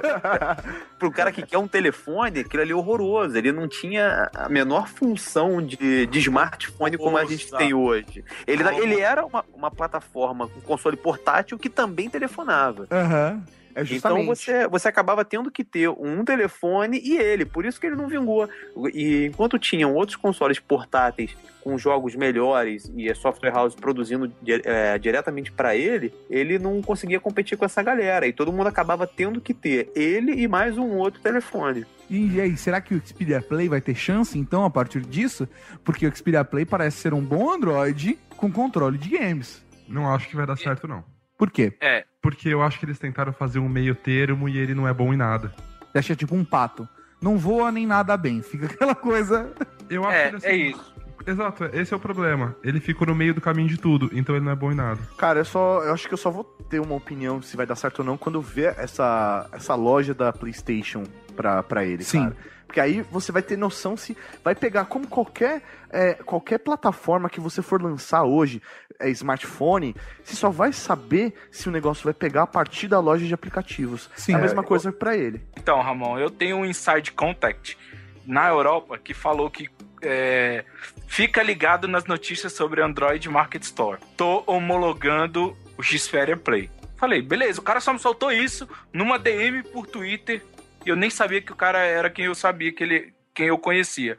pro 0.97 1.11
cara 1.11 1.31
que 1.31 1.43
quer 1.43 1.57
um 1.57 1.67
telefone, 1.67 2.39
aquilo 2.39 2.61
ali 2.63 2.71
é 2.71 2.75
horroroso. 2.75 3.37
Ele 3.37 3.51
não 3.51 3.67
tinha 3.67 4.29
a 4.35 4.49
menor 4.49 4.87
função 4.87 5.61
de, 5.63 6.05
de 6.05 6.19
smartphone 6.19 6.97
como 6.97 7.17
a 7.17 7.25
gente 7.25 7.45
Nossa. 7.45 7.57
tem 7.57 7.73
hoje. 7.73 8.23
Ele, 8.47 8.63
ele 8.79 8.99
era 8.99 9.25
uma, 9.25 9.45
uma 9.53 9.71
plataforma, 9.71 10.45
um 10.45 10.61
console 10.61 10.97
portátil 10.97 11.57
que 11.57 11.69
também 11.69 12.09
telefonava. 12.09 12.87
Aham. 12.91 13.43
É 13.75 13.81
Então 13.81 13.85
justamente. 13.85 14.25
você, 14.27 14.67
você 14.67 14.87
acabava 14.87 15.23
tendo 15.23 15.51
que 15.51 15.63
ter 15.63 15.89
um 15.89 16.23
telefone 16.23 16.99
e 17.03 17.17
ele, 17.17 17.45
por 17.45 17.65
isso 17.65 17.79
que 17.79 17.87
ele 17.87 17.95
não 17.95 18.07
vingou. 18.07 18.49
E 18.93 19.25
enquanto 19.25 19.57
tinham 19.57 19.93
outros 19.93 20.15
consoles 20.15 20.59
portáteis 20.59 21.35
com 21.61 21.77
jogos 21.77 22.15
melhores 22.15 22.91
e 22.95 23.09
a 23.09 23.15
software 23.15 23.51
house 23.51 23.75
produzindo 23.75 24.31
é, 24.63 24.97
diretamente 24.97 25.51
para 25.51 25.75
ele, 25.75 26.13
ele 26.29 26.57
não 26.57 26.81
conseguia 26.81 27.19
competir 27.19 27.57
com 27.57 27.65
essa 27.65 27.83
galera. 27.83 28.27
E 28.27 28.33
todo 28.33 28.51
mundo 28.51 28.67
acabava 28.67 29.05
tendo 29.05 29.39
que 29.39 29.53
ter 29.53 29.91
ele 29.95 30.33
e 30.33 30.47
mais 30.47 30.77
um 30.77 30.97
outro 30.97 31.21
telefone. 31.21 31.85
E 32.09 32.41
aí, 32.41 32.57
será 32.57 32.81
que 32.81 32.93
o 32.93 33.01
Xperia 33.05 33.41
Play 33.41 33.69
vai 33.69 33.79
ter 33.79 33.95
chance 33.95 34.37
então 34.37 34.65
a 34.65 34.69
partir 34.69 35.01
disso? 35.01 35.47
Porque 35.83 36.05
o 36.05 36.13
Xperia 36.13 36.43
Play 36.43 36.65
parece 36.65 36.97
ser 36.97 37.13
um 37.13 37.21
bom 37.21 37.49
Android 37.51 38.17
com 38.35 38.51
controle 38.51 38.97
de 38.97 39.09
games. 39.17 39.63
Não 39.87 40.13
acho 40.13 40.27
que 40.27 40.35
vai 40.35 40.45
dar 40.45 40.57
certo, 40.57 40.87
não. 40.87 41.10
Por 41.41 41.49
quê? 41.49 41.73
É, 41.81 42.05
Porque 42.21 42.49
eu 42.49 42.61
acho 42.61 42.77
que 42.77 42.85
eles 42.85 42.99
tentaram 42.99 43.33
fazer 43.33 43.57
um 43.57 43.67
meio 43.67 43.95
termo 43.95 44.47
e 44.47 44.59
ele 44.59 44.75
não 44.75 44.87
é 44.87 44.93
bom 44.93 45.11
em 45.11 45.17
nada. 45.17 45.51
Deixa 45.91 46.15
tipo 46.15 46.35
um 46.35 46.45
pato. 46.45 46.87
Não 47.19 47.35
voa 47.35 47.71
nem 47.71 47.87
nada 47.87 48.15
bem. 48.15 48.43
Fica 48.43 48.67
aquela 48.71 48.93
coisa. 48.93 49.51
Eu 49.89 50.05
acho 50.05 50.15
é, 50.15 50.29
que 50.29 50.45
ele, 50.45 50.45
é 50.45 50.55
isso. 50.67 50.95
Exato, 51.25 51.65
esse 51.73 51.95
é 51.95 51.97
o 51.97 51.99
problema. 51.99 52.55
Ele 52.63 52.79
ficou 52.79 53.07
no 53.07 53.15
meio 53.15 53.33
do 53.33 53.41
caminho 53.41 53.67
de 53.67 53.77
tudo, 53.77 54.11
então 54.13 54.35
ele 54.35 54.45
não 54.45 54.51
é 54.51 54.55
bom 54.55 54.71
em 54.71 54.75
nada. 54.75 54.99
Cara, 55.17 55.39
eu 55.39 55.45
só. 55.45 55.81
Eu 55.83 55.95
acho 55.95 56.07
que 56.07 56.13
eu 56.13 56.17
só 56.17 56.29
vou 56.29 56.43
ter 56.69 56.79
uma 56.79 56.93
opinião 56.93 57.41
se 57.41 57.57
vai 57.57 57.65
dar 57.65 57.75
certo 57.75 57.99
ou 57.99 58.05
não 58.05 58.17
quando 58.19 58.35
eu 58.35 58.41
ver 58.43 58.75
essa, 58.77 59.49
essa 59.51 59.73
loja 59.73 60.13
da 60.13 60.31
PlayStation 60.31 61.05
pra, 61.35 61.63
pra 61.63 61.83
ele, 61.83 62.03
Sim. 62.03 62.21
cara. 62.25 62.37
Porque 62.71 62.79
aí 62.79 63.01
você 63.01 63.33
vai 63.33 63.41
ter 63.41 63.57
noção 63.57 63.97
se 63.97 64.15
vai 64.41 64.55
pegar 64.55 64.85
como 64.85 65.05
qualquer, 65.05 65.61
é, 65.89 66.13
qualquer 66.13 66.57
plataforma 66.57 67.29
que 67.29 67.41
você 67.41 67.61
for 67.61 67.81
lançar 67.81 68.23
hoje, 68.23 68.61
é, 68.97 69.09
smartphone, 69.09 69.93
você 70.23 70.37
só 70.37 70.49
vai 70.49 70.71
saber 70.71 71.33
se 71.51 71.67
o 71.67 71.71
negócio 71.71 72.05
vai 72.05 72.13
pegar 72.13 72.43
a 72.43 72.47
partir 72.47 72.87
da 72.87 72.97
loja 72.97 73.25
de 73.25 73.33
aplicativos. 73.33 74.09
Sim. 74.15 74.31
é 74.31 74.35
a 74.35 74.39
mesma 74.39 74.63
coisa 74.63 74.89
pra 74.89 75.17
ele. 75.17 75.45
Então, 75.57 75.81
Ramon, 75.81 76.17
eu 76.17 76.29
tenho 76.29 76.55
um 76.55 76.65
inside 76.65 77.11
contact 77.11 77.77
na 78.25 78.47
Europa 78.47 78.97
que 78.97 79.13
falou 79.13 79.51
que 79.51 79.69
é, 80.01 80.63
fica 81.07 81.43
ligado 81.43 81.89
nas 81.89 82.05
notícias 82.05 82.53
sobre 82.53 82.81
Android 82.81 83.27
Market 83.27 83.63
Store. 83.63 83.99
Tô 84.15 84.45
homologando 84.47 85.57
o 85.77 85.83
Xperia 85.83 86.37
Play. 86.37 86.71
Falei, 86.95 87.21
beleza, 87.21 87.59
o 87.59 87.63
cara 87.63 87.81
só 87.81 87.91
me 87.91 87.99
soltou 87.99 88.31
isso 88.31 88.65
numa 88.93 89.19
DM 89.19 89.61
por 89.63 89.85
Twitter 89.87 90.41
eu 90.85 90.95
nem 90.95 91.09
sabia 91.09 91.41
que 91.41 91.51
o 91.51 91.55
cara 91.55 91.79
era 91.79 92.09
quem 92.09 92.25
eu 92.25 92.35
sabia 92.35 92.71
que 92.71 92.83
ele, 92.83 93.13
quem 93.33 93.47
eu 93.47 93.57
conhecia. 93.57 94.17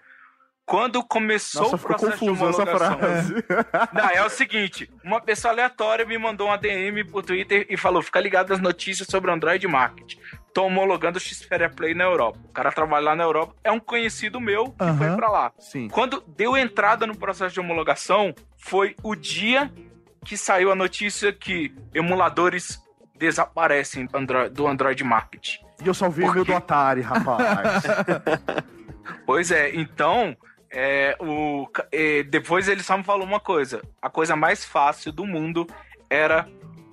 Quando 0.65 1.03
começou 1.03 1.63
Nossa, 1.63 1.77
o 1.77 1.79
processo 1.79 2.25
de 2.25 2.31
essa 2.31 2.45
homologação. 2.45 2.99
frase. 2.99 3.35
Não, 3.93 4.09
é 4.11 4.25
o 4.25 4.31
seguinte: 4.31 4.89
uma 5.05 5.21
pessoa 5.21 5.53
aleatória 5.53 6.05
me 6.05 6.17
mandou 6.17 6.47
uma 6.47 6.57
DM 6.57 7.05
por 7.05 7.25
Twitter 7.25 7.67
e 7.69 7.77
falou: 7.77 8.01
fica 8.01 8.21
ligado 8.21 8.51
nas 8.51 8.61
notícias 8.61 9.09
sobre 9.09 9.31
Android 9.31 9.67
Market. 9.67 10.15
Tô 10.55 10.65
homologando 10.65 11.19
o 11.19 11.21
Xperia 11.21 11.69
Play 11.69 11.95
na 11.95 12.05
Europa. 12.05 12.39
O 12.45 12.53
cara 12.53 12.71
trabalha 12.71 13.07
lá 13.07 13.17
na 13.17 13.25
Europa, 13.25 13.55
é 13.65 13.73
um 13.73 13.81
conhecido 13.81 14.41
meu 14.41 14.71
que 14.71 14.83
Aham. 14.85 14.99
foi 14.99 15.17
pra 15.17 15.31
lá. 15.31 15.53
Sim. 15.59 15.89
Quando 15.89 16.23
deu 16.29 16.57
entrada 16.57 17.07
no 17.07 17.17
processo 17.17 17.55
de 17.55 17.61
homologação, 17.61 18.35
foi 18.57 18.95
o 19.03 19.15
dia 19.17 19.71
que 20.25 20.37
saiu 20.37 20.71
a 20.71 20.75
notícia 20.75 21.33
que 21.33 21.75
emuladores 21.93 22.81
desaparecem 23.17 24.07
do 24.07 24.17
Android, 24.17 24.55
do 24.55 24.67
Android 24.67 25.03
Market. 25.05 25.57
E 25.83 25.87
eu 25.87 25.95
salvei 25.95 26.29
o 26.29 26.33
meu 26.33 26.45
do 26.45 26.55
Atari, 26.55 27.01
rapaz. 27.01 27.83
Pois 29.27 29.51
é, 29.51 29.75
então, 29.75 30.37
é, 30.71 31.17
o, 31.21 31.69
é, 31.91 32.23
depois 32.23 32.69
ele 32.69 32.83
só 32.83 32.97
me 32.97 33.05
falou 33.05 33.27
uma 33.27 33.41
coisa: 33.41 33.83
a 34.01 34.09
coisa 34.09 34.37
mais 34.37 34.65
fácil 34.65 35.13
do 35.13 35.27
mundo 35.27 35.67
era 36.09 36.49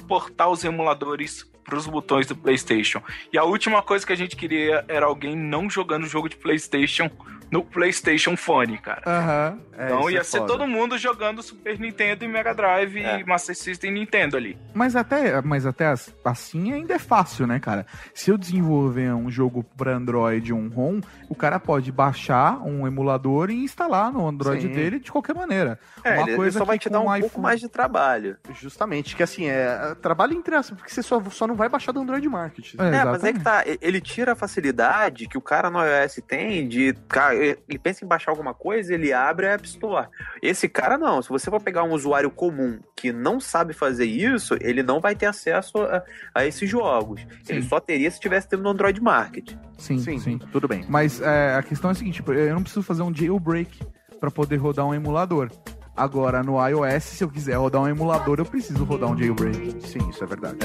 portar 0.07 0.49
os 0.49 0.63
emuladores 0.63 1.49
para 1.63 1.77
os 1.77 1.85
botões 1.85 2.25
do 2.25 2.35
PlayStation. 2.35 3.01
E 3.31 3.37
a 3.37 3.43
última 3.43 3.81
coisa 3.81 4.05
que 4.05 4.13
a 4.13 4.17
gente 4.17 4.35
queria 4.35 4.83
era 4.87 5.05
alguém 5.05 5.35
não 5.35 5.69
jogando 5.69 6.07
jogo 6.07 6.27
de 6.27 6.35
PlayStation 6.35 7.09
no 7.51 7.63
PlayStation 7.63 8.35
Phone, 8.37 8.77
cara. 8.77 9.01
Aham. 9.05 9.59
É, 9.77 9.85
então 9.85 10.09
ia 10.09 10.19
é 10.19 10.23
ser 10.23 10.39
foda. 10.39 10.51
todo 10.53 10.67
mundo 10.67 10.97
jogando 10.97 11.41
Super 11.41 11.79
Nintendo 11.79 12.25
e 12.25 12.27
Mega 12.27 12.53
Drive 12.53 12.97
e 12.97 13.23
Master 13.23 13.55
System 13.55 13.91
e 13.91 13.93
Nintendo 13.93 14.35
ali. 14.35 14.57
Mas 14.73 14.95
até, 14.95 15.41
mas 15.41 15.65
até 15.65 15.87
as- 15.87 16.13
assim 16.25 16.73
ainda 16.73 16.95
é 16.95 16.99
fácil, 16.99 17.47
né, 17.47 17.59
cara? 17.59 17.85
Se 18.13 18.29
eu 18.29 18.37
desenvolver 18.37 19.13
um 19.13 19.31
jogo 19.31 19.63
para 19.77 19.95
Android, 19.95 20.53
um 20.53 20.67
ROM, 20.67 20.99
o 21.29 21.35
cara 21.35 21.59
pode 21.59 21.91
baixar 21.91 22.61
um 22.61 22.85
emulador 22.85 23.49
e 23.49 23.55
instalar 23.63 24.11
no 24.11 24.27
Android 24.27 24.63
Sim. 24.63 24.73
dele 24.73 24.99
de 24.99 25.11
qualquer 25.11 25.33
maneira. 25.33 25.79
É, 26.03 26.15
Uma 26.15 26.21
ele, 26.23 26.29
ele 26.31 26.35
coisa 26.37 26.59
só 26.59 26.65
vai 26.65 26.77
te 26.77 26.89
dar 26.89 26.99
um 26.99 27.03
o 27.03 27.11
pouco 27.11 27.25
iPhone- 27.27 27.43
mais 27.43 27.59
de 27.61 27.69
trabalho. 27.69 28.37
Justamente, 28.53 29.15
que 29.15 29.23
assim, 29.23 29.47
é 29.47 29.95
trabalho 30.01 30.33
entre 30.33 30.55
aspas, 30.55 30.77
porque 30.77 30.91
você 30.93 31.01
só, 31.01 31.21
só 31.29 31.47
não 31.47 31.55
vai 31.55 31.69
baixar 31.69 31.93
do 31.93 32.01
Android 32.01 32.27
Market. 32.27 32.73
É, 32.77 33.05
mas 33.05 33.23
é 33.23 33.31
que 33.33 33.39
tá, 33.39 33.63
ele 33.81 34.01
tira 34.01 34.33
a 34.33 34.35
facilidade 34.35 35.27
que 35.27 35.37
o 35.37 35.41
cara 35.41 35.69
no 35.69 35.79
iOS 35.81 36.19
tem 36.27 36.67
de, 36.67 36.93
cara, 37.07 37.35
ele 37.39 37.79
pensa 37.79 38.03
em 38.03 38.07
baixar 38.07 38.31
alguma 38.31 38.53
coisa, 38.53 38.93
ele 38.93 39.13
abre 39.13 39.47
a 39.47 39.53
App 39.53 39.65
Store. 39.65 40.07
Esse 40.41 40.67
cara 40.67 40.97
não, 40.97 41.21
se 41.21 41.29
você 41.29 41.49
for 41.49 41.61
pegar 41.61 41.83
um 41.83 41.93
usuário 41.93 42.29
comum 42.29 42.79
que 42.95 43.11
não 43.11 43.39
sabe 43.39 43.73
fazer 43.73 44.05
isso, 44.05 44.55
ele 44.61 44.83
não 44.83 44.99
vai 44.99 45.15
ter 45.15 45.25
acesso 45.25 45.79
a, 45.79 46.03
a 46.35 46.45
esses 46.45 46.69
jogos. 46.69 47.25
Ele 47.47 47.61
só 47.61 47.79
teria 47.79 48.09
se 48.11 48.19
tivesse 48.19 48.47
tendo 48.47 48.63
no 48.63 48.69
Android 48.69 49.01
Market. 49.01 49.53
Sim, 49.77 49.97
sim, 49.99 50.37
tudo 50.51 50.67
bem. 50.67 50.85
Mas 50.87 51.21
é, 51.21 51.55
a 51.55 51.63
questão 51.63 51.89
é 51.89 51.93
a 51.93 51.95
seguinte, 51.95 52.15
tipo, 52.15 52.33
eu 52.33 52.53
não 52.53 52.61
preciso 52.61 52.83
fazer 52.83 53.01
um 53.01 53.13
jailbreak 53.13 53.79
para 54.19 54.29
poder 54.29 54.57
rodar 54.57 54.85
um 54.85 54.93
emulador. 54.93 55.49
Agora, 55.95 56.41
no 56.41 56.65
iOS, 56.65 57.03
se 57.03 57.23
eu 57.23 57.29
quiser 57.29 57.55
rodar 57.55 57.81
um 57.81 57.87
emulador, 57.87 58.39
eu 58.39 58.45
preciso 58.45 58.83
rodar 58.85 59.11
um 59.11 59.17
jailbreak. 59.17 59.85
Sim, 59.85 60.09
isso 60.09 60.23
é 60.23 60.27
verdade. 60.27 60.57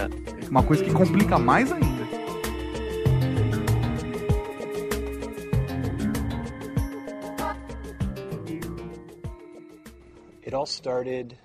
Uma 0.49 0.63
coisa 0.63 0.85
que 0.85 0.93
complica 0.93 1.39
mais 1.39 1.73
ainda. 1.73 2.24
It 10.55 10.57
all 10.57 10.67
started 10.67 11.37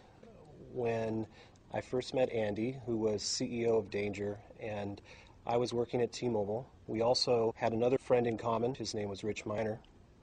when 0.72 1.26
I 1.74 1.82
first 1.82 2.14
met 2.14 2.32
Andy, 2.32 2.78
who 2.86 2.96
was 2.96 3.24
CEO 3.24 3.76
of 3.80 3.90
Danger, 3.90 4.38
and 4.60 5.02
I 5.48 5.58
was 5.58 5.74
working 5.74 6.00
at 6.04 6.12
T 6.12 6.30
Mobile. 6.30 6.70
We 6.86 7.02
also 7.02 7.56
had 7.58 7.74
another 7.74 7.98
friend 7.98 8.28
in 8.28 8.38
common. 8.38 8.76
His 8.76 8.94
name 8.94 9.10
was 9.10 9.24
Rich 9.24 9.48
Miner. 9.48 9.80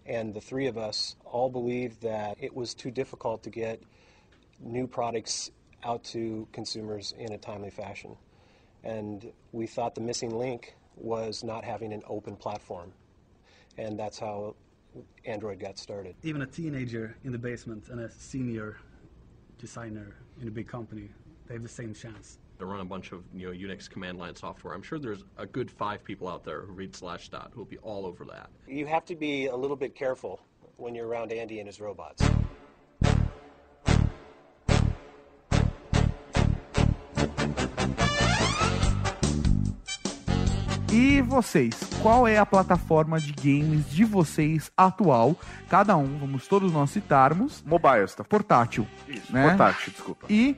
And 0.06 0.32
the 0.32 0.40
three 0.40 0.68
of 0.68 0.78
us 0.78 1.16
all 1.24 1.50
believed 1.50 2.00
that 2.02 2.36
it 2.40 2.54
was 2.54 2.74
too 2.74 2.92
difficult 2.92 3.42
to 3.42 3.50
get 3.50 3.82
new 4.60 4.86
products 4.86 5.50
out 5.82 6.04
to 6.04 6.46
consumers 6.52 7.12
in 7.18 7.32
a 7.32 7.38
timely 7.38 7.70
fashion. 7.70 8.16
And 8.84 9.32
we 9.50 9.66
thought 9.66 9.96
the 9.96 10.00
missing 10.00 10.38
link 10.38 10.76
was 10.94 11.42
not 11.42 11.64
having 11.64 11.92
an 11.92 12.04
open 12.06 12.36
platform. 12.36 12.92
And 13.76 13.98
that's 13.98 14.20
how 14.20 14.54
Android 15.24 15.58
got 15.58 15.78
started. 15.78 16.14
even 16.22 16.42
a 16.42 16.46
teenager 16.46 17.16
in 17.24 17.32
the 17.32 17.38
basement 17.38 17.88
and 17.90 18.00
a 18.00 18.10
senior 18.10 18.76
designer 19.58 20.14
in 20.40 20.48
a 20.48 20.50
big 20.50 20.68
company, 20.68 21.08
they 21.46 21.54
have 21.54 21.62
the 21.62 21.68
same 21.68 21.94
chance. 21.94 22.38
They 22.58 22.64
run 22.64 22.80
a 22.80 22.84
bunch 22.84 23.12
of 23.12 23.22
you 23.34 23.46
know 23.46 23.52
Unix 23.52 23.88
command 23.88 24.18
line 24.18 24.34
software. 24.34 24.72
I'm 24.74 24.82
sure 24.82 24.98
there's 24.98 25.24
a 25.36 25.46
good 25.46 25.70
five 25.70 26.02
people 26.02 26.26
out 26.26 26.42
there 26.44 26.62
who 26.62 26.72
read 26.72 26.94
slash 26.96 27.28
dot 27.28 27.50
who 27.52 27.60
will 27.60 27.66
be 27.66 27.78
all 27.78 28.06
over 28.06 28.24
that. 28.26 28.48
You 28.66 28.86
have 28.86 29.04
to 29.06 29.14
be 29.14 29.46
a 29.46 29.56
little 29.56 29.76
bit 29.76 29.94
careful 29.94 30.40
when 30.76 30.94
you're 30.94 31.06
around 31.06 31.32
Andy 31.32 31.58
and 31.58 31.66
his 31.66 31.80
robots. 31.80 32.22
E 40.92 41.20
vocês, 41.20 41.74
qual 42.06 42.28
é 42.28 42.38
a 42.38 42.46
plataforma 42.46 43.18
de 43.18 43.32
games 43.32 43.90
de 43.90 44.04
vocês 44.04 44.70
atual? 44.76 45.34
Cada 45.68 45.96
um, 45.96 46.18
vamos 46.18 46.46
todos 46.46 46.72
nós 46.72 46.90
citarmos. 46.90 47.64
Mobile, 47.66 48.06
tá? 48.06 48.22
Portátil. 48.22 48.86
Isso, 49.08 49.32
né? 49.32 49.48
portátil, 49.48 49.90
desculpa. 49.90 50.26
E 50.30 50.56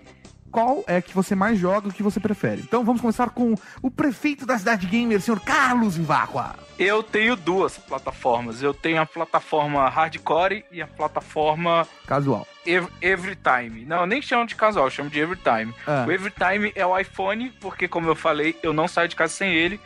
qual 0.51 0.83
é 0.87 1.01
que 1.01 1.15
você 1.15 1.35
mais 1.35 1.59
joga, 1.59 1.89
o 1.89 1.93
que 1.93 2.03
você 2.03 2.19
prefere? 2.21 2.63
Então 2.63 2.85
vamos 2.85 3.01
começar 3.01 3.31
com 3.31 3.55
o 3.83 3.91
prefeito 3.91 4.45
da 4.47 4.59
cidade 4.59 4.87
gamer, 4.87 5.21
senhor 5.21 5.41
Carlos 5.41 5.97
Vivacqua. 5.97 6.55
Eu 6.79 7.03
tenho 7.03 7.35
duas 7.35 7.77
plataformas. 7.77 8.63
Eu 8.63 8.73
tenho 8.73 9.01
a 9.01 9.07
plataforma 9.07 9.89
Hardcore 9.89 10.65
e 10.71 10.81
a 10.81 10.87
plataforma 10.87 11.87
Casual. 12.07 12.47
Ev- 12.65 12.89
Everytime. 13.03 13.85
Não, 13.85 14.01
eu 14.03 14.07
nem 14.07 14.23
chamo 14.23 14.47
de 14.47 14.55
casual, 14.55 14.87
eu 14.87 14.91
chamo 14.91 15.11
de 15.11 15.19
Everytime. 15.19 15.75
Ah. 15.87 16.05
O 16.07 16.13
Everytime 16.13 16.73
é 16.77 16.87
o 16.87 16.97
iPhone, 16.99 17.51
porque 17.61 17.89
como 17.89 18.09
eu 18.09 18.15
falei, 18.15 18.57
eu 18.63 18.73
não 18.73 18.87
saio 18.87 19.09
de 19.09 19.17
casa 19.17 19.33
sem 19.33 19.53
ele. 19.53 19.81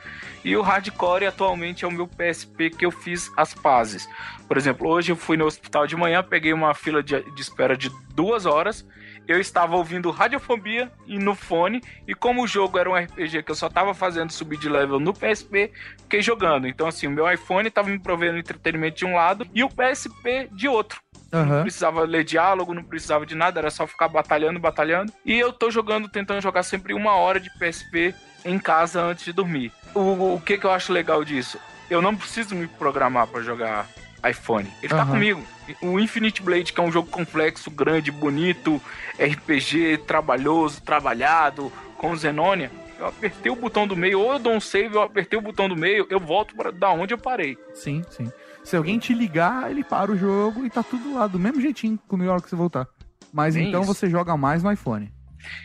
E 0.45 0.55
o 0.57 0.61
Hardcore 0.63 1.25
atualmente 1.27 1.85
é 1.85 1.89
o 1.89 1.91
meu 1.91 2.07
PSP 2.07 2.69
que 2.71 2.85
eu 2.85 2.91
fiz 2.91 3.31
as 3.37 3.55
pazes. 3.55 4.07
Por 4.49 4.57
exemplo, 4.59 4.89
hoje 4.89 5.13
eu 5.13 5.17
fui 5.17 5.37
no 5.37 5.47
hospital 5.47 5.87
de 5.87 5.97
manhã, 5.97 6.23
peguei 6.23 6.53
uma 6.53 6.75
fila 6.75 7.03
de, 7.03 7.23
de 7.23 7.41
espera 7.41 7.77
de 7.77 7.91
duas 8.15 8.45
horas. 8.45 8.85
Eu 9.27 9.41
estava 9.41 9.77
ouvindo 9.77 10.11
Radiofobia 10.11 10.91
e 11.07 11.19
no 11.19 11.35
fone, 11.35 11.81
e 12.07 12.15
como 12.15 12.43
o 12.43 12.47
jogo 12.47 12.79
era 12.79 12.91
um 12.91 12.97
RPG 12.97 13.43
que 13.43 13.51
eu 13.51 13.55
só 13.55 13.69
estava 13.69 13.95
fazendo 13.95 14.33
subir 14.33 14.59
de 14.59 14.69
level 14.69 14.99
no 14.99 15.15
PSP, 15.15 15.73
fiquei 16.03 16.21
jogando. 16.21 16.67
Então, 16.67 16.87
assim, 16.87 17.07
o 17.07 17.11
meu 17.11 17.31
iPhone 17.33 17.69
estava 17.69 17.89
me 17.89 17.99
provendo 17.99 18.39
entretenimento 18.39 18.97
de 18.97 19.05
um 19.07 19.15
lado 19.15 19.47
e 19.55 19.63
o 19.63 19.69
PSP 19.69 20.49
de 20.51 20.69
outro. 20.69 21.01
Não 21.31 21.41
Aham. 21.41 21.63
precisava 21.63 22.03
ler 22.03 22.25
diálogo, 22.25 22.75
não 22.75 22.85
precisava 22.85 23.25
de 23.25 23.35
nada, 23.35 23.59
era 23.59 23.71
só 23.71 23.87
ficar 23.87 24.09
batalhando, 24.09 24.59
batalhando. 24.59 25.13
E 25.25 25.39
eu 25.39 25.53
tô 25.53 25.71
jogando, 25.71 26.09
tentando 26.09 26.43
jogar 26.43 26.63
sempre 26.63 26.93
uma 26.93 27.15
hora 27.15 27.41
de 27.41 27.49
PSP 27.59 28.15
em 28.45 28.59
casa 28.59 29.01
antes 29.01 29.25
de 29.25 29.33
dormir. 29.33 29.73
O, 29.95 30.35
o 30.35 30.41
que 30.41 30.59
que 30.59 30.67
eu 30.67 30.73
acho 30.73 30.93
legal 30.93 31.25
disso? 31.25 31.59
Eu 31.89 32.03
não 32.03 32.15
preciso 32.15 32.55
me 32.55 32.67
programar 32.67 33.27
pra 33.29 33.41
jogar 33.41 33.87
iPhone. 34.29 34.71
Ele 34.83 34.89
tá 34.89 35.03
Aham. 35.03 35.13
comigo. 35.13 35.43
O 35.81 35.99
Infinite 35.99 36.43
Blade, 36.43 36.73
que 36.73 36.81
é 36.81 36.83
um 36.83 36.93
jogo 36.93 37.09
complexo, 37.09 37.71
grande, 37.71 38.11
bonito, 38.11 38.81
RPG 39.19 39.99
trabalhoso, 40.07 40.83
trabalhado, 40.83 41.73
com 41.97 42.17
Zenônia. 42.17 42.71
Eu 42.99 43.07
apertei 43.07 43.51
o 43.51 43.57
botão 43.57 43.87
do 43.87 43.97
meio, 43.97 44.21
ou 44.21 44.33
eu 44.33 44.39
dou 44.39 44.53
um 44.53 44.61
save, 44.61 44.95
eu 44.95 45.03
apertei 45.03 45.39
o 45.39 45.43
botão 45.43 45.69
do 45.69 45.77
meio, 45.77 46.07
eu 46.09 46.21
volto 46.21 46.55
para 46.55 46.71
da 46.71 46.91
onde 46.91 47.13
eu 47.15 47.19
parei. 47.19 47.59
Sim, 47.75 48.03
sim. 48.11 48.31
Se 48.63 48.77
alguém 48.77 48.99
te 48.99 49.13
ligar, 49.13 49.71
ele 49.71 49.83
para 49.83 50.13
o 50.13 50.17
jogo 50.17 50.65
e 50.65 50.71
tá 50.71 50.83
tudo 50.83 51.15
lá, 51.15 51.27
do 51.27 51.39
mesmo 51.39 51.61
jeitinho 51.61 51.99
quando 52.07 52.25
na 52.25 52.33
hora 52.33 52.43
que 52.43 52.49
você 52.49 52.57
voltar. 52.57 52.87
Mas 53.33 53.57
então 53.57 53.83
isso. 53.83 53.93
você 53.95 54.09
joga 54.09 54.37
mais 54.37 54.63
no 54.63 54.71
iPhone. 54.71 55.13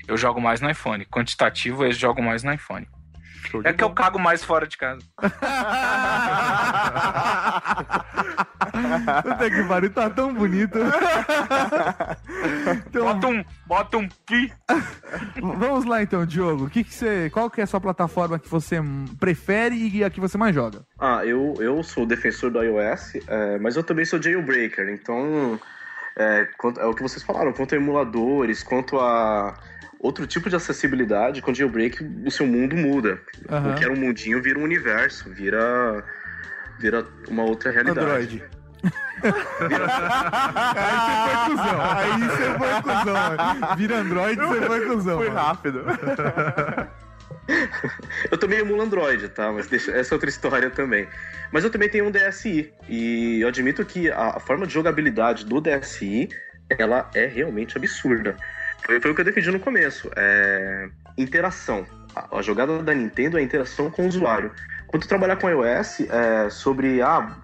Eu 0.07 0.17
jogo 0.17 0.41
mais 0.41 0.61
no 0.61 0.69
iPhone. 0.69 1.05
Quantitativo, 1.05 1.83
eu 1.83 1.91
jogo 1.91 2.21
mais 2.21 2.43
no 2.43 2.51
iPhone. 2.51 2.87
É 3.63 3.73
que 3.73 3.83
eu 3.83 3.89
cago 3.91 4.19
mais 4.19 4.43
fora 4.43 4.67
de 4.67 4.77
casa. 4.77 5.01
Puta 9.23 9.49
que 9.49 9.63
pariu, 9.67 9.89
tá 9.91 10.09
tão 10.09 10.33
bonito. 10.33 10.77
Então, 12.87 13.03
Bota 13.05 13.27
um, 13.27 13.45
bota 13.65 13.97
um 13.97 14.07
pi. 14.25 14.53
Vamos 15.41 15.85
lá 15.85 16.01
então, 16.03 16.25
Diogo. 16.25 16.65
O 16.65 16.69
que 16.69 16.83
que 16.83 16.93
você, 16.93 17.29
qual 17.31 17.49
que 17.49 17.61
é 17.61 17.63
a 17.63 17.67
sua 17.67 17.79
plataforma 17.81 18.37
que 18.39 18.47
você 18.49 18.77
prefere 19.19 19.75
e 19.75 20.03
a 20.03 20.09
que 20.09 20.19
você 20.19 20.37
mais 20.37 20.53
joga? 20.53 20.81
Ah, 20.99 21.25
eu, 21.25 21.53
eu 21.59 21.81
sou 21.83 22.05
defensor 22.05 22.51
do 22.51 22.61
iOS, 22.61 23.13
é, 23.27 23.57
mas 23.59 23.75
eu 23.75 23.83
também 23.83 24.05
sou 24.05 24.21
jailbreaker, 24.21 24.89
então 24.89 25.59
é, 26.17 26.47
quanto- 26.57 26.79
é 26.79 26.85
o 26.85 26.93
que 26.93 27.01
vocês 27.03 27.23
falaram, 27.23 27.53
quanto 27.53 27.73
a 27.73 27.77
emuladores, 27.77 28.63
quanto 28.63 28.99
a 28.99 29.55
outro 29.99 30.25
tipo 30.27 30.49
de 30.49 30.55
acessibilidade, 30.55 31.41
com 31.41 31.53
jailbreak 31.53 32.03
o 32.25 32.31
seu 32.31 32.45
mundo 32.45 32.75
muda. 32.75 33.19
Aham. 33.49 33.71
O 33.71 33.75
que 33.75 33.83
era 33.83 33.93
um 33.93 33.97
mundinho 33.97 34.41
vira 34.41 34.59
um 34.59 34.63
universo, 34.63 35.29
vira, 35.29 36.03
vira 36.79 37.05
uma 37.27 37.43
outra 37.43 37.71
realidade. 37.71 37.99
Android. 38.01 38.43
Aí 40.77 40.89
você 40.99 41.17
foi 41.17 41.37
cuzão. 41.45 41.81
Aí 41.81 42.19
você 42.19 42.45
foi 42.57 42.81
cuzão. 42.81 43.75
Vira 43.77 43.97
Android, 43.97 44.39
você 44.39 44.61
foi 44.61 44.85
cuzão. 44.85 45.17
Foi 45.17 45.29
rápido. 45.29 45.83
Eu 48.29 48.37
também 48.37 48.59
emulo 48.59 48.81
Android, 48.81 49.29
tá? 49.29 49.51
Mas 49.51 49.67
deixa, 49.67 49.91
essa 49.91 50.13
é 50.13 50.15
outra 50.15 50.29
história 50.29 50.69
também. 50.69 51.07
Mas 51.51 51.63
eu 51.63 51.69
também 51.69 51.87
tenho 51.87 52.05
um 52.05 52.11
DSi. 52.11 52.73
E 52.89 53.39
eu 53.39 53.47
admito 53.47 53.85
que 53.85 54.11
a, 54.11 54.35
a 54.35 54.39
forma 54.39 54.67
de 54.67 54.73
jogabilidade 54.73 55.45
do 55.45 55.61
DSi, 55.61 56.27
ela 56.77 57.09
é 57.15 57.25
realmente 57.25 57.77
absurda. 57.77 58.35
Foi, 58.87 59.01
foi 59.01 59.11
o 59.11 59.13
que 59.15 59.19
eu 59.21 59.25
defendi 59.25 59.51
no 59.51 59.59
começo. 59.59 60.09
É, 60.15 60.87
interação. 61.17 61.85
A, 62.15 62.37
a 62.37 62.41
jogada 62.41 62.81
da 62.81 62.93
Nintendo 62.95 63.37
é 63.37 63.41
a 63.41 63.43
interação 63.43 63.91
com 63.91 64.05
o 64.05 64.07
usuário. 64.07 64.49
Quando 64.87 65.05
trabalhar 65.05 65.35
com 65.35 65.49
iOS, 65.49 65.99
é, 66.09 66.49
sobre 66.49 67.01
ah, 67.01 67.35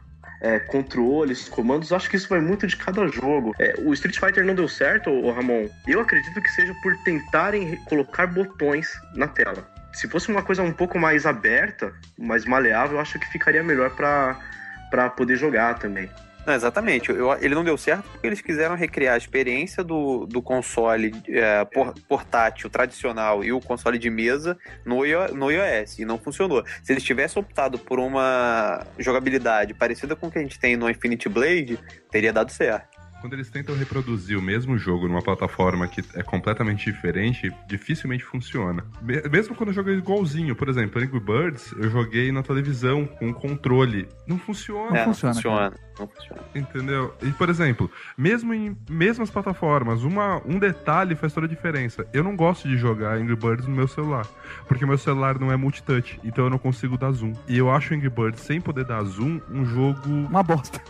é, 0.42 0.58
controles, 0.58 1.50
comandos, 1.50 1.92
acho 1.92 2.10
que 2.10 2.16
isso 2.16 2.30
vai 2.30 2.40
muito 2.40 2.66
de 2.66 2.78
cada 2.78 3.06
jogo. 3.08 3.54
É, 3.60 3.76
o 3.80 3.92
Street 3.94 4.18
Fighter 4.18 4.46
não 4.46 4.56
deu 4.56 4.70
certo, 4.70 5.10
ô, 5.10 5.32
Ramon? 5.34 5.68
Eu 5.86 6.00
acredito 6.00 6.42
que 6.42 6.50
seja 6.50 6.74
por 6.82 6.96
tentarem 7.04 7.64
re- 7.66 7.78
colocar 7.86 8.26
botões 8.26 8.90
na 9.14 9.28
tela. 9.28 9.68
Se 9.92 10.08
fosse 10.08 10.30
uma 10.32 10.42
coisa 10.42 10.64
um 10.64 10.72
pouco 10.72 10.98
mais 10.98 11.26
aberta, 11.26 11.94
mais 12.18 12.46
maleável, 12.46 13.00
acho 13.02 13.20
que 13.20 13.28
ficaria 13.28 13.62
melhor 13.62 13.92
pra 13.92 15.10
poder 15.10 15.36
jogar 15.36 15.78
também. 15.78 16.10
Não, 16.46 16.54
exatamente. 16.54 17.10
Eu- 17.10 17.34
ele 17.42 17.56
não 17.56 17.64
deu 17.64 17.78
certo 17.78 18.04
porque 18.12 18.28
eles 18.28 18.42
quiseram 18.42 18.76
recriar 18.76 19.14
a 19.14 19.18
experiência 19.18 19.82
do, 19.84 20.26
do 20.26 20.42
console 20.42 21.14
é, 21.30 21.64
por- 21.64 21.94
portátil 22.08 22.70
tradicional 22.70 23.44
e 23.44 23.54
o 23.54 23.62
console 23.62 23.98
de 23.98 24.10
mesa 24.10 24.58
no, 24.86 24.98
no 25.34 25.50
iOS 25.52 26.00
e 26.00 26.06
não 26.06 26.18
funcionou. 26.18 26.64
Se 26.84 26.92
eles 26.92 27.04
tivessem 27.04 27.42
optado 27.42 27.80
por 27.80 27.98
uma 28.00 28.86
jogabilidade 29.00 29.74
parecida 29.74 30.16
com 30.18 30.28
o 30.28 30.32
que 30.32 30.38
a 30.40 30.42
gente 30.42 30.60
tem 30.60 30.76
no 30.76 30.90
Infinity 30.90 31.30
Blade, 31.30 31.80
teria 32.12 32.34
dado 32.34 32.52
certo. 32.52 32.93
Quando 33.24 33.36
eles 33.36 33.50
tentam 33.50 33.74
reproduzir 33.78 34.38
o 34.38 34.42
mesmo 34.42 34.78
jogo 34.78 35.08
numa 35.08 35.22
plataforma 35.22 35.88
que 35.88 36.04
é 36.14 36.22
completamente 36.22 36.92
diferente, 36.92 37.50
dificilmente 37.66 38.22
funciona. 38.22 38.84
Me- 39.02 39.22
Mesmo 39.32 39.56
quando 39.56 39.70
eu 39.70 39.74
joguei 39.74 39.96
igualzinho, 39.96 40.54
por 40.58 40.68
exemplo, 40.68 41.02
Angry 41.02 41.22
Birds, 41.22 41.74
eu 41.78 41.90
joguei 41.90 42.34
na 42.34 42.44
televisão 42.44 43.06
com 43.06 43.34
controle. 43.34 44.10
Não 44.28 44.38
funciona. 44.38 44.98
É, 45.00 45.06
não 45.06 45.14
funciona. 45.14 45.74
Não 45.98 46.06
funciona. 46.06 46.42
Entendeu? 46.54 47.14
E, 47.22 47.32
por 47.32 47.48
exemplo, 47.48 47.90
mesmo 48.18 48.54
em 48.54 48.76
mesmas 48.90 49.30
plataformas, 49.30 50.04
uma, 50.04 50.42
um 50.46 50.60
detalhe 50.60 51.16
faz 51.16 51.32
toda 51.32 51.46
a 51.46 51.50
diferença. 51.50 52.06
Eu 52.12 52.26
não 52.26 52.36
gosto 52.36 52.68
de 52.68 52.76
jogar 52.76 53.16
Angry 53.16 53.38
Birds 53.38 53.66
no 53.66 53.74
meu 53.74 53.88
celular, 53.88 54.28
porque 54.68 54.86
meu 54.86 54.98
celular 54.98 55.40
não 55.40 55.50
é 55.50 55.56
multitouch, 55.56 56.20
então 56.26 56.44
eu 56.44 56.50
não 56.50 56.58
consigo 56.58 56.98
dar 56.98 57.12
zoom. 57.12 57.32
E 57.48 57.58
eu 57.58 57.72
acho 57.72 57.94
Angry 57.94 58.10
Birds, 58.10 58.42
sem 58.42 58.60
poder 58.60 58.84
dar 58.84 59.02
zoom, 59.06 59.40
um 59.50 59.64
jogo... 59.64 60.10
Uma 60.10 60.44
bosta. 60.44 60.82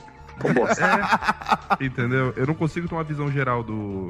É, 1.79 1.85
entendeu? 1.85 2.33
Eu 2.35 2.45
não 2.47 2.53
consigo 2.53 2.87
ter 2.87 2.95
uma 2.95 3.03
visão 3.03 3.31
geral 3.31 3.63
do, 3.63 4.07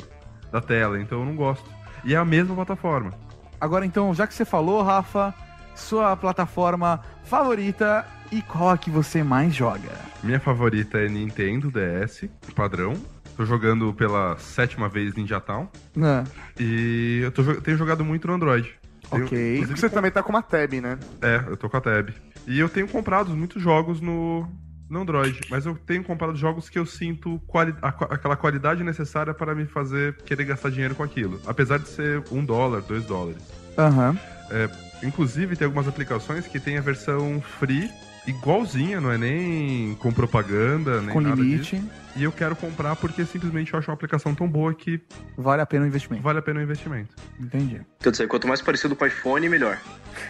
da 0.52 0.60
tela, 0.62 1.00
então 1.00 1.20
eu 1.20 1.26
não 1.26 1.36
gosto. 1.36 1.70
E 2.04 2.14
é 2.14 2.18
a 2.18 2.26
mesma 2.26 2.56
plataforma. 2.56 3.12
Agora 3.60 3.86
então, 3.86 4.14
já 4.14 4.28
que 4.28 4.34
você 4.34 4.44
falou, 4.46 4.82
Rafa, 4.84 5.34
sua 5.76 6.16
plataforma 6.18 7.00
favorita 7.24 8.06
e 8.32 8.42
qual 8.42 8.70
a 8.70 8.78
que 8.78 8.90
você 8.90 9.24
mais 9.24 9.54
joga? 9.56 9.90
Minha 10.24 10.40
favorita 10.40 10.98
é 10.98 11.08
Nintendo 11.08 11.72
DS, 11.72 12.26
padrão. 12.56 12.94
Tô 13.38 13.46
jogando 13.46 13.92
pela 13.94 14.38
sétima 14.38 14.88
vez 14.88 15.16
Ninja 15.16 15.40
Town. 15.40 15.68
Ah. 16.02 16.24
E 16.60 17.22
eu 17.24 17.32
tô 17.32 17.44
tenho 17.62 17.78
jogado 17.78 18.04
muito 18.06 18.28
no 18.28 18.34
Android. 18.34 18.70
Tenho- 19.10 19.26
Ok. 19.26 19.54
inclusive, 19.56 19.80
Você 19.80 19.90
também 19.90 20.12
tá 20.12 20.22
com 20.22 20.30
uma 20.30 20.42
tab, 20.44 20.72
né? 20.74 21.00
É, 21.22 21.44
eu 21.48 21.58
tô 21.58 21.70
com 21.70 21.78
a 21.78 21.82
Tab. 21.82 22.10
E 22.46 22.60
eu 22.60 22.70
tenho 22.70 22.88
comprado 22.88 23.36
muitos 23.36 23.62
jogos 23.62 24.00
no, 24.02 24.48
no 24.94 25.02
Android, 25.02 25.42
mas 25.50 25.66
eu 25.66 25.76
tenho 25.76 26.04
comprado 26.04 26.36
jogos 26.36 26.70
que 26.70 26.78
eu 26.78 26.86
sinto 26.86 27.42
quali- 27.48 27.76
a 27.82 27.88
aquela 27.90 28.36
qualidade 28.38 28.84
necessária 28.84 29.34
para 29.34 29.54
me 29.56 29.66
fazer 29.66 30.16
querer 30.26 30.46
gastar 30.46 30.70
dinheiro 30.70 30.94
com 30.96 31.04
aquilo. 31.04 31.42
Apesar 31.46 31.80
de 31.80 31.90
ser 31.90 32.24
um 32.32 32.46
dólar, 32.46 32.82
dois 32.82 33.04
dólares. 33.06 33.42
Aham. 33.78 34.18
É, 34.52 34.70
inclusive, 35.04 35.56
tem 35.56 35.66
algumas 35.66 35.88
aplicações 35.88 36.46
que 36.48 36.60
tem 36.60 36.78
a 36.78 36.82
versão 36.82 37.42
free, 37.60 37.90
igualzinha, 38.28 39.00
não 39.02 39.12
é 39.12 39.18
nem 39.18 39.96
com 39.96 40.12
propaganda, 40.12 41.02
nem 41.02 41.10
Com 41.14 41.22
nada 41.22 41.42
limite. 41.42 41.78
disso. 41.78 41.90
E 42.16 42.24
eu 42.24 42.32
quero 42.32 42.56
comprar 42.56 42.96
porque 42.96 43.26
simplesmente 43.26 43.74
eu 43.74 43.80
acho 43.80 43.90
uma 43.90 43.96
aplicação 43.96 44.36
tão 44.36 44.48
boa 44.48 44.72
que 44.74 45.02
Vale 45.36 45.64
a 45.64 45.66
pena 45.66 45.84
o 45.84 45.88
investimento. 45.88 46.22
vale 46.24 46.38
a 46.40 46.42
pena 46.44 46.60
o 46.60 46.64
investimento. 46.64 47.10
Entendi. 47.40 47.82
Quer 48.00 48.12
dizer, 48.12 48.28
quanto 48.28 48.48
mais 48.48 48.62
parecido 48.62 48.96
com 48.96 49.04
o 49.04 49.08
iPhone, 49.08 49.50
melhor. 49.50 49.80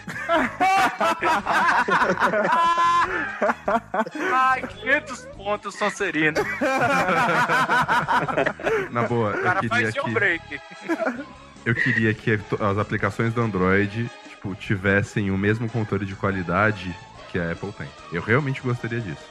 Ai, 4.34 4.62
500 4.68 5.20
pontos, 5.38 5.76
Sonserino. 5.76 6.38
Na 8.92 9.04
boa, 9.04 9.32
O 9.32 9.36
eu 9.36 9.44
cara 9.44 9.60
queria 9.60 9.70
faz 9.70 9.94
seu 9.94 10.04
que... 10.06 10.12
break. 10.12 10.62
Eu 11.66 11.76
queria 11.76 12.14
que 12.14 12.40
as 12.60 12.78
aplicações 12.78 13.34
do 13.34 13.42
Android, 13.42 14.10
tipo, 14.30 14.54
tivessem 14.56 15.32
o 15.32 15.38
mesmo 15.38 15.70
controle 15.70 16.06
de 16.06 16.16
qualidade 16.16 16.94
que 17.34 17.40
a 17.40 17.52
Apple 17.52 17.74
tem. 17.74 17.88
Eu 18.12 18.22
realmente 18.22 18.62
gostaria 18.62 19.02
disso. 19.02 19.28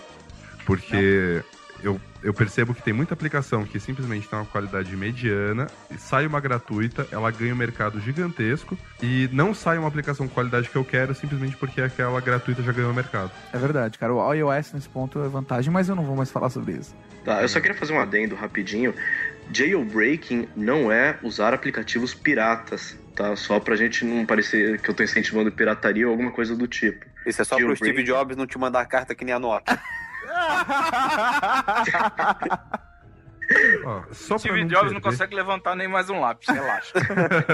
Porque 0.66 1.42
eu, 1.82 2.00
eu 2.22 2.34
percebo 2.34 2.74
que 2.74 2.82
tem 2.82 2.92
muita 2.92 3.14
aplicação 3.14 3.64
que 3.64 3.78
simplesmente 3.78 4.28
tem 4.28 4.38
uma 4.38 4.44
qualidade 4.44 4.94
mediana, 4.96 5.68
e 5.88 5.96
sai 5.96 6.26
uma 6.26 6.40
gratuita, 6.40 7.06
ela 7.12 7.30
ganha 7.30 7.54
um 7.54 7.56
mercado 7.56 8.00
gigantesco, 8.00 8.76
e 9.00 9.30
não 9.32 9.54
sai 9.54 9.78
uma 9.78 9.86
aplicação 9.86 10.26
com 10.26 10.34
qualidade 10.34 10.68
que 10.68 10.76
eu 10.76 10.84
quero 10.84 11.14
simplesmente 11.14 11.56
porque 11.56 11.80
aquela 11.80 12.20
gratuita 12.20 12.60
já 12.62 12.72
ganhou 12.72 12.90
o 12.90 12.94
mercado. 12.94 13.30
É 13.52 13.58
verdade, 13.58 13.98
cara. 13.98 14.12
O 14.12 14.34
iOS 14.34 14.72
nesse 14.72 14.88
ponto 14.88 15.22
é 15.22 15.28
vantagem, 15.28 15.72
mas 15.72 15.88
eu 15.88 15.94
não 15.94 16.04
vou 16.04 16.16
mais 16.16 16.30
falar 16.30 16.50
sobre 16.50 16.72
isso. 16.74 16.94
Tá, 17.24 17.40
eu 17.40 17.48
só 17.48 17.60
queria 17.60 17.76
fazer 17.76 17.92
um 17.92 18.00
adendo 18.00 18.34
rapidinho. 18.34 18.92
Jailbreaking 19.52 20.48
não 20.56 20.90
é 20.90 21.16
usar 21.22 21.54
aplicativos 21.54 22.14
piratas, 22.14 22.96
tá? 23.14 23.36
Só 23.36 23.60
pra 23.60 23.76
gente 23.76 24.04
não 24.04 24.26
parecer 24.26 24.80
que 24.80 24.90
eu 24.90 24.94
tô 24.94 25.04
incentivando 25.04 25.52
pirataria 25.52 26.06
ou 26.06 26.12
alguma 26.12 26.32
coisa 26.32 26.56
do 26.56 26.66
tipo. 26.66 27.11
Isso 27.26 27.42
é 27.42 27.44
só 27.44 27.56
pro 27.56 27.66
Jailbreak- 27.66 27.92
Steve 27.92 28.02
Jobs 28.04 28.36
não 28.36 28.46
te 28.46 28.58
mandar 28.58 28.86
carta 28.86 29.14
que 29.14 29.24
nem 29.24 29.34
a 29.34 29.38
Nokia. 29.38 29.78
Ó, 33.84 34.02
só 34.12 34.36
pra 34.36 34.38
Steve 34.38 34.60
não 34.62 34.68
Jobs 34.68 34.92
não 34.92 35.00
perder- 35.00 35.02
consegue 35.02 35.34
levantar 35.34 35.74
nem 35.76 35.86
mais 35.88 36.08
um 36.08 36.20
lápis, 36.20 36.48
relaxa. 36.48 36.92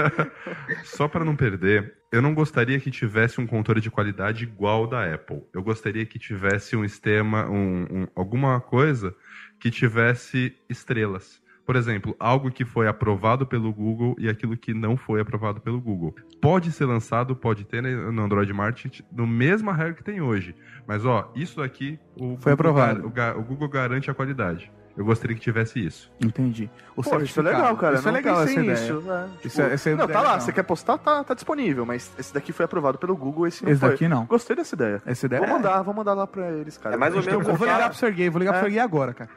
Só 0.85 1.07
para 1.09 1.25
não 1.25 1.35
perder, 1.35 1.95
eu 2.11 2.21
não 2.21 2.33
gostaria 2.33 2.79
que 2.79 2.89
tivesse 2.91 3.41
um 3.41 3.47
controle 3.47 3.81
de 3.81 3.91
qualidade 3.91 4.43
igual 4.43 4.81
ao 4.83 4.87
da 4.87 5.13
Apple. 5.13 5.43
Eu 5.53 5.61
gostaria 5.61 6.05
que 6.05 6.17
tivesse 6.17 6.77
um 6.77 6.87
sistema, 6.87 7.49
um, 7.49 7.83
um- 7.89 8.07
alguma 8.15 8.61
coisa 8.61 9.13
que 9.59 9.69
tivesse 9.69 10.55
estrelas. 10.69 11.41
Por 11.65 11.75
exemplo, 11.75 12.15
algo 12.19 12.49
que 12.49 12.63
foi 12.65 12.87
aprovado 12.87 13.45
pelo 13.45 13.71
Google 13.73 14.15
e 14.17 14.29
aquilo 14.29 14.55
que 14.55 14.73
não 14.73 14.95
foi 14.95 15.19
aprovado 15.19 15.59
pelo 15.59 15.81
Google. 15.81 16.15
Pode 16.41 16.71
ser 16.71 16.85
lançado, 16.85 17.35
pode 17.35 17.65
ter 17.65 17.81
né, 17.81 17.93
no 17.93 18.21
Android 18.21 18.51
Market 18.53 19.01
no 19.11 19.27
mesma 19.27 19.73
regra 19.73 19.93
que 19.93 20.03
tem 20.03 20.21
hoje. 20.21 20.55
Mas 20.87 21.05
ó, 21.05 21.31
isso 21.35 21.61
aqui 21.61 21.99
o 22.15 22.37
Foi 22.37 22.55
Google 22.55 22.71
aprovado. 22.71 23.07
o, 23.07 23.39
o 23.39 23.43
Google 23.43 23.67
garante 23.67 24.09
a 24.09 24.13
qualidade. 24.13 24.71
Eu 24.99 25.05
gostaria 25.05 25.33
que 25.33 25.41
tivesse 25.41 25.79
isso. 25.83 26.11
Entendi. 26.21 26.69
O 26.93 27.01
Pô, 27.01 27.17
isso 27.21 27.39
é 27.39 27.43
legal, 27.43 27.73
cara. 27.77 27.95
Isso 27.95 28.07
é 28.09 28.11
não 28.11 28.17
legal 28.17 28.43
essa 28.43 28.51
ideia. 28.51 28.69
nisso, 28.71 28.99
né? 28.99 29.29
Isso 29.45 29.55
Tipo, 29.55 29.61
é- 29.69 29.73
essa 29.73 29.89
não, 29.91 29.95
ideia 29.95 30.07
tá 30.09 30.13
é 30.13 30.17
lá. 30.17 30.21
legal. 30.23 30.41
Você 30.41 30.51
quer 30.51 30.63
postar, 30.63 30.97
tá, 30.97 31.23
tá 31.23 31.33
disponível. 31.33 31.85
Mas 31.85 32.11
esse 32.19 32.33
daqui 32.33 32.51
foi 32.51 32.65
aprovado 32.65 32.97
pelo 32.97 33.15
Google, 33.15 33.47
esse 33.47 33.63
não 33.63 33.71
Esse 33.71 33.79
foi. 33.79 33.91
daqui 33.91 34.07
não. 34.09 34.25
Gostei 34.25 34.57
dessa 34.57 34.75
ideia. 34.75 35.01
Essa 35.05 35.25
ideia 35.25 35.39
Vou 35.41 35.49
é- 35.49 35.53
mandar, 35.53 35.81
vou 35.83 35.93
mandar 35.93 36.13
lá 36.13 36.27
pra 36.27 36.51
eles, 36.51 36.77
cara. 36.77 36.95
É 36.95 36.97
mais 36.97 37.15
ou 37.15 37.21
menos 37.23 37.47
Eu 37.47 37.55
vou 37.55 37.65
ligar 37.65 37.89
pro 37.89 37.97
Serguei, 37.97 38.29
vou 38.29 38.39
ligar 38.39 38.51
pro 38.51 38.59
É. 38.59 38.63
Serguei 38.63 38.79
agora, 38.81 39.13
cara. 39.13 39.29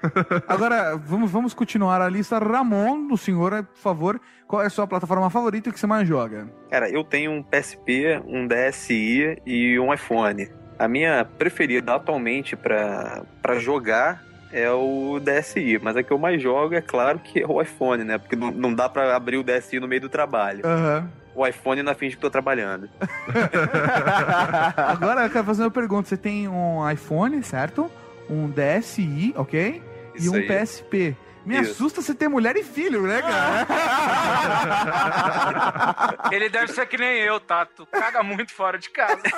Agora, 0.49 0.97
vamos, 0.97 1.31
vamos 1.31 1.55
continuar 1.55 2.03
a 2.03 2.09
lista. 2.09 2.41
Ramon, 2.41 3.07
do 3.07 3.17
senhor, 3.17 3.63
por 3.63 3.79
favor, 3.81 4.21
qual 4.49 4.63
é 4.63 4.67
a 4.67 4.71
sua 4.71 4.87
plataforma 4.89 5.31
favorita 5.31 5.71
que 5.71 5.79
você 5.79 5.87
mais 5.87 6.09
joga? 6.09 6.49
Cara, 6.73 6.91
eu 6.91 7.05
tenho 7.05 7.31
um 7.31 7.41
PSP, 7.41 8.21
um 8.27 8.49
DSi 8.49 9.39
e 9.47 9.79
um 9.79 9.95
iPhone. 9.95 10.49
A 10.77 10.89
minha 10.89 11.25
preferida 11.25 11.95
atualmente 11.95 12.57
pra 12.57 13.23
jogar 13.61 14.25
é 14.53 14.71
o 14.71 15.19
DSi, 15.19 15.79
mas 15.83 15.97
a 15.97 16.03
que 16.03 16.13
eu 16.13 16.19
mais 16.19 16.41
jogo 16.41 16.75
é 16.75 16.81
claro 16.81 17.19
que 17.19 17.41
é 17.43 17.47
o 17.47 17.61
iPhone, 17.61 18.05
né? 18.05 18.19
Porque 18.19 18.37
não, 18.37 18.51
não 18.51 18.75
dá 18.75 18.89
pra 18.89 19.17
abrir 19.17 19.39
o 19.39 19.43
DSi 19.43 19.81
no 19.81 19.89
meio 19.89 20.03
do 20.03 20.09
trabalho. 20.09 20.61
Aham. 20.65 21.09
O 21.35 21.47
iPhone 21.47 21.83
na 21.83 21.95
finge 21.95 22.15
que 22.15 22.21
tô 22.21 22.29
trabalhando. 22.29 22.91
Agora 24.77 25.25
eu 25.25 25.31
quero 25.31 25.45
fazer 25.45 25.63
uma 25.63 25.71
pergunta. 25.71 26.07
Você 26.07 26.17
tem 26.17 26.47
um 26.47 26.89
iPhone, 26.91 27.43
certo? 27.43 27.91
Um 28.29 28.51
DSi, 28.51 29.33
ok? 29.35 29.83
Isso 30.15 30.27
e 30.27 30.29
um 30.29 30.35
aí. 30.35 30.47
PSP. 30.47 31.17
Me 31.45 31.61
Isso. 31.61 31.73
assusta 31.73 32.01
você 32.01 32.15
ter 32.15 32.29
mulher 32.29 32.57
e 32.57 32.63
filho, 32.63 33.03
né, 33.03 33.21
cara? 33.21 33.67
Ele 36.31 36.49
deve 36.49 36.69
ser 36.73 36.87
que 36.87 36.97
nem 36.97 37.19
eu, 37.19 37.41
tá? 37.41 37.67
Tu 37.67 37.85
caga 37.87 38.23
muito 38.23 38.53
fora 38.53 38.79
de 38.79 38.89
casa. 38.91 39.21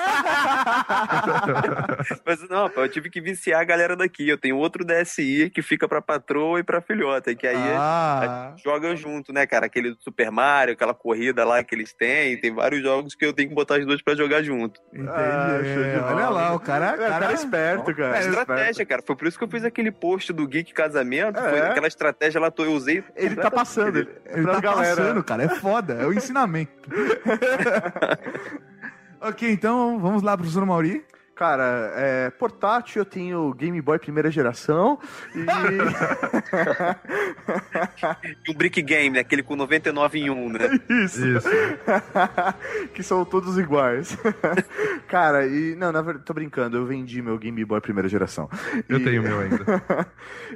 Mas 2.25 2.49
não, 2.49 2.69
pô, 2.69 2.83
eu 2.83 2.89
tive 2.89 3.09
que 3.11 3.21
viciar 3.21 3.61
a 3.61 3.65
galera 3.65 3.97
daqui. 3.97 4.29
Eu 4.29 4.39
tenho 4.39 4.57
outro 4.57 4.85
DSi 4.85 5.51
que 5.55 5.63
fica 5.63 5.89
pra 5.89 6.03
patroa 6.03 6.61
e 6.61 6.63
pra 6.63 6.81
filhota, 6.83 7.35
que 7.35 7.47
aí 7.47 7.57
Ah. 7.77 8.21
a 8.21 8.51
gente 8.51 8.63
joga 8.65 8.95
junto, 8.95 9.33
né, 9.33 9.47
cara? 9.47 9.67
Aquele 9.67 9.91
do 9.95 10.03
Super 10.03 10.31
Mario, 10.31 10.75
aquela 10.75 10.95
corrida 10.95 11.45
lá 11.45 11.63
que 11.65 11.75
eles 11.75 11.93
têm. 11.93 12.39
Tem 12.41 12.55
vários 12.55 12.83
jogos 12.83 13.15
que 13.15 13.25
eu 13.25 13.33
tenho 13.33 13.49
que 13.49 13.55
botar 13.55 13.79
os 13.79 13.87
dois 13.87 14.03
pra 14.03 14.15
jogar 14.15 14.43
junto. 14.43 14.81
Entendi. 14.93 15.09
Ah, 15.11 15.59
de 15.63 16.15
Olha 16.15 16.29
lá, 16.29 16.55
o 16.55 16.61
cara, 16.61 16.91
É, 16.91 16.95
o 16.95 16.99
cara 17.11 17.31
é 17.31 17.35
esperto, 17.35 17.95
cara. 17.95 18.17
É 18.17 18.21
estratégia, 18.21 18.87
cara. 18.87 19.03
Foi 19.07 19.17
por 19.17 19.27
isso 19.27 19.39
que 19.39 19.45
eu 19.45 19.49
fiz 19.49 19.65
aquele 19.65 19.91
post 19.91 20.33
do 20.33 20.47
Geek 20.47 20.73
Casamento. 20.75 21.41
Foi 21.41 21.59
É. 21.59 21.71
aquela 21.71 21.87
estratégia 21.95 22.41
lá, 22.41 22.53
eu 22.57 22.73
usei. 22.73 23.03
Ele 23.17 23.37
tá 23.37 23.51
passando. 23.51 23.99
Ele, 23.99 24.09
Ele 24.27 24.47
tá 24.47 24.61
passando, 24.61 25.25
cara. 25.25 25.45
É 25.45 25.49
foda. 25.49 25.95
É 25.95 26.07
o 26.07 26.13
ensinamento. 26.13 26.73
Ok, 29.27 29.51
então 29.51 29.99
vamos 29.99 30.23
lá, 30.23 30.37
professor 30.37 30.67
Mauri. 30.67 31.03
Cara, 31.35 31.93
é, 31.97 32.31
portátil 32.31 33.01
eu 33.01 33.05
tenho 33.05 33.53
Game 33.55 33.81
Boy 33.83 33.99
primeira 33.99 34.31
geração 34.31 34.99
e. 35.35 35.45
E 38.47 38.51
um 38.51 38.55
Brick 38.55 38.81
Game, 38.83 39.11
né? 39.11 39.21
aquele 39.21 39.43
com 39.43 39.57
99 39.57 40.19
em 40.19 40.31
1, 40.31 40.49
né? 40.51 40.61
Isso. 41.05 41.21
que 42.95 43.03
são 43.03 43.25
todos 43.25 43.59
iguais. 43.59 44.17
Cara, 45.09 45.47
e. 45.47 45.75
Não, 45.77 45.91
na 45.93 46.03
verdade, 46.03 46.25
tô 46.25 46.33
brincando, 46.35 46.77
eu 46.77 46.87
vendi 46.87 47.21
meu 47.23 47.37
Game 47.39 47.65
Boy 47.65 47.81
primeira 47.81 48.09
geração. 48.09 48.49
Eu 48.89 48.99
E- 48.99 49.05
tenho 49.05 49.21
o 49.23 49.25
meu 49.25 49.41
ainda. 49.41 50.07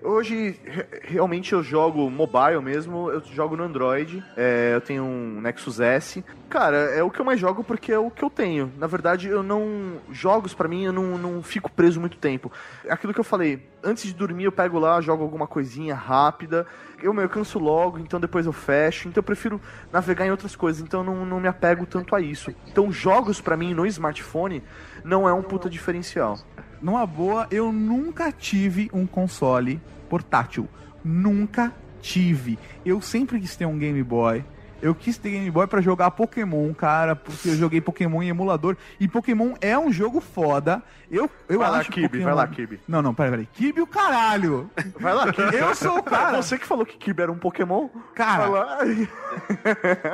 Hoje, 0.02 0.58
re- 0.64 0.86
realmente 1.02 1.52
eu 1.52 1.62
jogo 1.62 2.08
mobile 2.10 2.60
mesmo, 2.62 3.10
eu 3.10 3.20
jogo 3.32 3.56
no 3.56 3.64
Android, 3.64 4.22
é, 4.36 4.72
eu 4.74 4.80
tenho 4.80 5.02
um 5.04 5.40
Nexus 5.40 5.80
S. 5.80 6.24
Cara, 6.48 6.76
é 6.76 7.02
o 7.02 7.10
que 7.10 7.20
eu 7.20 7.24
mais 7.24 7.38
jogo 7.38 7.62
porque 7.62 7.92
é 7.92 7.98
o 7.98 8.10
que 8.10 8.24
eu 8.24 8.30
tenho. 8.30 8.72
Na 8.78 8.86
verdade, 8.86 9.28
eu 9.28 9.42
não. 9.42 10.00
Jogos 10.10 10.54
mim, 10.68 10.84
eu 10.84 10.92
não, 10.92 11.18
não 11.18 11.42
fico 11.42 11.70
preso 11.70 11.98
muito 11.98 12.16
tempo. 12.18 12.52
Aquilo 12.88 13.12
que 13.12 13.20
eu 13.20 13.24
falei, 13.24 13.66
antes 13.82 14.04
de 14.04 14.14
dormir 14.14 14.44
eu 14.44 14.52
pego 14.52 14.78
lá, 14.78 15.00
jogo 15.00 15.22
alguma 15.22 15.46
coisinha 15.46 15.94
rápida. 15.94 16.66
Eu, 17.02 17.14
eu 17.18 17.28
canso 17.28 17.58
logo, 17.58 17.98
então 17.98 18.20
depois 18.20 18.46
eu 18.46 18.52
fecho. 18.52 19.08
Então 19.08 19.20
eu 19.20 19.24
prefiro 19.24 19.60
navegar 19.92 20.26
em 20.26 20.30
outras 20.30 20.54
coisas, 20.54 20.82
então 20.82 21.00
eu 21.00 21.06
não, 21.06 21.26
não 21.26 21.40
me 21.40 21.48
apego 21.48 21.86
tanto 21.86 22.14
a 22.14 22.20
isso. 22.20 22.54
Então, 22.66 22.92
jogos 22.92 23.40
pra 23.40 23.56
mim 23.56 23.74
no 23.74 23.86
smartphone 23.86 24.62
não 25.04 25.28
é 25.28 25.32
um 25.32 25.42
puta 25.42 25.68
diferencial. 25.68 26.38
Numa 26.80 27.06
boa, 27.06 27.48
eu 27.50 27.72
nunca 27.72 28.30
tive 28.30 28.88
um 28.92 29.06
console 29.06 29.80
portátil. 30.08 30.68
Nunca 31.02 31.72
tive. 32.00 32.58
Eu 32.84 33.00
sempre 33.00 33.40
quis 33.40 33.56
ter 33.56 33.66
um 33.66 33.78
Game 33.78 34.02
Boy. 34.02 34.44
Eu 34.80 34.94
quis 34.94 35.18
ter 35.18 35.30
Game 35.30 35.50
Boy 35.50 35.66
pra 35.66 35.80
jogar 35.80 36.10
Pokémon, 36.12 36.72
cara, 36.72 37.16
porque 37.16 37.48
eu 37.48 37.56
joguei 37.56 37.80
Pokémon 37.80 38.22
em 38.22 38.28
emulador. 38.28 38.76
E 39.00 39.08
Pokémon 39.08 39.54
é 39.60 39.78
um 39.78 39.92
jogo 39.92 40.20
foda. 40.20 40.82
Eu, 41.10 41.28
eu 41.48 41.58
Vai 41.58 41.70
lá, 41.70 41.78
acho 41.78 41.90
Kibe, 41.90 42.08
Pokémon... 42.08 42.24
vai 42.24 42.34
lá, 42.34 42.46
Kibe. 42.46 42.80
Não, 42.86 43.02
não, 43.02 43.14
peraí, 43.14 43.30
peraí. 43.30 43.48
Kibe 43.52 43.80
o 43.80 43.86
caralho! 43.86 44.70
Vai 45.00 45.14
lá, 45.14 45.32
Kirby. 45.32 45.56
Eu 45.56 45.74
sou 45.74 45.98
o 45.98 46.02
cara. 46.02 46.40
Você 46.42 46.58
que 46.58 46.66
falou 46.66 46.84
que 46.84 46.96
Kirby 46.96 47.22
era 47.22 47.32
um 47.32 47.38
Pokémon? 47.38 47.88
Cara. 48.14 48.48
Vai 48.48 48.60
lá. 48.60 48.78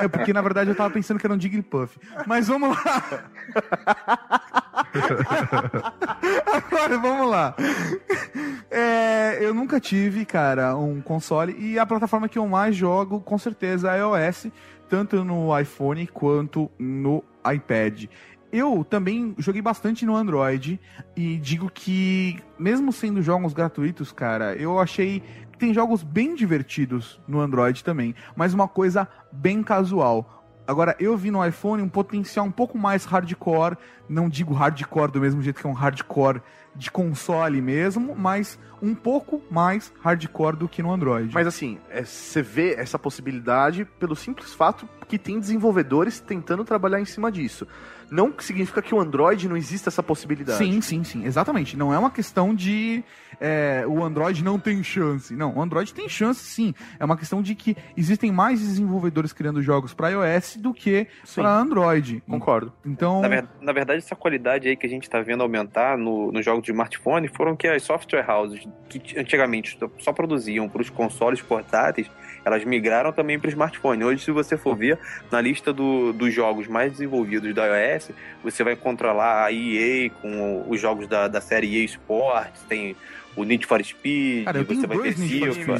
É 0.01 0.09
porque 0.09 0.33
na 0.33 0.41
verdade 0.41 0.71
eu 0.71 0.77
tava 0.77 0.93
pensando 0.93 1.19
que 1.19 1.27
era 1.27 1.35
um 1.35 1.41
Jigglypuff. 1.41 1.99
Mas 2.27 2.49
vamos 2.49 2.77
lá. 2.77 3.03
Agora 6.53 6.99
vamos 6.99 7.31
lá. 7.31 7.55
É, 8.71 9.39
eu 9.41 9.53
nunca 9.55 9.81
tive, 9.81 10.25
cara, 10.25 10.77
um 10.77 11.01
console 11.01 11.57
e 11.59 11.79
a 11.79 11.87
plataforma 11.87 12.29
que 12.29 12.39
eu 12.39 12.47
mais 12.47 12.75
jogo, 12.77 13.21
com 13.21 13.39
certeza, 13.39 13.93
é 13.93 13.99
iOS, 14.01 14.49
tanto 14.89 15.25
no 15.25 15.59
iPhone 15.59 16.07
quanto 16.07 16.71
no 16.79 17.23
iPad. 17.53 18.07
Eu 18.53 18.85
também 18.85 19.35
joguei 19.39 19.61
bastante 19.61 20.07
no 20.07 20.15
Android 20.15 20.81
e 21.17 21.37
digo 21.39 21.69
que, 21.69 22.39
mesmo 22.59 22.93
sendo 22.93 23.21
jogos 23.21 23.53
gratuitos, 23.53 24.13
cara, 24.13 24.55
eu 24.55 24.79
achei 24.79 25.23
que 25.51 25.59
tem 25.59 25.75
jogos 25.75 26.05
bem 26.05 26.35
divertidos 26.35 27.21
no 27.27 27.41
Android 27.41 27.83
também, 27.83 28.15
mas 28.37 28.55
uma 28.55 28.69
coisa 28.69 29.09
bem 29.33 29.63
casual. 29.63 30.45
Agora, 30.67 30.97
eu 30.99 31.17
vi 31.17 31.31
no 31.31 31.45
iPhone 31.45 31.83
um 31.83 31.89
potencial 31.89 32.47
um 32.47 32.51
pouco 32.51 32.79
mais 32.79 33.05
hardcore, 33.05 33.77
não 34.09 34.29
digo 34.29 34.55
hardcore 34.55 35.11
do 35.11 35.21
mesmo 35.21 35.43
jeito 35.43 35.61
que 35.61 35.67
é 35.67 35.71
um 35.71 35.75
hardcore 35.75 36.41
de 36.75 36.91
console 36.91 37.61
mesmo, 37.61 38.15
mas 38.17 38.59
um 38.83 38.95
pouco 38.95 39.43
mais 39.51 39.93
hardcore 40.03 40.57
do 40.57 40.69
que 40.69 40.83
no 40.83 40.93
Android. 40.93 41.33
Mas 41.33 41.47
assim, 41.47 41.79
é, 41.89 42.05
você 42.05 42.43
vê 42.43 42.75
essa 42.75 42.99
possibilidade 42.99 43.85
pelo 43.99 44.15
simples 44.17 44.53
fato 44.53 44.89
que 45.09 45.19
tem 45.19 45.39
desenvolvedores 45.39 46.21
tentando 46.21 46.65
trabalhar 46.65 47.01
em 47.01 47.05
cima 47.05 47.31
disso. 47.31 47.67
Não 48.15 48.33
significa 48.39 48.81
que 48.81 48.95
o 48.95 49.01
Android 49.01 49.49
não 49.49 49.57
exista 49.57 49.89
essa 49.89 50.03
possibilidade. 50.03 50.57
Sim, 50.59 50.81
sim, 50.81 51.03
sim, 51.03 51.25
exatamente. 51.25 51.77
Não 51.77 51.93
é 51.93 51.99
uma 51.99 52.13
questão 52.13 52.55
de 52.55 53.03
é, 53.41 53.85
o 53.89 54.05
Android 54.05 54.45
não 54.45 54.57
tem 54.57 54.85
chance. 54.85 55.35
Não, 55.35 55.53
o 55.57 55.61
Android 55.61 55.93
tem 55.93 56.09
chance 56.09 56.45
sim. 56.45 56.73
É 57.01 57.05
uma 57.05 57.17
questão 57.17 57.43
de 57.43 57.57
que 57.57 57.77
existem 57.97 58.31
mais 58.31 58.61
desenvolvedores 58.61 59.33
criando 59.33 59.61
jogos 59.61 59.93
para 59.93 60.11
iOS 60.11 60.59
do 60.59 60.73
que 60.73 61.09
para 61.35 61.53
Android. 61.53 62.23
Concordo. 62.29 62.73
Então. 62.87 63.21
Na, 63.21 63.27
ver- 63.27 63.49
na 63.61 63.73
verdade, 63.73 63.99
essa 63.99 64.15
qualidade 64.15 64.69
aí 64.69 64.77
que 64.77 64.87
a 64.87 64.89
gente 64.89 65.11
tá 65.11 65.21
vendo 65.21 65.43
aumentar 65.43 65.99
no, 65.99 66.31
no 66.31 66.41
jogo 66.41 66.63
de 66.63 66.71
smartphone 66.71 67.27
foram 67.27 67.57
que 67.57 67.67
as 67.67 67.83
software 67.83 68.25
houses, 68.31 68.65
que 68.89 69.19
antigamente 69.19 69.77
só 69.99 70.13
produziam 70.13 70.69
para 70.69 70.83
os 70.83 70.89
consoles 70.89 71.43
portáteis, 71.43 72.09
elas 72.45 72.65
migraram 72.65 73.13
também 73.13 73.39
para 73.39 73.49
o 73.49 73.51
smartphone. 73.51 74.05
Hoje, 74.05 74.25
se 74.25 74.31
você 74.31 74.57
for 74.57 74.77
ver, 74.77 74.99
na 75.31 75.41
lista 75.41 75.73
do- 75.73 76.13
dos 76.13 76.33
jogos 76.35 76.67
mais 76.69 76.93
desenvolvidos 76.93 77.55
da 77.55 77.67
iOS, 77.67 78.11
você 78.43 78.63
vai 78.63 78.75
encontrar 78.75 79.13
lá 79.13 79.45
a 79.47 79.53
EA 79.53 80.11
com 80.23 80.65
os 80.69 80.81
jogos 80.81 81.07
da, 81.09 81.27
da 81.29 81.41
série 81.41 81.79
EA 81.81 81.85
Sports, 81.85 82.61
tem 82.69 82.95
o 83.37 83.45
Need 83.45 83.67
for 83.67 83.83
Speed, 83.85 84.45
Cara, 84.45 84.63
você 84.63 84.87
vai 84.87 84.99
ter 84.99 85.15
FIFA. 85.15 85.73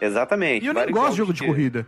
Exatamente. 0.00 0.64
E 0.64 0.66
eu 0.68 0.74
nem 0.74 0.86
gosto 0.92 1.10
de 1.12 1.16
jogo 1.18 1.32
de 1.32 1.40
que- 1.40 1.46
corrida. 1.46 1.86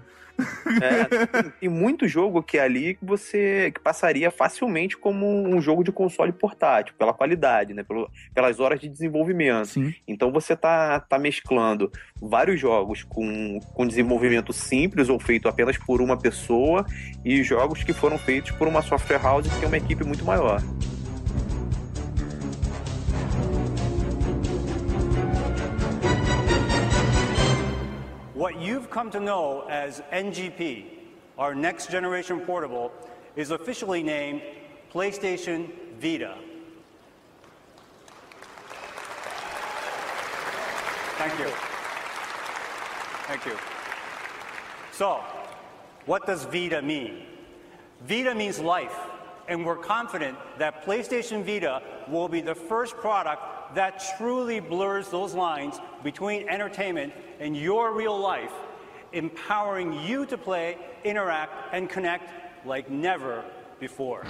É, 0.81 1.43
tem, 1.61 1.69
muito 1.69 2.09
jogo 2.09 2.43
que 2.43 2.59
é 2.59 2.63
ali 2.63 2.95
que 2.95 3.05
você 3.05 3.71
que 3.75 3.81
passaria 3.81 4.31
facilmente 4.31 4.97
como 4.97 5.27
um 5.27 5.61
jogo 5.61 5.85
de 5.85 5.93
console 5.93 6.33
portátil, 6.33 6.95
pela 6.99 7.13
qualidade, 7.15 7.75
né? 7.75 7.83
Pelo- 7.83 8.11
pelas 8.35 8.61
horas 8.61 8.81
de 8.81 8.89
desenvolvimento. 8.89 9.67
Sim. 9.67 9.95
Então 10.07 10.33
você 10.33 10.57
tá, 10.57 11.01
tá 11.01 11.19
mesclando 11.19 11.91
vários 12.21 12.61
jogos 12.61 13.03
com, 13.03 13.61
com 13.73 13.87
desenvolvimento 13.87 14.53
simples 14.53 15.09
ou 15.09 15.19
feito 15.19 15.49
apenas 15.49 15.77
por 15.79 16.01
uma 16.01 16.17
pessoa 16.17 16.85
e 17.25 17.43
jogos 17.43 17.83
que 17.83 17.93
foram 17.93 18.19
feitos 18.19 18.51
por 18.53 18.67
uma 18.69 18.83
software 18.83 19.23
house 19.23 19.49
que 19.49 19.59
tem 19.59 19.69
uma 19.69 19.77
equipe 19.77 20.05
muito 20.05 20.25
maior. 20.25 20.61
What 28.45 28.61
you've 28.61 28.91
come 28.91 29.11
to 29.13 29.21
know 29.21 29.67
as 29.71 30.03
NGP, 30.13 30.85
our 31.39 31.55
next 31.55 31.91
generation 31.91 32.41
portable, 32.41 32.93
is 33.37 33.51
officially 33.51 34.03
named 34.03 34.43
PlayStation 34.93 35.71
Vita. 35.99 36.37
Thank 41.17 41.39
you. 41.39 41.47
Thank 43.29 43.47
you. 43.47 43.57
So, 44.93 45.25
what 46.05 46.27
does 46.27 46.45
Vita 46.45 46.83
mean? 46.83 47.23
Vita 48.03 48.35
means 48.35 48.59
life, 48.59 48.95
and 49.49 49.65
we're 49.65 49.77
confident 49.77 50.37
that 50.59 50.85
PlayStation 50.85 51.47
Vita 51.47 51.81
will 52.09 52.29
be 52.29 52.43
the 52.43 52.55
first 52.55 52.95
product 52.97 53.43
that 53.75 54.05
truly 54.19 54.61
blurs 54.61 55.09
those 55.09 55.35
lines 55.35 55.81
between 56.03 56.49
entertainment 56.49 57.13
and 57.41 57.57
your 57.57 57.93
real 57.93 58.19
life, 58.19 58.53
empowering 59.13 59.93
you 60.07 60.27
to 60.27 60.39
play, 60.39 60.77
interact, 61.05 61.53
and 61.73 61.89
connect 61.89 62.31
like 62.65 62.91
never 62.91 63.45
before. 63.81 64.25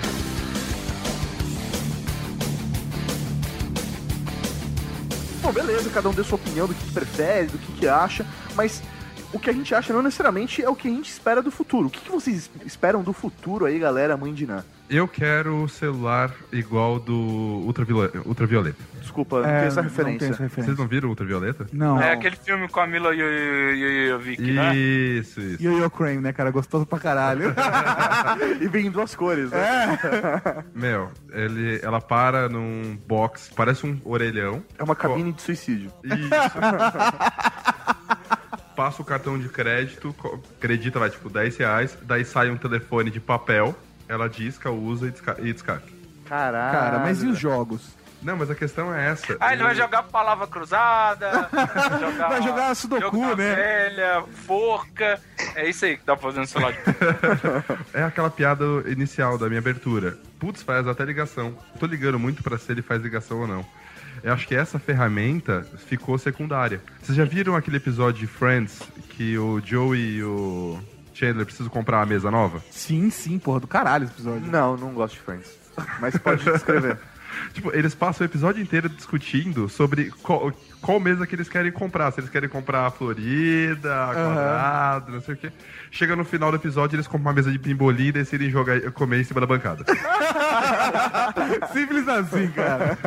Bom, 5.42 5.52
beleza, 5.52 5.90
cada 5.90 6.08
um 6.08 6.14
deu 6.14 6.24
sua 6.24 6.36
opinião 6.36 6.66
do 6.66 6.74
que, 6.74 6.90
prefere, 6.92 7.48
do 7.48 7.58
que, 7.58 7.72
que 7.72 7.86
acha, 7.86 8.26
mas 8.54 8.82
o 9.30 9.38
que 9.38 9.50
a 9.50 9.52
gente 9.52 9.74
acha 9.74 9.92
não 9.92 10.00
necessariamente 10.00 10.62
é 10.62 10.68
o 10.70 10.74
que 10.74 10.88
a 10.88 10.90
gente 10.90 11.10
espera 11.10 11.42
do 11.42 11.50
futuro. 11.50 11.88
O 11.88 11.90
que, 11.90 12.00
que 12.00 12.10
vocês 12.10 12.50
esperam 12.64 13.02
do 13.02 13.12
futuro 13.12 13.66
aí, 13.66 13.78
galera, 13.78 14.16
mãe 14.16 14.32
de? 14.32 14.46
Eu 14.88 15.08
quero 15.08 15.66
celular 15.68 16.30
igual 16.52 17.00
do 17.00 17.14
Ultraviola- 17.14 18.10
Ultravioleta. 18.26 18.76
Desculpa, 19.00 19.40
não 19.40 19.48
É, 19.48 19.58
tem 19.60 19.68
essa 19.68 19.82
não 19.82 19.88
referência. 19.88 20.18
tem 20.18 20.28
essa 20.30 20.42
referência. 20.42 20.64
Vocês 20.64 20.78
não 20.78 20.86
viram 20.86 21.08
Ultravioleta? 21.08 21.66
Não. 21.72 22.00
É 22.00 22.12
aquele 22.12 22.36
filme 22.36 22.68
com 22.68 22.80
a 22.80 22.86
Mila 22.86 23.10
Jovovich, 23.14 24.42
né? 24.42 24.76
Isso, 24.76 25.40
isso. 25.40 25.62
Yo-Yo 25.62 25.90
Crane, 25.90 26.18
né, 26.18 26.32
cara? 26.34 26.50
Gostoso 26.50 26.84
pra 26.84 26.98
caralho. 26.98 27.54
e 28.60 28.68
vem 28.68 28.86
em 28.86 28.90
duas 28.90 29.14
cores, 29.16 29.50
né? 29.50 29.58
É. 29.58 30.64
Meu, 30.74 31.10
ele, 31.32 31.80
ela 31.82 32.00
para 32.00 32.48
num 32.48 32.96
box, 33.06 33.50
parece 33.56 33.86
um 33.86 33.98
orelhão. 34.04 34.62
É 34.78 34.82
uma 34.84 34.94
cabine 34.94 35.32
de 35.32 35.40
suicídio. 35.42 35.90
Isso. 36.04 36.30
Passa 38.76 39.00
o 39.02 39.04
cartão 39.04 39.38
de 39.38 39.48
crédito, 39.48 40.14
acredita, 40.58 40.98
vai 40.98 41.08
tipo 41.08 41.30
10 41.30 41.56
reais, 41.56 41.96
daí 42.02 42.24
sai 42.24 42.50
um 42.50 42.56
telefone 42.56 43.08
de 43.08 43.20
papel, 43.20 43.74
ela 44.08 44.28
disca, 44.28 44.70
usa 44.70 45.06
e 45.08 45.10
desca- 45.10 45.36
e 45.40 45.52
descarga. 45.52 45.82
Caralho. 46.26 46.72
Cara, 46.72 46.98
mas 47.00 47.22
e 47.22 47.26
os 47.26 47.38
jogos? 47.38 47.94
Não, 48.22 48.38
mas 48.38 48.50
a 48.50 48.54
questão 48.54 48.94
é 48.94 49.10
essa. 49.10 49.36
Ah, 49.38 49.52
ele 49.52 49.62
vai 49.62 49.74
jogar 49.74 50.02
palavra 50.04 50.46
cruzada, 50.46 51.46
vai 51.52 52.00
jogar, 52.00 52.28
Vai 52.28 52.42
jogar 52.42 52.74
Sudoku, 52.74 53.18
né? 53.36 53.54
velha, 53.54 54.24
forca. 54.46 55.20
É 55.54 55.68
isso 55.68 55.84
aí 55.84 55.98
que 55.98 56.06
dá 56.06 56.16
pra 56.16 56.22
fazer 56.30 56.40
no 56.40 56.46
celular. 56.46 56.72
de- 56.72 56.78
É 57.92 58.02
aquela 58.02 58.30
piada 58.30 58.64
inicial 58.86 59.36
da 59.36 59.46
minha 59.48 59.58
abertura. 59.60 60.16
Putz, 60.38 60.62
faz 60.62 60.88
até 60.88 61.04
ligação. 61.04 61.54
Tô 61.78 61.84
ligando 61.84 62.18
muito 62.18 62.42
pra 62.42 62.56
se 62.56 62.72
ele 62.72 62.80
faz 62.80 63.02
ligação 63.02 63.40
ou 63.40 63.46
não. 63.46 63.64
Eu 64.22 64.32
acho 64.32 64.46
que 64.48 64.54
essa 64.54 64.78
ferramenta 64.78 65.66
ficou 65.86 66.16
secundária. 66.16 66.80
Vocês 67.02 67.16
já 67.18 67.24
viram 67.26 67.54
aquele 67.54 67.76
episódio 67.76 68.20
de 68.20 68.26
Friends 68.26 68.80
que 69.10 69.36
o 69.36 69.60
Joey 69.62 70.16
e 70.16 70.24
o 70.24 70.80
Chandler 71.14 71.46
precisam 71.46 71.70
comprar 71.70 71.98
uma 71.98 72.06
mesa 72.06 72.30
nova? 72.30 72.62
Sim, 72.70 73.08
sim, 73.08 73.38
porra, 73.38 73.60
do 73.60 73.66
caralho 73.66 74.04
esse 74.04 74.12
episódio. 74.12 74.50
Não, 74.50 74.76
não 74.76 74.92
gosto 74.92 75.14
de 75.14 75.20
Friends. 75.20 75.50
Mas 76.00 76.16
pode 76.18 76.44
descrever. 76.44 76.98
Tipo, 77.52 77.74
eles 77.76 77.94
passam 77.94 78.24
o 78.24 78.30
episódio 78.30 78.62
inteiro 78.62 78.88
discutindo 78.88 79.68
sobre 79.68 80.10
qual, 80.22 80.52
qual 80.80 81.00
mesa 81.00 81.26
que 81.26 81.34
eles 81.34 81.48
querem 81.48 81.72
comprar. 81.72 82.12
Se 82.12 82.20
eles 82.20 82.30
querem 82.30 82.48
comprar 82.48 82.86
a 82.86 82.90
Florida, 82.90 84.04
a 84.04 84.14
quadrado, 84.14 85.12
não 85.12 85.20
sei 85.20 85.34
o 85.34 85.36
quê. 85.36 85.52
Chega 85.90 86.14
no 86.16 86.24
final 86.24 86.50
do 86.50 86.56
episódio, 86.56 86.96
eles 86.96 87.06
compram 87.06 87.30
uma 87.30 87.32
mesa 87.32 87.50
de 87.50 87.58
pimbolim 87.58 88.06
e 88.06 88.12
decidem 88.12 88.50
jogar, 88.50 88.80
comer 88.92 89.20
em 89.20 89.24
cima 89.24 89.40
da 89.40 89.46
bancada. 89.46 89.84
Simples 91.72 92.08
assim, 92.08 92.48
cara. 92.48 92.98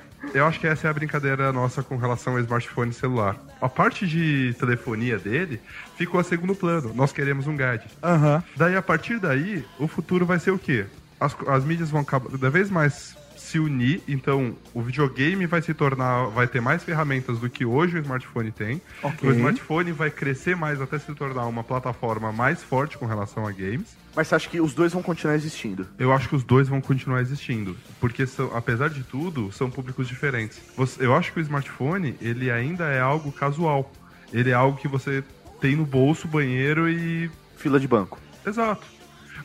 Eu 0.32 0.46
acho 0.46 0.60
que 0.60 0.66
essa 0.66 0.86
é 0.86 0.90
a 0.90 0.92
brincadeira 0.92 1.52
nossa 1.52 1.82
com 1.82 1.96
relação 1.96 2.34
ao 2.34 2.40
smartphone 2.40 2.92
celular. 2.92 3.36
A 3.60 3.68
parte 3.68 4.06
de 4.06 4.54
telefonia 4.58 5.18
dele 5.18 5.60
ficou 5.96 6.20
a 6.20 6.24
segundo 6.24 6.54
plano. 6.54 6.92
Nós 6.94 7.12
queremos 7.12 7.46
um 7.46 7.56
gadget. 7.56 7.90
Aham. 8.02 8.42
Daí, 8.56 8.76
a 8.76 8.82
partir 8.82 9.18
daí, 9.18 9.64
o 9.78 9.88
futuro 9.88 10.24
vai 10.24 10.38
ser 10.38 10.52
o 10.52 10.58
quê? 10.58 10.86
As, 11.18 11.36
as 11.48 11.64
mídias 11.64 11.90
vão 11.90 12.04
cada 12.04 12.48
vez 12.48 12.70
mais 12.70 13.16
se 13.50 13.58
unir, 13.58 14.02
então 14.06 14.56
o 14.72 14.80
videogame 14.80 15.46
vai 15.46 15.60
se 15.60 15.74
tornar, 15.74 16.26
vai 16.26 16.46
ter 16.46 16.60
mais 16.60 16.82
ferramentas 16.82 17.38
do 17.38 17.50
que 17.50 17.64
hoje 17.64 17.96
o 17.96 18.00
smartphone 18.00 18.50
tem. 18.50 18.80
Ok. 19.02 19.28
O 19.28 19.32
smartphone 19.32 19.92
vai 19.92 20.10
crescer 20.10 20.56
mais 20.56 20.80
até 20.80 20.98
se 20.98 21.12
tornar 21.14 21.46
uma 21.46 21.64
plataforma 21.64 22.32
mais 22.32 22.62
forte 22.62 22.96
com 22.96 23.06
relação 23.06 23.46
a 23.46 23.50
games. 23.52 23.96
Mas 24.14 24.28
você 24.28 24.34
acha 24.34 24.48
que 24.48 24.60
os 24.60 24.74
dois 24.74 24.92
vão 24.92 25.02
continuar 25.02 25.34
existindo? 25.34 25.86
Eu 25.98 26.12
acho 26.12 26.28
que 26.28 26.36
os 26.36 26.42
dois 26.42 26.68
vão 26.68 26.80
continuar 26.80 27.20
existindo, 27.20 27.76
porque 28.00 28.26
são, 28.26 28.56
apesar 28.56 28.88
de 28.88 29.02
tudo, 29.02 29.52
são 29.52 29.70
públicos 29.70 30.08
diferentes. 30.08 30.60
Eu 30.98 31.14
acho 31.14 31.32
que 31.32 31.38
o 31.38 31.42
smartphone, 31.42 32.16
ele 32.20 32.50
ainda 32.50 32.84
é 32.84 33.00
algo 33.00 33.30
casual. 33.30 33.92
Ele 34.32 34.50
é 34.50 34.54
algo 34.54 34.78
que 34.78 34.88
você 34.88 35.24
tem 35.60 35.76
no 35.76 35.84
bolso, 35.84 36.26
banheiro 36.28 36.88
e 36.88 37.30
Fila 37.60 37.78
de 37.78 37.86
banco. 37.86 38.18
Exato. 38.46 38.86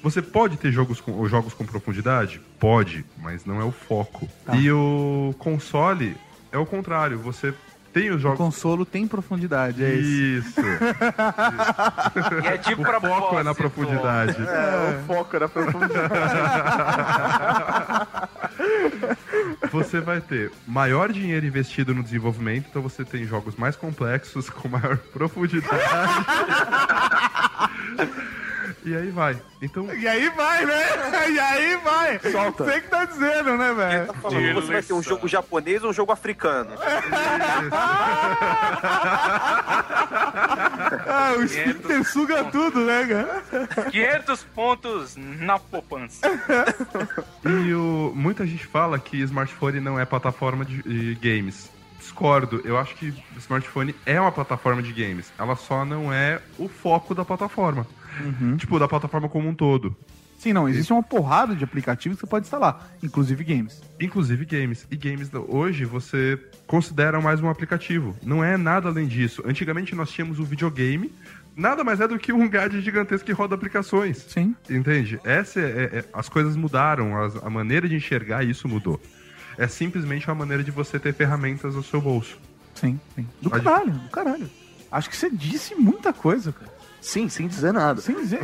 Você 0.05 0.21
pode 0.21 0.55
ter 0.57 0.71
jogos 0.71 1.01
com, 1.01 1.27
jogos 1.27 1.55
com 1.55 1.65
profundidade? 1.65 2.39
Pode, 2.59 3.03
mas 3.17 3.43
não 3.43 3.59
é 3.59 3.63
o 3.63 3.71
foco. 3.71 4.29
Tá. 4.45 4.55
E 4.55 4.71
o 4.71 5.33
console 5.39 6.15
é 6.51 6.59
o 6.59 6.65
contrário. 6.65 7.17
Você 7.17 7.51
tem 7.91 8.11
os 8.11 8.17
O 8.17 8.19
jogos. 8.19 8.37
consolo 8.37 8.85
tem 8.85 9.07
profundidade, 9.07 9.83
é 9.83 9.95
isso. 9.95 10.49
Isso. 10.49 10.61
E 12.43 12.47
é 12.47 12.57
de 12.57 12.75
o 12.75 12.83
foco 12.83 13.39
é 13.39 13.43
na 13.43 13.55
profundidade. 13.55 14.37
É, 14.39 14.99
o 15.01 15.05
foco 15.07 15.35
era 15.35 15.49
pra 15.49 15.63
Você 19.71 19.99
vai 19.99 20.21
ter 20.21 20.51
maior 20.67 21.11
dinheiro 21.11 21.47
investido 21.47 21.95
no 21.95 22.03
desenvolvimento, 22.03 22.67
então 22.69 22.83
você 22.83 23.03
tem 23.03 23.25
jogos 23.25 23.55
mais 23.55 23.75
complexos, 23.75 24.51
com 24.51 24.69
maior 24.69 24.97
profundidade. 24.97 25.81
e 28.85 28.95
aí 28.95 29.09
vai. 29.09 29.41
Então. 29.61 29.93
E 29.93 30.07
aí 30.07 30.29
vai, 30.29 30.65
né? 30.65 30.83
E 31.35 31.39
aí 31.39 31.77
vai. 31.77 32.19
Solta. 32.31 32.63
Você 32.63 32.81
que 32.81 32.87
tá 32.87 33.05
dizendo, 33.05 33.57
né, 33.57 33.73
velho? 33.73 34.13
Falando, 34.13 34.53
você 34.53 34.73
vai 34.73 34.81
ter 34.83 34.93
um 34.93 35.01
jogo 35.01 35.27
japonês 35.27 35.83
ou 35.83 35.89
um 35.89 35.93
jogo 35.93 36.11
africano? 36.11 36.71
Ah, 41.07 41.33
o 41.37 41.43
Splinter 41.43 42.03
suga 42.03 42.43
tudo, 42.45 42.81
né, 42.81 43.05
cara? 43.05 43.89
500 43.89 44.43
pontos 44.55 45.15
na 45.15 45.57
poupança. 45.59 46.19
E 47.43 47.73
o, 47.73 48.11
muita 48.15 48.45
gente 48.45 48.65
fala 48.65 48.99
que 48.99 49.17
smartphone 49.21 49.79
não 49.79 49.99
é 49.99 50.05
plataforma 50.05 50.65
de, 50.65 50.81
de 50.83 51.15
games. 51.15 51.69
Discordo. 51.99 52.61
Eu 52.63 52.77
acho 52.77 52.95
que 52.95 53.13
smartphone 53.37 53.95
é 54.05 54.19
uma 54.19 54.31
plataforma 54.31 54.81
de 54.81 54.93
games. 54.93 55.31
Ela 55.39 55.55
só 55.55 55.83
não 55.83 56.13
é 56.13 56.39
o 56.57 56.67
foco 56.67 57.15
da 57.15 57.25
plataforma. 57.25 57.85
Tipo, 58.57 58.79
da 58.79 58.87
plataforma 58.87 59.27
como 59.29 59.47
um 59.49 59.53
todo. 59.55 59.95
Sim, 60.37 60.53
não, 60.53 60.67
existe 60.69 60.91
uma 60.93 61.01
porrada 61.01 61.55
de 61.55 61.63
aplicativos 61.63 62.17
que 62.17 62.21
você 62.25 62.29
pode 62.29 62.45
instalar, 62.45 62.91
inclusive 63.01 63.43
games. 63.43 63.81
Inclusive 63.99 64.45
games. 64.45 64.85
E 64.91 64.95
games 64.95 65.29
hoje 65.47 65.85
você 65.85 66.37
considera 66.67 67.19
mais 67.21 67.41
um 67.41 67.49
aplicativo. 67.49 68.15
Não 68.21 68.43
é 68.43 68.55
nada 68.57 68.89
além 68.89 69.07
disso. 69.07 69.41
Antigamente 69.45 69.95
nós 69.95 70.11
tínhamos 70.11 70.39
o 70.39 70.43
videogame. 70.43 71.11
Nada 71.55 71.83
mais 71.85 72.01
é 72.01 72.07
do 72.07 72.19
que 72.19 72.33
um 72.33 72.47
gadget 72.49 72.81
gigantesco 72.83 73.25
que 73.25 73.31
roda 73.31 73.55
aplicações. 73.55 74.17
Sim. 74.27 74.53
Entende? 74.69 75.19
Essa 75.23 75.61
é, 75.61 75.63
é- 75.63 75.97
é- 75.99 76.05
as 76.13 76.27
coisas 76.27 76.55
mudaram, 76.57 77.17
as- 77.23 77.37
a 77.37 77.49
maneira 77.49 77.87
de 77.87 77.95
enxergar 77.95 78.43
isso 78.43 78.67
mudou. 78.67 79.01
É 79.57 79.67
simplesmente 79.67 80.27
uma 80.27 80.35
maneira 80.35 80.61
de 80.63 80.69
você 80.69 80.99
ter 80.99 81.13
ferramentas 81.13 81.75
no 81.75 81.81
seu 81.81 82.01
bolso. 82.01 82.37
Sim, 82.75 82.99
sim. 83.15 83.25
Do 83.41 83.49
caralho, 83.49 83.93
do 83.93 84.09
caralho. 84.09 84.49
Acho 84.91 85.09
que 85.09 85.15
você 85.15 85.29
disse 85.29 85.73
muita 85.75 86.11
coisa, 86.11 86.51
cara. 86.51 86.74
Sim, 87.05 87.29
sem 87.29 87.47
dizer 87.47 87.71
nada. 87.71 88.01
Sem 88.01 88.15
dizer. 88.15 88.39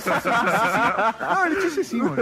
Só- 0.00 0.12
Ah, 1.20 1.42
ele 1.46 1.60
disse 1.60 1.82
sim, 1.82 1.98
mano. 2.00 2.16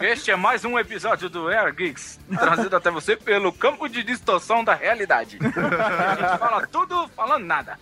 Este 0.00 0.30
é 0.30 0.36
mais 0.36 0.62
um 0.64 0.78
episódio 0.78 1.30
do 1.30 1.48
Air 1.48 1.74
Geeks, 1.74 2.20
trazido 2.38 2.76
até 2.76 2.90
você 2.90 3.16
pelo 3.16 3.50
campo 3.52 3.88
de 3.88 4.02
distorção 4.02 4.62
da 4.62 4.74
realidade. 4.74 5.38
A 5.40 6.14
gente 6.16 6.38
fala 6.38 6.66
tudo 6.66 7.08
falando 7.16 7.46
nada. 7.46 7.78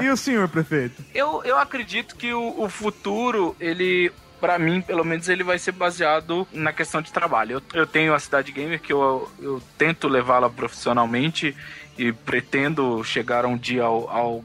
E 0.00 0.08
o 0.08 0.16
senhor 0.16 0.48
prefeito? 0.48 1.04
Eu, 1.14 1.42
eu 1.44 1.58
acredito 1.58 2.16
que 2.16 2.32
o, 2.32 2.62
o 2.62 2.68
futuro, 2.68 3.54
ele. 3.60 4.10
Pra 4.40 4.56
mim, 4.56 4.80
pelo 4.80 5.04
menos, 5.04 5.28
ele 5.28 5.42
vai 5.42 5.58
ser 5.58 5.72
baseado 5.72 6.46
na 6.52 6.72
questão 6.72 7.02
de 7.02 7.12
trabalho. 7.12 7.54
Eu, 7.74 7.80
eu 7.80 7.86
tenho 7.86 8.14
a 8.14 8.20
Cidade 8.20 8.52
Gamer 8.52 8.80
que 8.80 8.92
eu, 8.92 9.28
eu 9.40 9.60
tento 9.76 10.06
levá-la 10.06 10.48
profissionalmente 10.48 11.56
e 11.98 12.12
pretendo 12.12 13.02
chegar 13.02 13.44
um 13.44 13.56
dia 13.56 13.82
ao, 13.82 14.08
ao, 14.08 14.44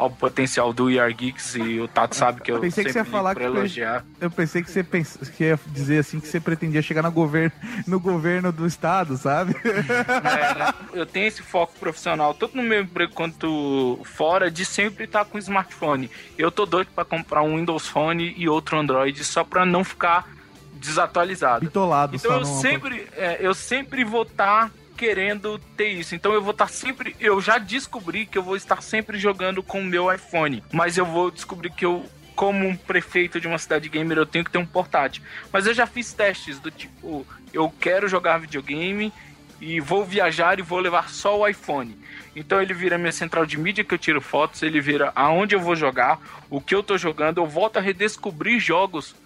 ao 0.00 0.08
potencial 0.08 0.72
do 0.72 0.88
ER 0.90 1.12
Geeks 1.14 1.56
e 1.56 1.78
o 1.78 1.86
Tato 1.86 2.16
sabe 2.16 2.40
que 2.40 2.50
eu 2.50 2.58
Pensei 2.58 2.84
que 2.84 2.90
você 2.92 3.00
ia 3.00 3.04
falar 3.04 3.34
que- 3.34 3.42
elogiar. 3.42 4.02
Eu 4.18 4.30
pensei 4.30 4.62
que 4.62 4.70
você 4.70 4.82
pens... 4.82 5.18
que 5.36 5.44
ia 5.44 5.60
dizer 5.66 5.98
assim 5.98 6.18
que 6.18 6.26
você 6.26 6.40
pretendia 6.40 6.80
chegar 6.80 7.02
no 7.02 7.12
governo, 7.12 7.52
no 7.86 8.00
governo 8.00 8.50
do 8.50 8.66
estado, 8.66 9.18
sabe? 9.18 9.54
É, 9.62 10.98
eu 10.98 11.04
tenho 11.04 11.26
esse 11.26 11.42
foco 11.42 11.74
profissional, 11.78 12.32
tanto 12.32 12.56
no 12.56 12.62
meu 12.62 12.80
emprego 12.80 13.12
quanto 13.12 14.00
fora, 14.04 14.50
de 14.50 14.64
sempre 14.64 15.04
estar 15.04 15.26
com 15.26 15.36
smartphone. 15.36 16.10
Eu 16.38 16.50
tô 16.50 16.64
doido 16.64 16.88
pra 16.94 17.04
comprar 17.04 17.42
um 17.42 17.56
Windows 17.58 17.86
Phone 17.86 18.32
e 18.38 18.48
outro 18.48 18.78
Android 18.78 19.22
só 19.22 19.44
pra 19.44 19.66
não 19.66 19.84
ficar 19.84 20.26
desatualizado. 20.72 21.60
Bitolado 21.66 22.16
Então 22.16 22.38
eu 22.38 22.44
sempre, 22.46 23.06
é, 23.12 23.36
eu 23.38 23.52
sempre 23.52 24.02
vou 24.02 24.22
estar 24.22 24.70
querendo 25.00 25.58
ter 25.78 25.88
isso. 25.88 26.14
Então 26.14 26.34
eu 26.34 26.42
vou 26.42 26.50
estar 26.50 26.68
sempre, 26.68 27.16
eu 27.18 27.40
já 27.40 27.56
descobri 27.56 28.26
que 28.26 28.36
eu 28.36 28.42
vou 28.42 28.54
estar 28.54 28.82
sempre 28.82 29.18
jogando 29.18 29.62
com 29.62 29.80
o 29.80 29.84
meu 29.84 30.12
iPhone, 30.12 30.62
mas 30.70 30.98
eu 30.98 31.06
vou 31.06 31.30
descobrir 31.30 31.70
que 31.70 31.86
eu 31.86 32.04
como 32.36 32.66
um 32.66 32.76
prefeito 32.76 33.40
de 33.40 33.48
uma 33.48 33.56
cidade 33.56 33.88
gamer, 33.88 34.18
eu 34.18 34.26
tenho 34.26 34.44
que 34.44 34.50
ter 34.50 34.58
um 34.58 34.66
portátil. 34.66 35.22
Mas 35.50 35.66
eu 35.66 35.72
já 35.72 35.86
fiz 35.86 36.12
testes 36.12 36.58
do 36.58 36.70
tipo, 36.70 37.26
eu 37.50 37.72
quero 37.80 38.08
jogar 38.08 38.38
videogame 38.40 39.10
e 39.58 39.80
vou 39.80 40.04
viajar 40.04 40.58
e 40.58 40.62
vou 40.62 40.80
levar 40.80 41.08
só 41.08 41.38
o 41.38 41.48
iPhone. 41.48 41.96
Então 42.36 42.60
ele 42.60 42.74
vira 42.74 42.98
minha 42.98 43.12
central 43.12 43.46
de 43.46 43.58
mídia 43.58 43.82
que 43.82 43.94
eu 43.94 43.98
tiro 43.98 44.20
fotos, 44.20 44.62
ele 44.62 44.82
vira 44.82 45.12
aonde 45.16 45.54
eu 45.54 45.60
vou 45.60 45.74
jogar, 45.74 46.20
o 46.50 46.60
que 46.60 46.74
eu 46.74 46.82
tô 46.82 46.98
jogando, 46.98 47.38
eu 47.38 47.46
volto 47.46 47.78
a 47.78 47.80
redescobrir 47.80 48.60
jogos 48.60 49.16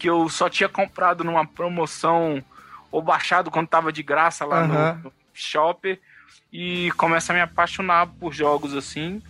que 0.00 0.10
eu 0.10 0.28
só 0.28 0.48
tinha 0.48 0.68
comprado 0.68 1.22
numa 1.22 1.46
promoção 1.46 2.42
ou 2.92 3.02
baixado 3.02 3.50
quando 3.50 3.66
tava 3.66 3.90
de 3.90 4.02
graça 4.02 4.44
lá 4.44 4.66
no- 4.66 4.74
Aham. 4.74 5.00
no, 5.02 5.12
shopper 5.34 5.98
e 6.52 6.90
começo 6.98 7.32
a 7.32 7.34
me 7.34 7.40
apaixonar 7.40 8.06
por 8.20 8.32
jogos 8.32 8.74
assim. 8.76 9.22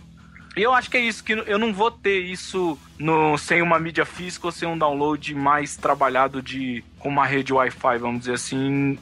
E 0.55 0.61
eu 0.61 0.73
acho 0.73 0.89
que 0.91 0.97
é 0.97 0.99
isso, 0.99 1.23
que 1.23 1.31
eu 1.33 1.57
não 1.57 1.73
vou 1.73 1.89
ter 1.89 2.19
isso 2.19 2.77
no, 2.99 3.37
sem 3.37 3.61
uma 3.61 3.79
mídia 3.79 4.05
física 4.05 4.45
ou 4.47 4.51
sem 4.51 4.67
um 4.67 4.77
download 4.77 5.33
mais 5.33 5.75
trabalhado 5.77 6.41
de 6.41 6.83
com 6.99 7.09
uma 7.09 7.25
rede 7.25 7.53
Wi-Fi, 7.53 7.97
vamos 7.97 8.19
dizer 8.19 8.33
assim, 8.33 8.99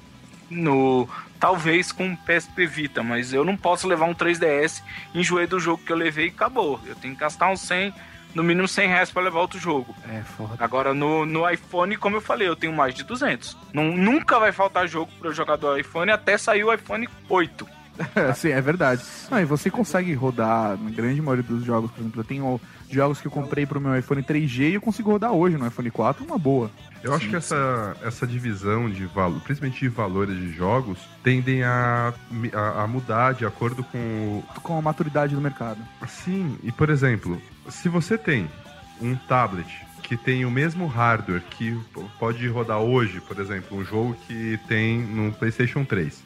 no 0.50 1.10
talvez 1.40 1.92
com 1.92 2.06
um 2.06 2.16
PSP 2.16 2.68
Vita, 2.68 3.02
mas 3.02 3.34
eu 3.34 3.44
não 3.44 3.58
posso 3.58 3.88
levar 3.88 4.06
um 4.06 4.14
3DS, 4.14 4.84
enjoei 5.16 5.48
do 5.48 5.60
jogo 5.60 5.84
que 5.84 5.92
eu 5.92 5.98
levei 5.98 6.28
e 6.28 6.30
acabou. 6.30 6.80
Eu 6.86 6.96
tenho 6.96 7.16
que 7.16 7.20
gastar 7.20 7.50
uns 7.50 7.62
100, 7.62 7.92
no 8.34 8.44
mínimo 8.44 8.68
100 8.68 8.88
reais 8.88 9.12
pra 9.12 9.22
levar 9.22 9.40
outro 9.40 9.60
jogo. 9.60 9.96
É 10.10 10.22
foda. 10.22 10.56
Agora 10.60 10.94
no, 10.94 11.26
no 11.26 11.50
iPhone, 11.50 11.98
como 11.98 12.18
eu 12.18 12.22
falei, 12.22 12.48
eu 12.48 12.56
tenho 12.56 12.74
mais 12.74 12.94
de 12.94 13.04
200. 13.04 13.58
Não, 13.74 13.86
nunca 13.96 14.40
vai 14.40 14.52
faltar 14.52 14.88
jogo 14.88 15.12
pra 15.20 15.30
eu 15.30 15.34
jogar 15.34 15.56
do 15.56 15.78
iPhone 15.78 16.12
até 16.12 16.38
sair 16.38 16.64
o 16.64 16.74
iPhone 16.74 17.08
8. 17.30 17.68
Sim, 18.36 18.50
é 18.50 18.62
verdade. 18.62 19.04
Não, 19.30 19.40
e 19.40 19.46
você 19.46 19.70
consegue 19.70 20.14
rodar 20.14 20.78
na 20.78 20.90
grande 20.90 21.22
maioria 21.22 21.44
dos 21.44 21.64
jogos, 21.64 21.92
por 21.92 22.00
exemplo, 22.00 22.22
eu 22.22 22.26
tenho 22.26 22.62
jogos 22.90 23.22
que 23.22 23.28
eu 23.28 23.32
comprei 23.32 23.66
pro 23.66 23.80
meu 23.80 23.98
iPhone 23.98 24.22
3G 24.22 24.72
e 24.72 24.74
eu 24.74 24.82
consigo 24.82 25.12
rodar 25.12 25.32
hoje 25.32 25.58
no 25.58 25.66
iPhone 25.66 25.90
4, 25.90 26.26
uma 26.26 26.38
boa. 26.38 26.70
Eu 27.04 27.14
acho 27.16 27.30
que 27.30 27.36
essa, 27.36 27.96
essa 28.04 28.28
divisão 28.28 28.90
de 28.90 29.06
valor, 29.06 29.40
principalmente 29.42 29.80
de 29.80 29.88
valores 29.88 30.38
de 30.38 30.52
jogos, 30.52 31.00
tendem 31.24 31.64
a, 31.64 32.14
a, 32.54 32.84
a 32.84 32.88
mudar 32.88 33.34
de 33.34 33.46
acordo 33.46 33.84
com 33.84 33.98
o, 33.98 34.62
Com 34.62 34.78
a 34.78 34.82
maturidade 34.82 35.34
do 35.34 35.42
mercado. 35.42 35.80
Sim, 36.08 36.58
e 36.64 36.72
por 36.72 36.90
exemplo, 36.90 37.42
se 37.70 37.90
você 37.90 38.18
tem 38.18 38.50
um 39.02 39.16
tablet 39.16 39.68
que 40.04 40.18
tem 40.18 40.46
o 40.46 40.52
mesmo 40.52 40.88
hardware 40.88 41.42
que 41.52 41.80
pode 42.20 42.46
rodar 42.48 42.80
hoje, 42.80 43.22
por 43.22 43.40
exemplo, 43.40 43.78
um 43.78 43.84
jogo 43.84 44.14
que 44.28 44.60
tem 44.68 45.00
no 45.00 45.32
PlayStation 45.32 45.86
3, 45.86 46.22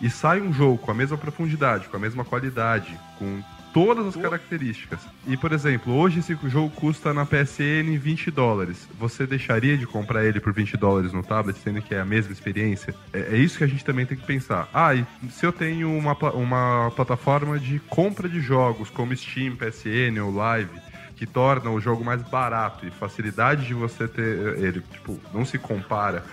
e 0.00 0.08
sai 0.08 0.40
um 0.40 0.52
jogo 0.52 0.78
com 0.78 0.90
a 0.90 0.94
mesma 0.94 1.18
profundidade, 1.18 1.88
com 1.88 1.96
a 1.96 2.00
mesma 2.00 2.24
qualidade, 2.24 2.98
com 3.18 3.42
todas 3.76 4.06
as 4.06 4.16
características. 4.16 5.00
E, 5.26 5.36
por 5.36 5.52
exemplo, 5.52 5.92
hoje 5.94 6.20
esse 6.20 6.34
jogo 6.48 6.70
custa 6.70 7.12
na 7.12 7.26
PSN 7.26 7.98
20 7.98 8.30
dólares. 8.30 8.88
Você 8.98 9.26
deixaria 9.26 9.76
de 9.76 9.86
comprar 9.86 10.24
ele 10.24 10.40
por 10.40 10.50
20 10.50 10.78
dólares 10.78 11.12
no 11.12 11.22
tablet, 11.22 11.58
sendo 11.58 11.82
que 11.82 11.94
é 11.94 12.00
a 12.00 12.04
mesma 12.04 12.32
experiência? 12.32 12.94
É, 13.12 13.34
é 13.34 13.36
isso 13.36 13.58
que 13.58 13.64
a 13.64 13.66
gente 13.66 13.84
também 13.84 14.06
tem 14.06 14.16
que 14.16 14.24
pensar. 14.24 14.66
Ah, 14.72 14.94
e 14.94 15.04
se 15.28 15.44
eu 15.44 15.52
tenho 15.52 15.94
uma, 15.94 16.14
uma 16.30 16.90
plataforma 16.96 17.58
de 17.58 17.78
compra 17.80 18.30
de 18.30 18.40
jogos, 18.40 18.88
como 18.88 19.14
Steam, 19.14 19.54
PSN 19.56 20.18
ou 20.24 20.34
Live, 20.34 20.70
que 21.14 21.26
torna 21.26 21.68
o 21.70 21.78
jogo 21.78 22.02
mais 22.02 22.22
barato 22.22 22.86
e 22.86 22.90
facilidade 22.90 23.66
de 23.66 23.74
você 23.74 24.08
ter 24.08 24.56
ele, 24.58 24.80
tipo, 24.90 25.20
não 25.34 25.44
se 25.44 25.58
compara. 25.58 26.24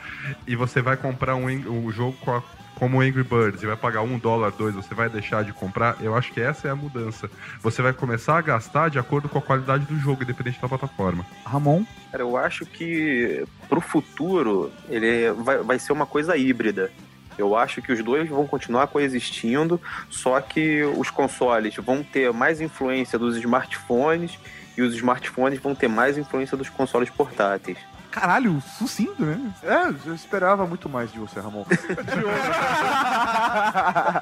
E 0.48 0.56
você 0.56 0.82
vai 0.82 0.95
comprar 0.95 1.36
um, 1.36 1.48
um 1.48 1.91
jogo 1.91 2.15
com 2.22 2.32
a- 2.38 2.44
como 2.84 2.99
Angry 2.99 3.23
Birds 3.23 3.64
e 3.64 3.65
vai 3.65 3.77
pagar 3.77 4.01
um 4.01 4.19
dólar, 4.19 4.51
dois, 4.51 4.76
você 4.76 4.93
vai 4.93 5.07
deixar 5.07 5.41
de 5.45 5.53
comprar. 5.53 5.95
Eu 6.01 6.18
acho 6.18 6.34
que 6.34 6.41
essa 6.41 6.68
é 6.68 6.72
a 6.72 6.76
mudança. 6.76 7.31
Você 7.61 7.81
vai 7.81 7.93
começar 7.93 8.38
a 8.38 8.41
gastar 8.41 8.89
de 8.89 8.99
acordo 8.99 9.30
com 9.30 9.38
a 9.38 9.41
qualidade 9.41 9.85
do 9.85 9.97
jogo, 9.97 10.22
independente 10.22 10.60
da 10.60 10.68
plataforma. 10.68 11.26
Ramon? 11.45 11.85
Cara, 12.11 12.23
eu 12.23 12.35
acho 12.35 12.65
que 12.65 13.45
pro 13.69 13.80
futuro 13.80 14.69
ele 14.89 15.31
vai, 15.31 15.60
vai 15.60 15.80
ser 15.80 15.93
uma 15.93 16.05
coisa 16.05 16.35
híbrida. 16.35 16.91
Eu 17.38 17.55
acho 17.55 17.81
que 17.81 17.93
os 17.93 18.03
dois 18.03 18.27
vão 18.27 18.45
continuar 18.45 18.88
coexistindo, 18.88 19.80
só 20.10 20.41
que 20.41 20.84
os 20.84 21.10
consoles 21.10 21.77
vão 21.77 22.03
ter 22.03 22.34
mais 22.34 22.60
influência 22.60 23.18
dos 23.18 23.38
smartphones 23.38 24.38
e 24.77 24.81
os 24.81 24.93
smartphones 24.93 25.57
vão 25.57 25.73
ter 25.73 25.88
mais 25.88 26.18
influência 26.18 26.57
dos 26.57 26.68
consoles 26.68 27.10
portáteis. 27.10 27.77
Caralho, 28.14 28.61
sucinto, 28.77 29.26
né? 29.26 29.40
É, 29.64 29.88
eu 30.07 30.14
esperava 30.14 30.68
muito 30.68 30.88
mais 30.88 31.11
de 31.11 31.18
você, 31.18 31.40
Ramon. 31.40 31.65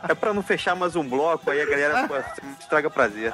É 0.08 0.16
pra 0.16 0.34
não 0.34 0.42
fechar 0.42 0.76
mais 0.76 0.96
um 0.96 1.04
bloco, 1.08 1.52
aí 1.52 1.62
a 1.62 1.66
galera 1.66 2.08
pô, 2.08 2.16
estraga 2.58 2.90
prazer. 2.90 3.34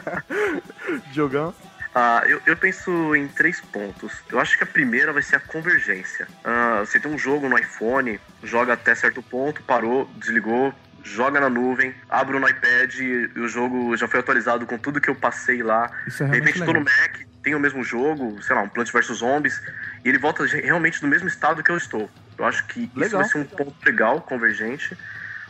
Diogão? 1.12 1.54
Ah, 1.94 2.22
eu, 2.26 2.40
eu 2.46 2.56
penso 2.56 3.14
em 3.14 3.28
três 3.28 3.60
pontos. 3.60 4.14
Eu 4.32 4.40
acho 4.40 4.56
que 4.56 4.64
a 4.64 4.66
primeira 4.66 5.12
vai 5.12 5.22
ser 5.22 5.36
a 5.36 5.40
convergência. 5.40 6.26
Ah, 6.42 6.80
você 6.80 6.98
tem 6.98 7.12
um 7.12 7.18
jogo 7.18 7.46
no 7.46 7.58
iPhone, 7.58 8.18
joga 8.42 8.72
até 8.72 8.94
certo 8.94 9.22
ponto, 9.22 9.62
parou, 9.62 10.10
desligou, 10.16 10.72
joga 11.04 11.38
na 11.38 11.50
nuvem, 11.50 11.94
abre 12.08 12.38
no 12.38 12.48
iPad 12.48 12.94
e 12.94 13.30
o 13.38 13.46
jogo 13.46 13.94
já 13.94 14.08
foi 14.08 14.20
atualizado 14.20 14.64
com 14.64 14.78
tudo 14.78 15.02
que 15.02 15.10
eu 15.10 15.14
passei 15.14 15.62
lá. 15.62 15.90
Isso 16.06 16.22
é 16.22 16.26
De 16.26 16.32
realmente 16.32 16.54
repente 16.54 16.64
tô 16.66 16.72
no 16.72 16.78
legal. 16.80 16.96
Mac, 17.02 17.20
tem 17.44 17.54
o 17.54 17.60
mesmo 17.60 17.84
jogo, 17.84 18.42
sei 18.42 18.56
lá, 18.56 18.62
um 18.62 18.68
Plants 18.68 18.90
vs 18.90 19.18
Zombies, 19.18 19.62
e 20.04 20.08
ele 20.08 20.18
volta 20.18 20.44
realmente 20.46 21.02
no 21.02 21.08
mesmo 21.08 21.28
estado 21.28 21.62
que 21.62 21.70
eu 21.70 21.76
estou. 21.76 22.10
Eu 22.38 22.44
acho 22.46 22.66
que 22.66 22.84
isso 22.84 22.98
Legal. 22.98 23.20
vai 23.20 23.28
ser 23.28 23.38
um 23.38 23.44
ponto 23.44 23.76
legal, 23.84 24.20
convergente. 24.22 24.96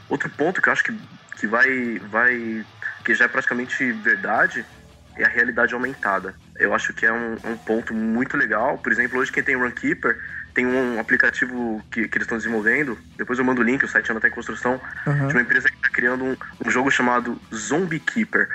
Outro 0.08 0.28
ponto 0.28 0.60
que 0.60 0.68
eu 0.68 0.72
acho 0.72 0.84
que, 0.84 0.92
que 1.38 1.46
vai, 1.46 1.98
vai. 2.10 2.66
que 3.04 3.14
já 3.14 3.24
é 3.24 3.28
praticamente 3.28 3.90
verdade 3.92 4.66
é 5.16 5.24
a 5.24 5.28
realidade 5.28 5.72
aumentada. 5.72 6.34
Eu 6.56 6.74
acho 6.74 6.92
que 6.92 7.06
é 7.06 7.12
um, 7.12 7.34
um 7.44 7.56
ponto 7.56 7.94
muito 7.94 8.36
legal. 8.36 8.76
Por 8.78 8.92
exemplo, 8.92 9.18
hoje 9.18 9.30
quem 9.30 9.42
tem 9.42 9.56
Runkeeper 9.56 10.18
tem 10.52 10.66
um 10.66 10.98
aplicativo 10.98 11.82
que, 11.90 12.08
que 12.08 12.18
eles 12.18 12.26
estão 12.26 12.36
desenvolvendo. 12.36 12.98
Depois 13.16 13.38
eu 13.38 13.44
mando 13.44 13.60
o 13.60 13.64
link, 13.64 13.84
o 13.84 13.88
site 13.88 14.10
ainda 14.10 14.18
está 14.18 14.28
em 14.28 14.32
construção. 14.32 14.80
Uhum. 15.06 15.28
De 15.28 15.34
uma 15.34 15.42
empresa 15.42 15.68
que 15.68 15.76
está 15.76 15.88
criando 15.88 16.24
um, 16.24 16.36
um 16.66 16.70
jogo 16.70 16.90
chamado 16.90 17.40
Zombie 17.54 18.00
Keeper. 18.00 18.48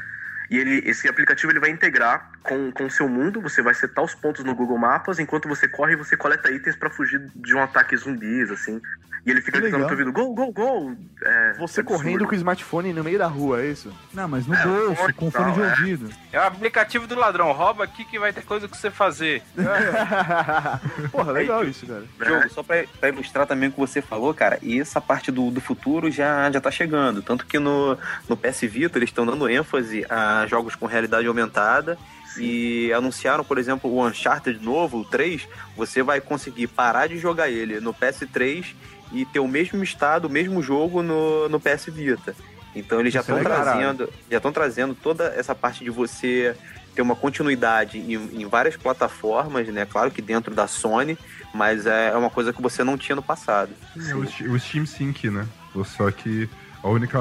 E 0.49 0.57
ele, 0.57 0.81
esse 0.85 1.07
aplicativo 1.07 1.51
ele 1.51 1.59
vai 1.59 1.69
integrar 1.69 2.31
com 2.49 2.71
com 2.71 2.85
o 2.85 2.89
seu 2.91 3.07
mundo. 3.07 3.39
Você 3.41 3.61
vai 3.61 3.73
setar 3.73 4.03
os 4.03 4.15
pontos 4.15 4.43
no 4.43 4.55
Google 4.55 4.77
Maps. 4.77 5.19
Enquanto 5.19 5.47
você 5.47 5.67
corre, 5.67 5.95
você 5.95 6.17
coleta 6.17 6.51
itens 6.51 6.75
para 6.75 6.89
fugir 6.89 7.21
de 7.35 7.55
um 7.55 7.61
ataque 7.61 7.95
zumbis, 7.95 8.49
assim. 8.51 8.81
E 9.25 9.31
ele 9.31 9.41
fica 9.41 9.59
gritando 9.59 9.83
no 9.83 9.89
ouvido: 9.91 10.11
Go, 10.13 10.33
go, 10.33 10.51
go! 10.51 10.95
É, 11.21 11.53
Você 11.59 11.81
absurdo. 11.81 11.85
correndo 11.87 12.25
com 12.25 12.31
o 12.31 12.35
smartphone 12.35 12.93
no 12.93 13.03
meio 13.03 13.19
da 13.19 13.27
rua, 13.27 13.61
é 13.61 13.67
isso? 13.67 13.93
Não, 14.13 14.27
mas 14.29 14.47
no 14.47 14.55
É, 14.55 14.63
bolso, 14.65 15.13
com 15.13 15.29
fone 15.29 15.51
de 15.51 15.61
é. 15.61 15.69
ouvido. 15.69 16.09
É 16.31 16.39
o 16.39 16.43
aplicativo 16.43 17.05
do 17.05 17.15
ladrão. 17.15 17.51
Rouba 17.51 17.83
aqui 17.83 18.05
que 18.05 18.17
vai 18.17 18.31
ter 18.31 18.43
coisa 18.45 18.67
que 18.67 18.77
você 18.77 18.89
fazer. 18.89 19.43
Porra, 21.11 21.31
legal 21.33 21.63
isso, 21.65 21.85
cara. 21.85 22.03
Jogo, 22.25 22.49
só 22.49 22.63
pra, 22.63 22.83
pra 22.99 23.09
ilustrar 23.09 23.45
também 23.45 23.69
o 23.69 23.71
que 23.71 23.79
você 23.79 24.01
falou, 24.01 24.33
cara, 24.33 24.57
e 24.61 24.79
essa 24.79 25.01
parte 25.01 25.31
do, 25.31 25.51
do 25.51 25.59
futuro 25.61 26.09
já, 26.09 26.49
já 26.51 26.61
tá 26.61 26.71
chegando. 26.71 27.21
Tanto 27.21 27.45
que 27.45 27.59
no, 27.59 27.97
no 28.27 28.37
PS 28.37 28.61
Vita 28.61 28.97
eles 28.97 29.09
estão 29.09 29.25
dando 29.25 29.49
ênfase 29.49 30.05
a 30.09 30.45
jogos 30.47 30.75
com 30.75 30.85
realidade 30.85 31.27
aumentada. 31.27 31.97
E 32.37 32.91
anunciaram, 32.93 33.43
por 33.43 33.57
exemplo, 33.57 33.89
o 33.91 34.05
Uncharted 34.05 34.63
novo, 34.63 34.99
o 34.99 35.05
3, 35.05 35.47
você 35.75 36.03
vai 36.03 36.21
conseguir 36.21 36.67
parar 36.67 37.07
de 37.07 37.17
jogar 37.17 37.49
ele 37.49 37.79
no 37.79 37.93
PS3 37.93 38.73
e 39.11 39.25
ter 39.25 39.39
o 39.39 39.47
mesmo 39.47 39.83
estado, 39.83 40.25
o 40.25 40.29
mesmo 40.29 40.61
jogo 40.61 41.01
no, 41.01 41.49
no 41.49 41.59
PS 41.59 41.85
Vita. 41.87 42.35
Então 42.75 42.99
eles 42.99 43.13
já 43.13 43.19
é 43.19 43.21
estão 43.21 43.37
legal. 43.37 43.63
trazendo, 43.63 44.13
já 44.29 44.37
estão 44.37 44.51
trazendo 44.51 44.95
toda 44.95 45.25
essa 45.35 45.55
parte 45.55 45.83
de 45.83 45.89
você 45.89 46.55
ter 46.95 47.01
uma 47.01 47.15
continuidade 47.15 47.97
em, 47.97 48.41
em 48.41 48.45
várias 48.47 48.77
plataformas, 48.77 49.67
né? 49.67 49.85
Claro 49.85 50.11
que 50.11 50.21
dentro 50.21 50.53
da 50.53 50.67
Sony, 50.67 51.17
mas 51.53 51.85
é 51.85 52.15
uma 52.15 52.29
coisa 52.29 52.53
que 52.53 52.61
você 52.61 52.83
não 52.83 52.97
tinha 52.97 53.15
no 53.15 53.23
passado. 53.23 53.71
É 53.97 54.15
o, 54.15 54.59
Steam 54.59 54.85
Sync, 54.85 55.29
né? 55.29 55.47
Só 55.85 56.11
que 56.11 56.49
a 56.83 56.89
única 56.89 57.19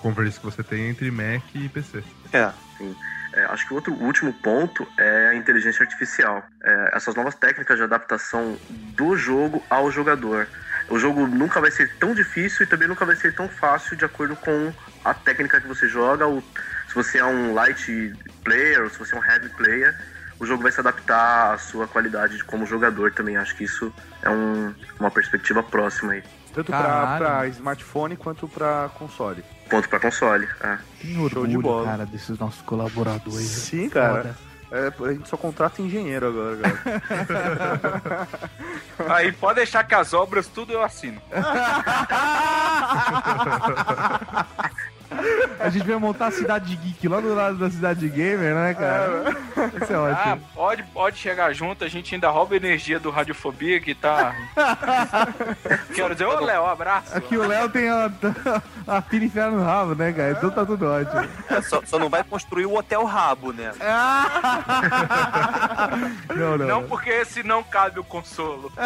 convergência 0.00 0.40
que 0.40 0.46
você 0.46 0.62
tem 0.62 0.82
é 0.82 0.88
entre 0.88 1.10
Mac 1.10 1.42
e 1.54 1.68
PC. 1.68 2.02
É. 2.32 2.50
Sim. 2.76 2.94
É, 3.32 3.44
acho 3.44 3.66
que 3.66 3.72
o 3.72 3.76
outro 3.76 3.94
o 3.94 4.04
último 4.04 4.32
ponto 4.32 4.86
é 4.98 5.28
a 5.28 5.34
inteligência 5.34 5.82
artificial. 5.82 6.42
É, 6.62 6.90
essas 6.96 7.14
novas 7.14 7.34
técnicas 7.34 7.76
de 7.76 7.84
adaptação 7.84 8.58
do 8.68 9.16
jogo 9.16 9.64
ao 9.70 9.90
jogador. 9.90 10.48
O 10.88 10.98
jogo 10.98 11.26
nunca 11.26 11.60
vai 11.60 11.70
ser 11.70 11.96
tão 11.98 12.12
difícil 12.14 12.64
e 12.64 12.68
também 12.68 12.88
nunca 12.88 13.06
vai 13.06 13.14
ser 13.14 13.32
tão 13.34 13.48
fácil 13.48 13.96
de 13.96 14.04
acordo 14.04 14.34
com 14.36 14.72
a 15.04 15.14
técnica 15.14 15.60
que 15.60 15.68
você 15.68 15.86
joga. 15.86 16.26
Ou 16.26 16.42
se 16.88 16.94
você 16.94 17.18
é 17.18 17.24
um 17.24 17.54
light 17.54 18.12
player 18.42 18.82
ou 18.82 18.90
se 18.90 18.98
você 18.98 19.14
é 19.14 19.18
um 19.18 19.24
heavy 19.24 19.48
player, 19.50 19.96
o 20.40 20.46
jogo 20.46 20.62
vai 20.64 20.72
se 20.72 20.80
adaptar 20.80 21.54
à 21.54 21.58
sua 21.58 21.86
qualidade 21.86 22.36
de 22.36 22.44
como 22.44 22.66
jogador 22.66 23.12
também. 23.12 23.36
Acho 23.36 23.54
que 23.54 23.62
isso 23.64 23.94
é 24.22 24.30
um- 24.30 24.74
uma 24.98 25.10
perspectiva 25.10 25.62
próxima 25.62 26.14
aí. 26.14 26.24
Tanto 26.52 26.72
pra 26.72 27.46
smartphone 27.48 28.16
quanto 28.16 28.48
pra 28.48 28.90
console. 28.98 29.44
Ponto 29.70 29.88
pra 29.88 30.00
console. 30.00 30.48
É. 30.62 30.78
Que 30.98 31.14
Show 31.14 31.28
de 31.28 31.38
orgulho, 31.38 31.62
bola. 31.62 31.84
cara, 31.86 32.06
desses 32.06 32.38
nossos 32.38 32.60
colaboradores. 32.62 33.46
Sim, 33.46 33.88
cara. 33.88 34.34
Foda. 34.34 34.50
É, 34.72 34.92
a 35.04 35.12
gente 35.12 35.28
só 35.28 35.36
contrata 35.36 35.82
engenheiro 35.82 36.28
agora, 36.28 36.56
cara. 36.58 38.28
Aí 39.16 39.32
pode 39.32 39.56
deixar 39.56 39.82
que 39.82 39.94
as 39.96 40.12
obras 40.14 40.46
tudo 40.46 40.72
eu 40.72 40.80
assino. 40.82 41.20
A 45.58 45.68
gente 45.68 45.86
vai 45.86 45.96
montar 45.96 46.26
a 46.28 46.30
cidade 46.30 46.74
geek 46.76 47.06
lá 47.08 47.20
do 47.20 47.34
lado 47.34 47.56
da 47.56 47.70
cidade 47.70 48.08
gamer, 48.08 48.54
né, 48.54 48.74
cara? 48.74 49.36
Isso 49.82 49.92
é 49.92 49.96
Ah, 49.96 50.00
ótimo. 50.32 50.42
pode, 50.54 50.82
pode 50.84 51.16
chegar 51.18 51.52
junto, 51.52 51.84
a 51.84 51.88
gente 51.88 52.14
ainda 52.14 52.28
rouba 52.30 52.56
energia 52.56 52.98
do 52.98 53.10
Radiofobia 53.10 53.80
que 53.80 53.94
tá. 53.94 54.34
Quero 55.94 56.14
dizer, 56.14 56.26
ô 56.26 56.40
Léo, 56.40 56.64
abraço. 56.66 57.16
Aqui 57.16 57.36
o 57.36 57.46
Léo 57.46 57.68
tem 57.68 57.88
a, 57.88 58.10
a 58.86 59.02
pilha 59.02 59.24
enfiada 59.26 59.50
no 59.50 59.62
rabo, 59.62 59.94
né, 59.94 60.12
cara? 60.12 60.30
Então 60.32 60.50
tá 60.50 60.64
tudo 60.64 60.86
ótimo. 60.86 61.20
É, 61.48 61.60
só, 61.62 61.82
só 61.84 61.98
não 61.98 62.08
vai 62.08 62.24
construir 62.24 62.66
o 62.66 62.74
Hotel 62.76 63.04
Rabo, 63.04 63.52
né? 63.52 63.72
Não, 66.34 66.56
não. 66.56 66.66
Não 66.66 66.82
porque 66.84 67.10
esse 67.10 67.42
não 67.42 67.62
cabe 67.62 67.98
o 68.00 68.04
consolo. 68.04 68.72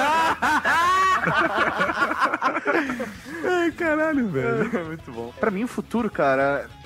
Ai, 3.47 3.70
caralho, 3.73 4.28
velho. 4.28 4.86
Muito 4.86 5.11
bom. 5.12 5.32
Pra 5.39 5.51
mim, 5.51 5.65
o 5.65 5.69
futuro, 5.69 6.11
cara, 6.11 6.23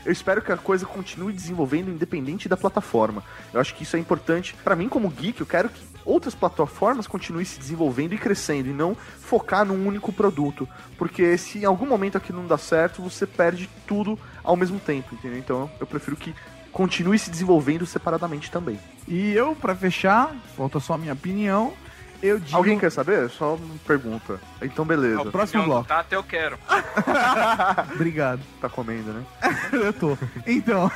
eu 0.05 0.13
espero 0.13 0.41
que 0.41 0.53
a 0.53 0.57
coisa 0.57 0.87
continue 0.87 1.33
desenvolvendo 1.33 1.91
independente 1.91 2.49
da 2.49 2.57
plataforma. 2.57 3.23
Eu 3.53 3.61
acho 3.61 3.75
que 3.75 3.83
isso 3.83 3.97
é 3.97 3.99
importante. 3.99 4.55
Pra 4.65 4.77
mim, 4.77 4.89
como 4.89 5.11
geek, 5.11 5.41
eu 5.41 5.47
quero 5.47 5.69
que 5.69 5.83
outras 6.05 6.35
plataformas 6.35 7.07
continuem 7.07 7.45
se 7.45 7.59
desenvolvendo 7.59 8.15
e 8.15 8.19
crescendo 8.19 8.69
e 8.69 8.73
não 8.73 8.95
focar 8.95 9.65
num 9.65 9.87
único 9.87 10.13
produto. 10.13 10.67
Porque 10.97 11.37
se 11.37 11.59
em 11.59 11.65
algum 11.65 11.87
momento 11.87 12.17
aquilo 12.17 12.41
não 12.41 12.49
dá 12.49 12.57
certo, 12.57 13.03
você 13.03 13.27
perde 13.27 13.69
tudo 13.87 14.19
ao 14.43 14.57
mesmo 14.57 14.81
tempo, 14.81 15.15
entendeu? 15.15 15.39
Então, 15.39 15.71
eu 15.79 15.87
prefiro 15.87 16.17
que 16.17 16.35
continue 16.73 17.19
se 17.19 17.31
desenvolvendo 17.31 17.85
separadamente 17.85 18.51
também. 18.51 18.79
E 19.07 19.33
eu, 19.33 19.55
pra 19.55 19.75
fechar, 19.75 20.35
falta 20.57 20.81
só 20.81 20.95
a 20.95 20.99
minha 20.99 21.13
opinião. 21.13 21.75
Eu 22.23 22.39
digo. 22.39 22.57
Alguém 22.57 22.79
quer 22.79 22.91
saber? 22.91 23.29
Só 23.31 23.55
uma 23.55 23.77
pergunta. 23.87 24.41
Então, 24.61 24.85
beleza. 24.85 25.23
o 25.23 25.31
próximo 25.31 25.63
Não, 25.63 25.69
bloco. 25.69 25.89
Tá, 25.89 26.01
até 26.01 26.17
eu 26.17 26.23
quero. 26.23 26.59
Obrigado. 27.95 28.41
Tá 28.61 28.69
comendo, 28.69 29.13
né? 29.13 29.25
eu 29.73 29.93
tô. 29.93 30.19
Então. 30.47 30.91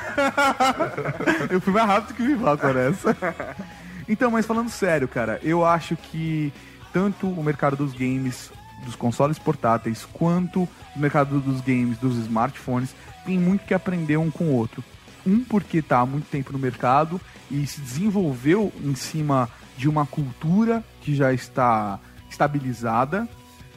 eu 1.49 1.61
fui 1.61 1.73
mais 1.73 1.87
rápido 1.87 2.15
que 2.15 2.23
o 2.23 2.25
Vivaco 2.25 2.67
nessa. 2.67 3.15
Então, 4.07 4.29
mas 4.31 4.45
falando 4.45 4.69
sério, 4.69 5.07
cara, 5.07 5.39
eu 5.43 5.65
acho 5.65 5.95
que 5.95 6.51
tanto 6.91 7.27
o 7.27 7.43
mercado 7.43 7.77
dos 7.77 7.93
games, 7.93 8.51
dos 8.83 8.95
consoles 8.95 9.39
portáteis, 9.39 10.05
quanto 10.11 10.63
o 10.95 10.99
mercado 10.99 11.39
dos 11.39 11.61
games, 11.61 11.97
dos 11.97 12.17
smartphones, 12.17 12.93
tem 13.25 13.39
muito 13.39 13.65
que 13.65 13.73
aprender 13.73 14.17
um 14.17 14.29
com 14.29 14.45
o 14.45 14.53
outro. 14.53 14.83
Um 15.25 15.41
porque 15.41 15.81
tá 15.81 15.99
há 15.99 16.05
muito 16.05 16.29
tempo 16.29 16.51
no 16.51 16.59
mercado 16.59 17.19
e 17.49 17.65
se 17.65 17.79
desenvolveu 17.79 18.73
em 18.83 18.93
cima 18.93 19.49
de 19.77 19.89
uma 19.89 20.05
cultura 20.05 20.83
que 21.01 21.15
já 21.15 21.33
está 21.33 21.99
estabilizada 22.29 23.27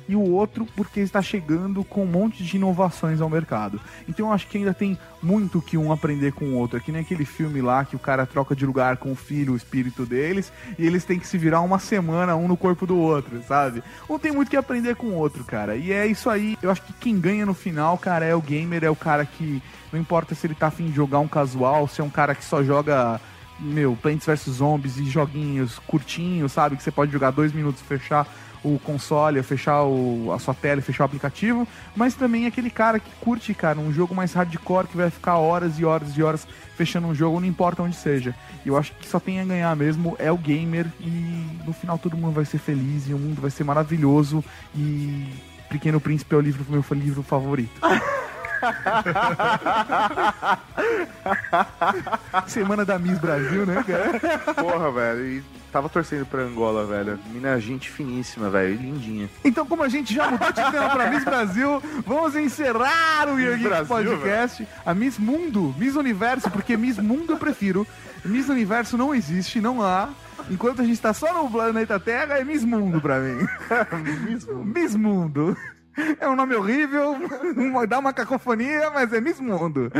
e 0.08 0.14
o 0.14 0.20
outro 0.20 0.66
porque 0.76 1.00
está 1.00 1.20
chegando 1.20 1.82
com 1.84 2.04
um 2.04 2.06
monte 2.06 2.44
de 2.44 2.56
inovações 2.56 3.20
ao 3.20 3.28
mercado. 3.28 3.80
Então 4.08 4.26
eu 4.26 4.32
acho 4.32 4.46
que 4.46 4.58
ainda 4.58 4.72
tem 4.72 4.98
muito 5.22 5.60
que 5.60 5.76
um 5.76 5.92
aprender 5.92 6.32
com 6.32 6.46
o 6.46 6.54
outro. 6.54 6.76
É 6.78 6.80
que 6.80 6.92
nem 6.92 7.02
aquele 7.02 7.24
filme 7.24 7.60
lá 7.60 7.84
que 7.84 7.96
o 7.96 7.98
cara 7.98 8.26
troca 8.26 8.54
de 8.54 8.64
lugar 8.64 8.96
com 8.98 9.12
o 9.12 9.16
filho, 9.16 9.52
o 9.52 9.56
espírito 9.56 10.06
deles, 10.06 10.52
e 10.78 10.86
eles 10.86 11.04
têm 11.04 11.18
que 11.18 11.26
se 11.26 11.36
virar 11.36 11.60
uma 11.60 11.78
semana 11.78 12.36
um 12.36 12.46
no 12.46 12.56
corpo 12.56 12.86
do 12.86 12.96
outro, 12.96 13.42
sabe? 13.46 13.82
Um 14.08 14.18
tem 14.18 14.32
muito 14.32 14.50
que 14.50 14.56
aprender 14.56 14.96
com 14.96 15.08
o 15.08 15.14
outro, 15.14 15.44
cara. 15.44 15.76
E 15.76 15.92
é 15.92 16.06
isso 16.06 16.30
aí. 16.30 16.56
Eu 16.62 16.70
acho 16.70 16.82
que 16.82 16.92
quem 16.94 17.18
ganha 17.18 17.44
no 17.44 17.54
final, 17.54 17.98
cara, 17.98 18.24
é 18.24 18.34
o 18.34 18.40
gamer, 18.40 18.84
é 18.84 18.90
o 18.90 18.96
cara 18.96 19.24
que 19.24 19.62
não 19.92 20.00
importa 20.00 20.34
se 20.34 20.46
ele 20.46 20.54
tá 20.54 20.68
afim 20.68 20.86
de 20.86 20.96
jogar 20.96 21.18
um 21.18 21.28
casual, 21.28 21.88
se 21.88 22.00
é 22.00 22.04
um 22.04 22.10
cara 22.10 22.34
que 22.34 22.44
só 22.44 22.62
joga 22.62 23.20
meu, 23.58 23.96
Plants 24.00 24.26
vs 24.26 24.56
Zombies 24.56 24.96
e 24.98 25.04
joguinhos 25.04 25.78
curtinhos, 25.80 26.52
sabe? 26.52 26.76
Que 26.76 26.82
você 26.82 26.90
pode 26.90 27.12
jogar 27.12 27.30
dois 27.30 27.52
minutos, 27.52 27.82
fechar 27.82 28.26
o 28.64 28.78
console, 28.78 29.42
fechar 29.42 29.84
o, 29.84 30.32
a 30.32 30.38
sua 30.38 30.52
tela, 30.52 30.82
fechar 30.82 31.04
o 31.04 31.06
aplicativo, 31.06 31.68
mas 31.94 32.14
também 32.14 32.44
é 32.44 32.48
aquele 32.48 32.70
cara 32.70 32.98
que 32.98 33.10
curte, 33.20 33.54
cara, 33.54 33.78
um 33.78 33.92
jogo 33.92 34.14
mais 34.14 34.32
hardcore 34.32 34.88
que 34.88 34.96
vai 34.96 35.10
ficar 35.10 35.36
horas 35.36 35.78
e 35.78 35.84
horas 35.84 36.16
e 36.16 36.22
horas 36.22 36.46
fechando 36.76 37.06
um 37.06 37.14
jogo, 37.14 37.38
não 37.38 37.46
importa 37.46 37.82
onde 37.82 37.94
seja. 37.94 38.34
E 38.64 38.68
eu 38.68 38.76
acho 38.76 38.92
que 38.92 39.06
só 39.06 39.20
tem 39.20 39.40
a 39.40 39.44
ganhar 39.44 39.74
mesmo 39.76 40.16
é 40.18 40.32
o 40.32 40.36
gamer 40.36 40.86
e 41.00 41.60
no 41.64 41.72
final 41.72 41.98
todo 41.98 42.16
mundo 42.16 42.34
vai 42.34 42.44
ser 42.44 42.58
feliz 42.58 43.08
e 43.08 43.14
o 43.14 43.18
mundo 43.18 43.40
vai 43.40 43.50
ser 43.50 43.64
maravilhoso 43.64 44.44
e 44.74 45.26
Pequeno 45.70 46.00
Príncipe 46.00 46.34
é 46.34 46.38
o 46.38 46.40
livro 46.40 46.64
meu 46.68 46.84
livro 46.92 47.22
favorito. 47.22 47.80
Semana 52.46 52.84
da 52.84 52.98
Miss 52.98 53.18
Brasil, 53.18 53.66
né, 53.66 53.84
cara? 53.86 54.54
Porra, 54.54 54.90
velho. 54.92 55.26
E 55.26 55.42
tava 55.72 55.88
torcendo 55.88 56.26
pra 56.26 56.42
Angola, 56.42 56.84
velho. 56.86 57.18
Mina 57.32 57.58
gente 57.60 57.90
finíssima, 57.90 58.48
velho. 58.50 58.74
e 58.74 58.76
Lindinha. 58.76 59.28
Então, 59.44 59.66
como 59.66 59.82
a 59.82 59.88
gente 59.88 60.14
já 60.14 60.30
mudou 60.30 60.52
de 60.52 60.70
tema 60.70 60.90
pra 60.90 61.10
Miss 61.10 61.24
Brasil, 61.24 61.82
vamos 62.06 62.36
encerrar 62.36 63.28
o 63.28 63.36
Brasil, 63.36 63.86
Podcast. 63.86 64.66
A 64.84 64.94
Miss 64.94 65.18
Mundo, 65.18 65.74
Miss 65.78 65.96
Universo, 65.96 66.50
porque 66.50 66.76
Miss 66.76 66.98
Mundo 66.98 67.32
eu 67.32 67.38
prefiro. 67.38 67.86
Miss 68.24 68.48
Universo 68.48 68.96
não 68.96 69.14
existe, 69.14 69.60
não 69.60 69.82
há. 69.82 70.08
Enquanto 70.50 70.82
a 70.82 70.84
gente 70.84 71.00
tá 71.00 71.12
só 71.12 71.42
no 71.42 71.50
planeta 71.50 71.98
Terra, 71.98 72.38
é 72.38 72.44
Miss 72.44 72.64
Mundo 72.64 73.00
pra 73.00 73.18
mim. 73.18 73.46
Miss 74.64 74.94
Mundo. 74.94 75.56
É 76.20 76.28
um 76.28 76.36
nome 76.36 76.54
horrível, 76.54 77.16
dá 77.88 77.98
uma 77.98 78.12
cacofonia, 78.12 78.90
mas 78.90 79.12
é 79.12 79.20
Miss 79.20 79.40
Mundo. 79.40 79.90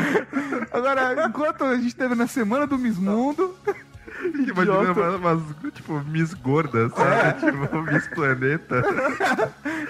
Agora, 0.71 1.27
enquanto 1.27 1.65
a 1.65 1.77
gente 1.77 1.95
teve 1.95 2.15
na 2.15 2.27
semana 2.27 2.67
do 2.67 2.79
Miss 2.79 2.99
Mundo. 2.99 3.55
Imagina 4.17 4.93
umas, 4.93 5.15
umas, 5.17 5.73
tipo, 5.73 6.01
Miss 6.05 6.33
Gordas, 6.33 6.91
sabe? 6.93 7.41
Tipo, 7.41 7.83
Miss 7.83 8.07
Planeta. 8.09 8.83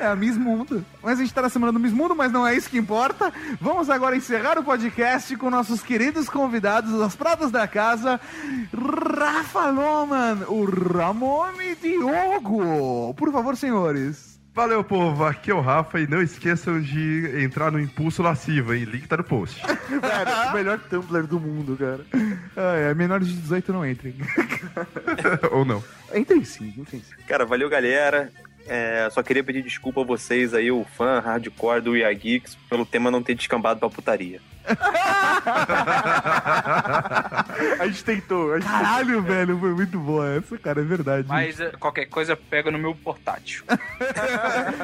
É 0.01 0.07
a 0.07 0.17
Miss 0.17 0.37
Mundo. 0.37 0.85
Mas 1.03 1.19
a 1.19 1.23
gente 1.23 1.33
tá 1.33 1.43
na 1.43 1.49
semana 1.49 1.73
do 1.73 1.79
Miss 1.79 1.93
Mundo, 1.93 2.15
mas 2.15 2.33
não 2.33 2.47
é 2.47 2.55
isso 2.55 2.69
que 2.69 2.77
importa. 2.77 3.33
Vamos 3.61 3.89
agora 3.89 4.17
encerrar 4.17 4.59
o 4.59 4.65
podcast 4.65 5.37
com 5.37 5.49
nossos 5.49 5.81
queridos 5.81 6.29
convidados, 6.29 6.93
os 6.93 7.15
pratos 7.15 7.51
da 7.51 7.69
casa, 7.69 8.21
Rafa 8.75 9.71
Loman, 9.71 10.39
o 10.49 10.65
Ramone 10.65 11.77
Diogo. 11.77 13.15
Por 13.15 13.31
favor, 13.31 13.57
senhores. 13.57 14.36
Valeu, 14.57 14.83
povo. 14.83 15.23
Aqui 15.23 15.51
é 15.51 15.55
o 15.55 15.61
Rafa 15.61 16.01
e 16.01 16.07
não 16.07 16.23
esqueçam 16.23 16.81
de 16.81 17.45
entrar 17.45 17.71
no 17.71 17.79
Impulso 17.79 18.23
Lasciva, 18.23 18.75
hein? 18.75 18.85
Link 18.85 19.07
tá 19.07 19.19
no 19.19 19.23
post. 19.23 19.61
Velho, 19.87 20.51
o 20.51 20.55
melhor 20.55 20.81
Tumblr 20.81 21.27
do 21.27 21.39
mundo, 21.39 21.77
cara. 21.77 22.01
Ah, 22.57 22.75
é, 22.75 22.95
menores 22.95 23.29
de 23.29 23.35
18 23.35 23.71
não 23.71 23.87
entrem. 23.87 24.15
Ou 25.53 25.63
não. 25.63 25.85
Entrem 26.15 26.43
sim, 26.43 26.73
entrem 26.75 27.03
sim. 27.03 27.15
Cara, 27.27 27.45
valeu, 27.45 27.69
galera. 27.69 28.33
É, 28.67 29.07
só 29.11 29.23
queria 29.23 29.45
pedir 29.45 29.63
desculpa 29.63 30.01
a 30.01 30.05
vocês 30.05 30.55
aí, 30.55 30.71
o 30.71 30.87
fã 30.97 31.21
hardcore 31.21 31.83
do 31.83 31.91
We 31.91 32.03
Are 32.03 32.15
Geeks, 32.15 32.57
pelo 32.71 32.87
tema 32.87 33.11
não 33.11 33.23
ter 33.23 33.35
descambado 33.35 33.79
pra 33.79 33.91
putaria. 33.91 34.41
a 37.79 37.87
gente 37.87 38.05
tentou. 38.05 38.55
A 38.55 38.61
gente 38.61 38.69
Caralho, 38.69 39.23
velho, 39.23 39.59
foi 39.59 39.71
muito 39.71 39.99
boa 39.99 40.35
essa, 40.35 40.59
cara, 40.59 40.81
é 40.81 40.85
verdade. 40.85 41.29
Mas 41.29 41.61
eh, 41.61 41.73
qualquer 41.79 42.07
coisa 42.07 42.37
pega 42.37 42.71
no 42.71 42.79
meu 42.79 42.95
portátil. 42.95 43.65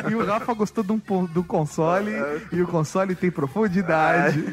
E 0.09 0.15
o 0.15 0.25
Rafa 0.25 0.53
gostou 0.55 0.83
do, 0.83 0.97
do 1.29 1.45
console, 1.45 2.13
e 2.51 2.61
o 2.61 2.67
console 2.67 3.15
tem 3.15 3.31
profundidade. 3.31 4.45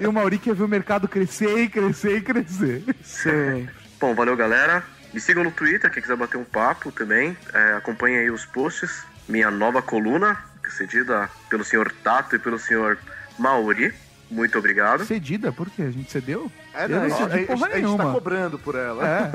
E 0.00 0.06
o 0.06 0.12
Mauri 0.12 0.38
quer 0.38 0.54
ver 0.54 0.64
o 0.64 0.68
mercado 0.68 1.08
crescer 1.08 1.58
e 1.58 1.68
crescer 1.68 2.16
e 2.16 2.20
crescer. 2.20 2.82
Sim. 3.02 3.68
Bom, 4.00 4.14
valeu, 4.14 4.36
galera. 4.36 4.82
Me 5.12 5.20
sigam 5.20 5.44
no 5.44 5.50
Twitter, 5.50 5.90
quem 5.90 6.02
quiser 6.02 6.16
bater 6.16 6.36
um 6.36 6.44
papo 6.44 6.92
também. 6.92 7.36
É, 7.52 7.74
acompanhem 7.74 8.18
aí 8.18 8.30
os 8.30 8.46
posts. 8.46 9.04
Minha 9.28 9.50
nova 9.50 9.82
coluna, 9.82 10.38
cedida 10.70 11.28
pelo 11.48 11.64
senhor 11.64 11.92
Tato 12.02 12.36
e 12.36 12.38
pelo 12.38 12.58
senhor 12.58 12.98
Mauri. 13.38 13.92
Muito 14.30 14.56
obrigado. 14.58 15.04
Cedida? 15.04 15.50
Por 15.50 15.68
quê? 15.70 15.82
A 15.82 15.90
gente 15.90 16.10
cedeu? 16.10 16.50
É, 16.72 16.84
Eu 16.84 16.88
não, 16.88 16.96
não 16.98 17.04
a, 17.06 17.10
cedi 17.10 17.42
a- 17.42 17.46
porra 17.46 17.66
a 17.66 17.70
gente 17.70 17.70
tá 17.70 17.76
nenhuma. 17.88 18.12
cobrando 18.12 18.58
por 18.58 18.74
ela. 18.76 19.04
É. 19.06 19.30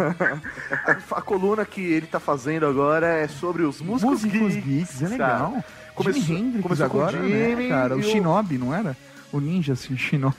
a, 1.12 1.18
a 1.18 1.22
coluna 1.22 1.66
que 1.66 1.82
ele 1.82 2.08
tá 2.08 2.20
fazendo 2.20 2.66
agora 2.66 3.08
é 3.08 3.28
sobre 3.28 3.64
os 3.64 3.82
músicos, 3.82 4.24
Músicos 4.24 4.54
geeks, 4.54 4.64
geeks, 4.66 5.02
é 5.04 5.08
legal. 5.10 5.52
sabe? 5.52 5.64
Começou, 5.96 6.22
Jimi 6.22 6.40
Hendrix 6.40 6.64
começou 6.64 6.86
agora, 6.86 7.18
com 7.18 7.24
o 7.24 7.28
Jimmy 7.28 7.56
né, 7.64 7.70
cara? 7.70 7.96
O 7.96 8.04
Shinobi, 8.04 8.58
não 8.58 8.74
era? 8.74 8.96
O 9.32 9.40
ninja, 9.40 9.74
assim, 9.74 9.98
Shinobi. 9.98 10.36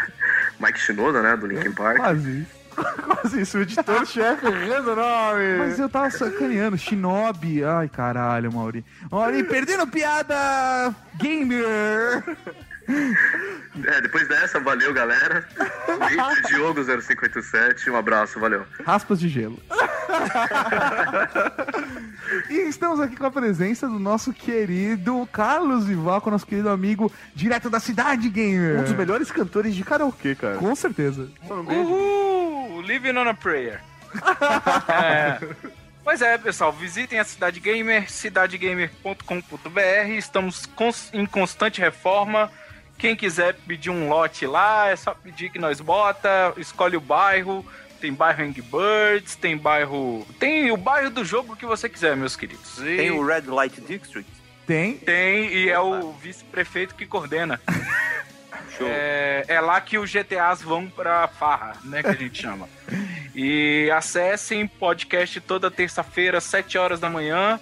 Mike 0.60 0.78
Shinoda, 0.80 1.22
né, 1.22 1.36
do 1.36 1.46
Linkin 1.46 1.72
Park. 1.72 1.96
Quase 1.98 2.40
isso. 2.40 2.58
Quase 3.02 3.40
isso, 3.40 3.58
o 3.58 3.62
editor-chefe 3.62 4.46
errando 4.46 4.92
o 4.92 4.96
nome. 4.96 5.58
Mas 5.58 5.78
eu 5.80 5.88
tava 5.88 6.10
sacaneando, 6.10 6.78
Shinobi. 6.78 7.64
Ai, 7.64 7.88
caralho, 7.88 8.52
Mauri. 8.52 8.84
Mauri, 9.10 9.42
perdendo 9.44 9.84
piada 9.88 10.94
gamer. 11.16 12.22
É, 13.84 14.00
depois 14.00 14.26
dessa, 14.26 14.58
valeu, 14.58 14.92
galera. 14.92 15.46
Twitter, 15.54 16.58
Diogo0587. 16.58 17.92
Um 17.92 17.96
abraço, 17.96 18.40
valeu. 18.40 18.64
Raspas 18.84 19.20
de 19.20 19.28
gelo. 19.28 19.58
e 22.48 22.54
estamos 22.68 22.98
aqui 22.98 23.14
com 23.16 23.26
a 23.26 23.30
presença 23.30 23.86
do 23.86 23.98
nosso 23.98 24.32
querido 24.32 25.28
Carlos 25.32 25.84
Vivaco, 25.84 26.30
nosso 26.30 26.46
querido 26.46 26.70
amigo 26.70 27.12
direto 27.34 27.68
da 27.68 27.78
cidade 27.78 28.28
gamer. 28.28 28.80
Um 28.80 28.84
dos 28.84 28.92
melhores 28.92 29.30
cantores 29.30 29.74
de 29.74 29.84
karaokê, 29.84 30.34
cara. 30.34 30.56
Com 30.56 30.74
certeza. 30.74 31.28
Uhul! 31.48 32.80
Living 32.82 33.16
on 33.16 33.28
a 33.28 33.34
prayer. 33.34 33.80
É. 34.88 35.38
Pois 36.02 36.22
é, 36.22 36.38
pessoal, 36.38 36.72
visitem 36.72 37.18
a 37.18 37.24
Cidade 37.24 37.60
Gamer, 37.60 38.10
cidadegamer.com.br. 38.10 40.08
Estamos 40.16 40.66
em 41.12 41.26
constante 41.26 41.82
reforma. 41.82 42.50
Quem 42.98 43.14
quiser 43.16 43.54
pedir 43.66 43.90
um 43.90 44.08
lote 44.08 44.46
lá, 44.46 44.88
é 44.88 44.96
só 44.96 45.14
pedir 45.14 45.50
que 45.50 45.58
nós 45.58 45.80
bota, 45.80 46.52
escolhe 46.56 46.96
o 46.96 47.00
bairro. 47.00 47.64
Tem 48.00 48.12
bairro 48.12 48.44
Angry 48.44 48.62
Birds, 48.62 49.34
tem 49.36 49.56
bairro. 49.56 50.26
Tem 50.38 50.70
o 50.70 50.76
bairro 50.76 51.10
do 51.10 51.24
jogo 51.24 51.56
que 51.56 51.64
você 51.66 51.88
quiser, 51.88 52.16
meus 52.16 52.36
queridos. 52.36 52.78
E- 52.78 52.96
Tem 52.96 53.10
o 53.10 53.24
Red 53.24 53.42
Light 53.46 53.80
District? 53.80 54.30
Tem? 54.66 54.94
Tem, 54.98 55.46
e 55.52 55.68
é 55.70 55.80
o 55.80 56.12
vice-prefeito 56.12 56.94
que 56.94 57.06
coordena. 57.06 57.60
É, 58.80 59.44
é 59.48 59.60
lá 59.60 59.80
que 59.80 59.98
os 59.98 60.08
GTAs 60.08 60.62
vão 60.62 60.88
pra 60.88 61.26
farra, 61.26 61.72
né? 61.82 62.00
Que 62.00 62.08
a 62.10 62.14
gente 62.14 62.40
chama. 62.42 62.68
E 63.34 63.88
acessem 63.92 64.66
podcast 64.66 65.40
toda 65.40 65.70
terça-feira, 65.70 66.40
7 66.40 66.76
horas 66.78 66.98
da 66.98 67.08
manhã. 67.10 67.58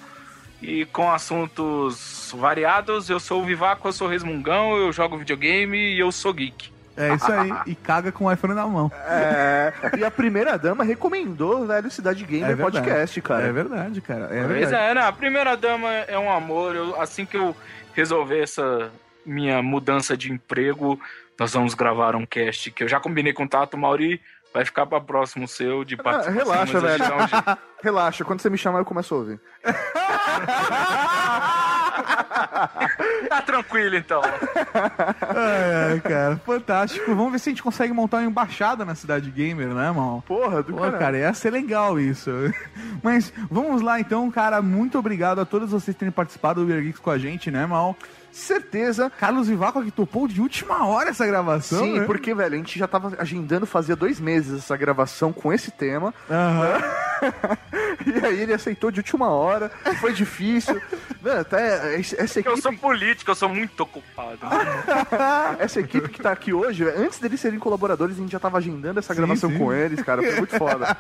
E 0.63 0.85
com 0.87 1.11
assuntos 1.11 2.33
variados. 2.37 3.09
Eu 3.11 3.21
sou 3.21 3.43
o 3.43 3.45
Vivaco, 3.45 3.89
eu 3.89 3.93
sou 3.93 4.07
o 4.07 4.11
Resmungão, 4.11 4.77
eu 4.77 4.93
jogo 4.93 5.17
videogame 5.19 5.77
e 5.95 5.99
eu 5.99 6.11
sou 6.11 6.33
geek. 6.33 6.73
É 6.97 7.15
isso 7.15 7.31
aí. 7.31 7.53
E 7.67 7.75
caga 7.75 8.11
com 8.11 8.25
o 8.25 8.33
iPhone 8.33 8.55
na 8.55 8.67
mão. 8.67 8.91
É, 9.07 9.71
e 9.99 10.05
a 10.05 10.11
primeira 10.11 10.57
dama 10.57 10.83
recomendou, 10.83 11.67
velho, 11.67 11.91
Cidade 11.91 12.25
Gamer 12.25 12.51
É 12.51 12.55
verdade. 12.55 12.79
Podcast, 12.79 13.21
cara. 13.21 13.43
É 13.45 13.53
verdade, 13.53 14.01
cara. 14.01 14.25
É 14.35 14.45
Pois 14.45 14.59
verdade. 14.61 14.75
é, 14.91 14.95
né? 14.95 15.01
A 15.03 15.13
primeira 15.13 15.55
dama 15.57 15.93
é 15.93 16.19
um 16.19 16.31
amor. 16.33 16.75
Eu- 16.75 16.99
assim 16.99 17.27
que 17.27 17.37
eu 17.37 17.55
resolver 17.95 18.41
essa 18.43 18.91
minha 19.27 19.63
mudança 19.63 20.17
de 20.17 20.33
emprego, 20.33 20.99
nós 21.39 21.53
vamos 21.53 21.75
gravar 21.75 22.17
um 22.17 22.25
cast 22.25 22.71
que 22.71 22.83
eu 22.85 22.89
já 22.89 22.99
combinei 22.99 23.35
com 23.35 23.45
o 23.45 23.49
Tato 23.49 23.77
Mauri. 23.77 24.19
Vai 24.57 24.65
ficar 24.65 24.87
pra 24.87 24.99
próximo 25.03 25.47
seu 25.47 25.85
de 25.85 25.97
Ah, 25.97 26.03
participação. 26.03 26.45
relaxa, 26.47 26.81
mas 26.81 26.85
a 26.85 26.89
velho. 26.89 27.05
jeito. 27.29 27.59
relaxa, 27.83 28.25
quando 28.25 28.41
você 28.41 28.49
me 28.49 28.57
chamar 28.57 28.79
eu 28.79 28.87
começo 28.87 29.15
a 29.15 29.19
ouvir. 29.19 29.39
Tá 33.29 33.43
tranquilo, 33.43 33.97
então. 33.97 34.21
Ai, 34.23 35.93
ai, 35.93 36.01
cara, 36.01 36.37
fantástico. 36.45 37.15
Vamos 37.15 37.33
ver 37.33 37.39
se 37.39 37.49
a 37.49 37.53
gente 37.53 37.63
consegue 37.63 37.93
montar 37.93 38.19
uma 38.19 38.27
embaixada 38.27 38.85
na 38.85 38.95
cidade 38.95 39.31
gamer, 39.31 39.69
né, 39.69 39.91
mal? 39.91 40.23
Porra, 40.27 40.63
do 40.63 40.73
Pô, 40.73 40.81
caralho. 40.81 40.99
cara, 40.99 41.19
ia 41.19 41.35
ser 41.35 41.51
legal 41.51 41.99
isso. 41.99 42.31
Mas 43.03 43.33
vamos 43.51 43.83
lá 43.83 44.01
então, 44.01 44.31
cara. 44.31 44.61
Muito 44.63 44.99
obrigado 44.99 45.41
a 45.41 45.45
todos 45.45 45.71
vocês 45.71 45.97
terem 45.97 46.13
participado 46.13 46.61
do 46.61 46.67
Beer 46.67 46.83
Geeks 46.83 47.01
com 47.01 47.11
a 47.11 47.19
gente, 47.19 47.51
né, 47.51 47.67
mal? 47.67 47.97
Certeza. 48.37 49.11
Carlos 49.19 49.49
Vivaco 49.49 49.83
que 49.83 49.91
topou 49.91 50.29
de 50.29 50.41
última 50.41 50.87
hora 50.87 51.11
essa 51.11 51.27
gravação. 51.27 51.79
Sim, 51.85 52.01
né? 52.01 52.07
porque, 52.07 52.35
velho, 52.35 52.55
a 52.55 52.59
gente 52.59 52.79
já 52.79 52.87
tava 52.87 53.13
agendando 53.19 53.67
fazia 53.67 53.97
dois 53.97 54.21
meses 54.21 54.59
essa 54.59 54.77
gravação 54.77 55.33
com 55.33 55.53
esse 55.53 55.71
tema. 55.71 56.13
Aham. 56.31 56.79
E 58.07 58.25
aí 58.25 58.41
ele 58.43 58.53
aceitou 58.53 58.91
de 58.91 59.01
última 59.01 59.31
hora, 59.31 59.71
foi 60.01 60.13
difícil. 60.13 60.81
Não, 61.23 61.41
até 61.41 61.99
esse- 61.99 62.15
essa 62.21 62.39
Eu 62.39 62.53
equipe, 62.53 62.61
sou 62.61 62.73
político, 62.77 63.31
eu 63.31 63.35
sou 63.35 63.49
muito 63.49 63.81
ocupado. 63.83 64.39
essa 65.59 65.81
equipe 65.81 66.09
que 66.11 66.21
tá 66.23 66.31
aqui 66.31 66.53
hoje, 66.53 66.85
antes 66.85 67.19
deles 67.19 67.41
serem 67.41 67.59
colaboradores, 67.59 68.17
a 68.17 68.21
gente 68.21 68.31
já 68.33 68.39
tava 68.39 68.59
agendando 68.59 68.99
essa 69.01 69.13
Sim, 69.15 69.21
gravação 69.21 69.51
sim. 69.51 69.59
com 69.59 69.73
eles, 69.73 70.03
cara. 70.03 70.23
Foi 70.23 70.37
muito 70.37 70.57
foda. 70.59 70.97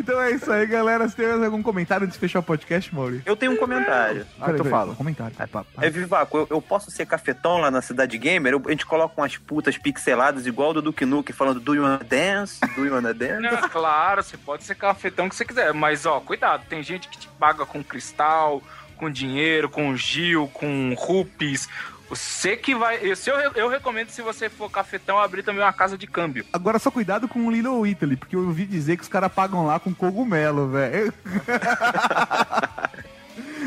Então 0.00 0.20
é 0.20 0.30
isso 0.32 0.52
aí, 0.52 0.66
galera. 0.66 1.08
Se 1.08 1.16
tem 1.16 1.26
mais 1.26 1.42
algum 1.42 1.62
comentário 1.62 2.04
antes 2.04 2.14
de 2.16 2.20
fechar 2.20 2.40
o 2.40 2.42
podcast, 2.42 2.94
Mauri? 2.94 3.22
Eu 3.24 3.34
tenho 3.34 3.52
um 3.52 3.56
comentário. 3.56 4.26
Ah, 4.38 4.44
então 4.44 4.56
peraí. 4.56 4.70
fala. 4.70 4.94
Comentário. 4.94 5.34
Vai. 5.50 5.64
É 5.80 5.90
Vivaco, 6.10 6.38
eu, 6.38 6.46
eu 6.50 6.60
posso 6.60 6.90
ser 6.90 7.06
cafetão 7.06 7.58
lá 7.58 7.70
na 7.70 7.80
cidade 7.80 8.18
gamer? 8.18 8.54
Eu- 8.54 8.62
a 8.66 8.70
gente 8.72 8.84
coloca 8.84 9.14
umas 9.20 9.36
putas 9.36 9.78
pixeladas 9.78 10.44
igual 10.44 10.74
do 10.74 10.82
Duke 10.82 11.04
Nukem 11.06 11.32
falando 11.34 11.60
Do 11.60 11.72
you 11.76 11.84
wanna 11.84 11.98
dance? 12.02 12.58
Do 12.74 12.84
you 12.84 12.92
wanna 12.92 13.14
dance? 13.14 13.40
Não, 13.40 13.68
claro, 13.68 14.20
você 14.20 14.36
pode 14.36 14.64
ser 14.64 14.74
cafetão 14.74 15.28
que 15.28 15.36
você 15.36 15.44
quiser, 15.44 15.72
mas 15.72 16.04
ó, 16.06 16.18
cuidado, 16.18 16.64
tem 16.68 16.82
gente 16.82 17.08
que 17.08 17.16
te 17.16 17.28
paga 17.38 17.64
com 17.64 17.82
cristal, 17.84 18.60
com 18.96 19.08
dinheiro, 19.08 19.68
com 19.68 19.96
Gil, 19.96 20.48
com 20.52 20.94
rupees. 20.98 21.68
Você 22.08 22.56
que 22.56 22.74
vai. 22.74 22.96
Esse 22.96 23.30
eu, 23.30 23.36
eu 23.54 23.68
recomendo, 23.68 24.08
se 24.08 24.20
você 24.20 24.48
for 24.50 24.68
cafetão, 24.68 25.16
abrir 25.16 25.44
também 25.44 25.62
uma 25.62 25.72
casa 25.72 25.96
de 25.96 26.08
câmbio. 26.08 26.44
Agora 26.52 26.76
só 26.80 26.90
cuidado 26.90 27.28
com 27.28 27.46
o 27.46 27.50
Little 27.52 27.86
Italy, 27.86 28.16
porque 28.16 28.34
eu 28.34 28.40
ouvi 28.48 28.66
dizer 28.66 28.96
que 28.96 29.04
os 29.04 29.08
caras 29.08 29.32
pagam 29.32 29.64
lá 29.64 29.78
com 29.78 29.94
cogumelo, 29.94 30.68
velho. 30.70 31.14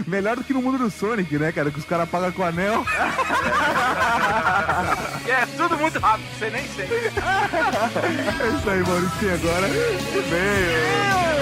Melhor 0.07 0.35
do 0.35 0.43
que 0.43 0.53
no 0.53 0.61
mundo 0.61 0.77
do 0.77 0.91
Sonic, 0.91 1.37
né, 1.37 1.51
cara? 1.51 1.71
Que 1.71 1.79
os 1.79 1.85
caras 1.85 2.09
pagam 2.09 2.31
com 2.31 2.43
anel. 2.43 2.85
E 5.25 5.31
é 5.31 5.45
tudo 5.57 5.77
muito 5.77 5.99
rápido, 5.99 6.27
você 6.37 6.49
nem 6.49 6.67
sente. 6.69 6.93
É 8.43 8.57
isso 8.57 8.69
aí, 8.69 8.83
Maurício. 8.83 9.33
Agora. 9.33 9.67
E-mail. 9.67 11.32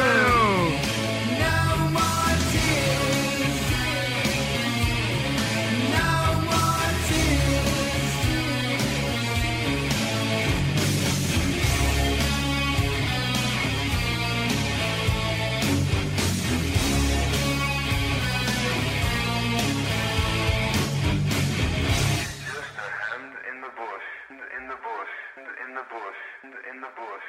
in 24.58 24.68
the 24.68 24.76
bush, 24.76 25.14
in 25.38 25.74
the 25.76 25.84
bush, 25.92 26.22
in 26.70 26.82
the 26.82 26.90
bush, 26.98 27.28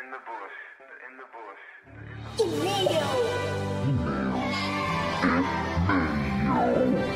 in 0.00 0.10
the 0.10 0.18
bush, 0.24 0.56
in 1.04 1.12
the 1.18 1.26
bush. 1.34 1.64
Email. 2.40 3.10
Email. 3.88 4.34
Email. 5.90 7.13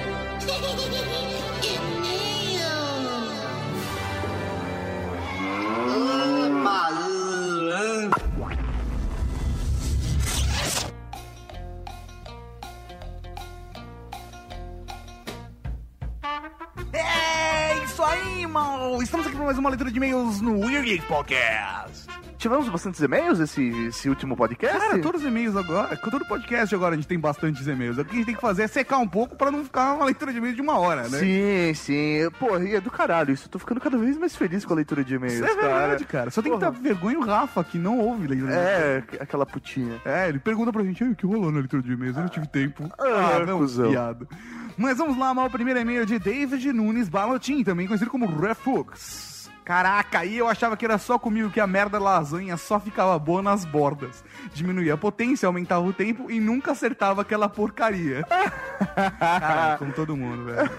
É 16.92 17.84
isso 17.84 18.02
aí, 18.02 18.40
irmão! 18.42 19.02
Estamos 19.02 19.26
aqui 19.26 19.36
para 19.36 19.44
mais 19.44 19.58
uma 19.58 19.68
leitura 19.68 19.90
de 19.90 19.96
e-mails 19.96 20.40
no 20.40 20.60
Weird 20.60 20.88
Geek 20.88 21.06
Podcast. 21.06 22.08
Tivemos 22.38 22.68
bastantes 22.68 23.00
e-mails 23.00 23.40
esse, 23.40 23.68
esse 23.88 24.08
último 24.08 24.36
podcast? 24.36 24.78
Cara, 24.78 24.98
todos 25.00 25.22
os 25.22 25.26
e-mails 25.26 25.56
agora, 25.56 25.96
com 25.96 26.08
todo 26.08 26.24
podcast 26.24 26.72
agora 26.72 26.94
a 26.94 26.96
gente 26.96 27.08
tem 27.08 27.18
bastantes 27.18 27.66
e-mails. 27.66 27.98
O 27.98 28.04
que 28.04 28.12
a 28.12 28.14
gente 28.14 28.26
tem 28.26 28.34
que 28.36 28.40
fazer 28.40 28.62
é 28.62 28.68
secar 28.68 28.98
um 28.98 29.08
pouco 29.08 29.34
pra 29.36 29.50
não 29.50 29.64
ficar 29.64 29.94
uma 29.94 30.04
leitura 30.04 30.30
de 30.30 30.38
e-mails 30.38 30.54
de 30.54 30.62
uma 30.62 30.78
hora, 30.78 31.08
né? 31.08 31.18
Sim, 31.18 31.74
sim. 31.74 32.30
Pô, 32.38 32.56
e 32.58 32.76
é 32.76 32.80
do 32.80 32.92
caralho 32.92 33.34
isso. 33.34 33.46
Eu 33.46 33.50
tô 33.50 33.58
ficando 33.58 33.80
cada 33.80 33.98
vez 33.98 34.16
mais 34.16 34.36
feliz 34.36 34.64
com 34.64 34.72
a 34.72 34.76
leitura 34.76 35.02
de 35.02 35.16
e-mails, 35.16 35.42
é 35.42 35.54
cara. 35.56 35.60
verdade, 35.60 36.04
cara. 36.04 36.30
Só 36.30 36.40
tem 36.40 36.52
que 36.52 36.58
dar 36.58 36.70
vergonha 36.70 37.18
o 37.18 37.24
Rafa, 37.24 37.62
que 37.64 37.76
não 37.76 37.98
ouve 37.98 38.28
leitura 38.28 38.52
de 38.52 38.56
É, 38.58 39.02
aquela 39.20 39.44
putinha. 39.44 40.00
É, 40.04 40.28
ele 40.28 40.38
pergunta 40.38 40.72
pra 40.72 40.84
gente, 40.84 41.02
"Ei, 41.02 41.10
o 41.10 41.16
que 41.16 41.26
rolou 41.26 41.50
na 41.50 41.58
leitura 41.58 41.82
de 41.82 41.92
e-mails? 41.92 42.16
Eu 42.16 42.22
não 42.22 42.30
tive 42.30 42.46
tempo. 42.46 42.88
Ah, 42.98 43.44
não, 43.44 43.58
cuzão. 43.58 43.90
piada. 43.90 44.28
Mas 44.78 44.96
vamos 44.96 45.18
lá, 45.18 45.34
mal 45.34 45.46
o 45.46 45.50
primeiro 45.50 45.80
e-mail 45.80 46.06
de 46.06 46.20
David 46.20 46.72
Nunes 46.72 47.08
Balotin, 47.08 47.64
também 47.64 47.88
conhecido 47.88 48.12
como 48.12 48.26
Refux. 48.26 49.50
Caraca, 49.64 50.20
aí 50.20 50.38
eu 50.38 50.48
achava 50.48 50.76
que 50.76 50.84
era 50.84 50.96
só 50.96 51.18
comigo 51.18 51.50
que 51.50 51.58
a 51.58 51.66
merda 51.66 51.98
lasanha 51.98 52.56
só 52.56 52.78
ficava 52.78 53.18
boa 53.18 53.42
nas 53.42 53.64
bordas. 53.64 54.24
Diminuía 54.54 54.94
a 54.94 54.96
potência, 54.96 55.48
aumentava 55.48 55.84
o 55.84 55.92
tempo 55.92 56.30
e 56.30 56.38
nunca 56.38 56.72
acertava 56.72 57.22
aquela 57.22 57.48
porcaria. 57.48 58.24
Cara, 59.18 59.76
como 59.78 59.92
todo 59.92 60.16
mundo, 60.16 60.44
velho. 60.44 60.70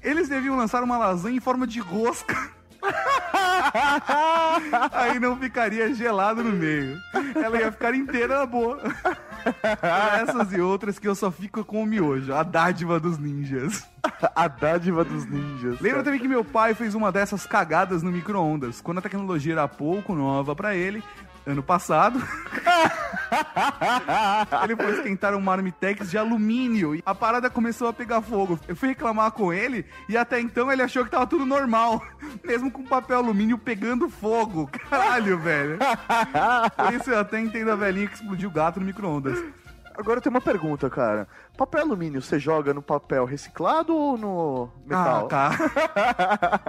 Eles 0.00 0.28
deviam 0.28 0.56
lançar 0.56 0.82
uma 0.84 0.96
lasanha 0.96 1.36
em 1.36 1.40
forma 1.40 1.66
de 1.66 1.80
rosca. 1.80 2.50
Aí 4.92 5.18
não 5.18 5.36
ficaria 5.36 5.92
gelado 5.94 6.42
no 6.42 6.52
meio. 6.52 7.00
Ela 7.34 7.58
ia 7.58 7.72
ficar 7.72 7.94
inteira 7.94 8.38
na 8.38 8.46
boa. 8.46 8.80
Essas 10.22 10.52
e 10.52 10.60
outras 10.60 10.98
que 10.98 11.06
eu 11.06 11.14
só 11.14 11.30
fico 11.30 11.64
com 11.64 11.82
o 11.82 11.86
miojo, 11.86 12.32
a 12.32 12.42
dádiva 12.42 12.98
dos 12.98 13.18
ninjas. 13.18 13.86
a 14.34 14.48
dádiva 14.48 15.04
dos 15.04 15.26
ninjas. 15.26 15.80
Lembra 15.80 16.02
também 16.02 16.20
que 16.20 16.28
meu 16.28 16.44
pai 16.44 16.74
fez 16.74 16.94
uma 16.94 17.12
dessas 17.12 17.46
cagadas 17.46 18.02
no 18.02 18.10
micro-ondas, 18.10 18.80
quando 18.80 18.98
a 18.98 19.02
tecnologia 19.02 19.54
era 19.54 19.68
pouco 19.68 20.14
nova 20.14 20.54
pra 20.54 20.74
ele, 20.74 21.02
ano 21.46 21.62
passado. 21.62 22.20
ele 24.64 24.76
foi 24.76 24.92
esquentar 24.92 25.34
um 25.34 25.40
marmitex 25.40 26.10
de 26.10 26.18
alumínio 26.18 26.94
e 26.94 27.02
a 27.04 27.14
parada 27.14 27.50
começou 27.50 27.88
a 27.88 27.92
pegar 27.92 28.22
fogo. 28.22 28.58
Eu 28.66 28.76
fui 28.76 28.88
reclamar 28.88 29.32
com 29.32 29.52
ele 29.52 29.84
e 30.08 30.16
até 30.16 30.40
então 30.40 30.70
ele 30.70 30.82
achou 30.82 31.04
que 31.04 31.10
tava 31.10 31.26
tudo 31.26 31.44
normal, 31.44 32.02
mesmo 32.44 32.70
com 32.70 32.84
papel 32.84 33.18
alumínio 33.18 33.58
pegando 33.58 34.08
fogo. 34.08 34.68
Caralho, 34.88 35.38
velho. 35.38 35.78
Por 36.76 36.94
isso 36.94 37.10
eu 37.10 37.18
até 37.18 37.40
entendo 37.40 37.70
a 37.70 37.76
velhinha 37.76 38.08
que 38.08 38.14
explodiu 38.14 38.48
o 38.48 38.52
gato 38.52 38.80
no 38.80 38.86
micro-ondas. 38.86 39.42
Agora 39.96 40.18
eu 40.18 40.22
tenho 40.22 40.34
uma 40.34 40.40
pergunta, 40.40 40.90
cara. 40.90 41.28
Papel 41.56 41.82
alumínio, 41.82 42.20
você 42.20 42.38
joga 42.38 42.74
no 42.74 42.82
papel 42.82 43.24
reciclado 43.24 43.94
ou 43.94 44.18
no 44.18 44.68
metal? 44.84 45.26
Ah, 45.26 45.28
tá. 45.28 46.60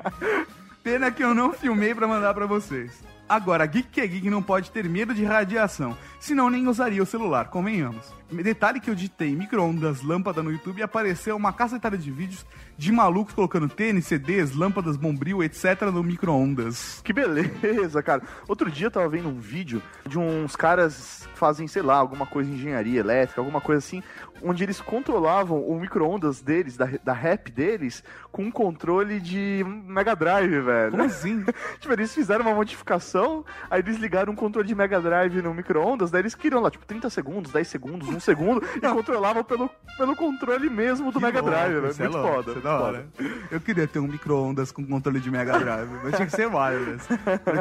Pena 0.84 1.10
que 1.10 1.24
eu 1.24 1.34
não 1.34 1.52
filmei 1.52 1.96
pra 1.96 2.08
mandar 2.08 2.36
pra 2.36 2.46
vocês. 2.46 3.04
Agora, 3.28 3.66
Geek 3.66 3.90
que 3.90 4.02
é 4.02 4.08
Geek 4.08 4.30
não 4.30 4.44
pode 4.44 4.70
ter 4.70 4.88
medo 4.88 5.14
de 5.14 5.24
radiação, 5.24 5.98
senão 6.20 6.50
nem 6.50 6.68
usaria 6.68 7.02
o 7.02 7.06
celular, 7.08 7.50
convenhamos. 7.50 8.14
Detalhe 8.32 8.80
que 8.80 8.90
eu 8.90 8.96
digitei 8.96 9.36
micro-ondas, 9.36 10.02
lâmpada 10.02 10.44
no 10.44 10.52
YouTube 10.52 10.80
e 10.80 10.84
apareceu 10.84 11.36
uma 11.36 11.54
cacetada 11.54 11.98
de 11.98 12.12
vídeos 12.12 12.46
de 12.78 12.92
malucos 12.92 13.34
colocando 13.34 13.70
tênis, 13.70 14.06
CDs, 14.06 14.54
lâmpadas, 14.56 14.98
bombril, 14.98 15.44
etc. 15.44 15.84
no 15.94 16.04
micro-ondas. 16.04 17.02
Que 17.04 17.14
beleza, 17.14 18.02
cara. 18.04 18.22
Outro 18.48 18.70
dia 18.70 18.88
eu 18.88 18.92
tava 18.92 19.08
vendo 19.10 19.30
um 19.30 19.40
vídeo 19.40 19.82
de 20.08 20.20
uns 20.20 20.56
caras 20.56 21.28
fazem, 21.36 21.68
sei 21.68 21.82
lá, 21.82 21.96
alguma 21.96 22.26
coisa 22.26 22.50
de 22.50 22.56
engenharia 22.56 23.00
elétrica, 23.00 23.42
alguma 23.42 23.62
coisa 23.62 23.80
assim, 23.80 24.02
onde 24.44 24.64
eles 24.64 24.82
controlavam 24.82 25.62
o 25.62 25.80
micro-ondas 25.80 26.42
deles, 26.42 26.76
da, 26.78 26.88
da 27.04 27.14
rap 27.14 27.52
deles, 27.52 28.04
com 28.32 28.44
um 28.44 28.52
controle 28.52 29.20
de 29.20 29.64
Mega 29.88 30.16
Drive, 30.16 30.60
velho. 30.62 30.92
Como 30.92 31.04
assim? 31.04 31.44
tipo, 31.80 31.94
eles 31.94 32.14
fizeram 32.14 32.46
uma 32.46 32.54
modificação, 32.54 33.46
aí 33.70 33.80
eles 33.82 33.98
ligaram 33.98 34.34
um 34.34 34.36
controle 34.36 34.68
de 34.68 34.76
Mega 34.76 35.00
Drive 35.00 35.42
no 35.42 35.54
micro-ondas, 35.54 36.12
daí 36.12 36.22
eles 36.22 36.36
queriam 36.36 36.62
lá, 36.62 36.70
tipo, 36.70 36.86
30 36.86 37.10
segundos, 37.10 37.52
10 37.52 37.68
segundos, 37.68 38.08
1 38.10 38.20
segundo, 38.20 38.64
e 38.76 38.80
controlavam 38.82 39.44
pelo, 39.44 39.70
pelo 39.98 40.16
controle 40.16 40.70
mesmo 40.70 41.12
do 41.12 41.20
Que 41.20 41.26
Mega 41.26 41.42
louco, 41.42 41.56
Drive, 41.56 41.74
velho. 41.74 41.86
é 41.88 42.04
Muito 42.04 42.18
louco, 42.18 42.34
foda. 42.36 42.50
isso 42.52 42.60
é 42.60 42.62
da 42.62 42.80
hora. 42.80 43.08
Eu 43.52 43.60
queria 43.62 43.88
ter 43.88 44.00
um 44.00 44.08
micro-ondas 44.08 44.72
com 44.72 44.86
controle 44.86 45.20
de 45.20 45.32
Mega 45.32 45.58
Drive, 45.60 45.90
mas 46.04 46.16
tinha 46.16 46.26
que 46.26 46.36
ser 46.36 46.48
wireless. 46.48 47.08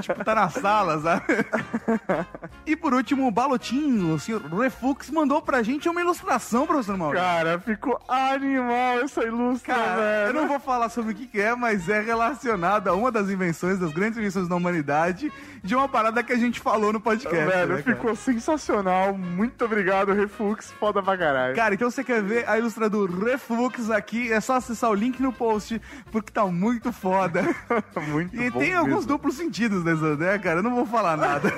Tipo, 0.02 0.24
tá 0.24 0.34
na 0.34 0.48
sala, 0.48 0.98
sabe? 1.00 1.24
E 2.66 2.74
por 2.74 2.94
último, 2.94 3.26
o 3.26 3.30
O 3.72 4.18
senhor 4.18 4.42
Refux, 4.42 5.08
mandou 5.08 5.40
pra 5.40 5.62
gente 5.62 5.88
uma 5.88 5.98
ilustração, 6.00 6.66
professor 6.66 6.98
Mauro. 6.98 7.16
Cara, 7.16 7.58
ficou 7.58 7.98
animal 8.06 9.00
essa 9.00 9.22
ilustra, 9.24 9.74
Cara, 9.74 9.96
velho. 9.96 10.28
eu 10.28 10.34
não 10.34 10.46
vou 10.46 10.60
falar 10.60 10.90
sobre 10.90 11.12
o 11.12 11.14
que 11.14 11.26
que 11.26 11.40
é, 11.40 11.54
mas 11.54 11.88
é 11.88 11.98
relacionado 12.00 12.88
a 12.88 12.92
uma 12.92 13.10
das 13.10 13.30
invenções, 13.30 13.78
das 13.78 13.90
grandes 13.90 14.18
invenções 14.18 14.48
da 14.48 14.54
humanidade, 14.54 15.32
de 15.64 15.74
uma 15.74 15.88
parada 15.88 16.22
que 16.22 16.30
a 16.32 16.36
gente 16.36 16.60
falou 16.60 16.92
no 16.92 17.00
podcast. 17.00 17.34
Velho, 17.34 17.74
né, 17.76 17.82
cara? 17.82 17.96
ficou 17.96 18.14
sensacional. 18.14 19.16
Muito 19.16 19.64
obrigado, 19.64 20.12
Refux. 20.12 20.70
Foda 20.72 21.02
pra 21.02 21.16
caralho. 21.16 21.56
Cara, 21.56 21.74
então 21.74 21.90
você 21.90 22.04
quer 22.04 22.22
ver 22.22 22.46
a 22.46 22.58
ilustra 22.58 22.90
do 22.90 23.06
Refux 23.06 23.90
aqui, 23.90 24.30
é 24.30 24.40
só 24.40 24.56
acessar 24.56 24.90
o 24.90 24.94
link 24.94 25.20
no 25.22 25.32
post, 25.32 25.80
porque 26.12 26.30
tá 26.30 26.44
muito 26.46 26.92
foda. 26.92 27.42
muito 28.08 28.36
E 28.36 28.50
bom 28.50 28.58
tem 28.58 28.74
alguns 28.74 28.94
mesmo. 28.96 29.08
duplos 29.08 29.36
sentidos 29.36 29.82
nessa, 29.82 30.14
né, 30.16 30.38
cara? 30.38 30.58
Eu 30.58 30.62
não 30.62 30.74
vou 30.74 30.84
falar 30.86 31.16
nada. 31.16 31.50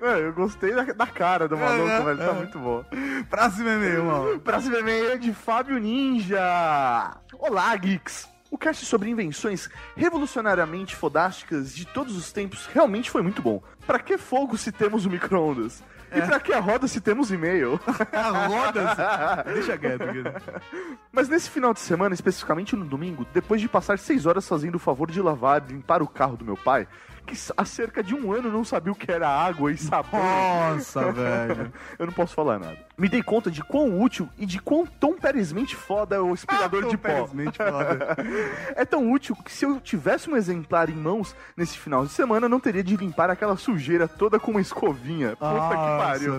Não, 0.00 0.08
eu 0.20 0.32
gostei 0.34 0.74
da, 0.74 0.82
da 0.84 1.06
cara 1.06 1.48
do 1.48 1.56
maluco, 1.56 1.88
Aham, 1.88 2.04
velho. 2.04 2.18
Tá 2.18 2.24
aham. 2.26 2.34
muito 2.34 2.58
bom. 2.58 2.84
Próximo 3.30 3.68
e-mail, 3.70 4.04
mano. 4.04 4.40
Próximo 4.40 4.76
e-mail 4.76 5.12
é 5.12 5.16
de 5.16 5.32
Fábio 5.32 5.78
Ninja. 5.78 7.16
Olá, 7.38 7.74
geeks. 7.76 8.28
O 8.50 8.56
cast 8.56 8.84
sobre 8.86 9.10
invenções 9.10 9.68
revolucionariamente 9.94 10.96
fodásticas 10.96 11.74
de 11.74 11.84
todos 11.84 12.16
os 12.16 12.32
tempos 12.32 12.66
realmente 12.66 13.10
foi 13.10 13.20
muito 13.22 13.42
bom. 13.42 13.62
Pra 13.86 13.98
que 13.98 14.16
fogo 14.16 14.56
se 14.56 14.72
temos 14.72 15.04
o 15.04 15.10
micro-ondas? 15.10 15.82
E 16.10 16.22
pra 16.22 16.40
que 16.40 16.52
a 16.54 16.60
roda 16.60 16.88
se 16.88 17.00
temos 17.00 17.30
e-mail? 17.30 17.78
A 18.12 18.46
roda? 18.46 19.44
Deixa 19.52 19.76
quieto, 19.76 19.98
cara. 19.98 20.62
Mas 21.12 21.28
nesse 21.28 21.50
final 21.50 21.74
de 21.74 21.80
semana, 21.80 22.14
especificamente 22.14 22.74
no 22.74 22.84
domingo, 22.84 23.26
depois 23.34 23.60
de 23.60 23.68
passar 23.68 23.98
seis 23.98 24.24
horas 24.24 24.48
fazendo 24.48 24.76
o 24.76 24.78
favor 24.78 25.10
de 25.10 25.20
lavar 25.20 25.62
e 25.68 25.72
limpar 25.74 26.00
o 26.00 26.08
carro 26.08 26.36
do 26.36 26.44
meu 26.46 26.56
pai, 26.56 26.88
que 27.28 27.36
há 27.56 27.64
cerca 27.64 28.02
de 28.02 28.14
um 28.14 28.32
ano 28.32 28.50
não 28.50 28.64
sabia 28.64 28.92
o 28.92 28.96
que 28.96 29.10
era 29.12 29.28
água 29.28 29.70
e 29.70 29.76
sabão. 29.76 30.20
Nossa, 30.20 31.12
velho. 31.12 31.72
Eu 31.98 32.06
não 32.06 32.12
posso 32.12 32.34
falar 32.34 32.58
nada. 32.58 32.78
Me 32.96 33.08
dei 33.08 33.22
conta 33.22 33.50
de 33.50 33.62
quão 33.62 34.00
útil 34.00 34.28
e 34.38 34.46
de 34.46 34.58
quão 34.60 34.86
tão 34.86 35.14
perezmente 35.18 35.76
foda 35.76 36.16
é 36.16 36.20
o 36.20 36.32
aspirador 36.32 36.88
de 36.88 36.96
pó. 36.96 37.28
É 38.74 38.84
tão 38.84 39.10
útil 39.12 39.36
que 39.44 39.52
se 39.52 39.64
eu 39.64 39.80
tivesse 39.80 40.30
um 40.30 40.36
exemplar 40.36 40.88
em 40.88 40.94
mãos 40.94 41.34
nesse 41.56 41.78
final 41.78 42.04
de 42.04 42.12
semana, 42.12 42.48
não 42.48 42.58
teria 42.60 42.82
de 42.82 42.96
limpar 42.96 43.30
aquela 43.30 43.56
sujeira 43.56 44.08
toda 44.08 44.38
com 44.38 44.50
uma 44.52 44.60
escovinha. 44.60 45.30
Puta 45.30 45.46
que 45.48 45.54
Nossa, 45.54 45.98
pariu. 46.04 46.34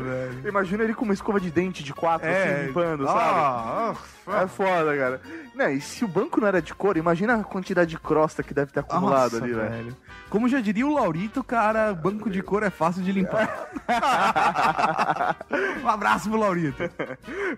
Imagina 0.46 0.84
ele 0.84 0.94
com 0.94 1.06
uma 1.06 1.14
escova 1.14 1.40
de 1.40 1.52
dente 1.52 1.84
de 1.84 1.94
quatro, 1.94 2.28
É. 2.28 2.44
assim, 2.56 2.66
limpando, 2.68 3.08
Ah, 3.08 3.94
sabe? 3.94 4.00
É 4.36 4.48
foda, 4.48 4.98
cara. 4.98 5.22
Né, 5.56 5.74
e 5.74 5.82
se 5.82 6.06
o 6.06 6.08
banco 6.08 6.40
não 6.40 6.48
era 6.48 6.62
de 6.62 6.74
couro, 6.74 6.98
imagina 6.98 7.36
a 7.36 7.44
quantidade 7.44 7.90
de 7.90 8.00
crosta 8.00 8.42
que 8.42 8.54
deve 8.54 8.72
ter 8.72 8.80
acumulado 8.80 9.34
Nossa, 9.34 9.44
ali, 9.44 9.54
velho. 9.54 9.70
velho. 9.70 9.98
Como 10.30 10.48
já 10.48 10.62
diria 10.62 10.86
o 10.86 10.94
Laurito, 10.94 11.44
cara, 11.44 11.94
banco 11.94 12.30
de 12.30 12.42
couro 12.42 12.66
é 12.66 12.70
fácil 12.70 13.02
de 13.02 13.12
limpar. 13.12 13.68
um 15.84 15.88
abraço 15.88 16.30
pro 16.30 16.40
Laurito. 16.40 16.84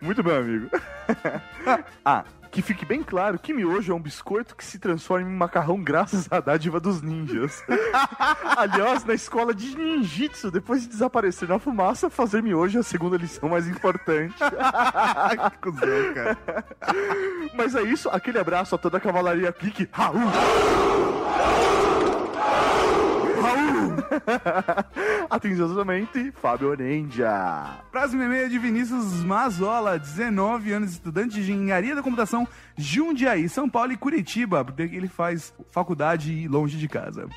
Muito 0.01 0.23
bem, 0.23 0.37
amigo. 0.37 0.69
ah, 2.03 2.23
que 2.51 2.61
fique 2.61 2.85
bem 2.85 3.01
claro 3.01 3.39
que 3.39 3.53
miojo 3.53 3.93
é 3.93 3.95
um 3.95 3.99
biscoito 3.99 4.55
que 4.55 4.63
se 4.63 4.77
transforma 4.77 5.27
em 5.27 5.33
macarrão 5.33 5.81
graças 5.81 6.27
à 6.29 6.41
dádiva 6.41 6.79
dos 6.79 7.01
ninjas. 7.01 7.63
Aliás, 8.57 9.05
na 9.05 9.13
escola 9.13 9.53
de 9.53 9.75
ninjitsu, 9.75 10.51
depois 10.51 10.81
de 10.81 10.89
desaparecer 10.89 11.47
na 11.47 11.57
fumaça, 11.57 12.09
fazer 12.09 12.43
miojo 12.43 12.77
é 12.77 12.81
a 12.81 12.83
segunda 12.83 13.15
lição 13.15 13.49
mais 13.49 13.67
importante. 13.67 14.35
que 15.51 15.57
cuzão, 15.59 16.13
cara. 16.13 16.37
Mas 17.55 17.73
é 17.73 17.83
isso, 17.83 18.09
aquele 18.09 18.37
abraço 18.37 18.75
a 18.75 18.77
toda 18.77 18.97
a 18.97 19.01
cavalaria 19.01 19.51
pique. 19.53 19.87
Raul! 19.91 20.19
Atenciosamente, 25.29 26.31
Fábio 26.41 26.69
Orendia. 26.69 27.79
Próximo 27.91 28.23
e-mail 28.23 28.45
é 28.45 28.49
de 28.49 28.59
Vinícius 28.59 29.23
Mazola, 29.23 29.97
19 29.97 30.71
anos, 30.71 30.91
estudante 30.91 31.35
de 31.35 31.51
engenharia 31.51 31.95
da 31.95 32.01
computação, 32.01 32.47
Jundiaí, 32.77 33.47
São 33.49 33.69
Paulo 33.69 33.91
e 33.91 33.97
Curitiba, 33.97 34.63
porque 34.63 34.83
ele 34.83 35.07
faz 35.07 35.53
faculdade 35.71 36.47
longe 36.47 36.77
de 36.77 36.87
casa. 36.87 37.27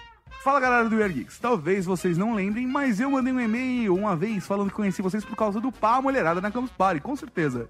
Fala 0.44 0.60
galera 0.60 0.90
do 0.90 0.96
Weird 0.96 1.14
Geeks, 1.14 1.38
talvez 1.38 1.86
vocês 1.86 2.18
não 2.18 2.34
lembrem, 2.34 2.66
mas 2.66 3.00
eu 3.00 3.10
mandei 3.10 3.32
um 3.32 3.40
e-mail 3.40 3.94
uma 3.94 4.14
vez 4.14 4.46
falando 4.46 4.68
que 4.68 4.74
conheci 4.74 5.00
vocês 5.00 5.24
por 5.24 5.34
causa 5.34 5.58
do 5.58 5.72
Pá 5.72 6.02
Mulherada 6.02 6.38
na 6.38 6.50
Campus 6.50 6.70
Party, 6.70 7.00
com 7.00 7.16
certeza. 7.16 7.66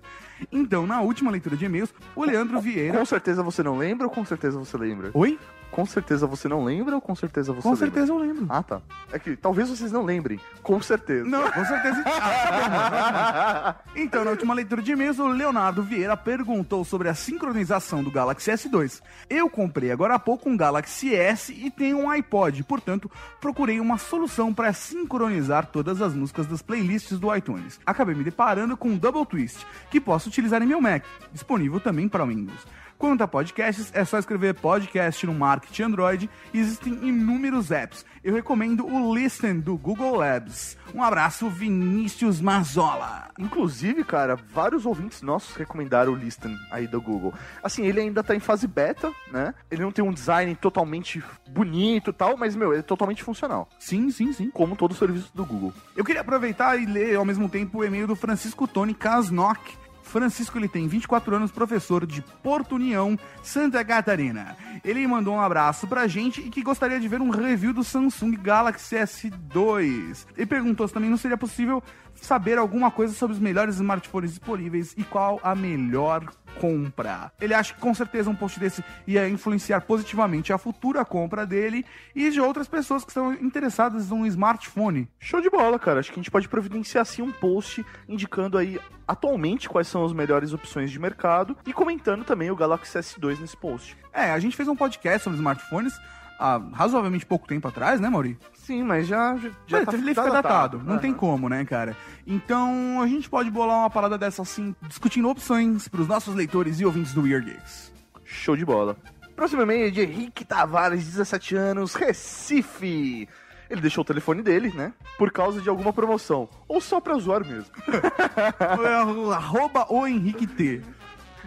Então, 0.51 0.85
na 0.85 1.01
última 1.01 1.31
leitura 1.31 1.57
de 1.57 1.65
e-mails, 1.67 1.95
o 2.17 2.25
Leandro 2.25 2.61
Vieira. 2.61 2.99
Com 2.99 3.05
certeza 3.05 3.45
você 3.45 3.63
não 3.63 3.79
lembra 3.79 4.09
ou 4.09 4.13
com 4.13 4.25
certeza 4.25 4.59
você 4.59 4.77
lembra? 4.77 5.13
Oi? 5.15 5.39
Com 5.75 5.85
certeza 5.85 6.25
você 6.25 6.47
não 6.47 6.63
lembra 6.63 6.95
ou 6.95 7.01
com 7.01 7.17
certeza 7.17 7.53
você 7.53 7.63
Com 7.63 7.71
lembra? 7.71 7.87
certeza 7.87 8.13
eu 8.13 8.19
lembro. 8.19 8.47
Ah, 8.49 8.63
tá. 8.63 8.81
É 9.11 9.19
que 9.19 9.35
talvez 9.37 9.69
vocês 9.69 9.91
não 9.91 10.05
lembrem. 10.05 10.39
Com 10.63 10.81
certeza. 10.81 11.29
Não, 11.29 11.51
com 11.51 11.65
certeza. 11.65 12.05
Ah, 12.15 13.75
tá 13.75 13.77
então, 13.97 14.25
na 14.25 14.31
última 14.31 14.55
leitura 14.55 14.81
de 14.81 14.93
e-mails, 14.93 15.19
o 15.19 15.27
Leonardo 15.27 15.83
Vieira 15.83 16.17
perguntou 16.17 16.85
sobre 16.85 17.09
a 17.09 17.15
sincronização 17.15 18.05
do 18.05 18.11
Galaxy 18.11 18.53
S2. 18.53 19.03
Eu 19.29 19.51
comprei 19.51 19.91
agora 19.91 20.15
há 20.15 20.19
pouco 20.19 20.49
um 20.49 20.57
Galaxy 20.57 21.13
S 21.15 21.53
e 21.53 21.71
tenho 21.71 21.99
um 21.99 22.11
iPod, 22.11 22.63
portanto, 22.63 23.11
procurei 23.41 23.81
uma 23.81 23.99
solução 23.99 24.55
para 24.55 24.73
sincronizar 24.73 25.67
todas 25.67 26.01
as 26.01 26.15
músicas 26.15 26.47
das 26.47 26.63
playlists 26.63 27.19
do 27.19 27.35
iTunes. 27.35 27.81
Acabei 27.85 28.15
me 28.15 28.23
deparando 28.23 28.77
com 28.77 28.91
um 28.91 28.97
Double 28.97 29.27
Twist, 29.27 29.67
que 29.91 30.01
posso 30.01 30.29
utilizar 30.29 30.63
em 30.63 30.67
meu 30.67 30.81
Mac, 30.81 31.03
disponível 31.33 31.81
também 31.81 32.09
para 32.09 32.25
Windows. 32.25 32.65
Quanto 32.99 33.23
a 33.23 33.29
podcasts, 33.29 33.91
é 33.93 34.05
só 34.05 34.19
escrever 34.19 34.55
podcast 34.55 35.27
no 35.27 35.35
marketing 35.35 35.83
Android 35.83 36.31
e 36.53 36.59
existem 36.59 36.93
inúmeros 37.03 37.71
apps. 37.71 38.05
Eu 38.23 38.35
recomendo 38.35 38.87
o 38.87 39.15
Listen 39.15 39.61
do 39.61 39.77
Google 39.77 40.17
Labs. 40.17 40.79
Um 40.95 41.03
abraço, 41.03 41.51
Vinícius 41.51 42.41
Mazola. 42.41 43.29
Inclusive, 43.39 44.03
cara, 44.05 44.37
vários 44.37 44.87
ouvintes 44.87 45.21
nossos 45.21 45.55
recomendaram 45.57 46.13
o 46.13 46.17
Listen 46.17 46.57
aí 46.71 46.87
do 46.87 47.03
Google. 47.03 47.35
Assim, 47.63 47.85
ele 47.85 48.01
ainda 48.01 48.23
tá 48.23 48.35
em 48.35 48.41
fase 48.41 48.67
beta, 48.67 49.13
né? 49.31 49.53
Ele 49.71 49.83
não 49.83 49.93
tem 49.93 50.05
um 50.05 50.13
design 50.13 50.55
totalmente 50.55 51.23
bonito 51.51 52.11
e 52.11 52.15
tal, 52.15 52.37
mas, 52.37 52.57
meu, 52.57 52.73
ele 52.73 52.81
é 52.81 52.83
totalmente 52.83 53.23
funcional. 53.23 53.69
Sim, 53.79 54.11
sim, 54.11 54.33
sim. 54.33 54.51
Como 54.51 54.77
todo 54.77 54.93
o 54.93 54.97
serviço 54.97 55.31
do 55.35 55.45
Google. 55.45 55.75
Eu 55.95 56.05
queria 56.05 56.23
aproveitar 56.23 56.81
e 56.81 56.87
ler 56.87 57.17
ao 57.17 57.25
mesmo 57.25 57.49
tempo 57.49 57.79
o 57.79 57.85
e-mail 57.85 58.07
do 58.07 58.17
Francisco 58.17 58.67
Tony 58.67 58.95
Kasnock. 58.95 59.84
Francisco, 60.05 60.57
ele 60.59 60.69
tem 60.69 60.87
24 60.87 61.35
anos, 61.35 61.51
professor 61.51 62.07
de 62.07 62.23
Porto 62.43 62.77
União, 62.77 63.19
Santa 63.43 63.85
Catarina. 63.85 64.57
Ele 64.85 65.07
mandou 65.07 65.35
um 65.35 65.41
abraço 65.41 65.87
pra 65.87 66.07
gente 66.07 66.41
e 66.41 66.51
que 66.51 66.63
gostaria 66.63 67.01
de 67.01 67.09
ver 67.09 67.21
um 67.21 67.31
review 67.31 67.73
do 67.73 67.83
Samsung 67.83 68.37
Galaxy 68.37 68.97
S2. 68.97 70.27
E 70.37 70.47
perguntou 70.47 70.87
se 70.87 70.95
também 70.95 71.11
não 71.11 71.17
seria 71.17 71.37
possível 71.37 71.83
saber 72.15 72.59
alguma 72.59 72.91
coisa 72.91 73.13
sobre 73.13 73.35
os 73.35 73.41
melhores 73.41 73.77
smartphones 73.77 74.31
disponíveis 74.31 74.95
e 74.97 75.05
qual 75.05 75.41
a 75.43 75.55
melhor 75.55 76.29
compra. 76.61 77.33
Ele 77.41 77.55
acha 77.55 77.75
que 77.75 77.81
com 77.81 77.93
certeza 77.95 78.31
um 78.31 78.35
post 78.35 78.59
desse 78.59 78.85
ia 79.07 79.29
influenciar 79.29 79.81
positivamente 79.83 80.53
a 80.53 80.59
futura 80.59 81.05
compra 81.05 81.45
dele 81.45 81.85
e 82.15 82.31
de 82.31 82.41
outras 82.41 82.69
pessoas 82.69 83.05
que 83.05 83.11
estão 83.11 83.33
interessadas 83.35 84.11
num 84.11 84.27
smartphone. 84.27 85.09
Show 85.19 85.41
de 85.41 85.51
bola, 85.51 85.79
cara. 85.79 86.01
Acho 86.01 86.11
que 86.11 86.19
a 86.19 86.23
gente 86.23 86.31
pode 86.31 86.49
providenciar 86.49 87.03
assim 87.03 87.23
um 87.23 87.33
post 87.33 87.85
indicando 88.09 88.57
aí 88.57 88.79
atualmente 89.07 89.69
quais 89.69 89.89
são 89.89 90.05
as 90.05 90.13
melhores 90.13 90.53
opções 90.53 90.91
de 90.91 90.99
mercado 90.99 91.57
e 91.67 91.73
comentando 91.73 92.25
também 92.25 92.51
o 92.51 92.57
Galaxy 92.57 92.99
S2 92.99 93.41
nesse 93.41 93.57
post. 93.57 93.97
É, 94.13 94.31
a 94.31 94.39
gente 94.39 94.57
fez 94.57 94.69
um 94.69 94.77
podcast 94.77 95.25
sobre 95.25 95.39
smartphones 95.39 95.95
há 96.39 96.61
razoavelmente 96.73 97.27
pouco 97.27 97.47
tempo 97.47 97.67
atrás, 97.69 98.01
né, 98.01 98.09
Mauri? 98.09 98.39
Sim, 98.55 98.83
mas 98.83 99.07
já, 99.07 99.37
já, 99.37 99.51
já 99.67 99.79
Mas 99.79 99.87
tá, 99.87 99.93
ele 99.95 100.15
fica 100.15 100.31
datado, 100.31 100.79
não 100.79 100.93
Aham. 100.95 100.99
tem 100.99 101.13
como, 101.13 101.49
né, 101.49 101.65
cara? 101.65 101.97
Então 102.27 103.01
a 103.03 103.07
gente 103.07 103.29
pode 103.29 103.51
bolar 103.51 103.79
uma 103.81 103.91
parada 103.91 104.17
dessa 104.17 104.43
assim, 104.43 104.75
discutindo 104.83 105.29
opções 105.29 105.87
pros 105.87 106.09
nossos 106.09 106.35
leitores 106.35 106.81
e 106.81 106.85
ouvintes 106.87 107.13
do 107.13 107.23
Weird 107.23 107.51
Geeks. 107.51 107.93
Show 108.25 108.57
de 108.57 108.65
bola. 108.65 108.97
Próximo 109.37 109.63
e-mail 109.63 109.89
é 109.89 109.91
de 109.91 110.01
Henrique 110.01 110.45
Tavares, 110.45 111.05
17 111.05 111.57
anos, 111.57 111.95
Recife. 111.95 113.29
Ele 113.69 113.81
deixou 113.81 114.03
o 114.03 114.05
telefone 114.05 114.43
dele, 114.43 114.73
né? 114.75 114.93
Por 115.19 115.31
causa 115.31 115.61
de 115.61 115.69
alguma 115.69 115.93
promoção. 115.93 116.49
Ou 116.69 116.81
só 116.81 117.01
pra 117.01 117.19
zoar 117.19 117.45
mesmo. 117.45 117.71
Arroba 119.35 119.87
o 119.91 120.07
Henrique 120.07 120.47
T. 120.47 120.83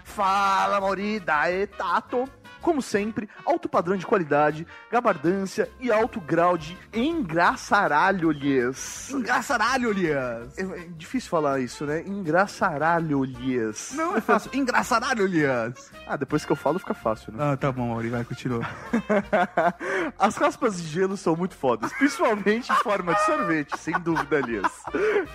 Fala, 0.04 0.80
Mauri, 0.82 1.20
dae 1.20 1.68
tato. 1.68 2.28
Como 2.62 2.82
sempre, 2.82 3.30
alto 3.46 3.70
padrão 3.70 3.98
de 3.98 4.06
qualidade, 4.06 4.68
gabardância 4.92 5.70
e 5.80 5.92
alto 5.92 6.20
grau 6.20 6.58
de 6.58 6.78
engraçaralho-lhes. 6.94 9.12
Engraçaralho-lhes. 9.12 10.58
É, 10.58 10.62
é 10.62 10.88
difícil 10.96 11.30
falar 11.30 11.60
isso, 11.60 11.86
né? 11.86 12.04
Engraçaralho-lhes. 12.06 13.94
Não 13.94 14.16
é 14.16 14.22
fácil. 14.22 14.52
Engraçaralho-lhes. 14.54 15.92
Ah, 16.08 16.16
depois 16.16 16.46
que 16.46 16.52
eu 16.52 16.56
falo 16.56 16.80
fica 16.80 16.94
fácil, 16.94 17.34
né? 17.34 17.52
Ah, 17.52 17.58
tá 17.58 17.72
bom, 17.72 17.90
Mauri, 17.90 18.10
vai, 18.10 18.24
continua. 18.24 18.62
As 20.18 20.36
raspas 20.36 20.82
de 20.82 20.88
gelo 20.88 21.18
são 21.18 21.36
muito 21.36 21.56
fodas, 21.56 21.92
principalmente 21.94 22.72
em 22.72 22.76
forma 22.76 23.14
de 23.14 23.26
sorvete, 23.26 23.78
sem 23.78 23.94
dúvida, 24.00 24.38
aliás. 24.38 24.72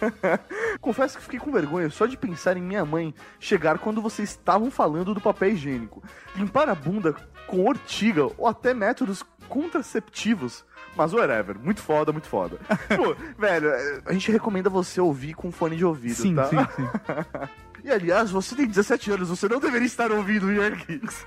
Confesso 0.81 1.19
que 1.19 1.25
fiquei 1.25 1.39
com 1.39 1.53
vergonha 1.53 1.91
só 1.91 2.07
de 2.07 2.17
pensar 2.17 2.57
em 2.57 2.63
minha 2.63 2.85
mãe 2.85 3.15
chegar 3.39 3.79
quando 3.79 4.01
vocês 4.01 4.31
estavam 4.31 4.71
falando 4.71 5.15
do 5.15 5.21
papel 5.21 5.51
higiênico. 5.51 6.03
Limpar 6.35 6.69
a 6.69 6.75
bunda 6.75 7.15
com 7.47 7.65
ortiga 7.65 8.27
ou 8.39 8.47
até 8.47 8.73
métodos 8.75 9.23
contraceptivos. 9.49 10.65
Mas 10.95 11.13
whatever, 11.15 11.59
muito 11.59 11.81
foda, 11.81 12.13
muito 12.13 12.29
foda. 12.29 12.59
Pô, 12.97 13.17
velho, 13.39 13.69
é, 13.71 14.03
a 14.07 14.13
gente 14.13 14.31
recomenda 14.31 14.69
você 14.69 15.01
ouvir 15.01 15.33
com 15.35 15.51
fone 15.51 15.77
de 15.77 15.85
ouvido, 15.85 16.15
Sim, 16.15 16.35
tá? 16.35 16.45
sim, 16.47 16.57
sim. 16.77 16.89
E 17.85 17.91
aliás, 17.91 18.31
você 18.31 18.55
tem 18.55 18.65
17 18.67 19.11
anos, 19.11 19.29
você 19.29 19.49
não 19.49 19.59
deveria 19.59 19.87
estar 19.87 20.13
ouvindo 20.13 20.47
o 20.47 20.53
Geeks. 20.53 21.25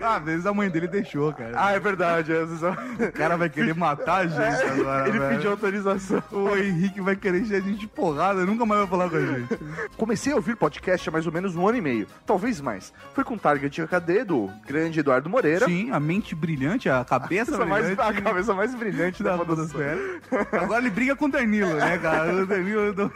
Ah, 0.00 0.16
às 0.16 0.24
vezes 0.24 0.46
a 0.46 0.52
mãe 0.54 0.68
dele 0.70 0.88
deixou, 0.88 1.32
cara. 1.32 1.52
Ah, 1.54 1.72
é 1.72 1.78
verdade. 1.80 2.32
Vezes... 2.32 2.60
O 2.62 3.12
cara 3.12 3.36
vai 3.36 3.48
querer 3.48 3.74
matar 3.74 4.22
a 4.22 4.26
gente 4.26 4.40
É, 4.40 4.70
agora. 4.70 5.08
ele 5.08 5.18
velho. 5.18 5.34
pediu 5.36 5.50
autorização. 5.50 6.22
O 6.30 6.56
Henrique 6.56 7.00
vai 7.00 7.16
querer 7.16 7.40
encher 7.40 7.56
a 7.56 7.60
gente 7.60 7.78
de 7.80 7.86
porrada, 7.86 8.44
nunca 8.44 8.64
mais 8.66 8.80
vai 8.80 8.88
falar 8.90 9.10
com 9.10 9.16
a 9.16 9.20
gente. 9.26 9.58
Comecei 9.96 10.32
a 10.32 10.36
ouvir 10.36 10.56
podcast 10.56 11.08
há 11.08 11.12
mais 11.12 11.26
ou 11.26 11.32
menos 11.32 11.54
um 11.56 11.66
ano 11.66 11.78
e 11.78 11.80
meio, 11.80 12.06
talvez 12.26 12.60
mais. 12.60 12.92
Foi 13.14 13.24
com 13.24 13.36
Target 13.38 13.82
HD 13.82 14.24
do 14.24 14.50
grande 14.66 15.00
Eduardo 15.00 15.28
Moreira. 15.28 15.66
Sim, 15.66 15.90
a 15.90 16.00
mente 16.00 16.34
brilhante, 16.34 16.88
a 16.88 17.04
cabeça 17.04 17.64
mais, 17.64 17.86
brilhante. 17.86 18.00
a 18.18 18.22
cabeça 18.22 18.54
mais 18.54 18.74
brilhante 18.74 19.22
da 19.22 19.36
podosfera. 19.38 19.98
Agora 20.52 20.80
ele 20.80 20.90
briga 20.90 21.14
com 21.16 21.26
o 21.26 21.30
Danilo, 21.30 21.74
né, 21.74 21.98
cara? 21.98 22.32
O 22.34 22.46
Danilo 22.46 22.92
do, 22.92 23.12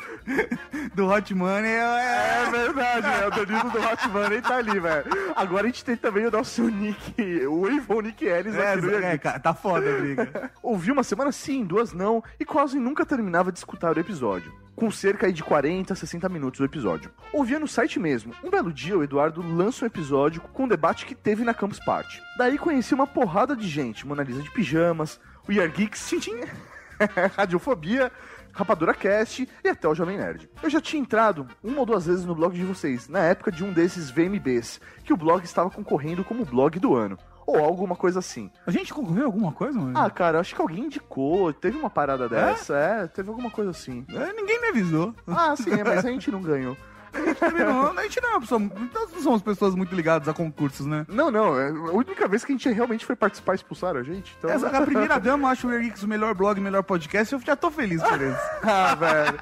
do 0.94 1.06
Hot 1.08 1.34
Money 1.34 1.70
é... 1.70 2.44
É 2.46 2.50
verdade, 2.50 3.06
né? 3.06 3.26
O 3.26 3.30
Danilo 3.30 3.70
do 3.70 3.78
Hot 3.78 4.08
Money 4.08 4.40
tá 4.42 4.56
ali, 4.56 4.78
velho. 4.78 5.04
Agora 5.34 5.64
a 5.64 5.66
gente 5.66 5.84
tem 5.84 5.96
também 5.96 6.26
o 6.26 6.30
nosso 6.36 6.68
Nick, 6.68 7.46
o 7.46 7.66
Evil 7.66 8.02
Nick 8.02 8.24
Ellis 8.26 8.54
É, 8.54 9.12
é, 9.14 9.18
cara, 9.18 9.40
tá 9.40 9.54
foda 9.54 9.88
a 9.88 9.98
briga. 9.98 10.50
Ouvi 10.62 10.92
uma 10.92 11.02
semana 11.02 11.32
sim, 11.32 11.64
duas 11.64 11.94
não, 11.94 12.22
e 12.38 12.44
quase 12.44 12.78
nunca 12.78 13.06
terminava 13.06 13.50
de 13.50 13.58
escutar 13.58 13.96
o 13.96 14.00
episódio. 14.00 14.52
Com 14.74 14.90
cerca 14.90 15.32
de 15.32 15.42
40 15.42 15.94
a 15.94 15.96
60 15.96 16.28
minutos 16.28 16.60
o 16.60 16.64
episódio. 16.64 17.10
Ouvia 17.32 17.58
no 17.58 17.66
site 17.66 17.98
mesmo. 17.98 18.34
Um 18.44 18.50
belo 18.50 18.70
dia, 18.70 18.98
o 18.98 19.02
Eduardo 19.02 19.40
lança 19.40 19.86
um 19.86 19.88
episódio 19.88 20.42
com 20.42 20.64
um 20.64 20.68
debate 20.68 21.06
que 21.06 21.14
teve 21.14 21.42
na 21.42 21.54
Campus 21.54 21.80
Party. 21.80 22.20
Daí 22.36 22.58
conheci 22.58 22.92
uma 22.92 23.06
porrada 23.06 23.56
de 23.56 23.66
gente, 23.66 24.06
Mona 24.06 24.22
Lisa 24.22 24.42
de 24.42 24.50
pijamas, 24.50 25.18
o 25.48 25.52
Year 25.52 25.70
Geeks, 25.72 26.10
Radiofobia, 27.36 28.12
Rapadura 28.56 28.94
Cast 28.94 29.46
e 29.62 29.68
até 29.68 29.86
o 29.86 29.94
Jovem 29.94 30.16
Nerd. 30.16 30.48
Eu 30.62 30.70
já 30.70 30.80
tinha 30.80 31.02
entrado 31.02 31.46
uma 31.62 31.80
ou 31.80 31.86
duas 31.86 32.06
vezes 32.06 32.24
no 32.24 32.34
blog 32.34 32.54
de 32.56 32.64
vocês, 32.64 33.06
na 33.06 33.18
época 33.20 33.52
de 33.52 33.62
um 33.62 33.70
desses 33.70 34.10
VMBs, 34.10 34.80
que 35.04 35.12
o 35.12 35.16
blog 35.16 35.44
estava 35.44 35.68
concorrendo 35.68 36.24
como 36.24 36.42
blog 36.42 36.78
do 36.80 36.94
ano. 36.94 37.18
Ou 37.46 37.58
alguma 37.58 37.94
coisa 37.94 38.18
assim. 38.18 38.50
A 38.66 38.70
gente 38.70 38.92
concorreu 38.94 39.26
alguma 39.26 39.52
coisa, 39.52 39.78
mano? 39.78 39.96
Ah, 39.96 40.10
cara, 40.10 40.40
acho 40.40 40.54
que 40.54 40.60
alguém 40.60 40.86
indicou, 40.86 41.52
teve 41.52 41.78
uma 41.78 41.90
parada 41.90 42.28
dessa, 42.28 42.76
é, 42.76 43.06
teve 43.06 43.28
alguma 43.28 43.50
coisa 43.50 43.70
assim. 43.70 44.04
É, 44.08 44.32
ninguém 44.32 44.60
me 44.60 44.68
avisou. 44.68 45.14
Ah, 45.26 45.54
sim, 45.54 45.72
é, 45.72 45.84
mas 45.84 46.04
a 46.04 46.08
gente 46.10 46.30
não 46.30 46.40
ganhou. 46.40 46.76
A 47.16 47.26
gente 47.26 47.38
também 47.38 47.64
não, 47.64 47.98
a 47.98 48.02
gente 48.02 48.20
não 48.20 48.28
é 48.28 48.32
uma 48.32 48.40
pessoa. 48.40 48.60
Nós 48.60 49.12
não 49.12 49.22
somos 49.22 49.42
pessoas 49.42 49.74
muito 49.74 49.94
ligadas 49.94 50.28
a 50.28 50.32
concursos, 50.32 50.86
né? 50.86 51.06
Não, 51.08 51.30
não, 51.30 51.58
é 51.58 51.68
a 51.68 51.92
única 51.92 52.28
vez 52.28 52.44
que 52.44 52.52
a 52.52 52.56
gente 52.56 52.68
realmente 52.70 53.04
foi 53.04 53.16
participar 53.16 53.54
expulsaram 53.54 54.00
a 54.00 54.02
gente. 54.02 54.34
Então... 54.38 54.50
Essa, 54.50 54.68
a 54.68 54.82
primeira 54.82 55.18
dama 55.18 55.50
acha 55.50 55.66
o 55.66 55.70
Geeks 55.70 56.02
o 56.02 56.08
melhor 56.08 56.34
blog, 56.34 56.58
o 56.58 56.62
melhor 56.62 56.82
podcast, 56.82 57.32
eu 57.32 57.40
já 57.40 57.56
tô 57.56 57.70
feliz 57.70 58.02
por 58.02 58.20
isso. 58.20 58.40
ah, 58.62 58.94
velho. 58.94 59.38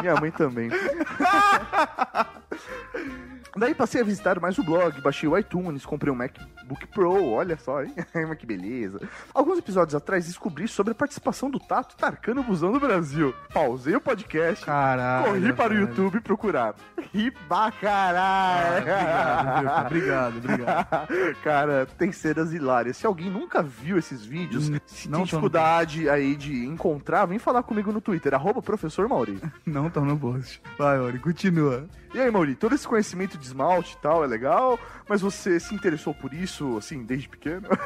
Minha 0.00 0.16
mãe 0.16 0.30
também. 0.30 0.70
Daí 3.58 3.74
passei 3.74 4.00
a 4.00 4.04
visitar 4.04 4.38
mais 4.38 4.56
o 4.56 4.62
blog, 4.62 5.00
baixei 5.00 5.28
o 5.28 5.36
iTunes, 5.36 5.84
comprei 5.84 6.12
um 6.12 6.16
MacBook 6.16 6.86
Pro, 6.88 7.24
olha 7.30 7.56
só, 7.56 7.82
hein? 7.82 7.92
que 8.38 8.46
beleza. 8.46 9.00
Alguns 9.34 9.58
episódios 9.58 9.96
atrás 9.96 10.26
descobri 10.26 10.68
sobre 10.68 10.92
a 10.92 10.94
participação 10.94 11.50
do 11.50 11.58
Tato 11.58 11.96
Tarcano 11.96 12.42
Busão 12.44 12.72
do 12.72 12.78
Brasil. 12.78 13.34
Pausei 13.52 13.96
o 13.96 14.00
podcast, 14.00 14.64
Caralho, 14.64 15.26
corri 15.26 15.52
para 15.52 15.72
o 15.72 15.76
velho. 15.76 15.88
YouTube 15.88 16.20
procurar. 16.20 16.74
Ri 17.18 17.32
pra 17.32 17.72
caralho. 17.72 18.86
Ah, 18.88 19.82
obrigado, 19.86 20.40
viu, 20.40 20.64
cara? 20.64 20.88
obrigado, 21.02 21.34
Cara, 21.42 21.86
tem 21.98 22.12
cenas 22.12 22.52
hilárias. 22.52 22.96
Se 22.96 23.08
alguém 23.08 23.28
nunca 23.28 23.60
viu 23.60 23.98
esses 23.98 24.24
vídeos, 24.24 24.70
se 24.86 25.08
não 25.08 25.18
tem 25.18 25.24
dificuldade 25.24 26.08
aí 26.08 26.36
de 26.36 26.64
encontrar, 26.64 27.26
vem 27.26 27.40
falar 27.40 27.64
comigo 27.64 27.90
no 27.90 28.00
Twitter, 28.00 28.34
arroba 28.34 28.62
professor 28.62 29.08
Mauri. 29.08 29.40
Não 29.66 29.90
tá 29.90 30.00
no 30.00 30.16
post. 30.16 30.62
Vai, 30.78 31.00
Ori, 31.00 31.18
continua. 31.18 31.88
E 32.14 32.20
aí, 32.20 32.30
Mauri, 32.30 32.54
todo 32.54 32.74
esse 32.74 32.86
conhecimento 32.86 33.36
de 33.36 33.44
esmalte 33.44 33.94
e 33.94 33.98
tal 34.00 34.22
é 34.22 34.26
legal, 34.26 34.78
mas 35.08 35.20
você 35.20 35.58
se 35.58 35.74
interessou 35.74 36.14
por 36.14 36.32
isso, 36.32 36.76
assim, 36.78 37.04
desde 37.04 37.28
pequeno? 37.28 37.68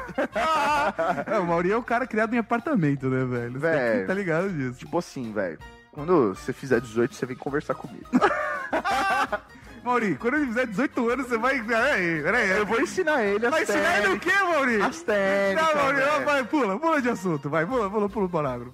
É, 1.27 1.39
o 1.39 1.47
Mauri 1.47 1.71
é 1.73 1.77
o 1.77 1.83
cara 1.83 2.07
criado 2.07 2.35
em 2.35 2.39
apartamento, 2.39 3.09
né, 3.09 3.25
velho? 3.25 3.59
Véi. 3.59 4.05
tá 4.05 4.15
ligado 4.15 4.51
disso. 4.51 4.79
tipo 4.79 4.99
assim, 4.99 5.33
velho, 5.33 5.59
quando 5.93 6.35
você 6.35 6.53
fizer 6.53 6.81
18, 6.81 7.15
você 7.15 7.27
vem 7.27 7.37
conversar 7.37 7.75
comigo. 7.75 8.07
Mauri, 9.85 10.15
quando 10.17 10.35
ele 10.37 10.47
fizer 10.47 10.67
18 10.67 11.11
anos, 11.11 11.27
você 11.27 11.37
vai. 11.37 11.61
Peraí, 11.63 12.23
peraí. 12.23 12.51
Eu 12.51 12.65
vou 12.67 12.81
ensinar 12.81 13.23
ele 13.25 13.49
Vai 13.51 13.63
ensinar 13.63 13.99
ele 13.99 14.09
o 14.15 14.19
técnicas. 14.19 14.33
quê, 14.33 14.45
Mauri? 14.45 14.83
As 14.83 15.03
técnicas, 15.03 15.75
Não, 15.75 15.83
Mauri, 15.83 15.97
velho. 15.97 16.25
vai, 16.25 16.45
pula, 16.45 16.79
pula 16.79 17.03
de 17.03 17.09
assunto, 17.09 17.51
vai, 17.51 17.67
pula, 17.67 17.91
pula, 17.91 18.09
pula 18.09 18.27
o 18.27 18.29
parágrafo. 18.31 18.73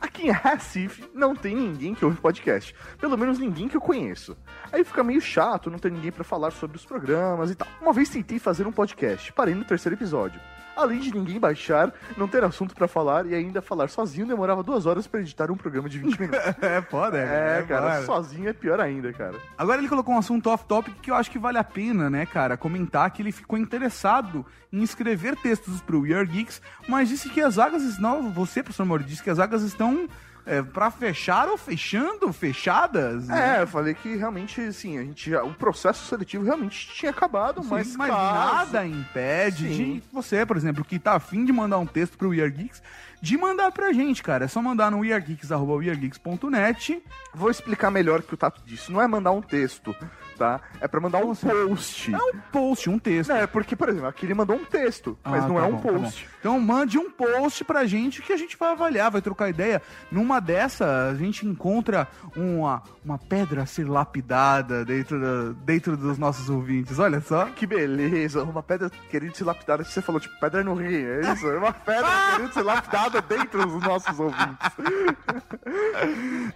Aqui 0.00 0.26
em 0.28 0.32
Recife 0.32 1.08
não 1.14 1.34
tem 1.34 1.54
ninguém 1.54 1.94
que 1.94 2.04
ouve 2.04 2.18
podcast. 2.18 2.74
Pelo 2.98 3.16
menos 3.16 3.38
ninguém 3.38 3.68
que 3.68 3.76
eu 3.76 3.80
conheço. 3.80 4.36
Aí 4.72 4.84
fica 4.84 5.02
meio 5.04 5.20
chato 5.20 5.70
não 5.70 5.78
ter 5.78 5.90
ninguém 5.92 6.10
pra 6.10 6.24
falar 6.24 6.50
sobre 6.50 6.76
os 6.76 6.84
programas 6.84 7.50
e 7.50 7.54
tal. 7.54 7.68
Uma 7.80 7.92
vez 7.92 8.08
tentei 8.08 8.38
fazer 8.38 8.66
um 8.66 8.72
podcast, 8.72 9.32
parei 9.32 9.54
no 9.54 9.64
terceiro 9.64 9.94
episódio. 9.96 10.40
Além 10.76 11.00
de 11.00 11.12
ninguém 11.14 11.38
baixar, 11.38 11.92
não 12.16 12.26
ter 12.26 12.42
assunto 12.44 12.74
pra 12.74 12.88
falar 12.88 13.26
e 13.26 13.34
ainda 13.34 13.60
falar 13.60 13.88
sozinho 13.88 14.26
demorava 14.26 14.62
duas 14.62 14.86
horas 14.86 15.06
pra 15.06 15.20
editar 15.20 15.50
um 15.50 15.56
programa 15.56 15.88
de 15.88 15.98
20 15.98 16.20
minutos. 16.20 16.40
É 16.62 16.80
foda, 16.80 17.18
é, 17.18 17.58
é, 17.58 17.62
cara, 17.62 17.94
foda. 17.94 18.06
sozinho 18.06 18.48
é 18.48 18.52
pior 18.52 18.80
ainda, 18.80 19.12
cara. 19.12 19.36
Agora 19.58 19.78
ele 19.78 19.88
colocou 19.88 20.14
um 20.14 20.18
assunto 20.18 20.48
off-topic 20.48 20.94
que 21.00 21.10
eu 21.10 21.14
acho 21.14 21.30
que 21.30 21.38
vale 21.38 21.58
a 21.58 21.64
pena, 21.64 22.08
né, 22.08 22.24
cara, 22.24 22.56
comentar 22.56 23.10
que 23.10 23.20
ele 23.20 23.32
ficou 23.32 23.58
interessado 23.58 24.44
em 24.72 24.82
escrever 24.82 25.36
textos 25.36 25.80
pro 25.80 26.00
We 26.00 26.14
Are 26.14 26.26
Geeks, 26.26 26.62
mas 26.88 27.08
disse 27.08 27.28
que 27.28 27.40
as 27.40 27.56
vagas 27.56 27.82
estão... 27.82 28.30
Você, 28.32 28.62
professor 28.62 28.86
Mauro, 28.86 29.04
disse 29.04 29.22
que 29.22 29.30
as 29.30 29.38
vagas 29.38 29.62
estão 29.62 30.08
é, 30.44 30.60
pra 30.62 30.90
fechar 30.90 31.48
ou 31.48 31.56
fechando, 31.56 32.32
fechadas. 32.32 33.28
né? 33.28 33.58
É, 33.58 33.62
eu 33.62 33.66
falei 33.66 33.94
que 33.94 34.16
realmente, 34.16 34.60
assim, 34.60 34.98
a 34.98 35.02
gente 35.02 35.30
já, 35.30 35.42
o 35.44 35.54
processo 35.54 36.04
seletivo 36.06 36.44
realmente 36.44 36.88
tinha 36.94 37.10
acabado, 37.10 37.62
Sim, 37.62 37.68
mas, 37.70 37.96
mas 37.96 38.10
caso- 38.10 38.54
nada 38.72 38.86
impede 38.86 39.68
Sim. 39.68 39.94
de 39.94 40.02
você, 40.12 40.44
por 40.44 40.56
exemplo, 40.56 40.84
que 40.84 40.98
tá 40.98 41.12
afim 41.14 41.44
de 41.44 41.52
mandar 41.52 41.78
um 41.78 41.86
texto 41.86 42.16
pro 42.18 42.30
We 42.30 42.40
Are 42.40 42.50
Geeks, 42.50 42.82
de 43.22 43.38
mandar 43.38 43.70
pra 43.72 43.92
gente, 43.92 44.22
cara. 44.22 44.44
É 44.44 44.48
só 44.48 44.60
mandar 44.60 44.90
no 44.90 44.98
weargeeks.net. 44.98 47.02
Vou 47.34 47.50
explicar 47.50 47.90
melhor 47.90 48.20
o 48.20 48.22
que 48.22 48.34
o 48.34 48.36
Tato 48.36 48.60
disse. 48.66 48.92
Não 48.92 49.00
é 49.00 49.06
mandar 49.06 49.30
um 49.30 49.40
texto, 49.40 49.94
tá? 50.36 50.60
É 50.80 50.88
pra 50.88 51.00
mandar 51.00 51.18
um 51.18 51.34
post. 51.34 52.14
É 52.14 52.18
um 52.18 52.38
post, 52.50 52.90
um 52.90 52.98
texto. 52.98 53.30
É, 53.32 53.46
porque, 53.46 53.76
por 53.76 53.88
exemplo, 53.88 54.08
aqui 54.08 54.26
ele 54.26 54.34
mandou 54.34 54.56
um 54.56 54.64
texto, 54.64 55.16
mas 55.24 55.44
Ah, 55.44 55.48
não 55.48 55.54
tá 55.56 55.60
é 55.62 55.64
um 55.64 55.76
bom, 55.76 55.92
tá 55.94 55.98
post. 56.00 56.28
Então 56.40 56.60
mande 56.60 56.98
um 56.98 57.10
post 57.10 57.64
pra 57.64 57.86
gente 57.86 58.20
que 58.22 58.32
a 58.32 58.36
gente 58.36 58.56
vai 58.56 58.72
avaliar, 58.72 59.10
vai 59.10 59.22
trocar 59.22 59.48
ideia. 59.48 59.80
Numa 60.10 60.40
dessa, 60.40 61.08
a 61.10 61.14
gente 61.14 61.46
encontra 61.46 62.08
uma, 62.36 62.82
uma 63.04 63.18
pedra 63.18 63.62
a 63.62 63.66
ser 63.66 63.88
lapidada 63.88 64.84
dentro, 64.84 65.20
da- 65.20 65.52
dentro 65.64 65.96
dos 65.96 66.18
nossos 66.18 66.50
ouvintes. 66.50 66.98
Olha 66.98 67.20
só. 67.20 67.46
Que 67.46 67.66
beleza, 67.66 68.42
uma 68.42 68.62
pedra 68.62 68.90
querendo 69.10 69.34
ser 69.36 69.44
lapidada, 69.44 69.84
você 69.84 70.02
falou, 70.02 70.20
tipo, 70.20 70.38
pedra 70.40 70.64
no 70.64 70.74
rio, 70.74 71.22
é 71.22 71.32
isso? 71.32 71.48
É 71.48 71.56
uma 71.56 71.72
pedra 71.72 72.08
querendo 72.32 72.52
ser 72.52 72.62
lapidada 72.62 73.11
dentro 73.20 73.66
dos 73.66 73.82
nossos 73.82 74.18
ouvintes. 74.18 74.72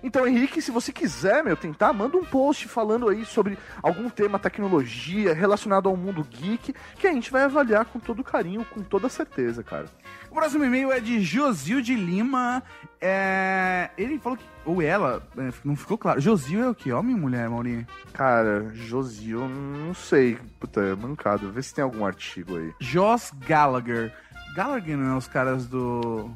então, 0.03 0.27
Henrique, 0.27 0.63
se 0.63 0.71
você 0.71 0.93
quiser, 0.93 1.45
meu, 1.45 1.57
tentar, 1.57 1.93
manda 1.93 2.17
um 2.17 2.25
post 2.25 2.69
falando 2.69 3.09
aí 3.09 3.25
sobre 3.25 3.59
algum 3.83 4.09
tema, 4.09 4.39
tecnologia, 4.39 5.35
relacionado 5.35 5.89
ao 5.89 5.97
mundo 5.97 6.25
geek, 6.25 6.75
que 6.99 7.07
a 7.07 7.13
gente 7.13 7.31
vai 7.31 7.43
avaliar 7.43 7.85
com 7.85 7.99
todo 7.99 8.25
carinho, 8.25 8.65
com 8.65 8.83
toda 8.83 9.09
certeza, 9.09 9.63
cara. 9.63 9.87
O 10.31 10.35
próximo 10.35 10.65
e-mail 10.65 10.93
é 10.93 11.01
de 11.01 11.21
Josil 11.21 11.81
de 11.81 11.95
Lima. 11.95 12.63
É, 13.01 13.91
Ele 13.97 14.19
falou 14.19 14.37
que. 14.37 14.45
Ou 14.65 14.83
ela, 14.83 15.23
é, 15.39 15.51
não 15.65 15.77
ficou 15.77 15.97
claro. 15.97 16.21
Josil 16.21 16.63
é 16.63 16.69
o 16.69 16.75
que? 16.75 16.93
Homem 16.93 17.15
ou 17.15 17.21
mulher, 17.21 17.49
Maurinho? 17.49 17.87
Cara, 18.13 18.69
Josil, 18.75 19.49
não 19.49 19.95
sei. 19.95 20.37
Puta, 20.59 20.81
é 20.81 20.95
mancado. 20.95 21.53
Vê 21.53 21.63
se 21.63 21.73
tem 21.73 21.85
algum 21.85 22.05
artigo 22.05 22.57
aí. 22.57 22.73
Joss 22.81 23.33
Gallagher. 23.47 24.13
Gallagher 24.57 24.97
não 24.97 25.13
é 25.13 25.17
os 25.19 25.29
caras 25.29 25.67
do. 25.67 26.31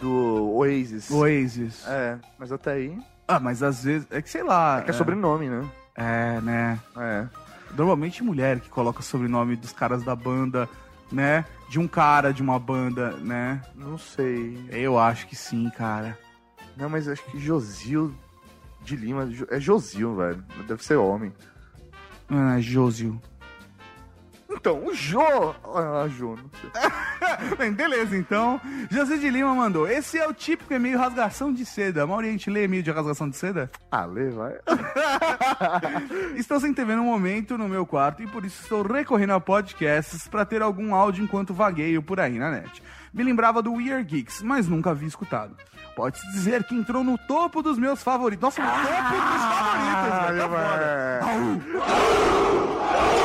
Do 0.00 0.50
Oasis. 0.56 1.08
Oasis. 1.12 1.86
É, 1.86 2.18
mas 2.36 2.50
até 2.50 2.72
aí. 2.72 2.98
Ah, 3.28 3.38
mas 3.38 3.62
às 3.62 3.84
vezes. 3.84 4.08
É 4.10 4.20
que 4.20 4.28
sei 4.28 4.42
lá. 4.42 4.80
É 4.80 4.82
que 4.82 4.90
é 4.90 4.92
sobrenome, 4.92 5.48
né? 5.48 5.64
É, 5.94 6.40
né? 6.40 6.80
É. 6.96 7.26
Normalmente 7.76 8.24
mulher 8.24 8.58
que 8.58 8.68
coloca 8.68 8.98
o 8.98 9.02
sobrenome 9.02 9.54
dos 9.54 9.72
caras 9.72 10.02
da 10.02 10.16
banda, 10.16 10.68
né? 11.12 11.44
De 11.68 11.78
um 11.78 11.86
cara 11.86 12.32
de 12.32 12.42
uma 12.42 12.58
banda, 12.58 13.12
né? 13.12 13.62
Não 13.76 13.96
sei. 13.96 14.66
Eu 14.68 14.98
acho 14.98 15.28
que 15.28 15.36
sim, 15.36 15.70
cara. 15.70 16.18
Não, 16.76 16.88
mas 16.88 17.06
acho 17.06 17.22
que 17.26 17.38
Josil 17.38 18.12
de 18.80 18.96
Lima. 18.96 19.30
É 19.50 19.60
Josil, 19.60 20.16
velho. 20.16 20.44
Deve 20.66 20.82
ser 20.82 20.96
homem. 20.96 21.32
Não, 22.28 22.54
é 22.54 22.60
Josil. 22.60 23.20
Então, 24.54 24.84
o 24.86 24.94
Jo. 24.94 25.20
Ah, 25.74 26.06
Jo, 26.08 26.36
não 26.36 26.50
sei. 26.60 26.70
Bem, 27.58 27.72
beleza, 27.72 28.16
então. 28.16 28.60
José 28.90 29.16
de 29.16 29.28
Lima 29.30 29.54
mandou. 29.54 29.88
Esse 29.88 30.18
é 30.18 30.26
o 30.28 30.32
típico 30.34 30.72
e-mail 30.72 30.98
rasgação 30.98 31.52
de 31.52 31.64
seda. 31.66 32.06
Mauri, 32.06 32.28
a 32.28 32.32
gente 32.32 32.50
lê 32.50 32.64
e-mail 32.64 32.82
de 32.82 32.90
rasgação 32.90 33.28
de 33.28 33.36
seda? 33.36 33.70
Ah, 33.90 34.04
lê, 34.04 34.30
vai. 34.30 34.54
Estou 36.36 36.60
sem 36.60 36.72
TV 36.72 36.94
no 36.96 37.04
momento 37.04 37.56
no 37.58 37.68
meu 37.68 37.84
quarto 37.86 38.22
e 38.22 38.26
por 38.26 38.44
isso 38.44 38.62
estou 38.62 38.82
recorrendo 38.82 39.32
a 39.32 39.40
podcasts 39.40 40.28
para 40.28 40.44
ter 40.44 40.62
algum 40.62 40.94
áudio 40.94 41.24
enquanto 41.24 41.54
vagueio 41.54 42.02
por 42.02 42.20
aí 42.20 42.38
na 42.38 42.50
net. 42.50 42.82
Me 43.12 43.22
lembrava 43.22 43.60
do 43.62 43.72
Weird 43.74 44.04
Geeks, 44.04 44.42
mas 44.42 44.68
nunca 44.68 44.90
havia 44.90 45.08
escutado. 45.08 45.54
Pode-se 45.94 46.26
dizer 46.32 46.64
que 46.64 46.74
entrou 46.74 47.04
no 47.04 47.18
topo 47.18 47.62
dos 47.62 47.78
meus 47.78 48.02
favoritos. 48.02 48.42
Nossa, 48.42 48.62
no 48.62 48.68
topo 48.68 48.80
dos 48.80 49.42
favoritos, 49.44 50.38
velho. 50.38 50.48
Tá 51.20 51.26
foda. 51.28 53.21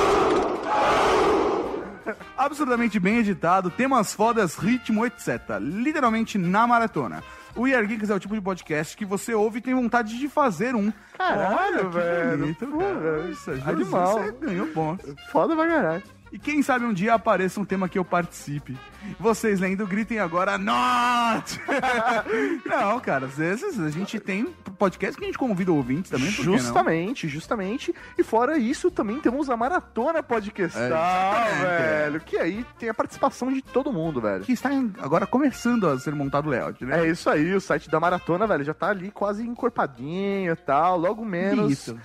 Absurdamente 2.37 2.99
bem 2.99 3.17
editado, 3.17 3.69
temas 3.69 4.13
fodas, 4.13 4.55
ritmo, 4.55 5.05
etc. 5.05 5.57
Literalmente 5.59 6.37
na 6.37 6.65
maratona. 6.67 7.23
O 7.55 7.61
We 7.61 7.73
Are 7.73 7.87
Geeks 7.87 8.09
é 8.09 8.15
o 8.15 8.19
tipo 8.19 8.35
de 8.35 8.41
podcast 8.41 8.95
que 8.95 9.03
você 9.05 9.33
ouve 9.33 9.57
e 9.57 9.61
tem 9.61 9.73
vontade 9.73 10.17
de 10.19 10.29
fazer 10.29 10.75
um. 10.75 10.93
Caralho, 11.17 11.57
Olha 11.57 11.77
que 11.79 11.95
velho. 11.95 12.37
bonito, 12.37 12.67
Pô, 12.67 12.77
cara. 12.77 13.29
Isso, 13.31 13.51
Animal. 13.65 14.19
Você 14.19 14.31
ganhou 14.33 14.67
pontos. 14.67 15.15
Foda 15.31 15.55
pra 15.55 15.67
caralho. 15.67 16.03
E 16.31 16.37
quem 16.37 16.61
sabe 16.61 16.85
um 16.85 16.93
dia 16.93 17.13
apareça 17.13 17.59
um 17.59 17.65
tema 17.65 17.87
que 17.87 17.97
eu 17.97 18.05
participe. 18.05 18.77
Vocês 19.19 19.59
lendo, 19.59 19.87
gritem 19.87 20.19
agora, 20.19 20.57
NOT! 20.57 21.59
não, 22.65 22.99
cara, 22.99 23.25
às 23.27 23.37
vezes 23.37 23.79
a 23.79 23.89
gente 23.89 24.19
tem 24.19 24.53
podcast 24.77 25.17
que 25.17 25.23
a 25.23 25.27
gente 25.27 25.37
convida 25.37 25.71
ouvintes 25.71 26.11
também, 26.11 26.31
que 26.31 26.45
não? 26.45 26.57
Justamente, 26.57 27.27
justamente. 27.27 27.93
E 28.17 28.23
fora 28.23 28.57
isso, 28.57 28.91
também 28.91 29.19
temos 29.19 29.49
a 29.49 29.57
Maratona 29.57 30.21
Podcastal, 30.21 30.81
É, 30.83 30.87
exatamente. 30.87 31.61
velho. 31.61 32.19
Que 32.21 32.37
aí 32.37 32.65
tem 32.77 32.89
a 32.89 32.93
participação 32.93 33.51
de 33.51 33.61
todo 33.61 33.93
mundo, 33.93 34.19
velho. 34.21 34.43
Que 34.43 34.51
está 34.51 34.69
agora 34.99 35.25
começando 35.25 35.87
a 35.87 35.97
ser 35.97 36.13
montado 36.13 36.47
o 36.47 36.49
layout, 36.49 36.83
né? 36.83 37.05
É 37.05 37.09
isso 37.09 37.29
aí, 37.29 37.53
o 37.53 37.61
site 37.61 37.89
da 37.89 37.99
Maratona, 37.99 38.45
velho, 38.45 38.63
já 38.63 38.73
tá 38.73 38.89
ali 38.89 39.11
quase 39.11 39.43
encorpadinho 39.43 40.51
e 40.51 40.55
tal. 40.55 40.97
Logo 40.97 41.23
menos 41.23 41.71
Isso. 41.71 41.99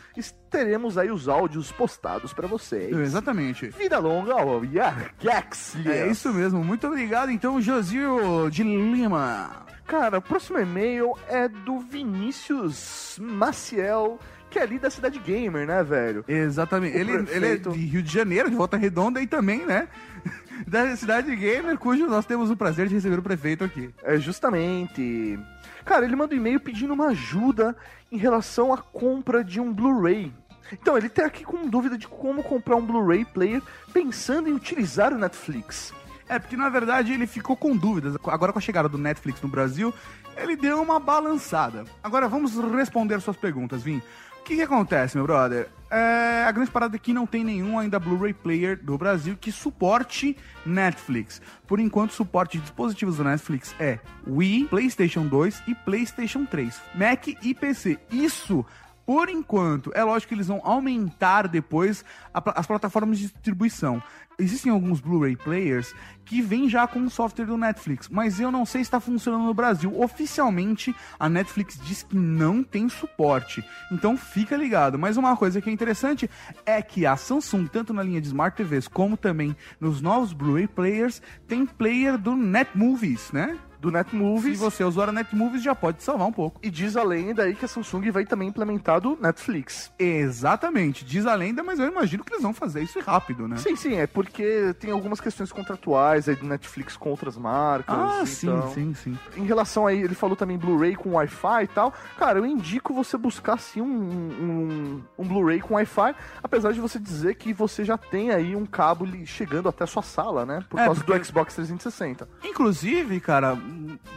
Teremos 0.53 0.99
aí 0.99 1.11
os 1.11 1.29
áudios 1.29 1.73
postados 1.73 2.33
pra 2.35 2.47
vocês. 2.47 2.95
Exatamente. 2.95 3.69
Vida 3.70 3.99
longa 3.99 4.35
ao 4.35 4.62
Yargax. 4.62 5.77
É 5.87 6.07
isso 6.09 6.33
mesmo. 6.33 6.62
Muito 6.62 6.87
obrigado, 6.87 7.31
então, 7.31 7.61
Josil 7.61 8.51
de 8.51 8.62
Lima. 8.62 9.65
Cara, 9.87 10.19
o 10.19 10.23
próximo 10.23 10.59
e-mail 10.59 11.15
é 11.29 11.49
do 11.49 11.81
Vinícius 11.81 13.19
Maciel, 13.20 14.19
que 14.51 14.59
é 14.59 14.62
ali 14.62 14.79
da 14.79 14.91
Cidade 14.91 15.19
Gamer, 15.19 15.66
né, 15.66 15.83
velho? 15.83 16.24
Exatamente. 16.29 16.97
Ele, 16.97 17.12
ele 17.31 17.47
é 17.47 17.57
de 17.57 17.70
Rio 17.70 18.03
de 18.03 18.12
Janeiro, 18.12 18.51
de 18.51 18.57
Volta 18.57 18.77
Redonda 18.77 19.20
e 19.20 19.27
também, 19.27 19.65
né? 19.66 19.89
Da 20.65 20.95
cidade 20.95 21.35
gamer, 21.35 21.77
cujo 21.77 22.07
nós 22.07 22.24
temos 22.24 22.49
o 22.49 22.57
prazer 22.57 22.87
de 22.87 22.95
receber 22.95 23.19
o 23.19 23.23
prefeito 23.23 23.65
aqui. 23.65 23.91
É, 24.05 24.16
justamente. 24.16 25.37
Cara, 25.85 26.05
ele 26.05 26.15
manda 26.15 26.35
um 26.35 26.39
e-mail 26.39 26.61
pedindo 26.61 26.95
uma 26.95 27.09
ajuda 27.09 27.74
em 28.12 28.16
relação 28.16 28.73
à 28.73 28.79
compra 28.79 29.43
de 29.43 29.59
um 29.59 29.73
Blu-ray. 29.73 30.33
Então, 30.73 30.97
ele 30.97 31.09
tá 31.09 31.27
aqui 31.27 31.44
com 31.44 31.69
dúvida 31.69 31.99
de 31.99 32.09
como 32.09 32.43
comprar 32.43 32.77
um 32.77 32.85
Blu-ray 32.85 33.24
player 33.24 33.62
pensando 33.93 34.49
em 34.49 34.53
utilizar 34.53 35.12
o 35.12 35.19
Netflix. 35.19 35.93
É, 36.28 36.39
porque 36.39 36.57
na 36.57 36.70
verdade 36.70 37.12
ele 37.12 37.27
ficou 37.27 37.55
com 37.55 37.77
dúvidas. 37.77 38.16
Agora 38.27 38.53
com 38.53 38.59
a 38.59 38.62
chegada 38.62 38.89
do 38.89 38.97
Netflix 38.97 39.43
no 39.43 39.49
Brasil, 39.49 39.93
ele 40.36 40.57
deu 40.57 40.81
uma 40.81 40.99
balançada. 40.99 41.85
Agora 42.03 42.27
vamos 42.27 42.57
responder 42.57 43.20
suas 43.20 43.36
perguntas, 43.36 43.82
Vim. 43.82 44.01
O 44.40 44.44
que, 44.44 44.57
que 44.57 44.62
acontece, 44.62 45.16
meu 45.16 45.24
brother? 45.24 45.69
É, 45.89 46.44
a 46.44 46.51
grande 46.51 46.70
parada 46.70 46.97
é 46.97 46.99
que 46.99 47.12
não 47.12 47.27
tem 47.27 47.44
nenhum 47.44 47.78
ainda 47.78 48.01
Blu-ray 48.01 48.32
player 48.32 48.77
do 48.82 48.99
Brasil 48.99 49.36
que 49.40 49.53
suporte 49.53 50.36
Netflix. 50.66 51.40
Por 51.65 51.78
enquanto, 51.78 52.11
o 52.11 52.15
suporte 52.15 52.57
de 52.57 52.65
dispositivos 52.65 53.19
do 53.19 53.24
Netflix 53.24 53.73
é 53.78 54.01
Wii, 54.27 54.65
PlayStation 54.65 55.27
2 55.27 55.62
e 55.69 55.74
PlayStation 55.74 56.44
3, 56.44 56.81
Mac 56.94 57.28
e 57.28 57.55
PC. 57.55 58.01
Isso 58.11 58.66
por 59.05 59.29
enquanto, 59.29 59.91
é 59.95 60.05
lógico 60.05 60.29
que 60.29 60.35
eles 60.35 60.47
vão 60.47 60.61
aumentar 60.65 61.49
depois 61.49 62.05
a 62.33 62.43
as 62.55 62.66
plataformas 62.66 63.19
de 63.19 63.24
distribuição. 63.29 64.03
Existem 64.39 64.73
alguns 64.73 65.01
Blu-ray 65.01 65.37
players 65.37 65.95
que 66.24 66.41
vêm 66.41 66.69
já 66.69 66.87
com 66.87 67.01
o 67.01 67.11
software 67.11 67.47
do 67.47 67.57
Netflix, 67.57 68.09
mas 68.09 68.41
eu 68.41 68.51
não 68.51 68.65
sei 68.65 68.83
se 68.83 68.89
está 68.89 69.01
funcionando 69.01 69.45
no 69.45 69.55
Brasil. 69.55 70.01
Oficialmente, 70.01 70.95
a 71.19 71.29
Netflix 71.29 71.79
diz 71.83 72.03
que 72.03 72.16
não 72.16 72.62
tem 72.62 72.89
suporte. 72.89 73.65
Então 73.91 74.16
fica 74.16 74.57
ligado. 74.57 74.99
Mas 74.99 75.16
uma 75.16 75.37
coisa 75.37 75.61
que 75.61 75.69
é 75.69 75.73
interessante 75.73 76.31
é 76.65 76.81
que 76.81 77.05
a 77.05 77.16
Samsung, 77.16 77.66
tanto 77.66 77.93
na 77.93 78.03
linha 78.03 78.20
de 78.20 78.29
Smart 78.29 78.57
TVs 78.57 78.89
como 78.89 79.16
também 79.16 79.55
nos 79.79 80.01
novos 80.01 80.33
Blu-ray 80.33 80.66
players, 80.66 81.20
tem 81.47 81.66
player 81.66 82.16
do 82.16 82.35
Netmovies, 82.35 83.31
né? 83.33 83.59
Do 83.83 83.91
Netmovies. 83.91 84.59
Se 84.59 84.65
você 84.65 84.85
é 84.85 84.87
usuário 84.87 85.13
Netmovies, 85.13 85.61
já 85.63 85.75
pode 85.75 86.03
salvar 86.05 86.29
um 86.29 86.33
pouco. 86.33 86.61
E 86.63 86.71
diz 86.71 86.97
a 86.97 87.03
lenda 87.03 87.43
aí 87.43 87.55
que 87.55 87.65
a 87.65 87.69
Samsung 87.69 88.11
vai 88.13 88.25
também 88.25 88.47
implementar 88.49 89.01
do 89.01 89.19
Netflix. 89.21 89.93
Exatamente, 89.99 91.05
diz 91.05 91.27
a 91.27 91.35
lenda, 91.35 91.63
mas 91.65 91.81
eu 91.81 91.87
imagino 91.89 92.23
que 92.23 92.33
eles 92.33 92.43
vão 92.43 92.55
fazer 92.55 92.81
isso 92.83 93.01
rápido, 93.01 93.49
né? 93.49 93.57
Sim, 93.57 93.75
sim, 93.75 93.95
é 93.97 94.07
porque 94.07 94.73
tem 94.79 94.93
algumas 94.93 95.21
questões 95.21 95.51
contratuais 95.51 96.29
aí 96.29 96.37
do 96.37 96.47
Netflix 96.47 96.97
com 96.97 97.11
outras 97.11 97.37
marcas. 97.37 97.95
Ah, 97.95 98.25
sim, 98.25 98.47
então... 98.47 98.71
sim, 98.73 98.95
sim. 98.95 99.19
Em 99.37 99.45
relação 99.45 99.85
aí, 99.87 100.01
ele 100.01 100.15
falou 100.15 100.37
também 100.37 100.57
Blu-ray 100.57 100.95
com 100.95 101.15
Wi-Fi 101.15 101.65
e 101.65 101.67
tal. 101.69 101.93
Cara, 102.17 102.39
eu 102.39 102.47
indico 102.47 102.95
você 102.95 103.19
buscar 103.19 103.59
sim 103.59 103.81
um, 103.81 103.87
um, 103.87 105.03
um 105.19 105.27
Blu-ray 105.27 105.61
com 105.61 105.75
Wi-Fi, 105.75 106.15
apesar 106.43 106.73
de 106.73 106.81
você 106.81 106.99
dizer 107.01 107.35
que 107.35 107.53
você 107.53 107.85
já 107.85 107.99
tem 107.99 108.31
aí 108.31 108.55
um 108.55 108.65
cabo 108.65 109.07
chegando 109.27 109.69
até 109.69 109.85
a 109.85 109.89
sua 109.89 110.03
sala, 110.03 110.47
né? 110.47 110.65
Por 110.71 110.79
É, 110.79 110.85
causa 110.85 111.01
porque- 111.03 111.19
do 111.19 111.25
Xbox 111.25 111.55
360. 111.55 112.29
Inclusive, 112.45 113.19
cara, 113.21 113.59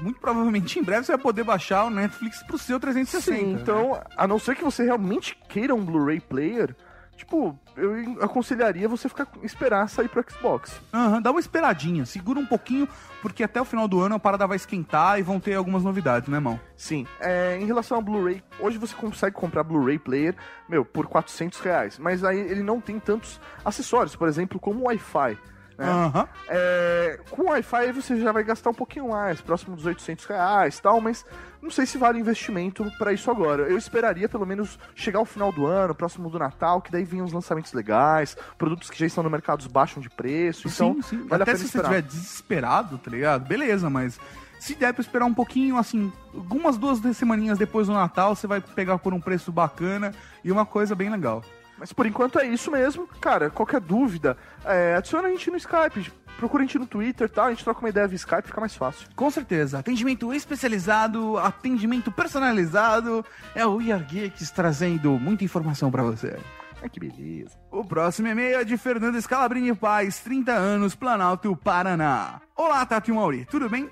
muito 0.02 0.20
provavelmente 0.20 0.80
em 0.80 0.84
breve 0.84 1.06
você 1.06 1.14
vai 1.14 1.22
poder 1.22 1.44
baixar 1.44 1.86
o 1.86 1.90
Netflix 1.90 2.44
pro 2.44 2.58
seu 2.58 2.80
360. 2.80 3.38
Sim, 3.38 3.54
né? 3.54 3.62
então, 3.62 4.00
a 4.16 4.28
não 4.28 4.40
ser 4.40 4.56
que 4.56 4.64
você 4.64 4.84
realmente 4.84 5.38
queira 5.48 5.74
um 5.74 5.84
Blu-ray 5.84 6.20
player, 6.20 6.76
tipo, 7.16 7.58
eu 7.76 8.22
aconselharia 8.22 8.88
você 8.88 9.10
ficar 9.10 9.28
esperar 9.44 9.90
sair 9.90 10.08
pro 10.08 10.24
Xbox. 10.30 10.80
Aham, 10.94 11.22
dá 11.22 11.32
uma 11.32 11.40
esperadinha, 11.40 12.06
segura 12.06 12.40
um 12.40 12.46
pouquinho, 12.46 12.88
porque 13.22 13.44
até 13.44 13.60
o 13.62 13.66
final 13.66 13.88
do 13.88 14.02
ano 14.02 14.16
a 14.16 14.20
parada 14.20 14.46
vai 14.48 14.58
esquentar 14.58 15.20
e 15.20 15.24
vão 15.24 15.40
ter 15.40 15.56
algumas 15.56 15.84
novidades, 15.84 16.30
né, 16.30 16.38
irmão? 16.38 16.60
Sim. 16.76 17.08
É, 17.20 17.58
em 17.60 17.66
relação 17.66 17.98
ao 17.98 18.04
Blu-ray, 18.04 18.44
hoje 18.60 18.78
você 18.78 18.96
consegue 18.96 19.36
comprar 19.36 19.64
Blu-ray 19.64 20.00
player, 20.00 20.36
meu, 20.68 20.86
por 20.86 21.08
400 21.08 21.60
reais. 21.60 22.00
Mas 22.00 22.24
aí 22.24 22.40
ele 22.40 22.64
não 22.64 22.80
tem 22.80 23.00
tantos 23.00 23.40
acessórios, 23.64 24.16
por 24.16 24.28
exemplo, 24.28 24.60
como 24.60 24.82
o 24.82 24.88
Wi-Fi. 24.88 25.38
Né? 25.78 25.86
Aham. 25.86 26.28
É, 26.48 27.20
com 27.30 27.50
Wi-Fi 27.50 27.92
você 27.92 28.20
já 28.20 28.32
vai 28.32 28.44
gastar 28.44 28.70
um 28.70 28.74
pouquinho 28.74 29.10
mais, 29.10 29.42
próximo 29.42 29.76
dos 29.76 29.86
800 29.86 30.26
reais 30.26 30.80
tal, 30.80 31.02
mas 31.02 31.26
não 31.62 31.70
sei 31.70 31.86
se 31.86 31.98
vale 31.98 32.20
investimento 32.20 32.90
pra 32.98 33.12
isso 33.12 33.30
agora. 33.30 33.64
Eu 33.64 33.78
esperaria 33.78 34.30
pelo 34.30 34.46
menos 34.46 34.80
chegar 34.96 35.20
ao 35.20 35.26
final 35.26 35.52
do 35.52 35.66
ano, 35.66 35.94
próximo 35.94 36.30
do 36.30 36.40
Natal, 36.40 36.82
que 36.82 36.92
daí 36.92 37.04
vinham 37.04 37.26
os 37.26 37.34
lançamentos 37.34 37.74
legais, 37.74 38.38
produtos 38.58 38.90
que 38.90 38.98
já 38.98 39.06
estão 39.06 39.24
no 39.24 39.30
mercado 39.30 39.68
baixam 39.70 40.02
de 40.02 40.10
preço, 40.10 40.68
então 40.68 41.02
sim, 41.02 41.28
vale 41.28 41.44
Até 41.44 41.44
a 41.44 41.46
pena 41.46 41.58
se 41.58 41.64
você 41.64 41.78
esperar. 41.78 41.92
estiver 41.92 42.02
desesperado, 42.04 42.98
tá 42.98 43.12
ligado? 43.12 43.46
Beleza, 43.46 43.90
mas 43.90 44.20
se 44.60 44.76
der 44.76 44.94
pra 44.94 45.02
esperar 45.02 45.26
um 45.26 45.34
pouquinho, 45.34 45.78
assim, 45.78 46.12
algumas 46.34 46.78
duas 46.78 47.00
semaninhas 47.18 47.58
depois 47.58 47.88
do 47.88 47.94
Natal, 47.94 48.36
você 48.36 48.48
vai 48.48 48.62
pegar 48.62 48.98
por 48.98 49.14
um 49.14 49.20
preço 49.20 49.52
bacana 49.52 50.14
e 50.44 50.52
uma 50.52 50.66
coisa 50.66 50.96
bem 50.96 51.10
legal. 51.10 51.44
Mas 51.78 51.92
por 51.92 52.06
enquanto 52.06 52.40
é 52.40 52.48
isso 52.48 52.72
mesmo. 52.72 53.08
Cara, 53.20 53.50
qualquer 53.50 53.82
dúvida, 53.82 54.38
é, 54.64 54.96
adiciona 54.96 55.28
a 55.28 55.32
gente 55.32 55.52
no 55.52 55.58
Skype, 55.58 56.12
procura 56.38 56.64
a 56.64 56.66
gente 56.66 56.80
no 56.80 56.88
Twitter 56.88 57.30
tal, 57.30 57.46
a 57.46 57.50
gente 57.50 57.64
troca 57.64 57.80
uma 57.80 57.90
ideia 57.90 58.08
via 58.08 58.16
Skype, 58.16 58.48
fica 58.48 58.60
mais 58.62 58.76
fácil. 58.76 59.08
Com 59.16 59.30
certeza. 59.30 59.80
Atendimento 59.80 60.34
especializado, 60.34 61.38
atendimento 61.38 62.12
personalizado. 62.12 63.26
É 63.54 63.66
o 63.66 63.82
IR 63.82 64.06
Geeks 64.06 64.52
trazendo 64.52 65.12
muita 65.20 65.44
informação 65.44 65.92
pra 65.92 66.04
você. 66.04 66.38
Ai, 66.82 66.90
que 66.90 67.00
beleza. 67.00 67.58
O 67.72 67.84
próximo 67.84 68.28
e-mail 68.28 68.60
é 68.60 68.64
de 68.64 68.78
Fernando 68.78 69.20
Scalabrini 69.22 69.74
Paz, 69.74 70.20
30 70.20 70.52
anos, 70.52 70.94
Planalto, 70.94 71.56
Paraná. 71.56 72.42
Olá, 72.56 72.86
Tati 72.86 73.12
e 73.12 73.14
Mauri, 73.14 73.46
tudo 73.46 73.70
bem? 73.70 73.90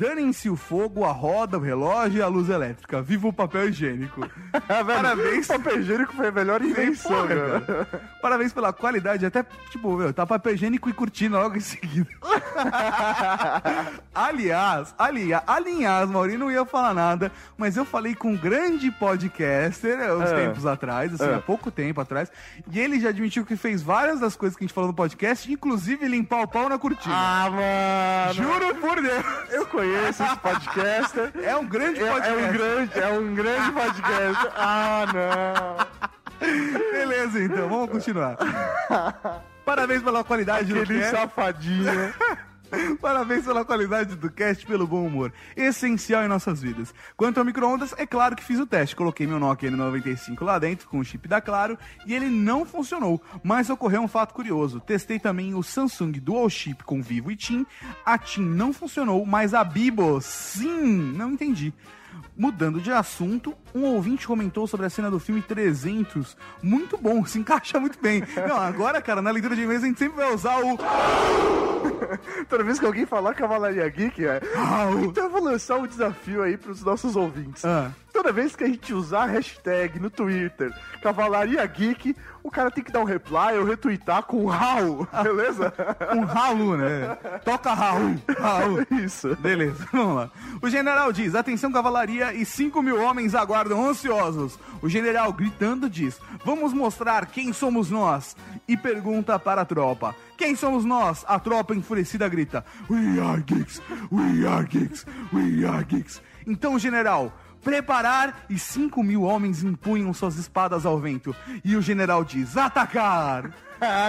Danem-se 0.00 0.48
o 0.48 0.56
fogo, 0.56 1.04
a 1.04 1.12
roda, 1.12 1.58
o 1.58 1.60
relógio 1.60 2.20
e 2.20 2.22
a 2.22 2.26
luz 2.26 2.48
elétrica. 2.48 3.02
Viva 3.02 3.28
o 3.28 3.32
papel 3.34 3.68
higiênico. 3.68 4.26
Parabéns. 4.66 5.46
Papel 5.46 5.80
higiênico 5.80 6.14
foi 6.14 6.28
a 6.28 6.32
melhor 6.32 6.62
invenção, 6.62 7.10
Porra, 7.12 7.28
cara. 7.28 7.60
cara. 7.60 7.86
Parabéns 8.22 8.50
pela 8.52 8.72
qualidade. 8.72 9.26
Até, 9.26 9.44
tipo, 9.70 9.94
meu, 9.94 10.10
tá 10.14 10.24
papel 10.26 10.54
higiênico 10.54 10.88
e 10.88 10.94
cortina 10.94 11.38
logo 11.38 11.56
em 11.58 11.60
seguida. 11.60 12.08
aliás, 14.14 14.94
aliás, 14.98 15.42
aliás, 15.46 16.08
Mauri 16.08 16.38
não 16.38 16.50
ia 16.50 16.64
falar 16.64 16.94
nada, 16.94 17.30
mas 17.58 17.76
eu 17.76 17.84
falei 17.84 18.14
com 18.14 18.32
um 18.32 18.36
grande 18.36 18.90
podcaster 18.90 19.98
eh, 20.00 20.14
uns 20.14 20.30
É. 20.30 20.46
tempos 20.46 20.64
atrás, 20.64 21.12
assim, 21.12 21.30
É. 21.30 21.34
há 21.34 21.40
pouco 21.40 21.70
tempo 21.70 22.00
atrás, 22.00 22.30
e 22.70 22.80
ele 22.80 22.98
já 23.00 23.10
admitiu 23.10 23.44
que 23.44 23.54
fez 23.56 23.82
várias 23.82 24.18
das 24.20 24.34
coisas 24.34 24.56
que 24.56 24.64
a 24.64 24.66
gente 24.66 24.74
falou 24.74 24.88
no 24.88 24.94
podcast, 24.94 25.50
inclusive 25.52 26.06
limpar 26.08 26.42
o 26.42 26.48
pau 26.48 26.68
na 26.70 26.78
cortina. 26.78 27.14
Ah, 27.14 27.50
mano. 27.50 28.34
Juro 28.34 28.74
por 28.76 29.00
Deus. 29.02 29.24
Eu 29.50 29.66
conheço 29.66 29.89
esse 30.08 30.36
podcaster. 30.36 31.32
É 31.42 31.56
um 31.56 31.66
grande 31.66 32.00
É, 32.00 32.06
é 32.06 32.12
podcast. 32.12 32.44
um 32.44 32.52
grande, 32.52 33.00
é 33.00 33.08
um 33.08 33.34
grande 33.34 33.72
podcast. 33.72 34.48
Ah, 34.56 35.04
não. 35.12 36.00
Beleza, 36.92 37.42
então, 37.42 37.68
vamos 37.68 37.90
continuar. 37.90 38.36
Parabéns 39.64 40.02
pela 40.02 40.24
qualidade 40.24 40.72
do 40.72 40.80
Aquele 40.82 41.04
safadinho. 41.04 42.14
Parabéns 43.00 43.44
pela 43.44 43.64
qualidade 43.64 44.16
do 44.16 44.30
cast 44.30 44.64
pelo 44.66 44.86
bom 44.86 45.06
humor. 45.06 45.32
Essencial 45.56 46.24
em 46.24 46.28
nossas 46.28 46.62
vidas. 46.62 46.94
Quanto 47.16 47.38
ao 47.38 47.44
micro-ondas, 47.44 47.94
é 47.96 48.06
claro 48.06 48.36
que 48.36 48.44
fiz 48.44 48.58
o 48.58 48.66
teste. 48.66 48.96
Coloquei 48.96 49.26
meu 49.26 49.38
Nokia 49.38 49.70
N95 49.70 50.42
lá 50.42 50.58
dentro 50.58 50.88
com 50.88 50.98
o 50.98 51.04
chip 51.04 51.26
da 51.28 51.40
Claro 51.40 51.78
e 52.06 52.14
ele 52.14 52.28
não 52.28 52.64
funcionou. 52.64 53.20
Mas 53.42 53.70
ocorreu 53.70 54.02
um 54.02 54.08
fato 54.08 54.34
curioso. 54.34 54.80
Testei 54.80 55.18
também 55.18 55.54
o 55.54 55.62
Samsung 55.62 56.12
Dual 56.12 56.48
Chip 56.48 56.84
com 56.84 57.02
Vivo 57.02 57.30
e 57.30 57.36
TIM. 57.36 57.66
A 58.04 58.18
TIM 58.18 58.44
não 58.44 58.72
funcionou, 58.72 59.24
mas 59.26 59.54
a 59.54 59.64
Bibo, 59.64 60.20
sim, 60.20 61.12
não 61.16 61.32
entendi. 61.32 61.72
Mudando 62.36 62.80
de 62.80 62.90
assunto, 62.90 63.54
um 63.74 63.82
ouvinte 63.82 64.26
comentou 64.26 64.66
sobre 64.66 64.86
a 64.86 64.90
cena 64.90 65.10
do 65.10 65.20
filme 65.20 65.42
300. 65.42 66.36
Muito 66.62 66.96
bom, 66.96 67.24
se 67.24 67.38
encaixa 67.38 67.78
muito 67.78 67.98
bem. 68.00 68.22
Não, 68.48 68.56
agora, 68.56 69.02
cara, 69.02 69.20
na 69.20 69.30
leitura 69.30 69.54
de 69.54 69.62
e-mails 69.62 69.82
a 69.82 69.86
gente 69.86 69.98
sempre 69.98 70.16
vai 70.16 70.32
usar 70.32 70.58
o... 70.58 70.78
Toda 72.48 72.64
vez 72.64 72.78
que 72.78 72.86
alguém 72.86 73.06
falar 73.06 73.34
Cavalaria 73.34 73.88
Geek, 73.88 74.24
é. 74.24 74.40
Então 75.04 75.24
eu 75.24 75.30
vou 75.30 75.42
lançar 75.42 75.76
um 75.76 75.86
desafio 75.86 76.42
aí 76.42 76.56
pros 76.56 76.82
nossos 76.82 77.14
ouvintes. 77.16 77.64
Ah. 77.64 77.90
Toda 78.20 78.34
vez 78.34 78.54
que 78.54 78.62
a 78.62 78.66
gente 78.66 78.92
usar 78.92 79.22
a 79.22 79.26
hashtag 79.26 79.98
no 79.98 80.10
Twitter 80.10 80.70
Cavalaria 81.02 81.64
Geek, 81.64 82.14
o 82.42 82.50
cara 82.50 82.70
tem 82.70 82.84
que 82.84 82.92
dar 82.92 83.00
um 83.00 83.04
reply 83.04 83.56
ou 83.58 83.64
retweetar 83.64 84.24
com 84.24 84.44
Raul, 84.44 85.08
beleza? 85.24 85.72
Um 86.14 86.24
Raul, 86.26 86.76
né? 86.76 87.16
Toca 87.42 87.72
Raul. 87.72 88.16
Raul. 88.38 88.86
Isso. 89.02 89.34
Beleza, 89.36 89.88
vamos 89.90 90.16
lá. 90.16 90.30
O 90.60 90.68
general 90.68 91.10
diz: 91.14 91.34
atenção, 91.34 91.72
cavalaria, 91.72 92.34
e 92.34 92.44
5 92.44 92.82
mil 92.82 93.00
homens 93.00 93.34
aguardam 93.34 93.88
ansiosos. 93.88 94.58
O 94.82 94.88
general, 94.88 95.32
gritando, 95.32 95.88
diz: 95.88 96.20
Vamos 96.44 96.74
mostrar 96.74 97.24
quem 97.24 97.54
somos 97.54 97.90
nós. 97.90 98.36
E 98.68 98.76
pergunta 98.76 99.38
para 99.38 99.62
a 99.62 99.64
tropa: 99.64 100.14
Quem 100.36 100.54
somos 100.54 100.84
nós? 100.84 101.24
A 101.26 101.38
tropa 101.38 101.74
enfurecida 101.74 102.28
grita: 102.28 102.66
We 102.90 103.18
are 103.18 103.40
geeks, 103.40 103.80
we 104.12 104.46
are 104.46 104.66
geeks, 104.66 105.06
we 105.32 105.66
are 105.66 105.82
geeks. 105.84 106.20
Então, 106.46 106.78
general. 106.78 107.32
Preparar 107.62 108.46
e 108.48 108.58
5 108.58 109.02
mil 109.02 109.22
homens 109.22 109.62
empunham 109.62 110.12
suas 110.14 110.36
espadas 110.36 110.86
ao 110.86 110.98
vento. 110.98 111.34
E 111.64 111.76
o 111.76 111.82
general 111.82 112.24
diz: 112.24 112.56
Atacar! 112.56 113.50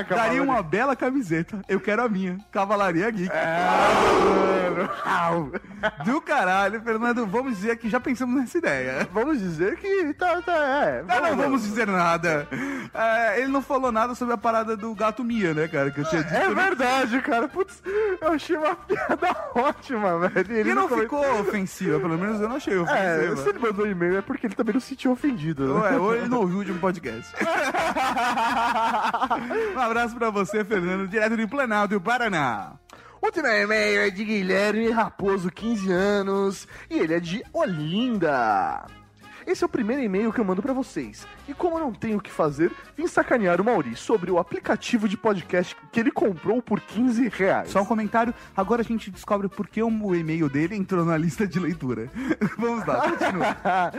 Daria 0.10 0.44
uma 0.44 0.62
bela 0.62 0.96
camiseta. 0.96 1.62
Eu 1.68 1.80
quero 1.80 2.04
a 2.04 2.10
minha. 2.10 2.38
Cavalaria 2.52 3.10
Geek. 3.10 3.32
Do 6.06 6.22
caralho, 6.22 6.82
Fernando. 6.82 7.26
Vamos 7.26 7.56
dizer 7.58 7.78
que 7.78 7.90
já 7.90 8.00
pensamos 8.00 8.40
nessa 8.40 8.58
ideia. 8.58 9.08
Vamos 9.12 9.40
dizer 9.40 9.78
que 9.78 10.14
tá, 10.14 10.42
tá 10.42 10.54
é. 10.54 11.04
Ah, 11.08 11.22
não 11.22 11.36
vamos 11.38 11.64
dizer 11.64 11.88
nada. 11.88 12.48
É, 12.94 13.40
ele 13.40 13.48
não 13.48 13.62
falou 13.62 13.92
nada 13.92 14.14
sobre 14.16 14.34
a 14.34 14.38
parada 14.38 14.76
do 14.78 14.94
gato 14.96 15.24
Mia, 15.24 15.54
né, 15.54 15.68
cara? 15.68 15.92
Que 15.92 16.02
eu 16.02 16.06
tinha 16.06 16.24
dito. 16.24 16.34
É 16.36 16.54
verdade, 16.54 17.22
cara. 17.22 17.48
Putz, 17.48 17.82
eu 18.22 18.28
achei 18.34 18.56
uma 18.58 18.76
piada 18.76 19.36
ótima, 19.56 20.20
velho. 20.30 20.52
Ele 20.52 20.74
não 20.74 20.88
come- 20.88 21.02
ficou 21.04 21.40
ofensiva, 21.42 22.00
pelo 22.00 22.18
menos 22.18 22.40
eu 22.42 22.48
não 22.50 22.56
achei 22.58 22.76
É, 22.76 22.80
ofensiva. 22.82 23.36
se 23.38 23.50
ele 23.50 23.60
mandou 23.60 23.88
e-mail 23.88 24.18
é 24.18 24.22
porque 24.22 24.48
ele 24.48 24.56
também 24.56 24.74
não 24.74 24.82
se 24.82 24.88
sentiu 24.88 25.12
ofendido. 25.12 25.66
né? 25.66 25.72
Ou, 25.74 25.88
é, 25.88 25.98
ou 25.98 26.16
ele 26.16 26.28
não 26.28 26.40
ouviu 26.40 26.56
o 26.58 26.60
último 26.60 26.80
podcast. 26.80 27.32
um 29.76 29.80
abraço 29.80 30.16
pra 30.16 30.30
você, 30.30 30.64
Fernando, 30.64 31.08
direto 31.08 31.38
de 31.38 31.48
Planalto, 31.48 32.00
Paraná. 32.02 32.74
Último 33.22 33.48
e-mail 33.48 34.02
é 34.02 34.10
de 34.10 34.26
Guilherme 34.26 34.90
Raposo, 34.90 35.52
15 35.52 35.92
anos, 35.92 36.68
e 36.90 36.98
ele 37.00 37.14
é 37.14 37.20
de 37.20 37.44
Olinda. 37.54 38.86
Esse 39.46 39.64
é 39.64 39.66
o 39.66 39.70
primeiro 39.70 40.02
e-mail 40.02 40.32
que 40.32 40.40
eu 40.40 40.46
mando 40.46 40.62
pra 40.62 40.74
vocês. 40.74 41.28
E 41.48 41.54
como 41.54 41.78
eu 41.78 41.80
não 41.80 41.94
tenho 41.94 42.18
o 42.18 42.22
que 42.22 42.32
fazer, 42.32 42.72
vim 42.96 43.08
sacanear 43.08 43.60
o 43.60 43.64
Mauri 43.64 43.96
sobre 43.96 44.32
o 44.32 44.38
aplicativo 44.38 45.08
de 45.08 45.18
podcast 45.18 45.76
que 45.92 46.00
ele 46.00 46.12
comprou 46.12 46.62
por 46.62 46.80
15 46.80 47.28
reais. 47.30 47.72
Só 47.72 47.82
um 47.82 47.86
comentário, 47.86 48.34
agora 48.56 48.82
a 48.82 48.86
gente 48.86 49.10
descobre 49.10 49.48
por 49.50 49.68
que 49.68 49.82
o 49.82 50.16
e-mail 50.16 50.50
dele 50.50 50.76
entrou 50.76 51.04
na 51.04 51.18
lista 51.18 51.48
de 51.48 51.60
leitura. 51.60 52.10
Vamos 52.58 52.86
lá, 52.86 53.10
continua. 53.10 53.92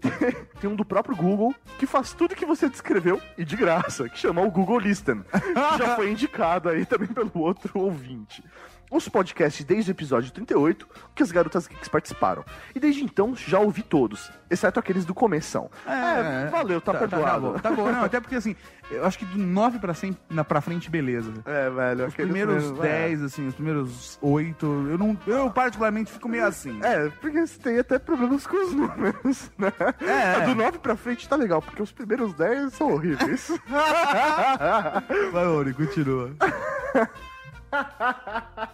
Tem 0.60 0.70
um 0.70 0.76
do 0.76 0.84
próprio 0.84 1.14
Google 1.16 1.54
que 1.78 1.86
faz 1.86 2.12
tudo 2.12 2.34
que 2.34 2.46
você 2.46 2.68
descreveu 2.68 3.20
e 3.36 3.44
de 3.44 3.56
graça, 3.56 4.08
que 4.08 4.18
chama 4.18 4.40
o 4.42 4.50
Google 4.50 4.78
Listen. 4.78 5.22
que 5.22 5.78
já 5.78 5.96
foi 5.96 6.10
indicado 6.10 6.68
aí 6.68 6.86
também 6.86 7.08
pelo 7.08 7.30
outro 7.34 7.78
ouvinte. 7.78 8.42
Os 8.90 9.08
podcasts 9.08 9.64
desde 9.64 9.90
o 9.90 9.92
episódio 9.92 10.30
38, 10.30 10.86
que 11.14 11.22
as 11.22 11.32
garotas 11.32 11.66
geeks 11.66 11.88
participaram. 11.88 12.44
E 12.74 12.78
desde 12.78 13.02
então 13.02 13.34
já 13.34 13.58
ouvi 13.58 13.82
todos, 13.82 14.30
exceto 14.48 14.78
aqueles 14.78 15.04
do 15.04 15.12
começão. 15.12 15.68
É, 15.86 16.48
valeu, 16.48 16.80
tá, 16.80 16.94
perdoado. 16.94 17.52
bom, 17.52 17.58
tá 17.58 17.70
bom, 17.72 17.90
não, 17.90 18.04
até 18.06 18.20
porque 18.20 18.36
assim, 18.36 18.54
eu 18.90 19.04
acho 19.04 19.18
que 19.18 19.24
do 19.24 19.38
9 19.38 19.80
pra, 19.80 19.92
100, 19.92 20.16
na, 20.30 20.44
pra 20.44 20.60
frente, 20.60 20.88
beleza. 20.88 21.32
É, 21.44 21.68
velho. 21.68 22.06
Os 22.06 22.14
primeiros 22.14 22.62
mesmo, 22.62 22.84
é. 22.84 23.08
10, 23.08 23.22
assim, 23.24 23.48
os 23.48 23.54
primeiros 23.54 24.18
8, 24.22 24.64
eu 24.90 24.98
não. 24.98 25.18
Eu 25.26 25.50
particularmente 25.50 26.12
fico 26.12 26.28
meio 26.28 26.46
assim. 26.46 26.78
É, 26.82 27.08
porque 27.20 27.44
você 27.44 27.58
tem 27.58 27.78
até 27.80 27.98
problemas 27.98 28.46
com 28.46 28.56
os 28.56 28.72
números, 28.72 29.50
né? 29.58 29.72
É. 30.00 30.46
Do 30.46 30.54
9 30.54 30.78
pra 30.78 30.94
frente 30.94 31.28
tá 31.28 31.34
legal, 31.34 31.60
porque 31.60 31.82
os 31.82 31.90
primeiros 31.90 32.32
10 32.34 32.72
são 32.72 32.92
horríveis. 32.92 33.50
Vai, 35.32 35.46
Ori, 35.46 35.74
continua. 35.74 36.30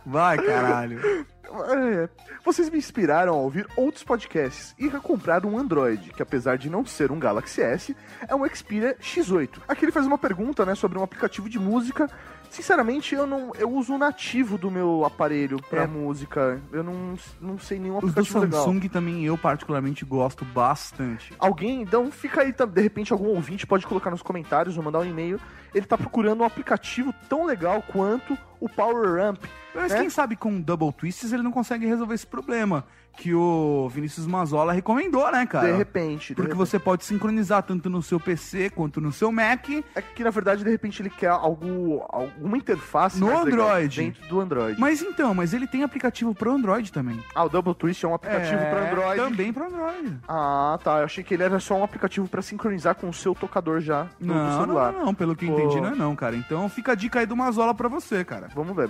Vai, 0.07 0.39
caralho. 0.39 1.27
É, 1.45 2.09
Vocês 2.45 2.71
me 2.71 2.79
inspiraram 2.79 3.35
a 3.35 3.37
ouvir 3.37 3.67
outros 3.77 4.03
podcasts 4.03 4.75
e 4.79 4.89
a 4.89 5.01
comprar 5.01 5.45
um 5.45 5.59
Android, 5.59 6.13
que 6.13 6.23
apesar 6.23 6.57
de 6.57 6.71
não 6.71 6.85
ser 6.85 7.13
um 7.13 7.19
Galaxy 7.19 7.61
S, 7.61 7.97
é 8.27 8.35
um 8.35 8.47
Xperia 8.49 8.97
X8. 9.01 9.61
Aqui 9.69 9.85
ele 9.85 9.93
faz 9.93 10.07
uma 10.07 10.17
pergunta, 10.19 10.65
né, 10.65 10.75
sobre 10.75 10.99
um 10.99 11.03
aplicativo 11.03 11.49
de 11.49 11.59
música. 11.59 12.09
Sinceramente, 12.53 13.15
eu 13.15 13.27
não 13.27 13.51
eu 13.59 13.71
uso 13.71 13.95
o 13.95 13.99
nativo 13.99 14.59
do 14.59 14.71
meu 14.71 15.07
aparelho 15.07 15.57
pra 15.71 15.85
É. 15.85 15.87
música. 15.87 16.61
Eu 16.71 16.85
não, 16.85 17.15
não 17.41 17.59
sei 17.59 17.79
nenhum 17.79 17.95
Os 17.97 18.01
do 18.03 18.09
aplicativo 18.11 18.41
legal. 18.41 18.65
Samsung 18.67 18.89
também 18.91 19.25
eu 19.25 19.39
particularmente 19.39 20.05
gosto 20.05 20.45
bastante. 20.45 21.33
Alguém, 21.39 21.81
então 21.81 22.11
fica 22.13 22.43
aí, 22.43 22.53
tá- 22.53 22.67
de 22.67 22.83
repente 22.83 23.11
algum 23.11 23.29
ouvinte 23.29 23.67
pode 23.67 23.87
colocar 23.87 24.11
nos 24.11 24.21
comentários 24.21 24.77
ou 24.77 24.83
mandar 24.83 24.99
um 24.99 25.05
e-mail. 25.07 25.41
Ele 25.75 25.87
tá 25.87 25.97
procurando 25.97 26.43
um 26.43 26.45
aplicativo 26.45 27.15
tão 27.27 27.47
legal 27.47 27.83
quanto 27.91 28.37
o 28.61 28.69
Power 28.69 29.19
Amp. 29.25 29.43
Mas 29.75 29.91
né? 29.91 30.01
quem 30.01 30.11
sabe 30.11 30.37
com 30.37 30.55
o 30.59 30.63
Double 30.63 30.93
Twists 30.93 31.33
ele 31.33 31.43
não 31.43 31.51
consegue 31.53 31.87
resolver 31.87 32.15
esse 32.15 32.27
problema. 32.27 32.85
Que 33.17 33.35
o 33.35 33.89
Vinícius 33.93 34.27
Mazola 34.27 34.73
recomendou, 34.73 35.31
né, 35.31 35.45
cara? 35.47 35.71
De 35.71 35.77
repente. 35.77 36.29
de 36.29 36.35
Porque 36.35 36.53
repente. 36.53 36.59
você 36.71 36.79
pode 36.79 37.05
sincronizar 37.05 37.63
tanto 37.63 37.91
no 37.91 38.03
seu 38.03 38.19
PC 38.19 38.71
quanto 38.71 39.01
no 39.01 39.13
seu 39.13 39.31
Mac. 39.31 39.69
É 39.95 40.01
que 40.01 40.25
na 40.25 40.31
verdade, 40.31 40.65
de 40.65 40.71
repente, 40.71 41.03
ele 41.03 41.11
quer 41.11 41.29
algo, 41.29 42.05
alguma 42.09 42.57
interface 42.57 43.21
No 43.21 43.27
legal 43.27 43.43
Android. 43.69 44.01
dentro 44.03 44.27
do 44.29 44.41
Android. 44.41 44.81
Mas 44.81 45.03
então, 45.03 45.35
mas 45.35 45.53
ele 45.53 45.67
tem 45.67 45.83
aplicativo 45.83 46.35
pro 46.35 46.53
Android 46.53 46.91
também. 46.91 47.23
Ah, 47.35 47.45
o 47.45 47.49
Double 47.49 47.75
Twist 47.75 48.05
é 48.05 48.09
um 48.09 48.15
aplicativo 48.15 48.55
É, 48.61 48.71
para 48.71 48.91
Android. 48.91 49.21
Também 49.23 49.53
pro 49.53 49.67
Android. 49.67 50.19
Ah, 50.27 50.79
tá. 50.83 50.99
Eu 51.01 51.05
achei 51.05 51.23
que 51.23 51.35
ele 51.35 51.43
era 51.43 51.61
só 51.61 51.75
um 51.77 51.85
aplicativo 51.85 52.27
pra 52.27 52.41
sincronizar 52.43 52.95
com 52.95 53.09
o 53.09 53.13
seu 53.15 53.35
tocador 53.35 53.81
já 53.81 54.07
no, 54.19 54.35
Não, 54.35 54.61
celular. 54.61 54.93
não, 54.93 55.05
não, 55.07 55.15
pelo 55.15 55.37
que 55.37 55.45
eu 55.47 55.53
Pô. 55.53 55.59
entendi, 55.61 55.81
não 55.81 55.89
é 55.91 55.95
não, 55.95 56.17
cara. 56.17 56.35
Então 56.35 56.69
fica 56.69 56.93
a 56.93 56.95
dica 56.95 57.21
aí 57.21 57.27
do 57.27 57.37
Mazola 57.37 57.75
pra 57.75 57.89
você, 57.89 58.25
cara. 58.25 58.49
Vamos 58.55 58.75
ver. 58.75 58.89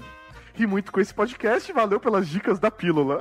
Ri 0.54 0.66
muito 0.66 0.92
com 0.92 1.00
esse 1.00 1.12
podcast, 1.14 1.72
valeu 1.72 1.98
pelas 1.98 2.28
dicas 2.28 2.58
da 2.58 2.70
pílula. 2.70 3.20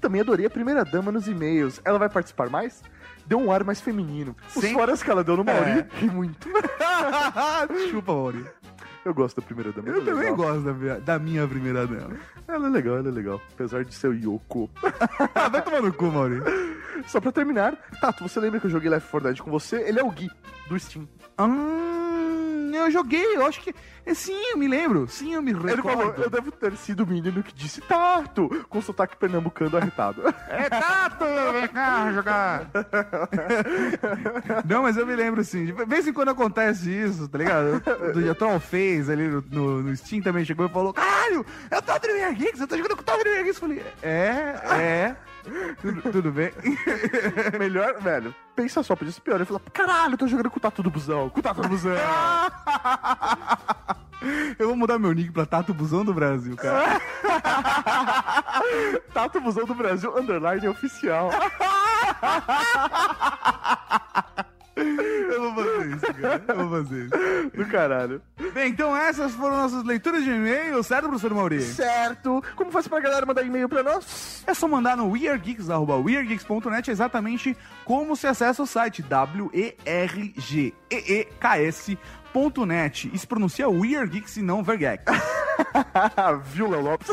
Também 0.00 0.20
adorei 0.20 0.46
a 0.46 0.50
primeira 0.50 0.84
dama 0.84 1.10
nos 1.10 1.26
e-mails. 1.26 1.80
Ela 1.84 1.98
vai 1.98 2.08
participar 2.08 2.48
mais? 2.50 2.82
Deu 3.26 3.38
um 3.38 3.50
ar 3.52 3.64
mais 3.64 3.80
feminino. 3.80 4.36
Os 4.54 4.62
Sim. 4.62 4.72
foras 4.74 5.02
que 5.02 5.10
ela 5.10 5.22
deu 5.24 5.36
no 5.36 5.44
Mauri, 5.44 5.70
É. 5.70 5.86
ri 5.96 6.08
muito. 6.10 6.48
Chupa, 7.90 8.12
Mauri. 8.12 8.44
Eu 9.04 9.14
gosto 9.14 9.40
da 9.40 9.46
primeira 9.46 9.72
dama. 9.72 9.88
Eu 9.88 10.02
é 10.02 10.04
também 10.04 10.30
legal. 10.30 10.36
gosto 10.36 10.60
da 10.62 10.72
minha, 10.74 11.00
da 11.00 11.18
minha 11.18 11.48
primeira 11.48 11.86
dama. 11.86 12.16
Ela 12.46 12.66
é 12.66 12.70
legal, 12.70 12.96
ela 12.98 13.08
é 13.08 13.12
legal. 13.12 13.40
Apesar 13.54 13.84
de 13.84 13.94
ser 13.94 14.08
o 14.08 14.14
Yoko. 14.14 14.68
Ah, 15.34 15.48
vai 15.48 15.62
tomar 15.62 15.80
no 15.80 15.92
cu, 15.92 16.06
Mauri. 16.06 16.42
Só 17.06 17.18
pra 17.20 17.32
terminar, 17.32 17.74
Tato, 18.00 18.28
você 18.28 18.38
lembra 18.40 18.60
que 18.60 18.66
eu 18.66 18.70
joguei 18.70 18.90
Left 18.90 19.08
4 19.10 19.28
Dead 19.30 19.40
com 19.40 19.50
você? 19.50 19.76
Ele 19.80 19.98
é 20.00 20.04
o 20.04 20.10
Gui, 20.10 20.28
do 20.68 20.78
Steam. 20.78 21.08
Hum, 21.38 22.49
eu 22.76 22.90
joguei, 22.90 23.36
eu 23.36 23.46
acho 23.46 23.60
que. 23.60 23.74
É, 24.10 24.14
Sim, 24.14 24.40
eu 24.50 24.56
me 24.56 24.68
lembro. 24.68 25.06
Sim, 25.08 25.34
eu 25.34 25.42
me 25.42 25.52
recordo. 25.52 25.72
Ele 25.72 25.82
falou, 25.82 26.14
eu 26.16 26.30
devo 26.30 26.50
ter 26.52 26.76
sido 26.76 27.04
o 27.04 27.06
menino 27.06 27.42
que 27.42 27.54
disse 27.54 27.80
Tato, 27.80 28.48
com 28.68 28.80
sotaque 28.80 29.16
pernambucano 29.16 29.76
arretado. 29.76 30.22
É 30.50 30.68
Tato! 30.68 31.24
Vem 31.52 31.68
cá 31.68 32.12
jogar! 32.12 32.70
Não, 34.66 34.82
mas 34.82 34.96
eu 34.96 35.06
me 35.06 35.14
lembro 35.14 35.44
sim. 35.44 35.66
De 35.66 35.72
vez 35.72 36.06
em 36.06 36.12
quando 36.12 36.30
acontece 36.30 36.90
isso, 36.90 37.28
tá 37.28 37.38
ligado? 37.38 37.82
O 38.30 38.34
Troll 38.34 38.58
fez 38.58 39.08
ali 39.08 39.28
no, 39.28 39.44
no, 39.50 39.82
no 39.82 39.96
Steam 39.96 40.22
também 40.22 40.44
chegou 40.44 40.66
e 40.66 40.68
falou: 40.68 40.92
Caralho, 40.92 41.46
eu 41.70 41.82
tô 41.82 41.92
no 41.92 42.14
Weird 42.14 42.34
Geeks, 42.38 42.60
eu 42.60 42.66
tô 42.66 42.76
jogando 42.76 42.96
com 42.96 43.02
o 43.02 43.04
Top 43.04 43.22
Weird 43.22 43.44
Geeks. 43.44 43.62
Eu 43.62 43.68
falei: 43.68 43.84
É, 44.02 44.54
é. 44.80 45.16
Tudo, 45.80 46.12
tudo 46.12 46.32
bem? 46.32 46.52
Melhor, 47.58 48.00
velho, 48.00 48.34
pensa 48.54 48.82
só, 48.82 48.94
podia 48.94 49.12
ser 49.12 49.20
pior. 49.20 49.36
Ele 49.36 49.44
falou, 49.44 49.60
caralho, 49.72 50.14
eu 50.14 50.18
tô 50.18 50.26
jogando 50.26 50.50
com 50.50 50.58
o 50.58 50.60
Tato 50.60 50.82
do 50.82 50.90
Busão, 50.90 51.30
com 51.30 51.40
o 51.40 51.42
Tato 51.42 51.62
do 51.62 51.68
Busão. 51.68 51.94
Eu 54.58 54.68
vou 54.68 54.76
mudar 54.76 54.98
meu 54.98 55.12
nick 55.12 55.32
pra 55.32 55.46
Tato 55.46 55.72
Busão 55.72 56.04
do 56.04 56.12
Brasil, 56.12 56.54
cara. 56.56 57.00
Tato 59.14 59.40
Busão 59.40 59.64
do 59.64 59.74
Brasil, 59.74 60.14
underline 60.16 60.68
oficial. 60.68 61.30
Eu 64.76 65.52
vou 65.52 65.64
fazer 65.64 65.90
isso, 65.90 66.14
cara. 66.14 66.42
Eu 66.48 66.56
vou 66.56 66.70
fazer 66.70 67.04
isso. 67.04 67.50
Do 67.56 67.66
caralho. 67.66 68.22
Bem, 68.52 68.70
então 68.70 68.96
essas 68.96 69.32
foram 69.32 69.56
nossas 69.56 69.84
leituras 69.84 70.24
de 70.24 70.30
e-mail, 70.30 70.82
certo, 70.82 71.08
professor 71.08 71.34
Mauri? 71.34 71.60
Certo. 71.62 72.42
Como 72.56 72.70
faz 72.70 72.88
pra 72.88 73.00
galera 73.00 73.26
mandar 73.26 73.42
e-mail 73.42 73.68
pra 73.68 73.82
nós? 73.82 74.42
É 74.46 74.54
só 74.54 74.66
mandar 74.66 74.96
no 74.96 75.10
weirdgeeks.weirdgeeks.net 75.10 76.90
exatamente 76.90 77.56
como 77.84 78.16
se 78.16 78.26
acessa 78.26 78.62
o 78.62 78.66
site 78.66 79.02
W-E-R-G-E-E-K-S.net. 82.32 83.10
Isso 83.12 83.26
pronuncia 83.26 83.68
Weird 83.68 84.12
Geeks 84.12 84.36
e 84.36 84.42
não 84.42 84.62
Vergex. 84.62 85.04
Viu, 86.44 86.70
Léo 86.70 86.82
Lopes? 86.82 87.08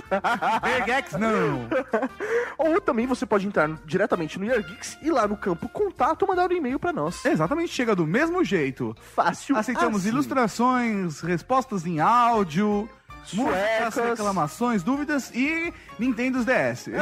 Vergex 0.64 1.14
não. 1.14 1.68
Ou 2.58 2.80
também 2.82 3.06
você 3.06 3.26
pode 3.26 3.48
entrar 3.48 3.70
diretamente 3.86 4.40
no 4.40 4.46
Yargeeks 4.46 4.98
e 5.02 5.12
lá 5.12 5.28
no 5.28 5.38
campo 5.38 5.68
contato 5.70 6.28
mandar 6.28 6.50
um 6.50 6.56
e-mail 6.56 6.80
pra 6.80 6.94
nós. 6.94 7.24
Exatamente, 7.26 7.74
chega 7.74 7.96
do 7.96 8.08
mesmo 8.08 8.44
jeito. 8.44 8.96
Fácil 9.16 9.58
Aceitamos 9.58 10.02
assim. 10.02 10.10
ilustrações, 10.10 11.20
respostas 11.22 11.86
em 11.86 12.00
áudio. 12.00 12.90
Suecas. 13.36 13.96
reclamações, 13.96 14.84
dúvidas 14.84 15.32
e 15.34 15.74
Nintendo's 16.00 16.46
DS. 16.46 16.88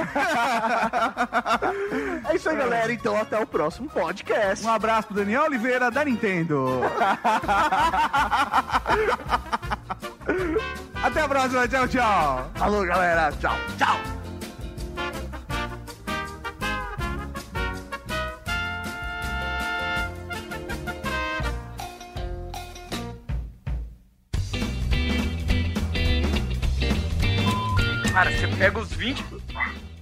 É 2.29 2.35
isso 2.35 2.49
aí, 2.49 2.55
galera. 2.57 2.91
Então, 2.91 3.15
até 3.15 3.39
o 3.39 3.45
próximo 3.45 3.87
podcast. 3.89 4.65
Um 4.65 4.69
abraço 4.69 5.07
pro 5.07 5.15
Daniel 5.17 5.43
Oliveira 5.43 5.91
da 5.91 6.03
Nintendo. 6.03 6.81
Até 11.03 11.21
a 11.21 11.27
próxima. 11.27 11.67
Tchau, 11.67 11.87
tchau. 11.87 12.51
Falou, 12.55 12.85
galera. 12.85 13.31
Tchau. 13.39 13.55
Tchau. 13.77 14.14
20. 29.05 29.23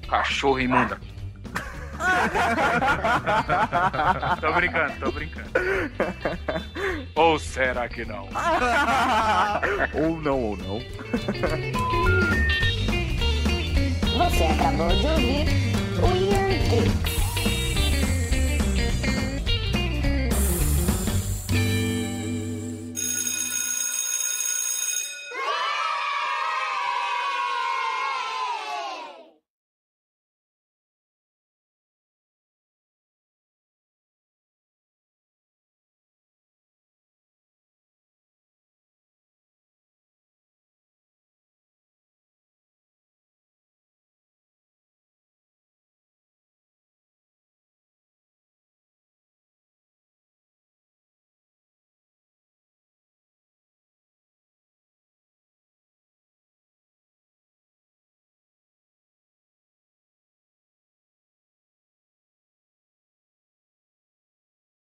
Cachorro 0.07 0.59
imunda. 0.59 0.97
tô 4.39 4.53
brincando, 4.53 4.93
tô 4.99 5.11
brincando. 5.11 5.49
Ou 7.15 7.37
será 7.37 7.89
que 7.89 8.05
não? 8.05 8.29
ou 9.93 10.21
não, 10.21 10.41
ou 10.41 10.55
não. 10.57 10.79
Você 14.17 14.43
acabou 14.45 14.87
de 14.87 15.07
ouvir 15.07 15.47
o 16.01 16.07
Geeks. 16.69 17.12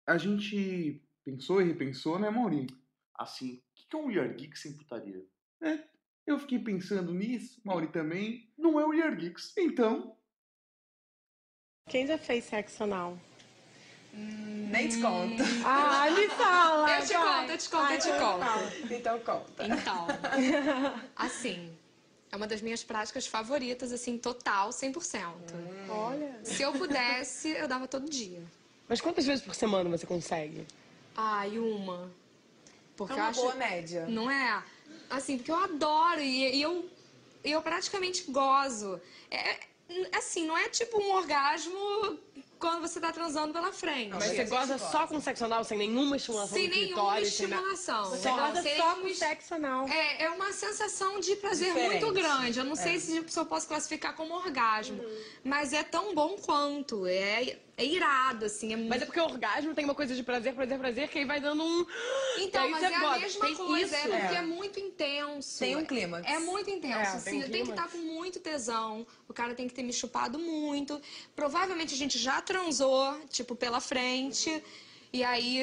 A 0.08 0.18
gente 0.18 1.02
pensou 1.24 1.62
e 1.62 1.66
repensou, 1.66 2.20
né, 2.20 2.30
Mauri? 2.30 2.68
Assim, 3.18 3.56
o 3.56 3.62
que 3.76 3.88
que 3.90 3.96
é 3.96 4.00
um 4.00 4.06
Weird 4.08 4.36
Geek 4.36 4.58
sem 4.58 4.74
putaria? 4.78 5.26
É, 5.62 5.80
eu 6.28 6.38
fiquei 6.40 6.60
pensando 6.60 7.14
nisso, 7.14 7.60
Mauri 7.64 7.88
também. 7.88 8.52
Não 8.58 8.80
é 8.80 8.86
o 8.86 8.90
Weird 8.90 9.18
Geeks. 9.20 9.54
Então, 9.58 10.16
Quem 11.90 12.06
já 12.06 12.18
fez 12.18 12.44
sexo 12.46 12.84
anal? 12.84 13.18
Nem 14.14 14.88
te 14.88 15.02
conto. 15.02 15.44
Ah, 15.66 16.10
me 16.12 16.28
fala. 16.36 17.00
Eu 17.00 17.06
te 17.06 17.14
vai. 17.14 17.42
conto, 17.42 17.52
eu 17.52 17.58
te 17.58 17.70
conto, 17.70 17.84
Ah, 17.84 17.94
eu 17.96 18.00
te 18.00 18.08
então 18.08 18.32
conto. 18.32 18.46
fala. 18.46 18.72
Então 18.96 19.20
conta. 19.20 19.68
Então, 19.68 20.08
assim, 21.16 21.78
é 22.32 22.36
uma 22.36 22.48
das 22.48 22.62
minhas 22.62 22.84
práticas 22.84 23.28
favoritas, 23.28 23.92
assim, 23.92 24.18
total, 24.18 24.70
100%. 24.70 25.34
Olha. 25.90 26.40
Se 26.44 26.62
eu 26.64 26.72
pudesse, 26.74 27.50
eu 27.50 27.68
dava 27.68 27.88
todo 27.88 28.10
dia. 28.10 28.42
Mas 28.88 29.02
quantas 29.02 29.26
vezes 29.26 29.44
por 29.44 29.56
semana 29.56 29.90
você 29.90 30.06
consegue? 30.06 30.66
Ai, 31.16 31.58
uma. 31.58 32.12
Porque 32.96 33.14
É 33.14 33.16
eu 33.16 33.20
uma 33.20 33.30
acho... 33.30 33.42
boa 33.42 33.56
média. 33.56 34.06
Não 34.08 34.30
é? 34.30 34.64
Assim, 35.10 35.38
porque 35.38 35.52
eu 35.52 35.56
adoro 35.56 36.22
e, 36.22 36.56
e 36.58 36.62
eu, 36.62 36.90
e 37.44 37.52
eu 37.52 37.62
praticamente 37.62 38.24
gozo. 38.32 39.00
É, 39.30 39.60
assim, 40.14 40.46
não 40.46 40.58
é 40.58 40.70
tipo 40.70 41.02
um 41.02 41.12
orgasmo 41.16 42.20
quando 42.58 42.82
você 42.82 43.00
tá 43.00 43.12
transando 43.12 43.54
pela 43.54 43.72
frente. 43.72 44.12
Mas 44.14 44.24
você 44.26 44.46
goza 44.46 44.78
só 44.78 45.06
com 45.06 45.20
sexo 45.20 45.46
anal, 45.46 45.64
sem 45.64 45.78
nenhuma 45.78 46.16
estimulação 46.16 46.58
Sem 46.58 46.68
nenhuma 46.70 46.88
clitóris, 46.88 47.34
sem 47.34 47.46
estimulação. 47.48 48.10
Você 48.10 48.30
goza 48.30 48.64
só 48.78 48.96
com 48.96 49.14
sexo 49.14 49.56
anal. 49.56 49.88
É, 49.90 50.24
é 50.24 50.30
uma 50.32 50.52
sensação 50.54 51.20
de 51.20 51.36
prazer 51.36 51.68
Diferente. 51.74 52.02
muito 52.02 52.14
grande. 52.14 52.58
Eu 52.58 52.66
não 52.66 52.76
sei 52.76 52.96
É. 52.96 53.00
se, 53.00 53.24
se 53.28 53.40
eu 53.40 53.46
posso 53.46 53.68
classificar 53.68 54.16
como 54.16 54.34
orgasmo. 54.34 55.04
Mas 55.44 55.74
é 55.74 55.84
tão 55.84 56.16
bom 56.16 56.38
quanto. 56.38 57.06
É, 57.06 57.58
é 57.78 57.86
irado, 57.86 58.46
assim. 58.46 58.74
É 58.74 58.78
Mas 58.78 59.02
é 59.02 59.06
porque 59.06 59.20
o 59.20 59.24
orgasmo 59.26 59.74
tem 59.74 59.84
uma 59.84 59.96
coisa 59.96 60.16
de 60.16 60.24
prazer, 60.24 60.54
prazer, 60.54 60.80
prazer, 60.80 61.10
que 61.10 61.20
aí 61.20 61.26
vai 61.26 61.40
dando 61.40 61.64
um. 61.64 61.86
Então, 62.40 62.64
Aí 62.64 62.72
mas 62.72 62.84
é 62.84 62.96
a 62.96 63.00
goza. 63.00 63.20
mesma 63.20 63.46
Tem 63.46 63.56
coisa, 63.56 63.86
isso. 63.98 64.08
é 64.08 64.20
porque 64.20 64.36
é. 64.36 64.38
É. 64.38 64.42
muito 64.42 64.80
intenso. 64.80 65.60
Tem 65.60 65.76
um 65.76 65.86
clímax. 65.86 66.26
É 66.28 66.40
muito 66.40 66.70
intenso, 66.70 66.98
É, 66.98 67.02
assim. 67.08 67.30
tem 67.32 67.40
um 67.40 67.44
eu 67.44 67.52
tenho 67.52 67.66
que 67.66 67.72
estar 67.72 67.88
com 67.90 67.98
muito 67.98 68.40
tesão. 68.40 69.06
O 69.28 69.34
cara 69.34 69.54
tem 69.54 69.68
que 69.68 69.74
ter 69.74 69.84
me 69.84 69.92
chupado 69.92 70.40
muito. 70.40 71.02
Provavelmente 71.36 71.94
a 71.94 71.98
gente 71.98 72.18
já 72.18 72.42
transou, 72.42 73.20
tipo, 73.30 73.56
pela 73.56 73.82
frente. 73.82 74.64
E 75.12 75.24
aí 75.24 75.62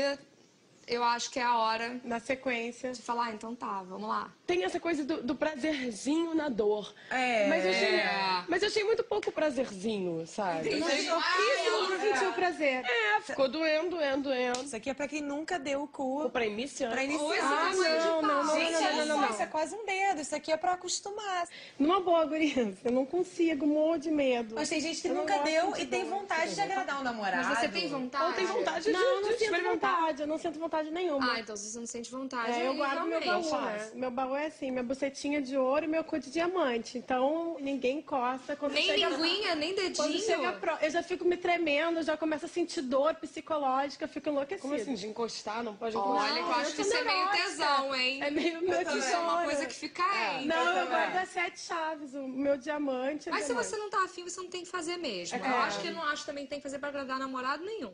eu 0.86 1.02
acho 1.05 1.30
que 1.30 1.39
é 1.39 1.43
a 1.44 1.56
hora. 1.56 2.01
Na 2.05 2.20
sequência. 2.20 2.93
De 2.93 3.01
falar, 3.01 3.26
ah, 3.26 3.32
então 3.32 3.55
tá, 3.55 3.82
vamos 3.82 4.09
lá. 4.09 4.30
Tem 4.52 4.64
essa 4.64 4.78
coisa 4.78 5.02
do, 5.02 5.22
do 5.22 5.34
prazerzinho 5.34 6.34
na 6.34 6.50
dor. 6.50 6.92
É. 7.10 7.46
Mas 7.48 7.64
eu 7.64 7.70
achei, 7.70 8.00
mas 8.48 8.62
eu 8.62 8.68
achei 8.68 8.84
muito 8.84 9.02
pouco 9.02 9.32
prazerzinho, 9.32 10.26
sabe? 10.26 10.70
Eu 10.78 10.84
achei 10.84 10.98
gente- 10.98 11.10
pouquíssimo 11.10 11.76
Ah, 11.82 11.86
pra 11.86 11.96
é. 11.96 12.12
sentir 12.12 12.26
o 12.26 12.32
prazer. 12.34 12.84
É, 12.84 13.20
ficou 13.22 13.48
doendo, 13.48 13.96
doendo, 13.96 14.22
doendo. 14.24 14.62
Isso 14.64 14.76
aqui 14.76 14.90
é 14.90 14.94
pra 14.94 15.08
quem 15.08 15.22
nunca 15.22 15.58
deu 15.58 15.84
o 15.84 15.88
cu. 15.88 16.28
Pra 16.28 16.44
iniciante. 16.44 16.92
Pra 16.92 17.02
iniciante. 17.02 17.38
Ah, 17.40 17.70
não, 17.72 18.22
não, 18.22 18.44
não, 18.44 18.54
Gente, 18.58 18.72
não, 18.72 18.80
não, 18.96 19.06
não, 19.06 19.20
não. 19.22 19.30
isso 19.30 19.40
é 19.42 19.46
quase 19.46 19.74
um 19.74 19.86
dedo. 19.86 20.20
Isso 20.20 20.36
aqui 20.36 20.52
é 20.52 20.56
pra 20.58 20.74
acostumar. 20.74 21.48
Numa 21.78 22.00
boa, 22.00 22.26
guria, 22.26 22.74
eu 22.84 22.92
não 22.92 23.06
consigo, 23.06 23.66
morro 23.66 23.96
de 23.96 24.10
medo. 24.10 24.54
Mas 24.54 24.68
tem 24.68 24.82
gente 24.82 25.00
que 25.00 25.08
Eu 25.08 25.14
não 25.14 25.22
nunca 25.22 25.38
deu 25.38 25.72
de 25.72 25.80
e 25.82 25.86
tem 25.86 26.04
vontade 26.04 26.54
de 26.54 26.60
agradar 26.60 27.00
o 27.00 27.02
namorado. 27.04 27.48
Mas 27.48 27.58
você 27.58 27.68
tem 27.68 27.88
vontade? 27.88 28.24
Ou 28.24 28.32
tem 28.34 28.44
vontade 28.44 28.84
de, 28.84 28.92
Não, 28.92 29.00
de 29.00 29.06
eu 29.06 29.20
não 29.22 29.30
sinto 29.30 29.42
experimentar. 29.44 29.96
vontade. 29.96 30.20
Eu 30.22 30.26
não 30.26 30.38
sinto 30.38 30.58
vontade 30.58 30.90
nenhuma. 30.90 31.32
Ah, 31.32 31.40
então 31.40 31.56
se 31.56 31.70
você 31.70 31.78
não 31.78 31.86
sente 31.86 32.10
vontade, 32.10 32.52
É, 32.52 32.66
eu 32.68 32.74
guardo 32.74 33.06
meu 33.06 33.20
baú, 33.24 33.60
né? 33.62 33.90
Meu 33.94 34.10
baú 34.10 34.36
é 34.36 34.41
assim, 34.47 34.70
minha 34.70 34.82
bucetinha 34.82 35.40
de 35.40 35.56
ouro 35.56 35.85
e 35.85 35.89
meu 35.89 36.02
cu 36.05 36.19
de 36.19 36.31
diamante. 36.31 36.98
Então, 36.98 37.56
ninguém 37.60 37.98
encosta. 37.98 38.56
Quando 38.56 38.73
Nem 38.73 38.85
chega... 38.86 39.09
linguinha, 39.10 39.55
nem 39.55 39.74
dedinho? 39.74 39.97
Quando 39.97 40.19
chega 40.19 40.52
pro... 40.52 40.73
Eu 40.81 40.90
já 40.90 41.02
fico 41.02 41.24
me 41.24 41.36
tremendo, 41.36 42.02
já 42.02 42.16
começo 42.16 42.47
a 42.47 42.48
sentir 42.48 42.82
dor 42.82 43.14
psicológica, 43.14 44.06
fico 44.09 44.28
enlouquecida. 44.28 44.62
Como 44.62 44.74
assim, 44.74 44.94
de 44.94 45.06
encostar? 45.06 45.62
Não 45.62 45.74
pode 45.77 45.97
encostar? 45.97 46.31
Olha, 46.32 46.40
eu 46.40 46.52
acho 46.52 46.74
que 46.74 46.82
isso 46.82 46.97
é 46.97 47.05
meio 47.05 47.28
tesão, 47.31 47.94
hein? 47.94 48.23
É 48.23 48.31
meio 48.31 48.55
Eu 48.56 48.62
meu 48.62 48.85
também. 48.85 48.98
Isso 48.98 49.09
é 49.14 49.19
uma 49.19 49.44
coisa 49.44 49.66
que 49.66 49.74
fica 49.74 50.02
aí. 50.02 50.47
Não, 50.47 50.77
Eu 50.78 50.86
guardo 50.86 51.16
as 51.16 51.28
sete 51.28 51.60
chaves, 51.60 52.14
o 52.14 52.27
meu 52.27 52.56
diamante. 52.56 53.28
é 53.28 53.32
Mas 53.32 53.43
se 53.43 53.47
diamante. 53.48 53.69
você 53.69 53.77
não 53.77 53.90
tá 53.90 54.05
afim, 54.05 54.24
você 54.24 54.40
não 54.40 54.48
tem 54.51 54.62
que 54.62 54.69
fazer 54.70 54.97
mesmo. 54.97 55.36
É. 55.39 55.40
Eu 55.40 55.56
acho 55.59 55.81
que 55.81 55.89
eu 55.89 55.93
não 55.93 56.02
acho 56.05 56.24
também 56.27 56.44
que 56.44 56.51
tem 56.51 56.59
que 56.59 56.62
fazer 56.64 56.78
pra 56.78 56.89
agradar 56.89 57.19
namorado 57.19 57.64
nenhum. 57.64 57.90